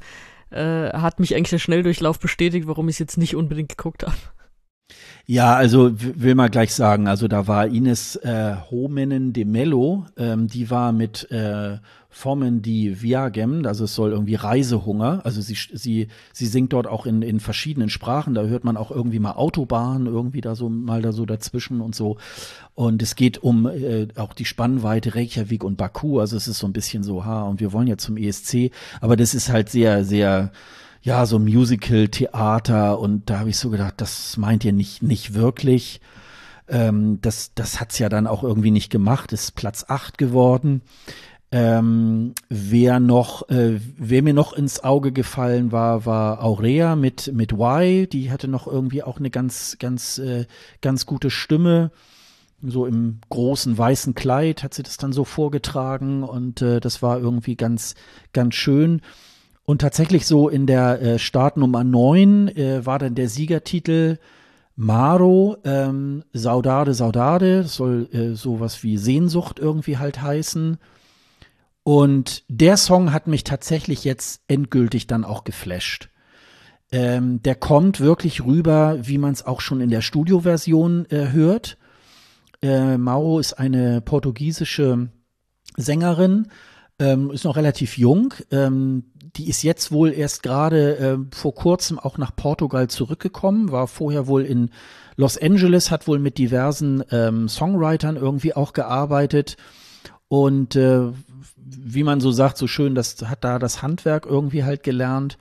mhm. 0.51 0.57
äh, 0.57 0.89
hat 0.93 1.19
mich 1.19 1.35
eigentlich 1.35 1.51
der 1.51 1.59
Schnelldurchlauf 1.59 2.19
bestätigt, 2.19 2.67
warum 2.67 2.89
ich 2.89 2.95
es 2.95 2.99
jetzt 2.99 3.17
nicht 3.17 3.35
unbedingt 3.35 3.69
geguckt 3.69 4.03
habe. 4.03 4.15
Ja, 5.25 5.55
also 5.55 5.91
will 5.97 6.35
mal 6.35 6.49
gleich 6.49 6.73
sagen, 6.73 7.07
also 7.07 7.29
da 7.29 7.47
war 7.47 7.67
Ines 7.67 8.17
äh, 8.17 8.57
Homenen 8.69 9.31
de 9.31 9.45
Mello, 9.45 10.05
ähm, 10.17 10.47
die 10.47 10.69
war 10.69 10.91
mit 10.91 11.31
äh, 11.31 11.77
Formen 12.09 12.61
die 12.61 13.01
Viagem, 13.01 13.65
also 13.65 13.85
es 13.85 13.95
soll 13.95 14.11
irgendwie 14.11 14.35
Reisehunger, 14.35 15.21
also 15.23 15.39
sie, 15.39 15.55
sie, 15.55 16.09
sie 16.33 16.45
singt 16.45 16.73
dort 16.73 16.87
auch 16.87 17.05
in, 17.05 17.21
in 17.21 17.39
verschiedenen 17.39 17.89
Sprachen, 17.89 18.33
da 18.33 18.43
hört 18.43 18.65
man 18.65 18.75
auch 18.75 18.91
irgendwie 18.91 19.19
mal 19.19 19.31
Autobahn, 19.31 20.07
irgendwie 20.07 20.41
da 20.41 20.55
so 20.55 20.67
mal 20.67 21.01
da 21.01 21.13
so 21.13 21.25
dazwischen 21.25 21.79
und 21.79 21.95
so. 21.95 22.17
Und 22.75 23.01
es 23.01 23.15
geht 23.15 23.41
um 23.41 23.65
äh, 23.65 24.09
auch 24.17 24.33
die 24.33 24.45
Spannweite 24.45 25.15
Reykjavik 25.15 25.63
und 25.63 25.77
Baku, 25.77 26.19
also 26.19 26.35
es 26.35 26.49
ist 26.49 26.59
so 26.59 26.67
ein 26.67 26.73
bisschen 26.73 27.01
so, 27.01 27.23
ha, 27.23 27.43
und 27.43 27.61
wir 27.61 27.71
wollen 27.71 27.87
ja 27.87 27.97
zum 27.97 28.17
ESC, 28.17 28.71
aber 28.99 29.15
das 29.15 29.33
ist 29.33 29.47
halt 29.47 29.69
sehr, 29.69 30.03
sehr 30.03 30.51
ja, 31.03 31.25
so 31.25 31.37
Musical, 31.37 32.07
Theater 32.07 32.97
und 32.97 33.29
da 33.29 33.39
habe 33.39 33.49
ich 33.49 33.57
so 33.57 33.69
gedacht, 33.69 33.95
das 33.97 34.37
meint 34.37 34.63
ihr 34.63 34.71
nicht, 34.71 35.03
nicht 35.03 35.33
wirklich. 35.33 35.99
Ähm, 36.69 37.19
das 37.21 37.53
das 37.53 37.81
hat's 37.81 37.99
ja 37.99 38.07
dann 38.07 38.25
auch 38.25 38.41
irgendwie 38.41 38.71
nicht 38.71 38.89
gemacht, 38.89 39.33
ist 39.33 39.55
Platz 39.55 39.85
acht 39.89 40.17
geworden. 40.17 40.81
Ähm, 41.51 42.33
wer 42.49 43.01
noch, 43.01 43.49
äh, 43.49 43.79
wer 43.97 44.23
mir 44.23 44.33
noch 44.33 44.53
ins 44.53 44.83
Auge 44.83 45.11
gefallen 45.11 45.73
war, 45.73 46.05
war 46.05 46.41
Aurea 46.41 46.95
mit 46.95 47.31
mit 47.33 47.51
Y. 47.51 48.07
Die 48.09 48.31
hatte 48.31 48.47
noch 48.47 48.65
irgendwie 48.65 49.03
auch 49.03 49.19
eine 49.19 49.29
ganz 49.29 49.75
ganz 49.79 50.17
äh, 50.19 50.45
ganz 50.81 51.05
gute 51.05 51.29
Stimme. 51.29 51.91
So 52.61 52.85
im 52.85 53.19
großen 53.29 53.77
weißen 53.77 54.15
Kleid 54.15 54.63
hat 54.63 54.73
sie 54.73 54.83
das 54.83 54.95
dann 54.95 55.11
so 55.11 55.25
vorgetragen 55.25 56.23
und 56.23 56.61
äh, 56.61 56.79
das 56.79 57.01
war 57.01 57.19
irgendwie 57.19 57.57
ganz 57.57 57.95
ganz 58.31 58.55
schön. 58.55 59.01
Und 59.65 59.81
tatsächlich 59.81 60.25
so 60.25 60.49
in 60.49 60.67
der 60.67 61.01
äh, 61.01 61.19
Startnummer 61.19 61.83
9 61.83 62.49
äh, 62.49 62.85
war 62.85 62.99
dann 62.99 63.15
der 63.15 63.29
Siegertitel 63.29 64.17
Maro, 64.75 65.57
ähm, 65.63 66.23
Saudade, 66.33 66.93
Saudade, 66.93 67.61
das 67.61 67.75
soll 67.75 68.09
äh, 68.11 68.35
sowas 68.35 68.83
wie 68.83 68.97
Sehnsucht 68.97 69.59
irgendwie 69.59 69.97
halt 69.97 70.21
heißen. 70.21 70.77
Und 71.83 72.43
der 72.47 72.77
Song 72.77 73.13
hat 73.13 73.27
mich 73.27 73.43
tatsächlich 73.43 74.03
jetzt 74.03 74.41
endgültig 74.47 75.05
dann 75.05 75.25
auch 75.25 75.43
geflasht. 75.43 76.09
Ähm, 76.91 77.41
der 77.43 77.55
kommt 77.55 77.99
wirklich 77.99 78.45
rüber, 78.45 78.97
wie 79.01 79.17
man 79.17 79.33
es 79.33 79.45
auch 79.45 79.61
schon 79.61 79.81
in 79.81 79.89
der 79.89 80.01
Studioversion 80.01 81.05
äh, 81.09 81.31
hört. 81.31 81.77
Äh, 82.61 82.97
Mauro 82.97 83.39
ist 83.39 83.53
eine 83.53 83.99
portugiesische 84.01 85.09
Sängerin, 85.75 86.47
ähm, 86.99 87.31
ist 87.31 87.45
noch 87.45 87.57
relativ 87.57 87.97
jung. 87.97 88.33
Ähm, 88.51 89.11
die 89.35 89.49
ist 89.49 89.63
jetzt 89.63 89.91
wohl 89.91 90.11
erst 90.13 90.43
gerade 90.43 90.97
äh, 90.97 91.17
vor 91.35 91.55
kurzem 91.55 91.97
auch 91.97 92.17
nach 92.17 92.35
Portugal 92.35 92.87
zurückgekommen, 92.87 93.71
war 93.71 93.87
vorher 93.87 94.27
wohl 94.27 94.43
in 94.43 94.69
Los 95.15 95.37
Angeles, 95.37 95.91
hat 95.91 96.07
wohl 96.07 96.19
mit 96.19 96.37
diversen 96.37 97.03
ähm, 97.11 97.47
Songwritern 97.47 98.15
irgendwie 98.15 98.53
auch 98.53 98.73
gearbeitet. 98.73 99.57
Und 100.27 100.75
äh, 100.75 101.11
wie 101.55 102.03
man 102.03 102.19
so 102.19 102.31
sagt, 102.31 102.57
so 102.57 102.67
schön, 102.67 102.95
das 102.95 103.17
hat 103.23 103.43
da 103.43 103.59
das 103.59 103.81
Handwerk 103.81 104.25
irgendwie 104.25 104.63
halt 104.63 104.83
gelernt. 104.83 105.37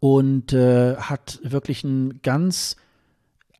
Und 0.00 0.52
äh, 0.52 0.96
hat 0.96 1.40
wirklich 1.42 1.82
ein 1.82 2.20
ganz 2.22 2.76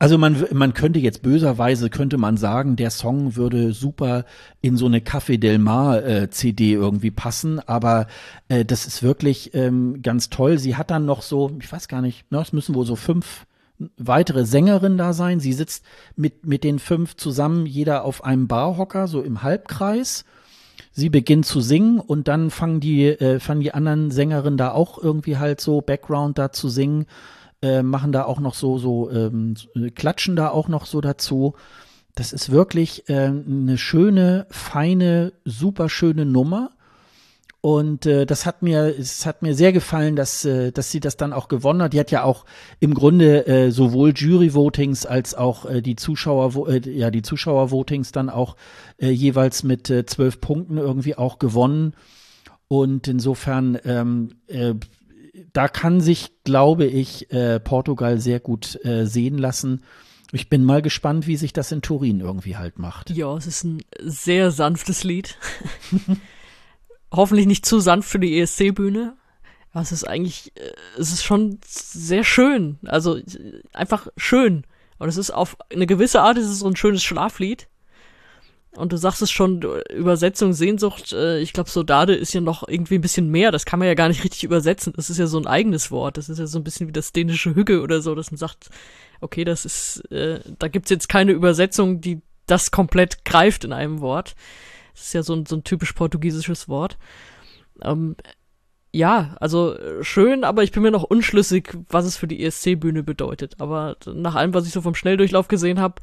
also 0.01 0.17
man, 0.17 0.45
man 0.53 0.73
könnte 0.73 0.99
jetzt 0.99 1.21
böserweise, 1.21 1.89
könnte 1.89 2.17
man 2.17 2.37
sagen, 2.37 2.77
der 2.77 2.89
Song 2.89 3.35
würde 3.35 3.73
super 3.73 4.23
in 4.61 4.77
so 4.77 4.85
eine 4.85 5.01
Café 5.01 5.37
Del 5.37 5.59
Mar 5.59 6.05
äh, 6.05 6.29
CD 6.29 6.71
irgendwie 6.71 7.11
passen, 7.11 7.59
aber 7.59 8.07
äh, 8.47 8.63
das 8.63 8.87
ist 8.87 9.03
wirklich 9.03 9.53
ähm, 9.53 10.01
ganz 10.01 10.29
toll. 10.29 10.57
Sie 10.57 10.77
hat 10.77 10.89
dann 10.89 11.05
noch 11.05 11.21
so, 11.21 11.51
ich 11.59 11.69
weiß 11.69 11.89
gar 11.89 12.01
nicht, 12.01 12.31
ne, 12.31 12.39
es 12.39 12.53
müssen 12.53 12.75
wohl 12.75 12.85
so 12.85 12.95
fünf 12.95 13.45
weitere 13.97 14.45
Sängerinnen 14.45 14.97
da 14.97 15.11
sein. 15.11 15.41
Sie 15.41 15.53
sitzt 15.53 15.83
mit, 16.15 16.45
mit 16.45 16.63
den 16.63 16.79
fünf 16.79 17.17
zusammen, 17.17 17.65
jeder 17.65 18.05
auf 18.05 18.23
einem 18.23 18.47
Barhocker, 18.47 19.07
so 19.07 19.21
im 19.21 19.43
Halbkreis. 19.43 20.23
Sie 20.91 21.09
beginnt 21.09 21.45
zu 21.45 21.59
singen 21.59 21.99
und 21.99 22.29
dann 22.29 22.51
fangen 22.51 22.79
die, 22.79 23.05
äh, 23.05 23.39
fangen 23.39 23.61
die 23.61 23.73
anderen 23.73 24.11
Sängerinnen 24.11 24.57
da 24.57 24.71
auch 24.71 24.97
irgendwie 24.97 25.37
halt 25.37 25.59
so 25.59 25.81
Background 25.81 26.37
da 26.37 26.53
zu 26.53 26.69
singen 26.69 27.05
äh, 27.61 27.83
machen 27.83 28.11
da 28.11 28.23
auch 28.23 28.39
noch 28.39 28.53
so, 28.53 28.77
so, 28.77 29.09
ähm, 29.11 29.55
klatschen 29.95 30.35
da 30.35 30.49
auch 30.49 30.67
noch 30.67 30.85
so 30.85 31.01
dazu. 31.01 31.55
Das 32.15 32.33
ist 32.33 32.51
wirklich 32.51 33.07
äh, 33.09 33.27
eine 33.27 33.77
schöne, 33.77 34.47
feine, 34.49 35.33
super 35.45 35.89
schöne 35.89 36.25
Nummer. 36.25 36.71
Und 37.61 38.05
äh, 38.05 38.25
das 38.25 38.45
hat 38.45 38.61
mir, 38.61 38.97
es 38.97 39.25
hat 39.25 39.41
mir 39.41 39.53
sehr 39.53 39.73
gefallen, 39.73 40.15
dass, 40.15 40.45
äh, 40.45 40.71
dass 40.71 40.91
sie 40.91 41.01
das 41.01 41.17
dann 41.17 41.33
auch 41.33 41.49
gewonnen 41.49 41.81
hat. 41.81 41.91
Die 41.91 41.99
hat 41.99 42.11
ja 42.11 42.23
auch 42.23 42.45
im 42.79 42.93
Grunde 42.93 43.47
äh, 43.47 43.71
sowohl 43.71 44.13
Jury-Votings 44.15 45.05
als 45.05 45.35
auch 45.35 45.65
äh, 45.65 45.81
die 45.81 45.97
Zuschauer, 45.97 46.69
äh, 46.69 46.89
ja 46.89 47.11
die 47.11 47.21
Zuschauer-Votings 47.21 48.13
dann 48.13 48.29
auch 48.29 48.55
äh, 48.97 49.09
jeweils 49.09 49.63
mit 49.63 49.89
äh, 49.89 50.05
zwölf 50.05 50.39
Punkten 50.39 50.77
irgendwie 50.77 51.15
auch 51.15 51.37
gewonnen. 51.37 51.95
Und 52.69 53.09
insofern 53.09 53.77
ähm, 53.83 54.29
äh, 54.47 54.75
da 55.53 55.67
kann 55.67 56.01
sich, 56.01 56.31
glaube 56.43 56.85
ich, 56.85 57.31
äh, 57.31 57.59
Portugal 57.59 58.19
sehr 58.19 58.39
gut 58.39 58.83
äh, 58.85 59.05
sehen 59.05 59.37
lassen. 59.37 59.83
Ich 60.31 60.49
bin 60.49 60.63
mal 60.63 60.81
gespannt, 60.81 61.25
wie 61.27 61.37
sich 61.37 61.53
das 61.53 61.71
in 61.71 61.81
Turin 61.81 62.19
irgendwie 62.19 62.57
halt 62.57 62.77
macht. 62.77 63.09
Ja, 63.09 63.35
es 63.35 63.47
ist 63.47 63.63
ein 63.63 63.81
sehr 63.99 64.51
sanftes 64.51 65.03
Lied. 65.03 65.37
Hoffentlich 67.11 67.47
nicht 67.47 67.65
zu 67.65 67.79
sanft 67.79 68.09
für 68.09 68.19
die 68.19 68.39
ESC-Bühne. 68.39 69.15
Es 69.73 69.91
ist 69.91 70.07
eigentlich, 70.07 70.55
äh, 70.55 70.71
es 70.97 71.11
ist 71.11 71.23
schon 71.23 71.59
sehr 71.65 72.23
schön. 72.23 72.79
Also 72.85 73.19
einfach 73.73 74.07
schön. 74.17 74.65
Und 74.99 75.09
es 75.09 75.17
ist 75.17 75.31
auf 75.31 75.57
eine 75.71 75.87
gewisse 75.87 76.21
Art, 76.21 76.37
es 76.37 76.49
ist 76.49 76.59
so 76.59 76.67
ein 76.67 76.75
schönes 76.75 77.03
Schlaflied. 77.03 77.67
Und 78.75 78.93
du 78.93 78.97
sagst 78.97 79.21
es 79.21 79.31
schon, 79.31 79.61
Übersetzung, 79.89 80.53
Sehnsucht, 80.53 81.11
äh, 81.11 81.39
ich 81.39 81.53
glaube, 81.53 81.69
Sodade 81.69 82.13
ist 82.13 82.33
ja 82.33 82.41
noch 82.41 82.67
irgendwie 82.67 82.95
ein 82.95 83.01
bisschen 83.01 83.29
mehr. 83.29 83.51
Das 83.51 83.65
kann 83.65 83.79
man 83.79 83.87
ja 83.87 83.95
gar 83.95 84.09
nicht 84.09 84.23
richtig 84.23 84.43
übersetzen. 84.43 84.93
Das 84.95 85.09
ist 85.09 85.17
ja 85.17 85.27
so 85.27 85.39
ein 85.39 85.47
eigenes 85.47 85.89
Wort. 85.89 86.17
Das 86.17 86.29
ist 86.29 86.37
ja 86.37 86.45
so 86.45 86.59
ein 86.59 86.63
bisschen 86.63 86.87
wie 86.87 86.91
das 86.93 87.11
dänische 87.11 87.55
Hügge 87.55 87.81
oder 87.81 88.01
so, 88.01 88.13
dass 88.13 88.31
man 88.31 88.37
sagt, 88.37 88.69
okay, 89.21 89.43
das 89.43 89.65
ist, 89.65 89.99
äh, 90.11 90.39
da 90.59 90.67
gibt's 90.67 90.91
jetzt 90.91 91.09
keine 91.09 91.31
Übersetzung, 91.31 91.99
die 91.99 92.21
das 92.45 92.71
komplett 92.71 93.25
greift 93.25 93.63
in 93.63 93.73
einem 93.73 94.01
Wort. 94.01 94.35
Das 94.93 95.05
ist 95.05 95.13
ja 95.13 95.23
so 95.23 95.33
ein, 95.33 95.45
so 95.45 95.55
ein 95.55 95.63
typisch 95.63 95.93
portugiesisches 95.93 96.69
Wort. 96.69 96.97
Ähm, 97.81 98.15
ja, 98.91 99.35
also 99.39 99.75
schön, 100.01 100.43
aber 100.43 100.63
ich 100.63 100.71
bin 100.71 100.83
mir 100.83 100.91
noch 100.91 101.03
unschlüssig, 101.03 101.77
was 101.89 102.05
es 102.05 102.17
für 102.17 102.27
die 102.27 102.43
ESC-Bühne 102.43 103.03
bedeutet. 103.03 103.55
Aber 103.59 103.97
nach 104.13 104.35
allem, 104.35 104.53
was 104.53 104.65
ich 104.65 104.73
so 104.73 104.81
vom 104.81 104.95
Schnelldurchlauf 104.95 105.47
gesehen 105.47 105.79
habe, 105.79 106.01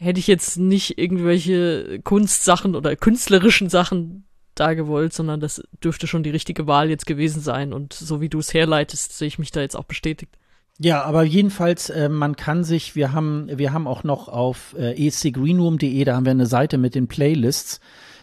hätte 0.00 0.18
ich 0.18 0.26
jetzt 0.26 0.58
nicht 0.58 0.98
irgendwelche 0.98 2.00
Kunstsachen 2.02 2.74
oder 2.74 2.96
künstlerischen 2.96 3.68
Sachen 3.68 4.24
da 4.54 4.74
gewollt, 4.74 5.12
sondern 5.12 5.40
das 5.40 5.62
dürfte 5.84 6.06
schon 6.06 6.22
die 6.22 6.30
richtige 6.30 6.66
Wahl 6.66 6.88
jetzt 6.88 7.06
gewesen 7.06 7.40
sein. 7.40 7.72
Und 7.72 7.92
so 7.92 8.20
wie 8.20 8.28
du 8.28 8.38
es 8.38 8.52
herleitest, 8.54 9.16
sehe 9.16 9.28
ich 9.28 9.38
mich 9.38 9.50
da 9.50 9.60
jetzt 9.60 9.76
auch 9.76 9.84
bestätigt. 9.84 10.36
Ja, 10.78 11.02
aber 11.02 11.24
jedenfalls, 11.24 11.90
äh, 11.90 12.08
man 12.08 12.36
kann 12.36 12.64
sich, 12.64 12.96
wir 12.96 13.12
haben, 13.12 13.50
wir 13.52 13.72
haben 13.74 13.86
auch 13.86 14.02
noch 14.02 14.28
auf 14.28 14.74
äh, 14.78 14.92
ecgreenroom.de, 14.92 16.04
da 16.04 16.16
haben 16.16 16.24
wir 16.24 16.30
eine 16.30 16.46
Seite 16.46 16.78
mit 16.78 16.94
den 16.94 17.06
Playlists. 17.06 17.80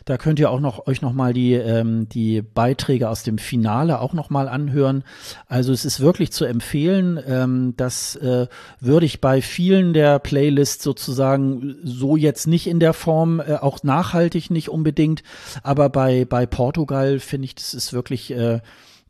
Da 0.08 0.18
könnt 0.18 0.40
ihr 0.40 0.50
auch 0.50 0.62
noch 0.62 0.88
euch 0.88 1.02
noch 1.02 1.12
mal 1.12 1.34
die 1.34 1.52
ähm, 1.54 2.08
die 2.08 2.42
Beiträge 2.42 3.10
aus 3.10 3.24
dem 3.24 3.38
Finale 3.38 4.00
auch 4.00 4.14
noch 4.14 4.30
mal 4.30 4.48
anhören. 4.48 5.04
Also 5.48 5.74
es 5.74 5.84
ist 5.84 6.00
wirklich 6.00 6.32
zu 6.32 6.46
empfehlen. 6.46 7.20
Ähm, 7.28 7.74
das 7.76 8.16
äh, 8.16 8.48
würde 8.80 9.06
ich 9.06 9.20
bei 9.20 9.42
vielen 9.42 9.94
der 9.94 10.20
Playlists 10.20 10.82
sozusagen 10.82 11.76
so 11.84 12.16
jetzt 12.16 12.48
nicht 12.48 12.68
in 12.68 12.80
der 12.80 12.94
Form, 12.94 13.42
äh, 13.42 13.56
auch 13.56 13.84
nachhaltig 13.84 14.50
nicht 14.50 14.70
unbedingt. 14.70 15.24
Aber 15.62 15.90
bei 15.90 16.24
bei 16.24 16.46
Portugal 16.46 17.20
finde 17.20 17.44
ich, 17.44 17.56
das 17.56 17.74
ist 17.74 17.92
wirklich 17.92 18.32
äh, 18.32 18.62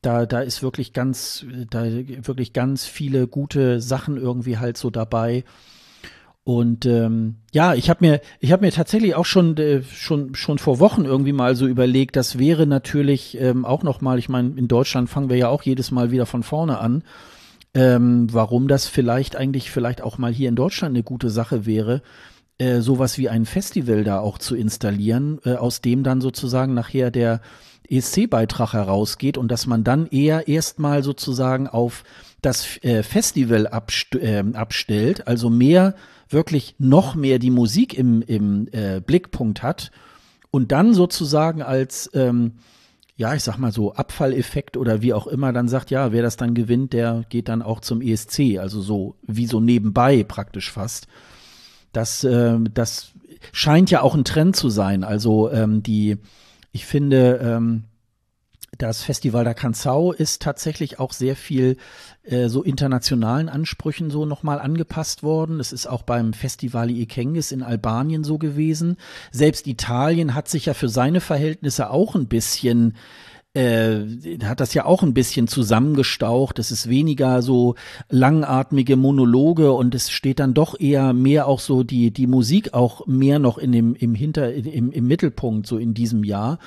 da, 0.02 0.26
da 0.26 0.40
ist 0.40 0.64
wirklich 0.64 0.94
ganz, 0.94 1.46
da 1.70 1.84
wirklich 1.86 2.54
ganz 2.54 2.86
viele 2.86 3.28
gute 3.28 3.82
Sachen 3.82 4.18
irgendwie 4.18 4.58
halt 4.58 4.78
so 4.78 4.90
dabei. 4.90 5.44
Und 6.48 6.86
ähm, 6.86 7.36
ja, 7.52 7.74
ich 7.74 7.90
habe 7.90 8.08
mir, 8.08 8.22
ich 8.40 8.54
habe 8.54 8.66
mir 8.66 8.72
tatsächlich 8.72 9.16
auch 9.16 9.26
schon, 9.26 9.58
äh, 9.58 9.84
schon, 9.84 10.34
schon 10.34 10.60
vor 10.60 10.80
Wochen 10.80 11.04
irgendwie 11.04 11.34
mal 11.34 11.58
so 11.58 11.68
überlegt, 11.68 12.16
das 12.16 12.40
wäre 12.40 12.66
natürlich 12.66 13.38
ähm, 13.38 13.66
auch 13.66 13.84
noch 13.84 14.00
mal, 14.00 14.18
ich 14.18 14.30
meine, 14.30 14.58
in 14.58 14.70
Deutschland 14.70 15.10
fangen 15.10 15.30
wir 15.30 15.36
ja 15.36 15.50
auch 15.50 15.64
jedes 15.64 15.92
Mal 15.92 16.10
wieder 16.10 16.26
von 16.26 16.44
vorne 16.44 16.80
an, 16.80 17.04
ähm, 17.74 18.30
warum 18.32 18.70
das 18.70 18.88
vielleicht 18.88 19.36
eigentlich 19.36 19.72
vielleicht 19.72 20.02
auch 20.02 20.18
mal 20.18 20.32
hier 20.32 20.48
in 20.48 20.56
Deutschland 20.56 20.96
eine 20.96 21.04
gute 21.04 21.30
Sache 21.30 21.66
wäre, 21.66 22.02
äh, 22.60 22.80
sowas 22.80 23.18
wie 23.18 23.28
ein 23.28 23.46
Festival 23.46 24.06
da 24.06 24.22
auch 24.22 24.38
zu 24.38 24.56
installieren, 24.56 25.40
äh, 25.44 25.56
aus 25.56 25.82
dem 25.82 26.04
dann 26.04 26.22
sozusagen 26.22 26.74
nachher 26.74 27.12
der 27.12 27.42
ESC-Beitrag 27.90 28.72
herausgeht 28.72 29.38
und 29.38 29.52
dass 29.52 29.68
man 29.68 29.84
dann 29.84 30.08
eher 30.08 30.48
erstmal 30.48 31.04
sozusagen 31.04 31.68
auf 31.68 32.06
das 32.42 32.82
äh, 32.84 33.04
Festival 33.04 33.68
abst 33.68 34.16
äh, 34.16 34.46
abstellt, 34.54 35.28
also 35.28 35.50
mehr 35.50 35.94
wirklich 36.30 36.76
noch 36.78 37.16
mehr 37.16 37.40
die 37.40 37.52
Musik 37.52 37.98
im, 37.98 38.22
im 38.22 38.68
äh, 38.72 39.02
Blickpunkt 39.02 39.64
hat 39.64 39.92
und 40.52 40.72
dann 40.72 40.94
sozusagen 40.94 41.62
als, 41.62 42.10
ähm, 42.14 42.54
ja, 43.16 43.34
ich 43.34 43.44
sag 43.44 43.58
mal 43.58 43.72
so 43.72 43.94
Abfalleffekt 43.94 44.78
oder 44.78 45.02
wie 45.02 45.14
auch 45.14 45.28
immer 45.28 45.54
dann 45.54 45.68
sagt, 45.68 45.92
ja, 45.92 46.12
wer 46.12 46.22
das 46.22 46.38
dann 46.38 46.54
gewinnt, 46.54 46.94
der 46.94 47.24
geht 47.30 47.50
dann 47.50 47.62
auch 47.62 47.80
zum 47.80 48.02
ESC, 48.02 48.60
also 48.60 48.82
so 48.82 49.16
wie 49.24 49.48
so 49.48 49.60
nebenbei 49.60 50.24
praktisch 50.24 50.72
fast. 50.72 51.08
Das, 51.94 52.24
äh, 52.24 52.58
das 52.74 53.12
scheint 53.52 53.92
ja 53.92 54.02
auch 54.02 54.16
ein 54.16 54.26
Trend 54.26 54.56
zu 54.56 54.70
sein. 54.70 55.04
Also 55.04 55.52
ähm, 55.52 55.84
die, 55.84 56.18
ich 56.72 56.86
finde, 56.86 57.40
ähm, 57.42 57.86
das 58.78 59.02
Festival 59.02 59.44
der 59.44 59.58
Canção 59.58 60.14
ist 60.14 60.42
tatsächlich 60.42 61.00
auch 61.00 61.14
sehr 61.14 61.36
viel 61.36 61.78
äh, 62.28 62.50
so 62.50 62.64
internationalen 62.64 63.50
Ansprüchen 63.50 64.10
so 64.10 64.26
nochmal 64.26 64.60
angepasst 64.60 65.24
worden. 65.24 65.60
Es 65.60 65.72
ist 65.72 65.88
auch 65.88 66.04
beim 66.04 66.34
Festival 66.34 66.90
Ikengis 66.90 67.52
in 67.52 67.64
Albanien 67.64 68.24
so 68.24 68.38
gewesen. 68.38 68.98
Selbst 69.32 69.68
Italien 69.68 70.34
hat 70.34 70.48
sich 70.48 70.66
ja 70.66 70.74
für 70.74 70.90
seine 70.90 71.22
Verhältnisse 71.22 71.90
auch 71.90 72.16
ein 72.16 72.28
bisschen 72.28 72.96
äh, 73.54 74.06
hat 74.44 74.60
das 74.60 74.74
ja 74.74 74.86
auch 74.86 75.02
ein 75.04 75.14
bisschen 75.14 75.48
zusammengestaucht. 75.48 76.60
Es 76.60 76.70
ist 76.70 76.90
weniger 76.90 77.42
so 77.42 77.76
langatmige 78.10 78.98
Monologe 78.98 79.72
und 79.72 79.96
es 79.96 80.12
steht 80.12 80.40
dann 80.40 80.54
doch 80.54 80.80
eher 80.80 81.14
mehr 81.14 81.48
auch 81.48 81.60
so 81.60 81.84
die, 81.84 82.12
die 82.12 82.28
Musik 82.28 82.74
auch 82.74 83.08
mehr 83.08 83.40
noch 83.40 83.58
in 83.58 83.72
dem, 83.72 83.96
im 83.96 84.14
Hinter, 84.14 84.54
im, 84.54 84.92
im 84.92 85.08
Mittelpunkt 85.08 85.66
so 85.66 85.78
in 85.78 85.94
diesem 85.94 86.24
Jahr. 86.24 86.60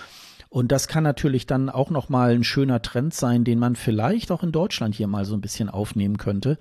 Und 0.51 0.73
das 0.73 0.89
kann 0.89 1.05
natürlich 1.05 1.47
dann 1.47 1.71
auch 1.71 1.91
nochmal 1.91 2.33
ein 2.33 2.45
schöner 2.45 2.83
Trend 2.83 3.15
sein, 3.15 3.45
den 3.45 3.61
man 3.61 3.77
vielleicht 3.77 4.33
auch 4.33 4.43
in 4.43 4.51
Deutschland 4.51 4.97
hier 4.97 5.07
mal 5.07 5.25
so 5.25 5.35
ein 5.35 5.41
bisschen 5.41 5.69
aufnehmen 5.69 6.19
könnte. 6.19 6.59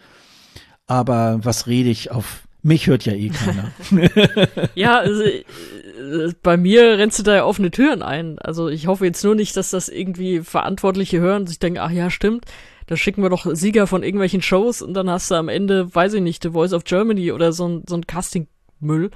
Aber 0.86 1.40
was 1.44 1.68
rede 1.68 1.90
ich 1.90 2.11
auf 2.11 2.44
mich 2.61 2.88
hört 2.88 3.06
ja 3.06 3.14
eh 3.14 3.30
keiner. 3.30 3.72
ja, 4.76 4.99
also, 4.99 5.24
äh, 5.24 6.34
bei 6.44 6.57
mir 6.57 6.98
rennst 6.98 7.18
du 7.20 7.24
da 7.24 7.36
ja 7.36 7.45
offene 7.45 7.72
Türen 7.72 8.02
ein. 8.02 8.38
Also 8.40 8.68
ich 8.68 8.88
hoffe 8.88 9.06
jetzt 9.06 9.24
nur 9.24 9.34
nicht, 9.34 9.56
dass 9.56 9.72
das 9.72 9.88
irgendwie 9.88 10.41
Verantwortliche 10.41 11.20
hören 11.20 11.44
und 11.44 11.48
sich 11.48 11.60
denken, 11.60 11.80
ach 11.80 11.91
ja, 11.91 12.10
stimmt, 12.10 12.45
da 12.88 12.98
schicken 12.98 13.24
wir 13.24 13.30
doch 13.30 13.48
Sieger 13.56 13.88
von 13.88 14.03
irgendwelchen 14.03 14.41
Shows 14.41 14.82
und 14.82 14.94
dann 14.94 15.10
hast 15.10 15.32
du 15.32 15.36
am 15.36 15.48
Ende, 15.48 15.94
weiß 15.94 16.14
ich 16.16 16.22
nicht, 16.22 16.44
The 16.44 16.49
Voice 16.49 16.74
of 16.74 16.84
Germany 16.84 17.32
oder 17.32 17.53
so 17.53 17.68
ein, 17.68 17.84
so 17.88 17.95
ein 17.95 18.06
Casting-Müll. 18.06 19.11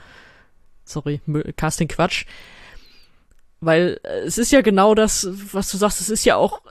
Sorry, 0.86 1.22
Casting-Quatsch. 1.58 2.26
Weil 3.66 4.00
äh, 4.04 4.20
es 4.20 4.38
ist 4.38 4.52
ja 4.52 4.62
genau 4.62 4.96
das, 4.96 5.28
was 5.52 5.70
du 5.70 5.78
sagst, 5.78 6.02
es 6.02 6.10
ist 6.10 6.26
ja 6.26 6.36
auch, 6.36 6.62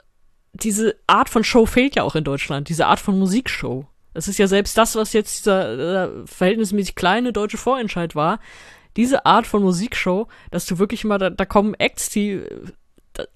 diese 0.52 0.96
Art 1.06 1.28
von 1.28 1.44
Show 1.44 1.66
fehlt 1.66 1.96
ja 1.96 2.02
auch 2.02 2.14
in 2.14 2.24
Deutschland, 2.24 2.68
diese 2.68 2.86
Art 2.86 3.00
von 3.00 3.18
Musikshow. 3.18 3.86
Es 4.14 4.28
ist 4.28 4.38
ja 4.38 4.46
selbst 4.46 4.76
das, 4.76 4.94
was 4.94 5.14
jetzt 5.14 5.40
dieser 5.40 6.04
äh, 6.04 6.26
verhältnismäßig 6.26 6.94
kleine 6.94 7.32
deutsche 7.32 7.56
Vorentscheid 7.56 8.14
war, 8.14 8.40
diese 8.96 9.24
Art 9.24 9.46
von 9.46 9.62
Musikshow, 9.62 10.28
dass 10.50 10.66
du 10.66 10.78
wirklich 10.78 11.04
mal, 11.04 11.16
da, 11.16 11.30
da 11.30 11.46
kommen 11.46 11.74
Acts, 11.74 12.10
die 12.10 12.42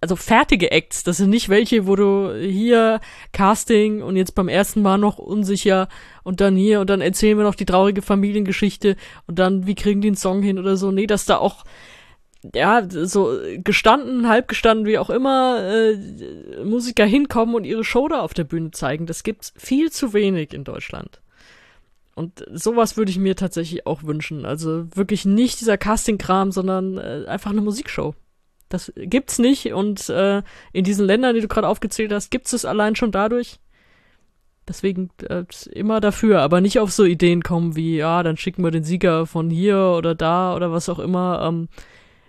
also 0.01 0.17
fertige 0.17 0.71
Acts, 0.71 1.05
das 1.05 1.19
sind 1.19 1.31
nicht 1.31 1.49
welche, 1.49 1.87
wo 1.87 1.97
du 1.97 2.35
hier 2.35 3.01
Casting 3.33 4.03
und 4.03 4.17
jetzt 4.17 4.35
beim 4.35 4.49
ersten 4.49 4.83
Mal 4.83 4.99
noch 4.99 5.19
unsicher 5.19 5.89
und 6.23 6.41
dann 6.41 6.57
hier 6.57 6.81
und 6.81 6.89
dann 6.89 7.01
erzählen 7.01 7.37
wir 7.37 7.45
noch 7.45 7.55
die 7.55 7.67
traurige 7.67 8.03
Familiengeschichte 8.03 8.97
und 9.27 9.39
dann 9.39 9.67
wie 9.67 9.75
kriegen 9.75 10.01
die 10.01 10.09
einen 10.09 10.17
Song 10.17 10.43
hin 10.43 10.59
oder 10.59 10.77
so. 10.77 10.93
Nee, 10.93 11.07
dass 11.07 11.27
da 11.27 11.37
auch 11.39 11.65
ja, 12.55 12.87
so 12.89 13.39
gestanden, 13.59 14.29
halb 14.29 14.49
gestanden, 14.49 14.87
wie 14.87 14.99
auch 14.99 15.11
immer, 15.11 15.63
äh, 15.63 16.65
Musiker 16.65 17.05
hinkommen 17.05 17.55
und 17.55 17.65
ihre 17.65 17.85
Show 17.85 18.09
da 18.09 18.21
auf 18.21 18.35
der 18.35 18.45
Bühne 18.45 18.71
zeigen. 18.71 19.07
Das 19.07 19.23
gibt's 19.23 19.53
viel 19.57 19.91
zu 19.91 20.13
wenig 20.13 20.53
in 20.53 20.65
Deutschland. 20.65 21.21
Und 22.15 22.47
sowas 22.51 22.97
würde 22.97 23.11
ich 23.11 23.19
mir 23.19 23.37
tatsächlich 23.37 23.87
auch 23.87 24.03
wünschen. 24.03 24.47
Also 24.47 24.87
wirklich 24.95 25.27
nicht 25.27 25.61
dieser 25.61 25.77
Casting-Kram, 25.77 26.51
sondern 26.51 26.97
äh, 26.97 27.25
einfach 27.27 27.51
eine 27.51 27.61
Musikshow. 27.61 28.15
Das 28.69 28.93
gibt's 28.97 29.39
nicht 29.39 29.73
und 29.73 30.09
äh, 30.09 30.43
in 30.73 30.85
diesen 30.85 31.07
Ländern, 31.07 31.35
die 31.35 31.41
du 31.41 31.47
gerade 31.47 31.69
aufgezählt 31.69 32.13
hast, 32.13 32.31
gibt's 32.31 32.53
es 32.53 32.65
allein 32.65 32.97
schon 32.97 33.13
dadurch. 33.13 33.61
Deswegen 34.67 35.11
äh, 35.29 35.45
immer 35.71 36.01
dafür, 36.01 36.41
aber 36.41 36.61
nicht 36.61 36.81
auf 36.81 36.91
so 36.91 37.05
Ideen 37.05 37.43
kommen 37.43 37.77
wie, 37.77 37.99
ja, 37.99 38.25
dann 38.25 38.37
schicken 38.37 38.65
wir 38.65 38.73
den 38.73 38.83
Sieger 38.83 39.27
von 39.27 39.51
hier 39.51 39.95
oder 39.97 40.17
da 40.17 40.57
oder 40.57 40.73
was 40.73 40.89
auch 40.89 40.99
immer. 40.99 41.43
Ähm, 41.47 41.69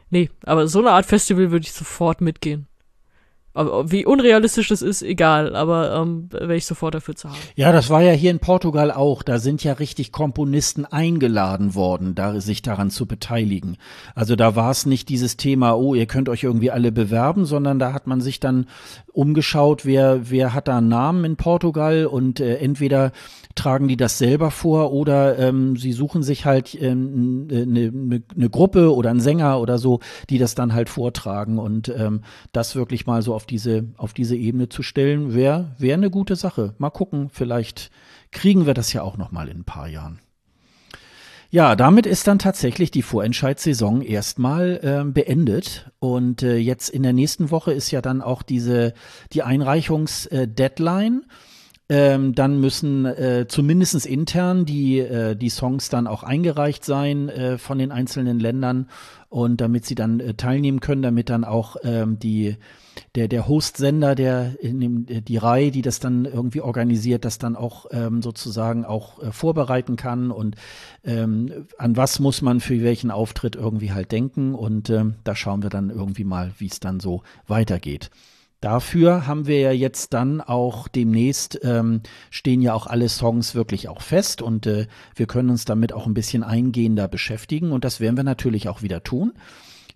nee, 0.09 0.29
aber 0.43 0.67
so 0.67 0.79
eine 0.79 0.91
Art 0.91 1.05
Festival 1.05 1.51
würde 1.51 1.65
ich 1.65 1.73
sofort 1.73 2.21
mitgehen. 2.21 2.66
Wie 3.57 4.05
unrealistisch 4.05 4.69
das 4.69 4.81
ist, 4.81 5.01
egal, 5.01 5.55
aber 5.55 5.95
ähm, 5.95 6.29
wäre 6.31 6.55
ich 6.55 6.65
sofort 6.65 6.95
dafür 6.95 7.15
zu 7.15 7.29
haben. 7.29 7.37
Ja, 7.55 7.71
das 7.71 7.89
war 7.89 8.01
ja 8.01 8.11
hier 8.11 8.31
in 8.31 8.39
Portugal 8.39 8.91
auch. 8.91 9.23
Da 9.23 9.39
sind 9.39 9.63
ja 9.63 9.73
richtig 9.73 10.11
Komponisten 10.11 10.85
eingeladen 10.85 11.75
worden, 11.75 12.15
da, 12.15 12.39
sich 12.39 12.61
daran 12.61 12.91
zu 12.91 13.05
beteiligen. 13.05 13.77
Also 14.15 14.35
da 14.35 14.55
war 14.55 14.71
es 14.71 14.85
nicht 14.85 15.09
dieses 15.09 15.37
Thema, 15.37 15.73
oh, 15.73 15.95
ihr 15.95 16.05
könnt 16.05 16.29
euch 16.29 16.43
irgendwie 16.43 16.71
alle 16.71 16.91
bewerben, 16.91 17.45
sondern 17.45 17.79
da 17.79 17.93
hat 17.93 18.07
man 18.07 18.21
sich 18.21 18.39
dann 18.39 18.67
umgeschaut, 19.17 19.83
wer, 19.83 20.29
wer 20.29 20.53
hat 20.53 20.67
da 20.67 20.77
einen 20.77 20.89
Namen 20.89 21.25
in 21.25 21.35
Portugal 21.37 22.05
und 22.05 22.39
äh, 22.39 22.57
entweder 22.57 23.11
tragen 23.55 23.87
die 23.87 23.97
das 23.97 24.19
selber 24.19 24.51
vor 24.51 24.93
oder 24.93 25.39
ähm, 25.39 25.75
sie 25.75 25.91
suchen 25.91 26.21
sich 26.21 26.45
halt 26.45 26.77
eine 26.79 26.91
ähm, 26.91 27.47
ne, 27.47 27.65
ne, 27.91 28.21
ne 28.35 28.49
Gruppe 28.49 28.93
oder 28.93 29.09
einen 29.09 29.19
Sänger 29.19 29.59
oder 29.59 29.79
so, 29.79 30.01
die 30.29 30.37
das 30.37 30.53
dann 30.53 30.75
halt 30.75 30.89
vortragen 30.89 31.57
und 31.57 31.89
ähm, 31.89 32.21
das 32.51 32.75
wirklich 32.75 33.07
mal 33.07 33.23
so 33.23 33.33
auf 33.33 33.46
diese 33.47 33.85
auf 33.97 34.13
diese 34.13 34.35
Ebene 34.35 34.69
zu 34.69 34.83
stellen, 34.83 35.33
wäre 35.33 35.75
wäre 35.77 35.97
eine 35.97 36.09
gute 36.09 36.35
Sache. 36.35 36.73
Mal 36.77 36.89
gucken, 36.89 37.29
vielleicht 37.31 37.91
kriegen 38.31 38.65
wir 38.65 38.73
das 38.73 38.93
ja 38.93 39.01
auch 39.01 39.17
noch 39.17 39.31
mal 39.31 39.47
in 39.47 39.59
ein 39.59 39.63
paar 39.63 39.87
Jahren. 39.87 40.19
Ja, 41.49 41.77
damit 41.77 42.05
ist 42.05 42.27
dann 42.27 42.39
tatsächlich 42.39 42.91
die 42.91 43.01
Vorentscheidssaison 43.01 44.01
erstmal 44.01 44.79
äh, 44.83 45.09
beendet 45.09 45.89
und 45.99 46.43
äh, 46.43 46.57
jetzt 46.57 46.89
in 46.89 47.03
der 47.03 47.13
nächsten 47.13 47.51
Woche 47.51 47.71
ist 47.71 47.89
ja 47.89 48.01
dann 48.01 48.21
auch 48.21 48.43
diese 48.43 48.93
die 49.31 49.43
Einreichungsdeadline. 49.43 51.21
Äh, 51.23 51.33
ähm, 51.89 52.35
dann 52.35 52.59
müssen 52.59 53.05
äh, 53.05 53.45
zumindest 53.47 54.05
intern 54.05 54.65
die, 54.65 54.99
äh, 54.99 55.35
die 55.37 55.49
Songs 55.49 55.87
dann 55.89 56.05
auch 56.05 56.23
eingereicht 56.23 56.83
sein 56.83 57.29
äh, 57.29 57.57
von 57.57 57.79
den 57.79 57.93
einzelnen 57.93 58.41
Ländern 58.41 58.89
und 59.29 59.61
damit 59.61 59.85
sie 59.85 59.95
dann 59.95 60.19
äh, 60.19 60.33
teilnehmen 60.33 60.81
können, 60.81 61.01
damit 61.01 61.29
dann 61.29 61.45
auch 61.45 61.77
ähm, 61.83 62.19
die 62.19 62.57
der 63.15 63.27
der 63.27 63.47
Host-Sender, 63.47 64.15
der 64.15 64.55
in 64.61 64.79
dem, 64.79 65.05
die 65.05 65.37
Reihe, 65.37 65.71
die 65.71 65.81
das 65.81 65.99
dann 65.99 66.25
irgendwie 66.25 66.61
organisiert, 66.61 67.25
das 67.25 67.37
dann 67.37 67.55
auch 67.55 67.85
ähm, 67.91 68.21
sozusagen 68.21 68.85
auch 68.85 69.21
äh, 69.21 69.31
vorbereiten 69.31 69.95
kann 69.95 70.31
und 70.31 70.55
ähm, 71.03 71.67
an 71.77 71.95
was 71.97 72.19
muss 72.19 72.41
man 72.41 72.59
für 72.59 72.81
welchen 72.83 73.11
Auftritt 73.11 73.55
irgendwie 73.55 73.91
halt 73.91 74.11
denken 74.11 74.55
und 74.55 74.89
ähm, 74.89 75.15
da 75.23 75.35
schauen 75.35 75.63
wir 75.63 75.69
dann 75.69 75.89
irgendwie 75.89 76.23
mal, 76.23 76.51
wie 76.57 76.67
es 76.67 76.79
dann 76.79 76.99
so 76.99 77.23
weitergeht. 77.47 78.09
Dafür 78.59 79.27
haben 79.27 79.45
wir 79.45 79.59
ja 79.59 79.71
jetzt 79.71 80.13
dann 80.13 80.41
auch 80.41 80.87
demnächst 80.87 81.59
ähm, 81.63 82.01
stehen 82.31 82.61
ja 82.61 82.73
auch 82.73 82.87
alle 82.87 83.07
Songs 83.07 83.53
wirklich 83.53 83.87
auch 83.87 84.01
fest 84.01 84.41
und 84.41 84.65
äh, 84.65 84.87
wir 85.15 85.27
können 85.27 85.51
uns 85.51 85.65
damit 85.65 85.93
auch 85.93 86.07
ein 86.07 86.15
bisschen 86.15 86.43
eingehender 86.43 87.07
beschäftigen 87.07 87.71
und 87.71 87.85
das 87.85 87.99
werden 87.99 88.17
wir 88.17 88.23
natürlich 88.23 88.67
auch 88.67 88.81
wieder 88.81 89.03
tun. 89.03 89.33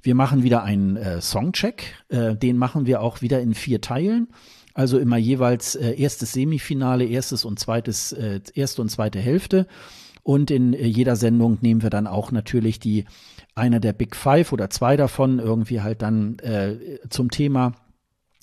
Wir 0.01 0.15
machen 0.15 0.43
wieder 0.43 0.63
einen 0.63 0.95
äh, 0.95 1.21
Songcheck, 1.21 1.95
äh, 2.09 2.35
den 2.35 2.57
machen 2.57 2.85
wir 2.85 3.01
auch 3.01 3.21
wieder 3.21 3.39
in 3.41 3.53
vier 3.53 3.81
Teilen. 3.81 4.27
Also 4.73 4.97
immer 4.97 5.17
jeweils 5.17 5.75
äh, 5.75 5.91
erstes 5.91 6.33
Semifinale, 6.33 7.05
erstes 7.05 7.45
und 7.45 7.59
zweites, 7.59 8.13
äh, 8.13 8.39
erste 8.55 8.81
und 8.81 8.89
zweite 8.89 9.19
Hälfte. 9.19 9.67
Und 10.23 10.49
in 10.49 10.73
äh, 10.73 10.85
jeder 10.85 11.15
Sendung 11.15 11.57
nehmen 11.61 11.83
wir 11.83 11.89
dann 11.89 12.07
auch 12.07 12.31
natürlich 12.31 12.79
die 12.79 13.05
einer 13.53 13.79
der 13.79 13.93
Big 13.93 14.15
Five 14.15 14.53
oder 14.53 14.69
zwei 14.69 14.95
davon 14.95 15.39
irgendwie 15.39 15.81
halt 15.81 16.01
dann 16.01 16.39
äh, 16.39 16.99
zum 17.09 17.29
Thema 17.31 17.73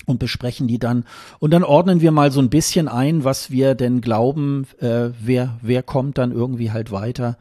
und 0.06 0.18
besprechen 0.18 0.68
die 0.68 0.78
dann. 0.78 1.04
Und 1.38 1.52
dann 1.52 1.64
ordnen 1.64 2.00
wir 2.00 2.12
mal 2.12 2.30
so 2.30 2.40
ein 2.40 2.50
bisschen 2.50 2.88
ein, 2.88 3.24
was 3.24 3.50
wir 3.50 3.74
denn 3.74 4.00
glauben, 4.00 4.66
wer, 4.80 5.58
wer 5.60 5.82
kommt 5.82 6.16
dann 6.16 6.32
irgendwie 6.32 6.70
halt 6.70 6.90
weiter. 6.90 7.36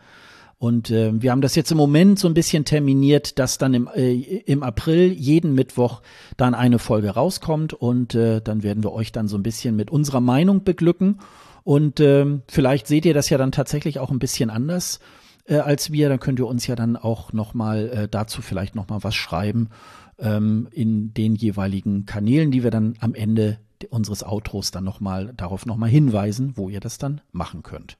Und 0.59 0.89
äh, 0.89 1.11
wir 1.21 1.31
haben 1.31 1.41
das 1.41 1.55
jetzt 1.55 1.71
im 1.71 1.77
Moment 1.77 2.17
so 2.17 2.27
ein 2.27 2.33
bisschen 2.33 2.65
terminiert, 2.65 3.37
dass 3.37 3.59
dann 3.59 3.75
im, 3.75 3.87
äh, 3.93 4.13
im 4.13 4.63
April 4.63 5.11
jeden 5.11 5.53
Mittwoch 5.53 6.01
dann 6.35 6.55
eine 6.55 6.79
Folge 6.79 7.11
rauskommt 7.11 7.73
und 7.73 8.15
äh, 8.15 8.41
dann 8.41 8.63
werden 8.63 8.83
wir 8.83 8.91
euch 8.91 9.11
dann 9.11 9.27
so 9.27 9.37
ein 9.37 9.43
bisschen 9.43 9.75
mit 9.75 9.91
unserer 9.91 10.21
Meinung 10.21 10.63
beglücken. 10.63 11.19
Und 11.63 11.99
äh, 11.99 12.25
vielleicht 12.47 12.87
seht 12.87 13.05
ihr 13.05 13.13
das 13.13 13.29
ja 13.29 13.37
dann 13.37 13.51
tatsächlich 13.51 13.99
auch 13.99 14.09
ein 14.09 14.19
bisschen 14.19 14.49
anders 14.49 14.99
äh, 15.45 15.57
als 15.57 15.91
wir. 15.91 16.09
Dann 16.09 16.19
könnt 16.19 16.39
ihr 16.39 16.47
uns 16.47 16.65
ja 16.65 16.75
dann 16.75 16.95
auch 16.95 17.33
nochmal 17.33 17.89
äh, 17.89 18.07
dazu 18.07 18.41
vielleicht 18.41 18.73
nochmal 18.73 19.03
was 19.03 19.13
schreiben 19.13 19.69
ähm, 20.17 20.67
in 20.71 21.13
den 21.13 21.35
jeweiligen 21.35 22.05
Kanälen, 22.05 22.49
die 22.49 22.63
wir 22.63 22.71
dann 22.71 22.95
am 22.99 23.13
Ende 23.13 23.59
unseres 23.89 24.23
Outros 24.23 24.71
dann 24.71 24.83
nochmal 24.83 25.33
darauf 25.35 25.65
nochmal 25.65 25.89
hinweisen, 25.89 26.53
wo 26.55 26.69
ihr 26.69 26.79
das 26.79 26.97
dann 26.97 27.21
machen 27.31 27.63
könnt. 27.63 27.97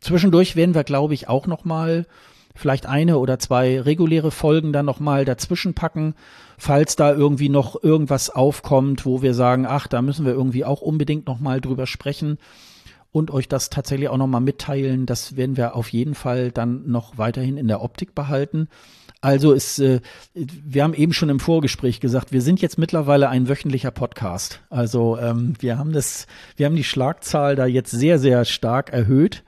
Zwischendurch 0.00 0.56
werden 0.56 0.74
wir, 0.74 0.84
glaube 0.84 1.14
ich, 1.14 1.28
auch 1.28 1.46
nochmal 1.46 2.06
vielleicht 2.54 2.86
eine 2.86 3.18
oder 3.18 3.38
zwei 3.38 3.80
reguläre 3.80 4.30
Folgen 4.30 4.72
dann 4.72 4.86
nochmal 4.86 5.24
dazwischen 5.24 5.74
packen, 5.74 6.14
falls 6.56 6.94
da 6.96 7.12
irgendwie 7.12 7.48
noch 7.48 7.82
irgendwas 7.82 8.30
aufkommt, 8.30 9.04
wo 9.06 9.22
wir 9.22 9.34
sagen, 9.34 9.66
ach, 9.66 9.88
da 9.88 10.02
müssen 10.02 10.24
wir 10.24 10.32
irgendwie 10.32 10.64
auch 10.64 10.80
unbedingt 10.80 11.26
nochmal 11.26 11.60
drüber 11.60 11.86
sprechen 11.86 12.38
und 13.10 13.30
euch 13.30 13.48
das 13.48 13.70
tatsächlich 13.70 14.08
auch 14.08 14.16
nochmal 14.16 14.40
mitteilen. 14.40 15.06
Das 15.06 15.36
werden 15.36 15.56
wir 15.56 15.74
auf 15.74 15.88
jeden 15.88 16.14
Fall 16.14 16.50
dann 16.50 16.90
noch 16.90 17.18
weiterhin 17.18 17.56
in 17.56 17.68
der 17.68 17.82
Optik 17.82 18.14
behalten. 18.14 18.68
Also 19.24 19.52
ist, 19.52 19.78
äh, 19.78 20.00
wir 20.34 20.82
haben 20.82 20.92
eben 20.92 21.14
schon 21.14 21.30
im 21.30 21.40
Vorgespräch 21.40 21.98
gesagt, 21.98 22.30
wir 22.30 22.42
sind 22.42 22.60
jetzt 22.60 22.76
mittlerweile 22.76 23.30
ein 23.30 23.48
wöchentlicher 23.48 23.90
Podcast. 23.90 24.60
Also 24.68 25.16
ähm, 25.16 25.54
wir 25.60 25.78
haben 25.78 25.92
das, 25.92 26.26
wir 26.56 26.66
haben 26.66 26.76
die 26.76 26.84
Schlagzahl 26.84 27.56
da 27.56 27.64
jetzt 27.64 27.90
sehr, 27.90 28.18
sehr 28.18 28.44
stark 28.44 28.92
erhöht. 28.92 29.42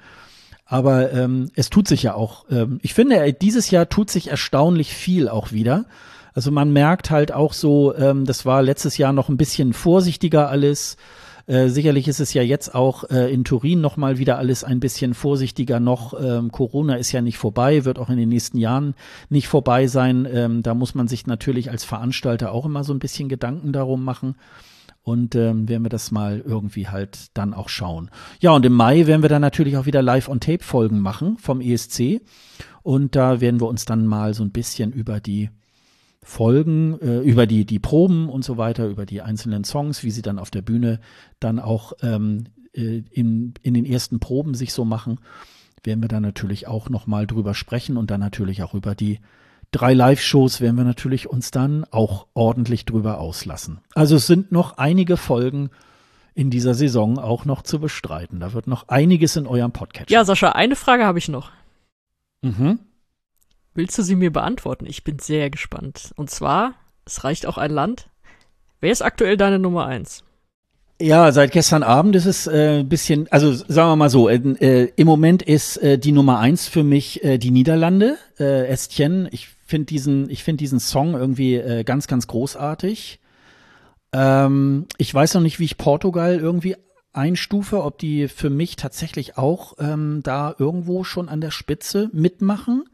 Aber 0.64 1.12
ähm, 1.12 1.50
es 1.56 1.68
tut 1.68 1.88
sich 1.88 2.02
ja 2.02 2.14
auch. 2.14 2.46
Ähm, 2.50 2.78
ich 2.80 2.94
finde, 2.94 3.34
dieses 3.34 3.70
Jahr 3.70 3.86
tut 3.90 4.08
sich 4.10 4.28
erstaunlich 4.28 4.94
viel 4.94 5.28
auch 5.28 5.52
wieder. 5.52 5.84
Also 6.32 6.50
man 6.50 6.72
merkt 6.72 7.10
halt 7.10 7.32
auch 7.32 7.52
so, 7.52 7.94
ähm, 7.96 8.24
das 8.24 8.46
war 8.46 8.62
letztes 8.62 8.96
Jahr 8.96 9.12
noch 9.12 9.28
ein 9.28 9.36
bisschen 9.36 9.74
vorsichtiger 9.74 10.48
alles. 10.48 10.96
Äh, 11.46 11.68
sicherlich 11.68 12.08
ist 12.08 12.20
es 12.20 12.34
ja 12.34 12.42
jetzt 12.42 12.74
auch 12.74 13.04
äh, 13.04 13.32
in 13.32 13.44
Turin 13.44 13.80
noch 13.80 13.96
mal 13.96 14.18
wieder 14.18 14.38
alles 14.38 14.64
ein 14.64 14.80
bisschen 14.80 15.14
vorsichtiger 15.14 15.78
noch. 15.78 16.14
Ähm, 16.20 16.50
Corona 16.50 16.96
ist 16.96 17.12
ja 17.12 17.20
nicht 17.20 17.38
vorbei, 17.38 17.84
wird 17.84 17.98
auch 17.98 18.10
in 18.10 18.16
den 18.16 18.28
nächsten 18.28 18.58
Jahren 18.58 18.94
nicht 19.28 19.46
vorbei 19.46 19.86
sein. 19.86 20.26
Ähm, 20.30 20.62
da 20.62 20.74
muss 20.74 20.94
man 20.94 21.06
sich 21.06 21.26
natürlich 21.26 21.70
als 21.70 21.84
Veranstalter 21.84 22.50
auch 22.52 22.66
immer 22.66 22.82
so 22.82 22.92
ein 22.92 22.98
bisschen 22.98 23.28
Gedanken 23.28 23.72
darum 23.72 24.04
machen. 24.04 24.34
Und 25.02 25.36
ähm, 25.36 25.68
werden 25.68 25.84
wir 25.84 25.88
das 25.88 26.10
mal 26.10 26.42
irgendwie 26.44 26.88
halt 26.88 27.28
dann 27.34 27.54
auch 27.54 27.68
schauen. 27.68 28.10
Ja, 28.40 28.50
und 28.50 28.66
im 28.66 28.72
Mai 28.72 29.06
werden 29.06 29.22
wir 29.22 29.28
dann 29.28 29.40
natürlich 29.40 29.76
auch 29.76 29.86
wieder 29.86 30.02
Live-on-Tape-Folgen 30.02 30.98
machen 30.98 31.38
vom 31.38 31.60
ESC. 31.60 32.22
Und 32.82 33.14
da 33.14 33.40
werden 33.40 33.60
wir 33.60 33.68
uns 33.68 33.84
dann 33.84 34.04
mal 34.04 34.34
so 34.34 34.42
ein 34.42 34.50
bisschen 34.50 34.90
über 34.90 35.20
die 35.20 35.50
Folgen, 36.26 37.00
äh, 37.00 37.20
über 37.20 37.46
die, 37.46 37.64
die 37.64 37.78
Proben 37.78 38.28
und 38.28 38.44
so 38.44 38.56
weiter, 38.56 38.88
über 38.88 39.06
die 39.06 39.22
einzelnen 39.22 39.62
Songs, 39.62 40.02
wie 40.02 40.10
sie 40.10 40.22
dann 40.22 40.40
auf 40.40 40.50
der 40.50 40.60
Bühne 40.60 40.98
dann 41.38 41.60
auch 41.60 41.92
ähm, 42.02 42.46
äh, 42.72 43.04
in, 43.12 43.54
in 43.62 43.74
den 43.74 43.84
ersten 43.84 44.18
Proben 44.18 44.54
sich 44.54 44.72
so 44.72 44.84
machen, 44.84 45.20
werden 45.84 46.02
wir 46.02 46.08
dann 46.08 46.24
natürlich 46.24 46.66
auch 46.66 46.90
nochmal 46.90 47.28
drüber 47.28 47.54
sprechen 47.54 47.96
und 47.96 48.10
dann 48.10 48.18
natürlich 48.18 48.64
auch 48.64 48.74
über 48.74 48.96
die 48.96 49.20
drei 49.70 49.94
Live-Shows 49.94 50.60
werden 50.60 50.76
wir 50.76 50.82
natürlich 50.82 51.30
uns 51.30 51.52
dann 51.52 51.84
auch 51.92 52.26
ordentlich 52.34 52.86
drüber 52.86 53.20
auslassen. 53.20 53.78
Also 53.94 54.16
es 54.16 54.26
sind 54.26 54.50
noch 54.50 54.78
einige 54.78 55.16
Folgen 55.16 55.70
in 56.34 56.50
dieser 56.50 56.74
Saison 56.74 57.20
auch 57.20 57.44
noch 57.44 57.62
zu 57.62 57.78
bestreiten. 57.78 58.40
Da 58.40 58.52
wird 58.52 58.66
noch 58.66 58.88
einiges 58.88 59.36
in 59.36 59.46
eurem 59.46 59.70
Podcast. 59.70 60.10
Ja, 60.10 60.24
Sascha, 60.24 60.50
eine 60.50 60.74
Frage 60.74 61.04
habe 61.04 61.18
ich 61.18 61.28
noch. 61.28 61.52
Mhm. 62.42 62.80
Willst 63.76 63.98
du 63.98 64.02
sie 64.02 64.16
mir 64.16 64.32
beantworten? 64.32 64.86
Ich 64.86 65.04
bin 65.04 65.18
sehr 65.18 65.50
gespannt. 65.50 66.12
Und 66.16 66.30
zwar, 66.30 66.74
es 67.04 67.24
reicht 67.24 67.44
auch 67.44 67.58
ein 67.58 67.70
Land. 67.70 68.08
Wer 68.80 68.90
ist 68.90 69.02
aktuell 69.02 69.36
deine 69.36 69.58
Nummer 69.58 69.84
eins? 69.84 70.24
Ja, 70.98 71.30
seit 71.30 71.52
gestern 71.52 71.82
Abend 71.82 72.16
ist 72.16 72.24
es 72.24 72.46
äh, 72.46 72.80
ein 72.80 72.88
bisschen, 72.88 73.30
also 73.30 73.52
sagen 73.52 73.90
wir 73.90 73.96
mal 73.96 74.08
so, 74.08 74.30
äh, 74.30 74.36
äh, 74.36 74.92
im 74.96 75.06
Moment 75.06 75.42
ist 75.42 75.76
äh, 75.76 75.98
die 75.98 76.12
Nummer 76.12 76.38
eins 76.38 76.68
für 76.68 76.84
mich 76.84 77.22
äh, 77.22 77.36
die 77.36 77.50
Niederlande, 77.50 78.16
äh, 78.40 78.66
Estienne. 78.66 79.28
Ich 79.30 79.48
finde 79.66 79.84
diesen, 79.86 80.30
ich 80.30 80.42
diesen 80.44 80.80
Song 80.80 81.12
irgendwie 81.12 81.56
äh, 81.56 81.84
ganz, 81.84 82.06
ganz 82.06 82.26
großartig. 82.28 83.20
Ähm, 84.12 84.86
ich 84.96 85.12
weiß 85.12 85.34
noch 85.34 85.42
nicht, 85.42 85.58
wie 85.58 85.66
ich 85.66 85.76
Portugal 85.76 86.38
irgendwie 86.38 86.76
einstufe, 87.12 87.84
ob 87.84 87.98
die 87.98 88.28
für 88.28 88.48
mich 88.48 88.76
tatsächlich 88.76 89.36
auch 89.36 89.74
ähm, 89.78 90.20
da 90.22 90.54
irgendwo 90.58 91.04
schon 91.04 91.28
an 91.28 91.42
der 91.42 91.50
Spitze 91.50 92.08
mitmachen. 92.14 92.84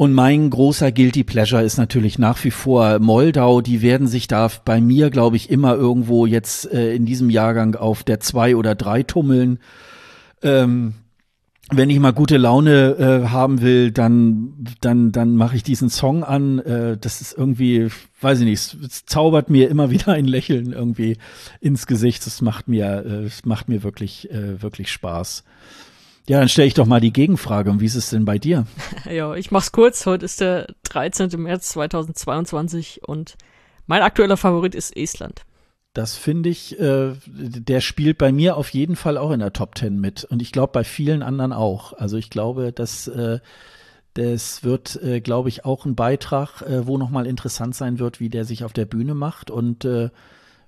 Und 0.00 0.12
mein 0.12 0.48
großer 0.48 0.92
Guilty 0.92 1.24
Pleasure 1.24 1.64
ist 1.64 1.76
natürlich 1.76 2.20
nach 2.20 2.44
wie 2.44 2.52
vor 2.52 3.00
Moldau. 3.00 3.60
Die 3.60 3.82
werden 3.82 4.06
sich 4.06 4.28
da 4.28 4.48
bei 4.64 4.80
mir, 4.80 5.10
glaube 5.10 5.34
ich, 5.34 5.50
immer 5.50 5.74
irgendwo 5.74 6.24
jetzt 6.24 6.72
äh, 6.72 6.94
in 6.94 7.04
diesem 7.04 7.30
Jahrgang 7.30 7.74
auf 7.74 8.04
der 8.04 8.20
zwei 8.20 8.54
oder 8.54 8.76
drei 8.76 9.02
tummeln. 9.02 9.58
Ähm, 10.40 10.94
wenn 11.72 11.90
ich 11.90 11.98
mal 11.98 12.12
gute 12.12 12.36
Laune 12.36 12.90
äh, 13.24 13.28
haben 13.30 13.60
will, 13.60 13.90
dann 13.90 14.54
dann 14.80 15.10
dann 15.10 15.34
mache 15.34 15.56
ich 15.56 15.64
diesen 15.64 15.90
Song 15.90 16.22
an. 16.22 16.60
Äh, 16.60 16.96
das 16.96 17.20
ist 17.20 17.36
irgendwie, 17.36 17.88
weiß 18.20 18.38
ich 18.38 18.44
nicht, 18.44 18.76
es 18.80 19.04
zaubert 19.04 19.50
mir 19.50 19.68
immer 19.68 19.90
wieder 19.90 20.12
ein 20.12 20.26
Lächeln 20.26 20.72
irgendwie 20.72 21.16
ins 21.60 21.88
Gesicht. 21.88 22.24
Es 22.24 22.40
macht 22.40 22.68
mir, 22.68 23.04
äh, 23.04 23.30
macht 23.44 23.68
mir 23.68 23.82
wirklich 23.82 24.30
äh, 24.30 24.62
wirklich 24.62 24.92
Spaß. 24.92 25.42
Ja, 26.28 26.40
dann 26.40 26.50
stelle 26.50 26.68
ich 26.68 26.74
doch 26.74 26.84
mal 26.84 27.00
die 27.00 27.12
Gegenfrage. 27.12 27.70
Und 27.70 27.80
wie 27.80 27.86
ist 27.86 27.94
es 27.94 28.10
denn 28.10 28.26
bei 28.26 28.38
dir? 28.38 28.66
ja, 29.10 29.34
ich 29.34 29.50
mach's 29.50 29.72
kurz. 29.72 30.04
Heute 30.04 30.26
ist 30.26 30.42
der 30.42 30.66
13. 30.84 31.30
März 31.40 31.70
2022 31.70 33.00
und 33.08 33.36
mein 33.86 34.02
aktueller 34.02 34.36
Favorit 34.36 34.74
ist 34.74 34.94
Estland. 34.94 35.46
Das 35.94 36.16
finde 36.16 36.50
ich, 36.50 36.78
äh, 36.78 37.12
der 37.26 37.80
spielt 37.80 38.18
bei 38.18 38.30
mir 38.30 38.58
auf 38.58 38.68
jeden 38.68 38.94
Fall 38.94 39.16
auch 39.16 39.30
in 39.30 39.40
der 39.40 39.54
Top 39.54 39.78
10 39.78 39.98
mit. 39.98 40.24
Und 40.24 40.42
ich 40.42 40.52
glaube 40.52 40.72
bei 40.72 40.84
vielen 40.84 41.22
anderen 41.22 41.54
auch. 41.54 41.94
Also 41.94 42.18
ich 42.18 42.28
glaube, 42.28 42.74
dass 42.74 43.08
äh, 43.08 43.38
das 44.12 44.62
wird, 44.62 45.02
äh, 45.02 45.22
glaube 45.22 45.48
ich, 45.48 45.64
auch 45.64 45.86
ein 45.86 45.94
Beitrag, 45.94 46.60
äh, 46.60 46.86
wo 46.86 46.98
nochmal 46.98 47.26
interessant 47.26 47.74
sein 47.74 47.98
wird, 47.98 48.20
wie 48.20 48.28
der 48.28 48.44
sich 48.44 48.64
auf 48.64 48.74
der 48.74 48.84
Bühne 48.84 49.14
macht. 49.14 49.50
Und 49.50 49.86
äh, 49.86 50.10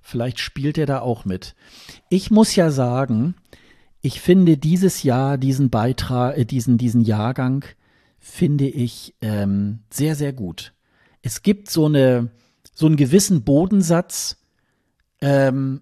vielleicht 0.01 0.39
spielt 0.39 0.79
er 0.79 0.87
da 0.87 1.01
auch 1.01 1.23
mit. 1.23 1.53
Ich 2.09 2.31
muss 2.31 2.55
ja 2.55 2.71
sagen, 2.71 3.35
ich 4.01 4.19
finde 4.19 4.57
dieses 4.57 5.03
Jahr, 5.03 5.37
diesen 5.37 5.69
Beitrag, 5.69 6.37
äh, 6.37 6.45
diesen, 6.45 6.77
diesen 6.77 7.01
Jahrgang, 7.01 7.65
finde 8.19 8.67
ich 8.67 9.15
ähm, 9.21 9.79
sehr, 9.89 10.15
sehr 10.15 10.33
gut. 10.33 10.73
Es 11.21 11.43
gibt 11.43 11.69
so 11.69 11.85
eine, 11.85 12.29
so 12.73 12.85
einen 12.85 12.95
gewissen 12.95 13.43
Bodensatz. 13.43 14.37
Ähm, 15.21 15.81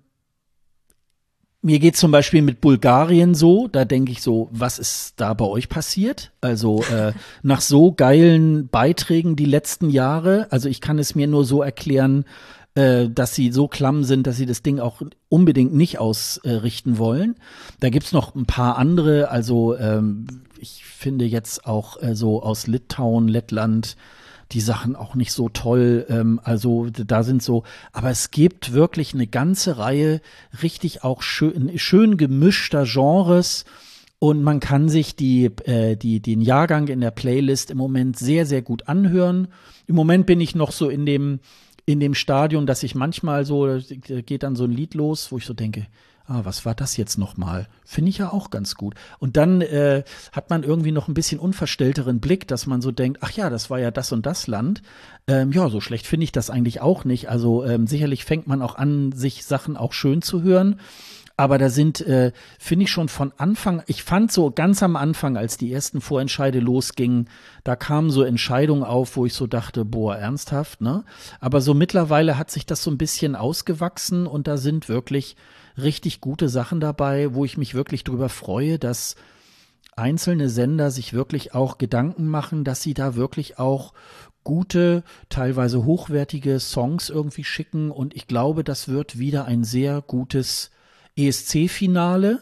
mir 1.61 1.79
geht 1.79 1.97
zum 1.97 2.11
Beispiel 2.11 2.41
mit 2.41 2.61
Bulgarien 2.61 3.35
so, 3.35 3.67
da 3.67 3.83
denke 3.83 4.13
ich 4.13 4.21
so, 4.21 4.47
was 4.51 4.79
ist 4.79 5.15
da 5.17 5.33
bei 5.33 5.45
euch 5.45 5.67
passiert? 5.67 6.31
Also 6.39 6.83
äh, 6.83 7.11
nach 7.43 7.61
so 7.61 7.91
geilen 7.91 8.69
Beiträgen 8.69 9.35
die 9.35 9.45
letzten 9.45 9.89
Jahre, 9.89 10.47
also 10.51 10.69
ich 10.69 10.79
kann 10.79 10.99
es 10.99 11.15
mir 11.15 11.27
nur 11.27 11.43
so 11.43 11.61
erklären, 11.61 12.23
äh, 12.75 13.09
dass 13.09 13.35
sie 13.35 13.51
so 13.51 13.67
klamm 13.67 14.03
sind, 14.03 14.27
dass 14.27 14.37
sie 14.37 14.45
das 14.45 14.61
Ding 14.61 14.79
auch 14.79 15.01
unbedingt 15.27 15.73
nicht 15.73 15.99
ausrichten 15.99 16.97
wollen. 16.97 17.35
Da 17.79 17.89
gibt's 17.89 18.11
noch 18.11 18.35
ein 18.35 18.45
paar 18.45 18.77
andere, 18.77 19.29
also 19.29 19.75
ähm, 19.75 20.27
ich 20.59 20.85
finde 20.85 21.25
jetzt 21.25 21.65
auch 21.65 22.01
äh, 22.01 22.15
so 22.15 22.43
aus 22.43 22.67
Litauen, 22.67 23.27
Lettland, 23.27 23.95
die 24.51 24.61
Sachen 24.61 24.95
auch 24.95 25.15
nicht 25.15 25.31
so 25.31 25.49
toll. 25.49 26.05
Ähm, 26.09 26.39
also 26.43 26.89
da 26.89 27.23
sind 27.23 27.41
so, 27.41 27.63
aber 27.91 28.09
es 28.09 28.31
gibt 28.31 28.73
wirklich 28.73 29.13
eine 29.13 29.27
ganze 29.27 29.77
Reihe 29.77 30.21
richtig 30.61 31.03
auch 31.03 31.21
schön, 31.21 31.77
schön 31.77 32.17
gemischter 32.17 32.85
Genres. 32.85 33.65
Und 34.21 34.43
man 34.43 34.59
kann 34.59 34.89
sich 34.89 35.15
die, 35.15 35.45
äh, 35.45 35.95
die, 35.95 36.19
den 36.19 36.41
Jahrgang 36.41 36.89
in 36.89 36.99
der 36.99 37.11
Playlist 37.11 37.71
im 37.71 37.77
Moment 37.77 38.19
sehr, 38.19 38.45
sehr 38.45 38.61
gut 38.61 38.89
anhören. 38.89 39.47
Im 39.87 39.95
Moment 39.95 40.25
bin 40.25 40.41
ich 40.41 40.55
noch 40.55 40.71
so 40.73 40.89
in 40.89 41.05
dem, 41.05 41.39
in 41.89 41.99
dem 41.99 42.13
Stadion, 42.13 42.67
dass 42.67 42.83
ich 42.83 42.93
manchmal 42.93 43.45
so, 43.45 43.79
geht 43.89 44.43
dann 44.43 44.55
so 44.55 44.65
ein 44.65 44.71
Lied 44.71 44.93
los, 44.93 45.31
wo 45.31 45.39
ich 45.39 45.45
so 45.47 45.55
denke, 45.55 45.87
ah, 46.27 46.41
was 46.43 46.63
war 46.63 46.75
das 46.75 46.97
jetzt 46.97 47.17
nochmal? 47.17 47.67
Finde 47.83 48.09
ich 48.09 48.19
ja 48.19 48.31
auch 48.31 48.51
ganz 48.51 48.75
gut. 48.75 48.93
Und 49.17 49.37
dann 49.37 49.61
äh, 49.61 50.03
hat 50.31 50.51
man 50.51 50.61
irgendwie 50.61 50.91
noch 50.91 51.07
ein 51.07 51.15
bisschen 51.15 51.39
unverstellteren 51.39 52.19
Blick, 52.19 52.47
dass 52.47 52.67
man 52.67 52.81
so 52.81 52.91
denkt, 52.91 53.21
ach 53.21 53.31
ja, 53.31 53.49
das 53.49 53.71
war 53.71 53.79
ja 53.79 53.89
das 53.89 54.11
und 54.11 54.27
das 54.27 54.45
Land. 54.45 54.83
Ähm, 55.25 55.51
ja, 55.51 55.67
so 55.67 55.81
schlecht 55.81 56.05
finde 56.05 56.25
ich 56.25 56.31
das 56.31 56.51
eigentlich 56.51 56.79
auch 56.79 57.05
nicht. 57.05 57.27
Also 57.27 57.65
ähm, 57.65 57.87
sicherlich 57.87 58.23
fängt 58.23 58.45
man 58.45 58.61
auch 58.61 58.75
an, 58.75 59.11
sich 59.11 59.43
Sachen 59.43 59.75
auch 59.75 59.93
schön 59.93 60.21
zu 60.21 60.43
hören. 60.43 60.79
Aber 61.39 61.57
da 61.57 61.69
sind, 61.69 62.01
äh, 62.01 62.33
finde 62.59 62.83
ich 62.83 62.91
schon 62.91 63.07
von 63.07 63.31
Anfang, 63.37 63.81
ich 63.87 64.03
fand 64.03 64.29
so 64.29 64.51
ganz 64.51 64.83
am 64.83 64.97
Anfang, 64.97 65.37
als 65.37 65.55
die 65.55 65.71
ersten 65.71 66.01
Vorentscheide 66.01 66.59
losgingen, 66.59 67.29
da 67.63 67.77
kamen 67.77 68.09
so 68.09 68.23
Entscheidungen 68.23 68.83
auf, 68.83 69.15
wo 69.15 69.25
ich 69.25 69.33
so 69.33 69.47
dachte, 69.47 69.85
boah, 69.85 70.17
ernsthaft, 70.17 70.81
ne? 70.81 71.05
Aber 71.39 71.61
so 71.61 71.73
mittlerweile 71.73 72.37
hat 72.37 72.51
sich 72.51 72.65
das 72.65 72.83
so 72.83 72.91
ein 72.91 72.97
bisschen 72.97 73.37
ausgewachsen 73.37 74.27
und 74.27 74.49
da 74.49 74.57
sind 74.57 74.89
wirklich 74.89 75.37
richtig 75.77 76.19
gute 76.19 76.49
Sachen 76.49 76.81
dabei, 76.81 77.33
wo 77.33 77.45
ich 77.45 77.57
mich 77.57 77.73
wirklich 77.73 78.03
drüber 78.03 78.27
freue, 78.27 78.77
dass 78.77 79.15
einzelne 79.95 80.49
Sender 80.49 80.91
sich 80.91 81.13
wirklich 81.13 81.55
auch 81.55 81.77
Gedanken 81.77 82.27
machen, 82.27 82.65
dass 82.65 82.81
sie 82.81 82.93
da 82.93 83.15
wirklich 83.15 83.59
auch 83.59 83.93
gute, 84.43 85.05
teilweise 85.29 85.85
hochwertige 85.85 86.59
Songs 86.59 87.09
irgendwie 87.09 87.45
schicken 87.45 87.91
und 87.91 88.13
ich 88.13 88.27
glaube, 88.27 88.65
das 88.65 88.89
wird 88.89 89.19
wieder 89.19 89.45
ein 89.45 89.63
sehr 89.63 90.01
gutes 90.01 90.71
ESC-Finale. 91.15 92.41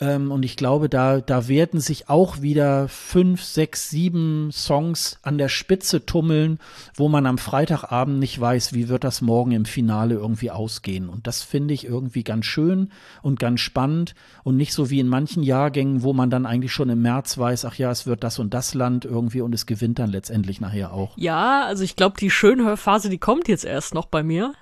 Ähm, 0.00 0.32
und 0.32 0.44
ich 0.44 0.56
glaube, 0.56 0.88
da, 0.88 1.20
da 1.20 1.46
werden 1.46 1.80
sich 1.80 2.08
auch 2.08 2.40
wieder 2.40 2.88
fünf, 2.88 3.42
sechs, 3.42 3.90
sieben 3.90 4.50
Songs 4.50 5.18
an 5.22 5.36
der 5.36 5.48
Spitze 5.48 6.06
tummeln, 6.06 6.58
wo 6.94 7.08
man 7.08 7.26
am 7.26 7.38
Freitagabend 7.38 8.18
nicht 8.18 8.40
weiß, 8.40 8.72
wie 8.72 8.88
wird 8.88 9.04
das 9.04 9.20
morgen 9.20 9.52
im 9.52 9.66
Finale 9.66 10.14
irgendwie 10.14 10.50
ausgehen. 10.50 11.08
Und 11.08 11.26
das 11.26 11.42
finde 11.42 11.74
ich 11.74 11.84
irgendwie 11.84 12.24
ganz 12.24 12.46
schön 12.46 12.90
und 13.22 13.38
ganz 13.38 13.60
spannend 13.60 14.14
und 14.42 14.56
nicht 14.56 14.72
so 14.72 14.88
wie 14.88 15.00
in 15.00 15.08
manchen 15.08 15.42
Jahrgängen, 15.42 16.02
wo 16.02 16.14
man 16.14 16.30
dann 16.30 16.46
eigentlich 16.46 16.72
schon 16.72 16.88
im 16.88 17.02
März 17.02 17.36
weiß, 17.36 17.66
ach 17.66 17.74
ja, 17.74 17.90
es 17.90 18.06
wird 18.06 18.24
das 18.24 18.38
und 18.38 18.54
das 18.54 18.72
Land 18.72 19.04
irgendwie 19.04 19.42
und 19.42 19.54
es 19.54 19.66
gewinnt 19.66 19.98
dann 19.98 20.10
letztendlich 20.10 20.60
nachher 20.60 20.94
auch. 20.94 21.16
Ja, 21.16 21.64
also 21.66 21.84
ich 21.84 21.96
glaube, 21.96 22.16
die 22.18 22.30
Schönhörphase, 22.30 23.10
die 23.10 23.18
kommt 23.18 23.48
jetzt 23.48 23.64
erst 23.64 23.92
noch 23.94 24.06
bei 24.06 24.22
mir 24.22 24.54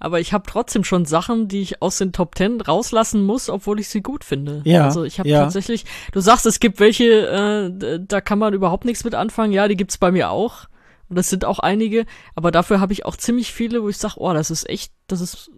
aber 0.00 0.18
ich 0.18 0.32
habe 0.32 0.44
trotzdem 0.50 0.82
schon 0.82 1.04
Sachen, 1.04 1.46
die 1.46 1.60
ich 1.60 1.82
aus 1.82 1.98
den 1.98 2.12
Top 2.12 2.34
Ten 2.34 2.60
rauslassen 2.60 3.22
muss, 3.22 3.48
obwohl 3.48 3.78
ich 3.78 3.88
sie 3.88 4.00
gut 4.02 4.24
finde. 4.24 4.62
Ja. 4.64 4.84
Also 4.84 5.04
ich 5.04 5.18
habe 5.18 5.28
ja. 5.28 5.42
tatsächlich, 5.42 5.84
du 6.12 6.20
sagst, 6.20 6.46
es 6.46 6.58
gibt 6.58 6.80
welche, 6.80 7.04
äh, 7.28 8.00
da 8.06 8.20
kann 8.20 8.38
man 8.38 8.54
überhaupt 8.54 8.84
nichts 8.86 9.04
mit 9.04 9.14
anfangen. 9.14 9.52
Ja, 9.52 9.68
die 9.68 9.76
gibt's 9.76 9.98
bei 9.98 10.10
mir 10.10 10.30
auch. 10.30 10.64
Und 11.08 11.16
das 11.16 11.28
sind 11.28 11.44
auch 11.44 11.58
einige, 11.58 12.06
aber 12.34 12.50
dafür 12.50 12.80
habe 12.80 12.92
ich 12.92 13.04
auch 13.04 13.16
ziemlich 13.16 13.52
viele, 13.52 13.82
wo 13.82 13.88
ich 13.88 13.98
sage, 13.98 14.14
oh, 14.18 14.32
das 14.32 14.50
ist 14.50 14.68
echt, 14.68 14.92
das 15.08 15.20
ist 15.20 15.50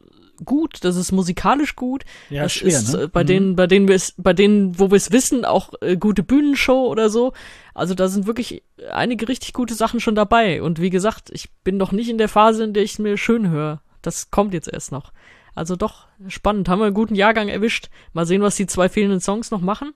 gut, 0.45 0.79
das 0.83 0.97
ist 0.97 1.13
musikalisch 1.13 1.77
gut. 1.77 2.05
Ja, 2.31 2.45
das 2.45 2.55
schwer, 2.55 2.69
ist 2.69 2.95
ne? 2.95 3.03
äh, 3.03 3.07
bei 3.09 3.23
Mhm. 3.23 3.27
denen, 3.27 3.57
bei 3.57 3.67
denen 3.67 3.87
wir 3.87 3.95
es, 3.95 4.15
bei 4.17 4.33
denen, 4.33 4.79
wo 4.79 4.91
wir 4.91 4.97
es 4.97 5.13
wissen, 5.13 5.45
auch 5.45 5.75
äh, 5.83 5.97
gute 5.97 6.23
Bühnenshow 6.23 6.87
oder 6.89 7.11
so. 7.11 7.33
Also 7.75 7.95
da 7.95 8.09
sind 8.09 8.27
wirklich 8.27 8.63
einige 8.91 9.29
richtig 9.29 9.53
gute 9.53 9.75
Sachen 9.75 10.01
schon 10.01 10.15
dabei. 10.15 10.63
Und 10.63 10.81
wie 10.81 10.91
gesagt, 10.91 11.31
ich 11.33 11.51
bin 11.65 11.77
noch 11.77 11.93
nicht 11.93 12.09
in 12.09 12.19
der 12.19 12.29
Phase, 12.29 12.65
in 12.65 12.73
der 12.73 12.83
ich 12.83 12.93
es 12.95 12.99
mir 12.99 13.17
schön 13.19 13.51
höre. 13.51 13.83
Das 14.03 14.31
kommt 14.31 14.55
jetzt 14.55 14.69
erst 14.69 14.93
noch. 14.93 15.13
Also 15.55 15.77
doch, 15.77 16.07
spannend. 16.29 16.69
Haben 16.69 16.81
wir 16.81 16.87
einen 16.87 16.95
guten 16.95 17.15
Jahrgang 17.15 17.49
erwischt. 17.49 17.91
Mal 18.13 18.27
sehen, 18.27 18.43
was 18.43 18.57
die 18.57 18.67
zwei 18.67 18.89
fehlenden 18.89 19.21
Songs 19.21 19.51
noch 19.51 19.61
machen. 19.61 19.93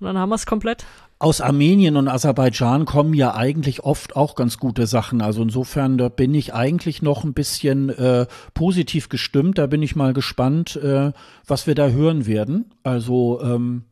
Und 0.00 0.06
dann 0.06 0.18
haben 0.18 0.28
wir 0.28 0.36
es 0.36 0.46
komplett. 0.46 0.84
Aus 1.18 1.40
Armenien 1.40 1.96
und 1.96 2.08
Aserbaidschan 2.08 2.84
kommen 2.84 3.14
ja 3.14 3.34
eigentlich 3.34 3.84
oft 3.84 4.16
auch 4.16 4.34
ganz 4.34 4.58
gute 4.58 4.86
Sachen. 4.86 5.22
Also 5.22 5.42
insofern, 5.42 5.98
da 5.98 6.08
bin 6.08 6.34
ich 6.34 6.52
eigentlich 6.52 7.02
noch 7.02 7.24
ein 7.24 7.32
bisschen 7.32 7.88
äh, 7.88 8.26
positiv 8.52 9.08
gestimmt. 9.08 9.58
Da 9.58 9.66
bin 9.66 9.82
ich 9.82 9.96
mal 9.96 10.12
gespannt, 10.12 10.76
äh, 10.76 11.12
was 11.46 11.66
wir 11.66 11.74
da 11.74 11.88
hören 11.88 12.26
werden. 12.26 12.72
Also 12.82 13.40
ähm, 13.42 13.84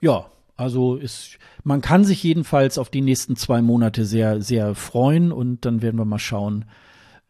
ja, 0.00 0.26
also 0.56 0.96
ist, 0.96 1.38
man 1.64 1.80
kann 1.80 2.04
sich 2.04 2.22
jedenfalls 2.22 2.78
auf 2.78 2.88
die 2.88 3.00
nächsten 3.00 3.36
zwei 3.36 3.62
Monate 3.62 4.04
sehr, 4.04 4.40
sehr 4.40 4.74
freuen 4.74 5.32
und 5.32 5.64
dann 5.64 5.82
werden 5.82 5.98
wir 5.98 6.04
mal 6.04 6.18
schauen, 6.18 6.66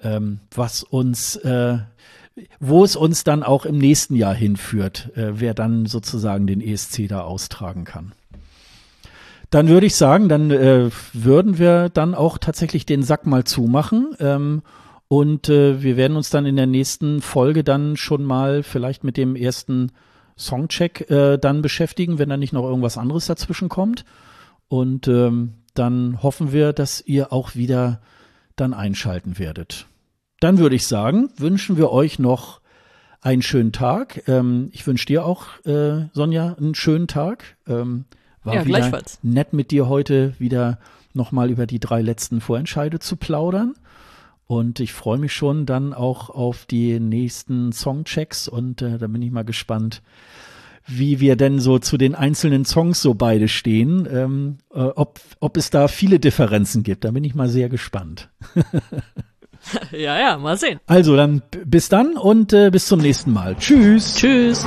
ähm, 0.02 0.40
was 0.54 0.82
uns, 0.82 1.36
äh, 1.36 1.78
wo 2.60 2.84
es 2.84 2.96
uns 2.96 3.24
dann 3.24 3.42
auch 3.42 3.64
im 3.64 3.78
nächsten 3.78 4.14
Jahr 4.14 4.34
hinführt, 4.34 5.10
äh, 5.16 5.32
wer 5.34 5.54
dann 5.54 5.86
sozusagen 5.86 6.46
den 6.46 6.60
ESC 6.60 7.08
da 7.08 7.22
austragen 7.22 7.84
kann. 7.84 8.12
Dann 9.50 9.68
würde 9.68 9.86
ich 9.86 9.96
sagen, 9.96 10.30
dann 10.30 10.50
äh, 10.50 10.88
würden 11.12 11.58
wir 11.58 11.90
dann 11.90 12.14
auch 12.14 12.38
tatsächlich 12.38 12.86
den 12.86 13.02
Sack 13.02 13.26
mal 13.26 13.44
zumachen. 13.44 14.16
Ähm, 14.18 14.62
und 15.08 15.50
äh, 15.50 15.82
wir 15.82 15.98
werden 15.98 16.16
uns 16.16 16.30
dann 16.30 16.46
in 16.46 16.56
der 16.56 16.66
nächsten 16.66 17.20
Folge 17.20 17.62
dann 17.62 17.98
schon 17.98 18.24
mal 18.24 18.62
vielleicht 18.62 19.04
mit 19.04 19.18
dem 19.18 19.36
ersten 19.36 19.92
Songcheck 20.38 21.10
äh, 21.10 21.36
dann 21.36 21.60
beschäftigen, 21.60 22.18
wenn 22.18 22.30
da 22.30 22.38
nicht 22.38 22.54
noch 22.54 22.64
irgendwas 22.64 22.96
anderes 22.96 23.26
dazwischen 23.26 23.68
kommt. 23.68 24.06
Und 24.68 25.06
ähm, 25.06 25.52
dann 25.74 26.22
hoffen 26.22 26.52
wir, 26.52 26.72
dass 26.72 27.02
ihr 27.02 27.30
auch 27.30 27.54
wieder 27.54 28.00
dann 28.56 28.72
einschalten 28.72 29.38
werdet. 29.38 29.86
Dann 30.42 30.58
würde 30.58 30.74
ich 30.74 30.88
sagen, 30.88 31.30
wünschen 31.36 31.76
wir 31.76 31.92
euch 31.92 32.18
noch 32.18 32.60
einen 33.20 33.42
schönen 33.42 33.70
Tag. 33.70 34.26
Ähm, 34.26 34.70
ich 34.72 34.84
wünsche 34.88 35.06
dir 35.06 35.24
auch, 35.24 35.46
äh, 35.64 36.08
Sonja, 36.14 36.56
einen 36.58 36.74
schönen 36.74 37.06
Tag. 37.06 37.56
Ähm, 37.68 38.06
war 38.42 38.56
ja, 38.56 38.66
wieder 38.66 39.02
nett 39.22 39.52
mit 39.52 39.70
dir 39.70 39.88
heute 39.88 40.34
wieder 40.40 40.80
nochmal 41.14 41.48
über 41.48 41.68
die 41.68 41.78
drei 41.78 42.02
letzten 42.02 42.40
Vorentscheide 42.40 42.98
zu 42.98 43.14
plaudern. 43.14 43.74
Und 44.48 44.80
ich 44.80 44.92
freue 44.92 45.18
mich 45.18 45.32
schon 45.32 45.64
dann 45.64 45.94
auch 45.94 46.28
auf 46.28 46.66
die 46.66 46.98
nächsten 46.98 47.70
Songchecks 47.70 48.48
und 48.48 48.82
äh, 48.82 48.98
da 48.98 49.06
bin 49.06 49.22
ich 49.22 49.30
mal 49.30 49.44
gespannt, 49.44 50.02
wie 50.88 51.20
wir 51.20 51.36
denn 51.36 51.60
so 51.60 51.78
zu 51.78 51.96
den 51.96 52.16
einzelnen 52.16 52.64
Songs 52.64 53.00
so 53.00 53.14
beide 53.14 53.46
stehen, 53.46 54.08
ähm, 54.10 54.58
äh, 54.74 54.80
ob, 54.80 55.20
ob 55.38 55.56
es 55.56 55.70
da 55.70 55.86
viele 55.86 56.18
Differenzen 56.18 56.82
gibt. 56.82 57.04
Da 57.04 57.12
bin 57.12 57.22
ich 57.22 57.36
mal 57.36 57.48
sehr 57.48 57.68
gespannt. 57.68 58.28
ja, 59.92 60.18
ja, 60.18 60.38
mal 60.38 60.56
sehen. 60.56 60.80
Also 60.86 61.16
dann 61.16 61.42
bis 61.64 61.88
dann 61.88 62.16
und 62.16 62.52
äh, 62.52 62.70
bis 62.70 62.86
zum 62.86 63.00
nächsten 63.00 63.32
Mal. 63.32 63.56
Tschüss. 63.56 64.16
Tschüss. 64.16 64.66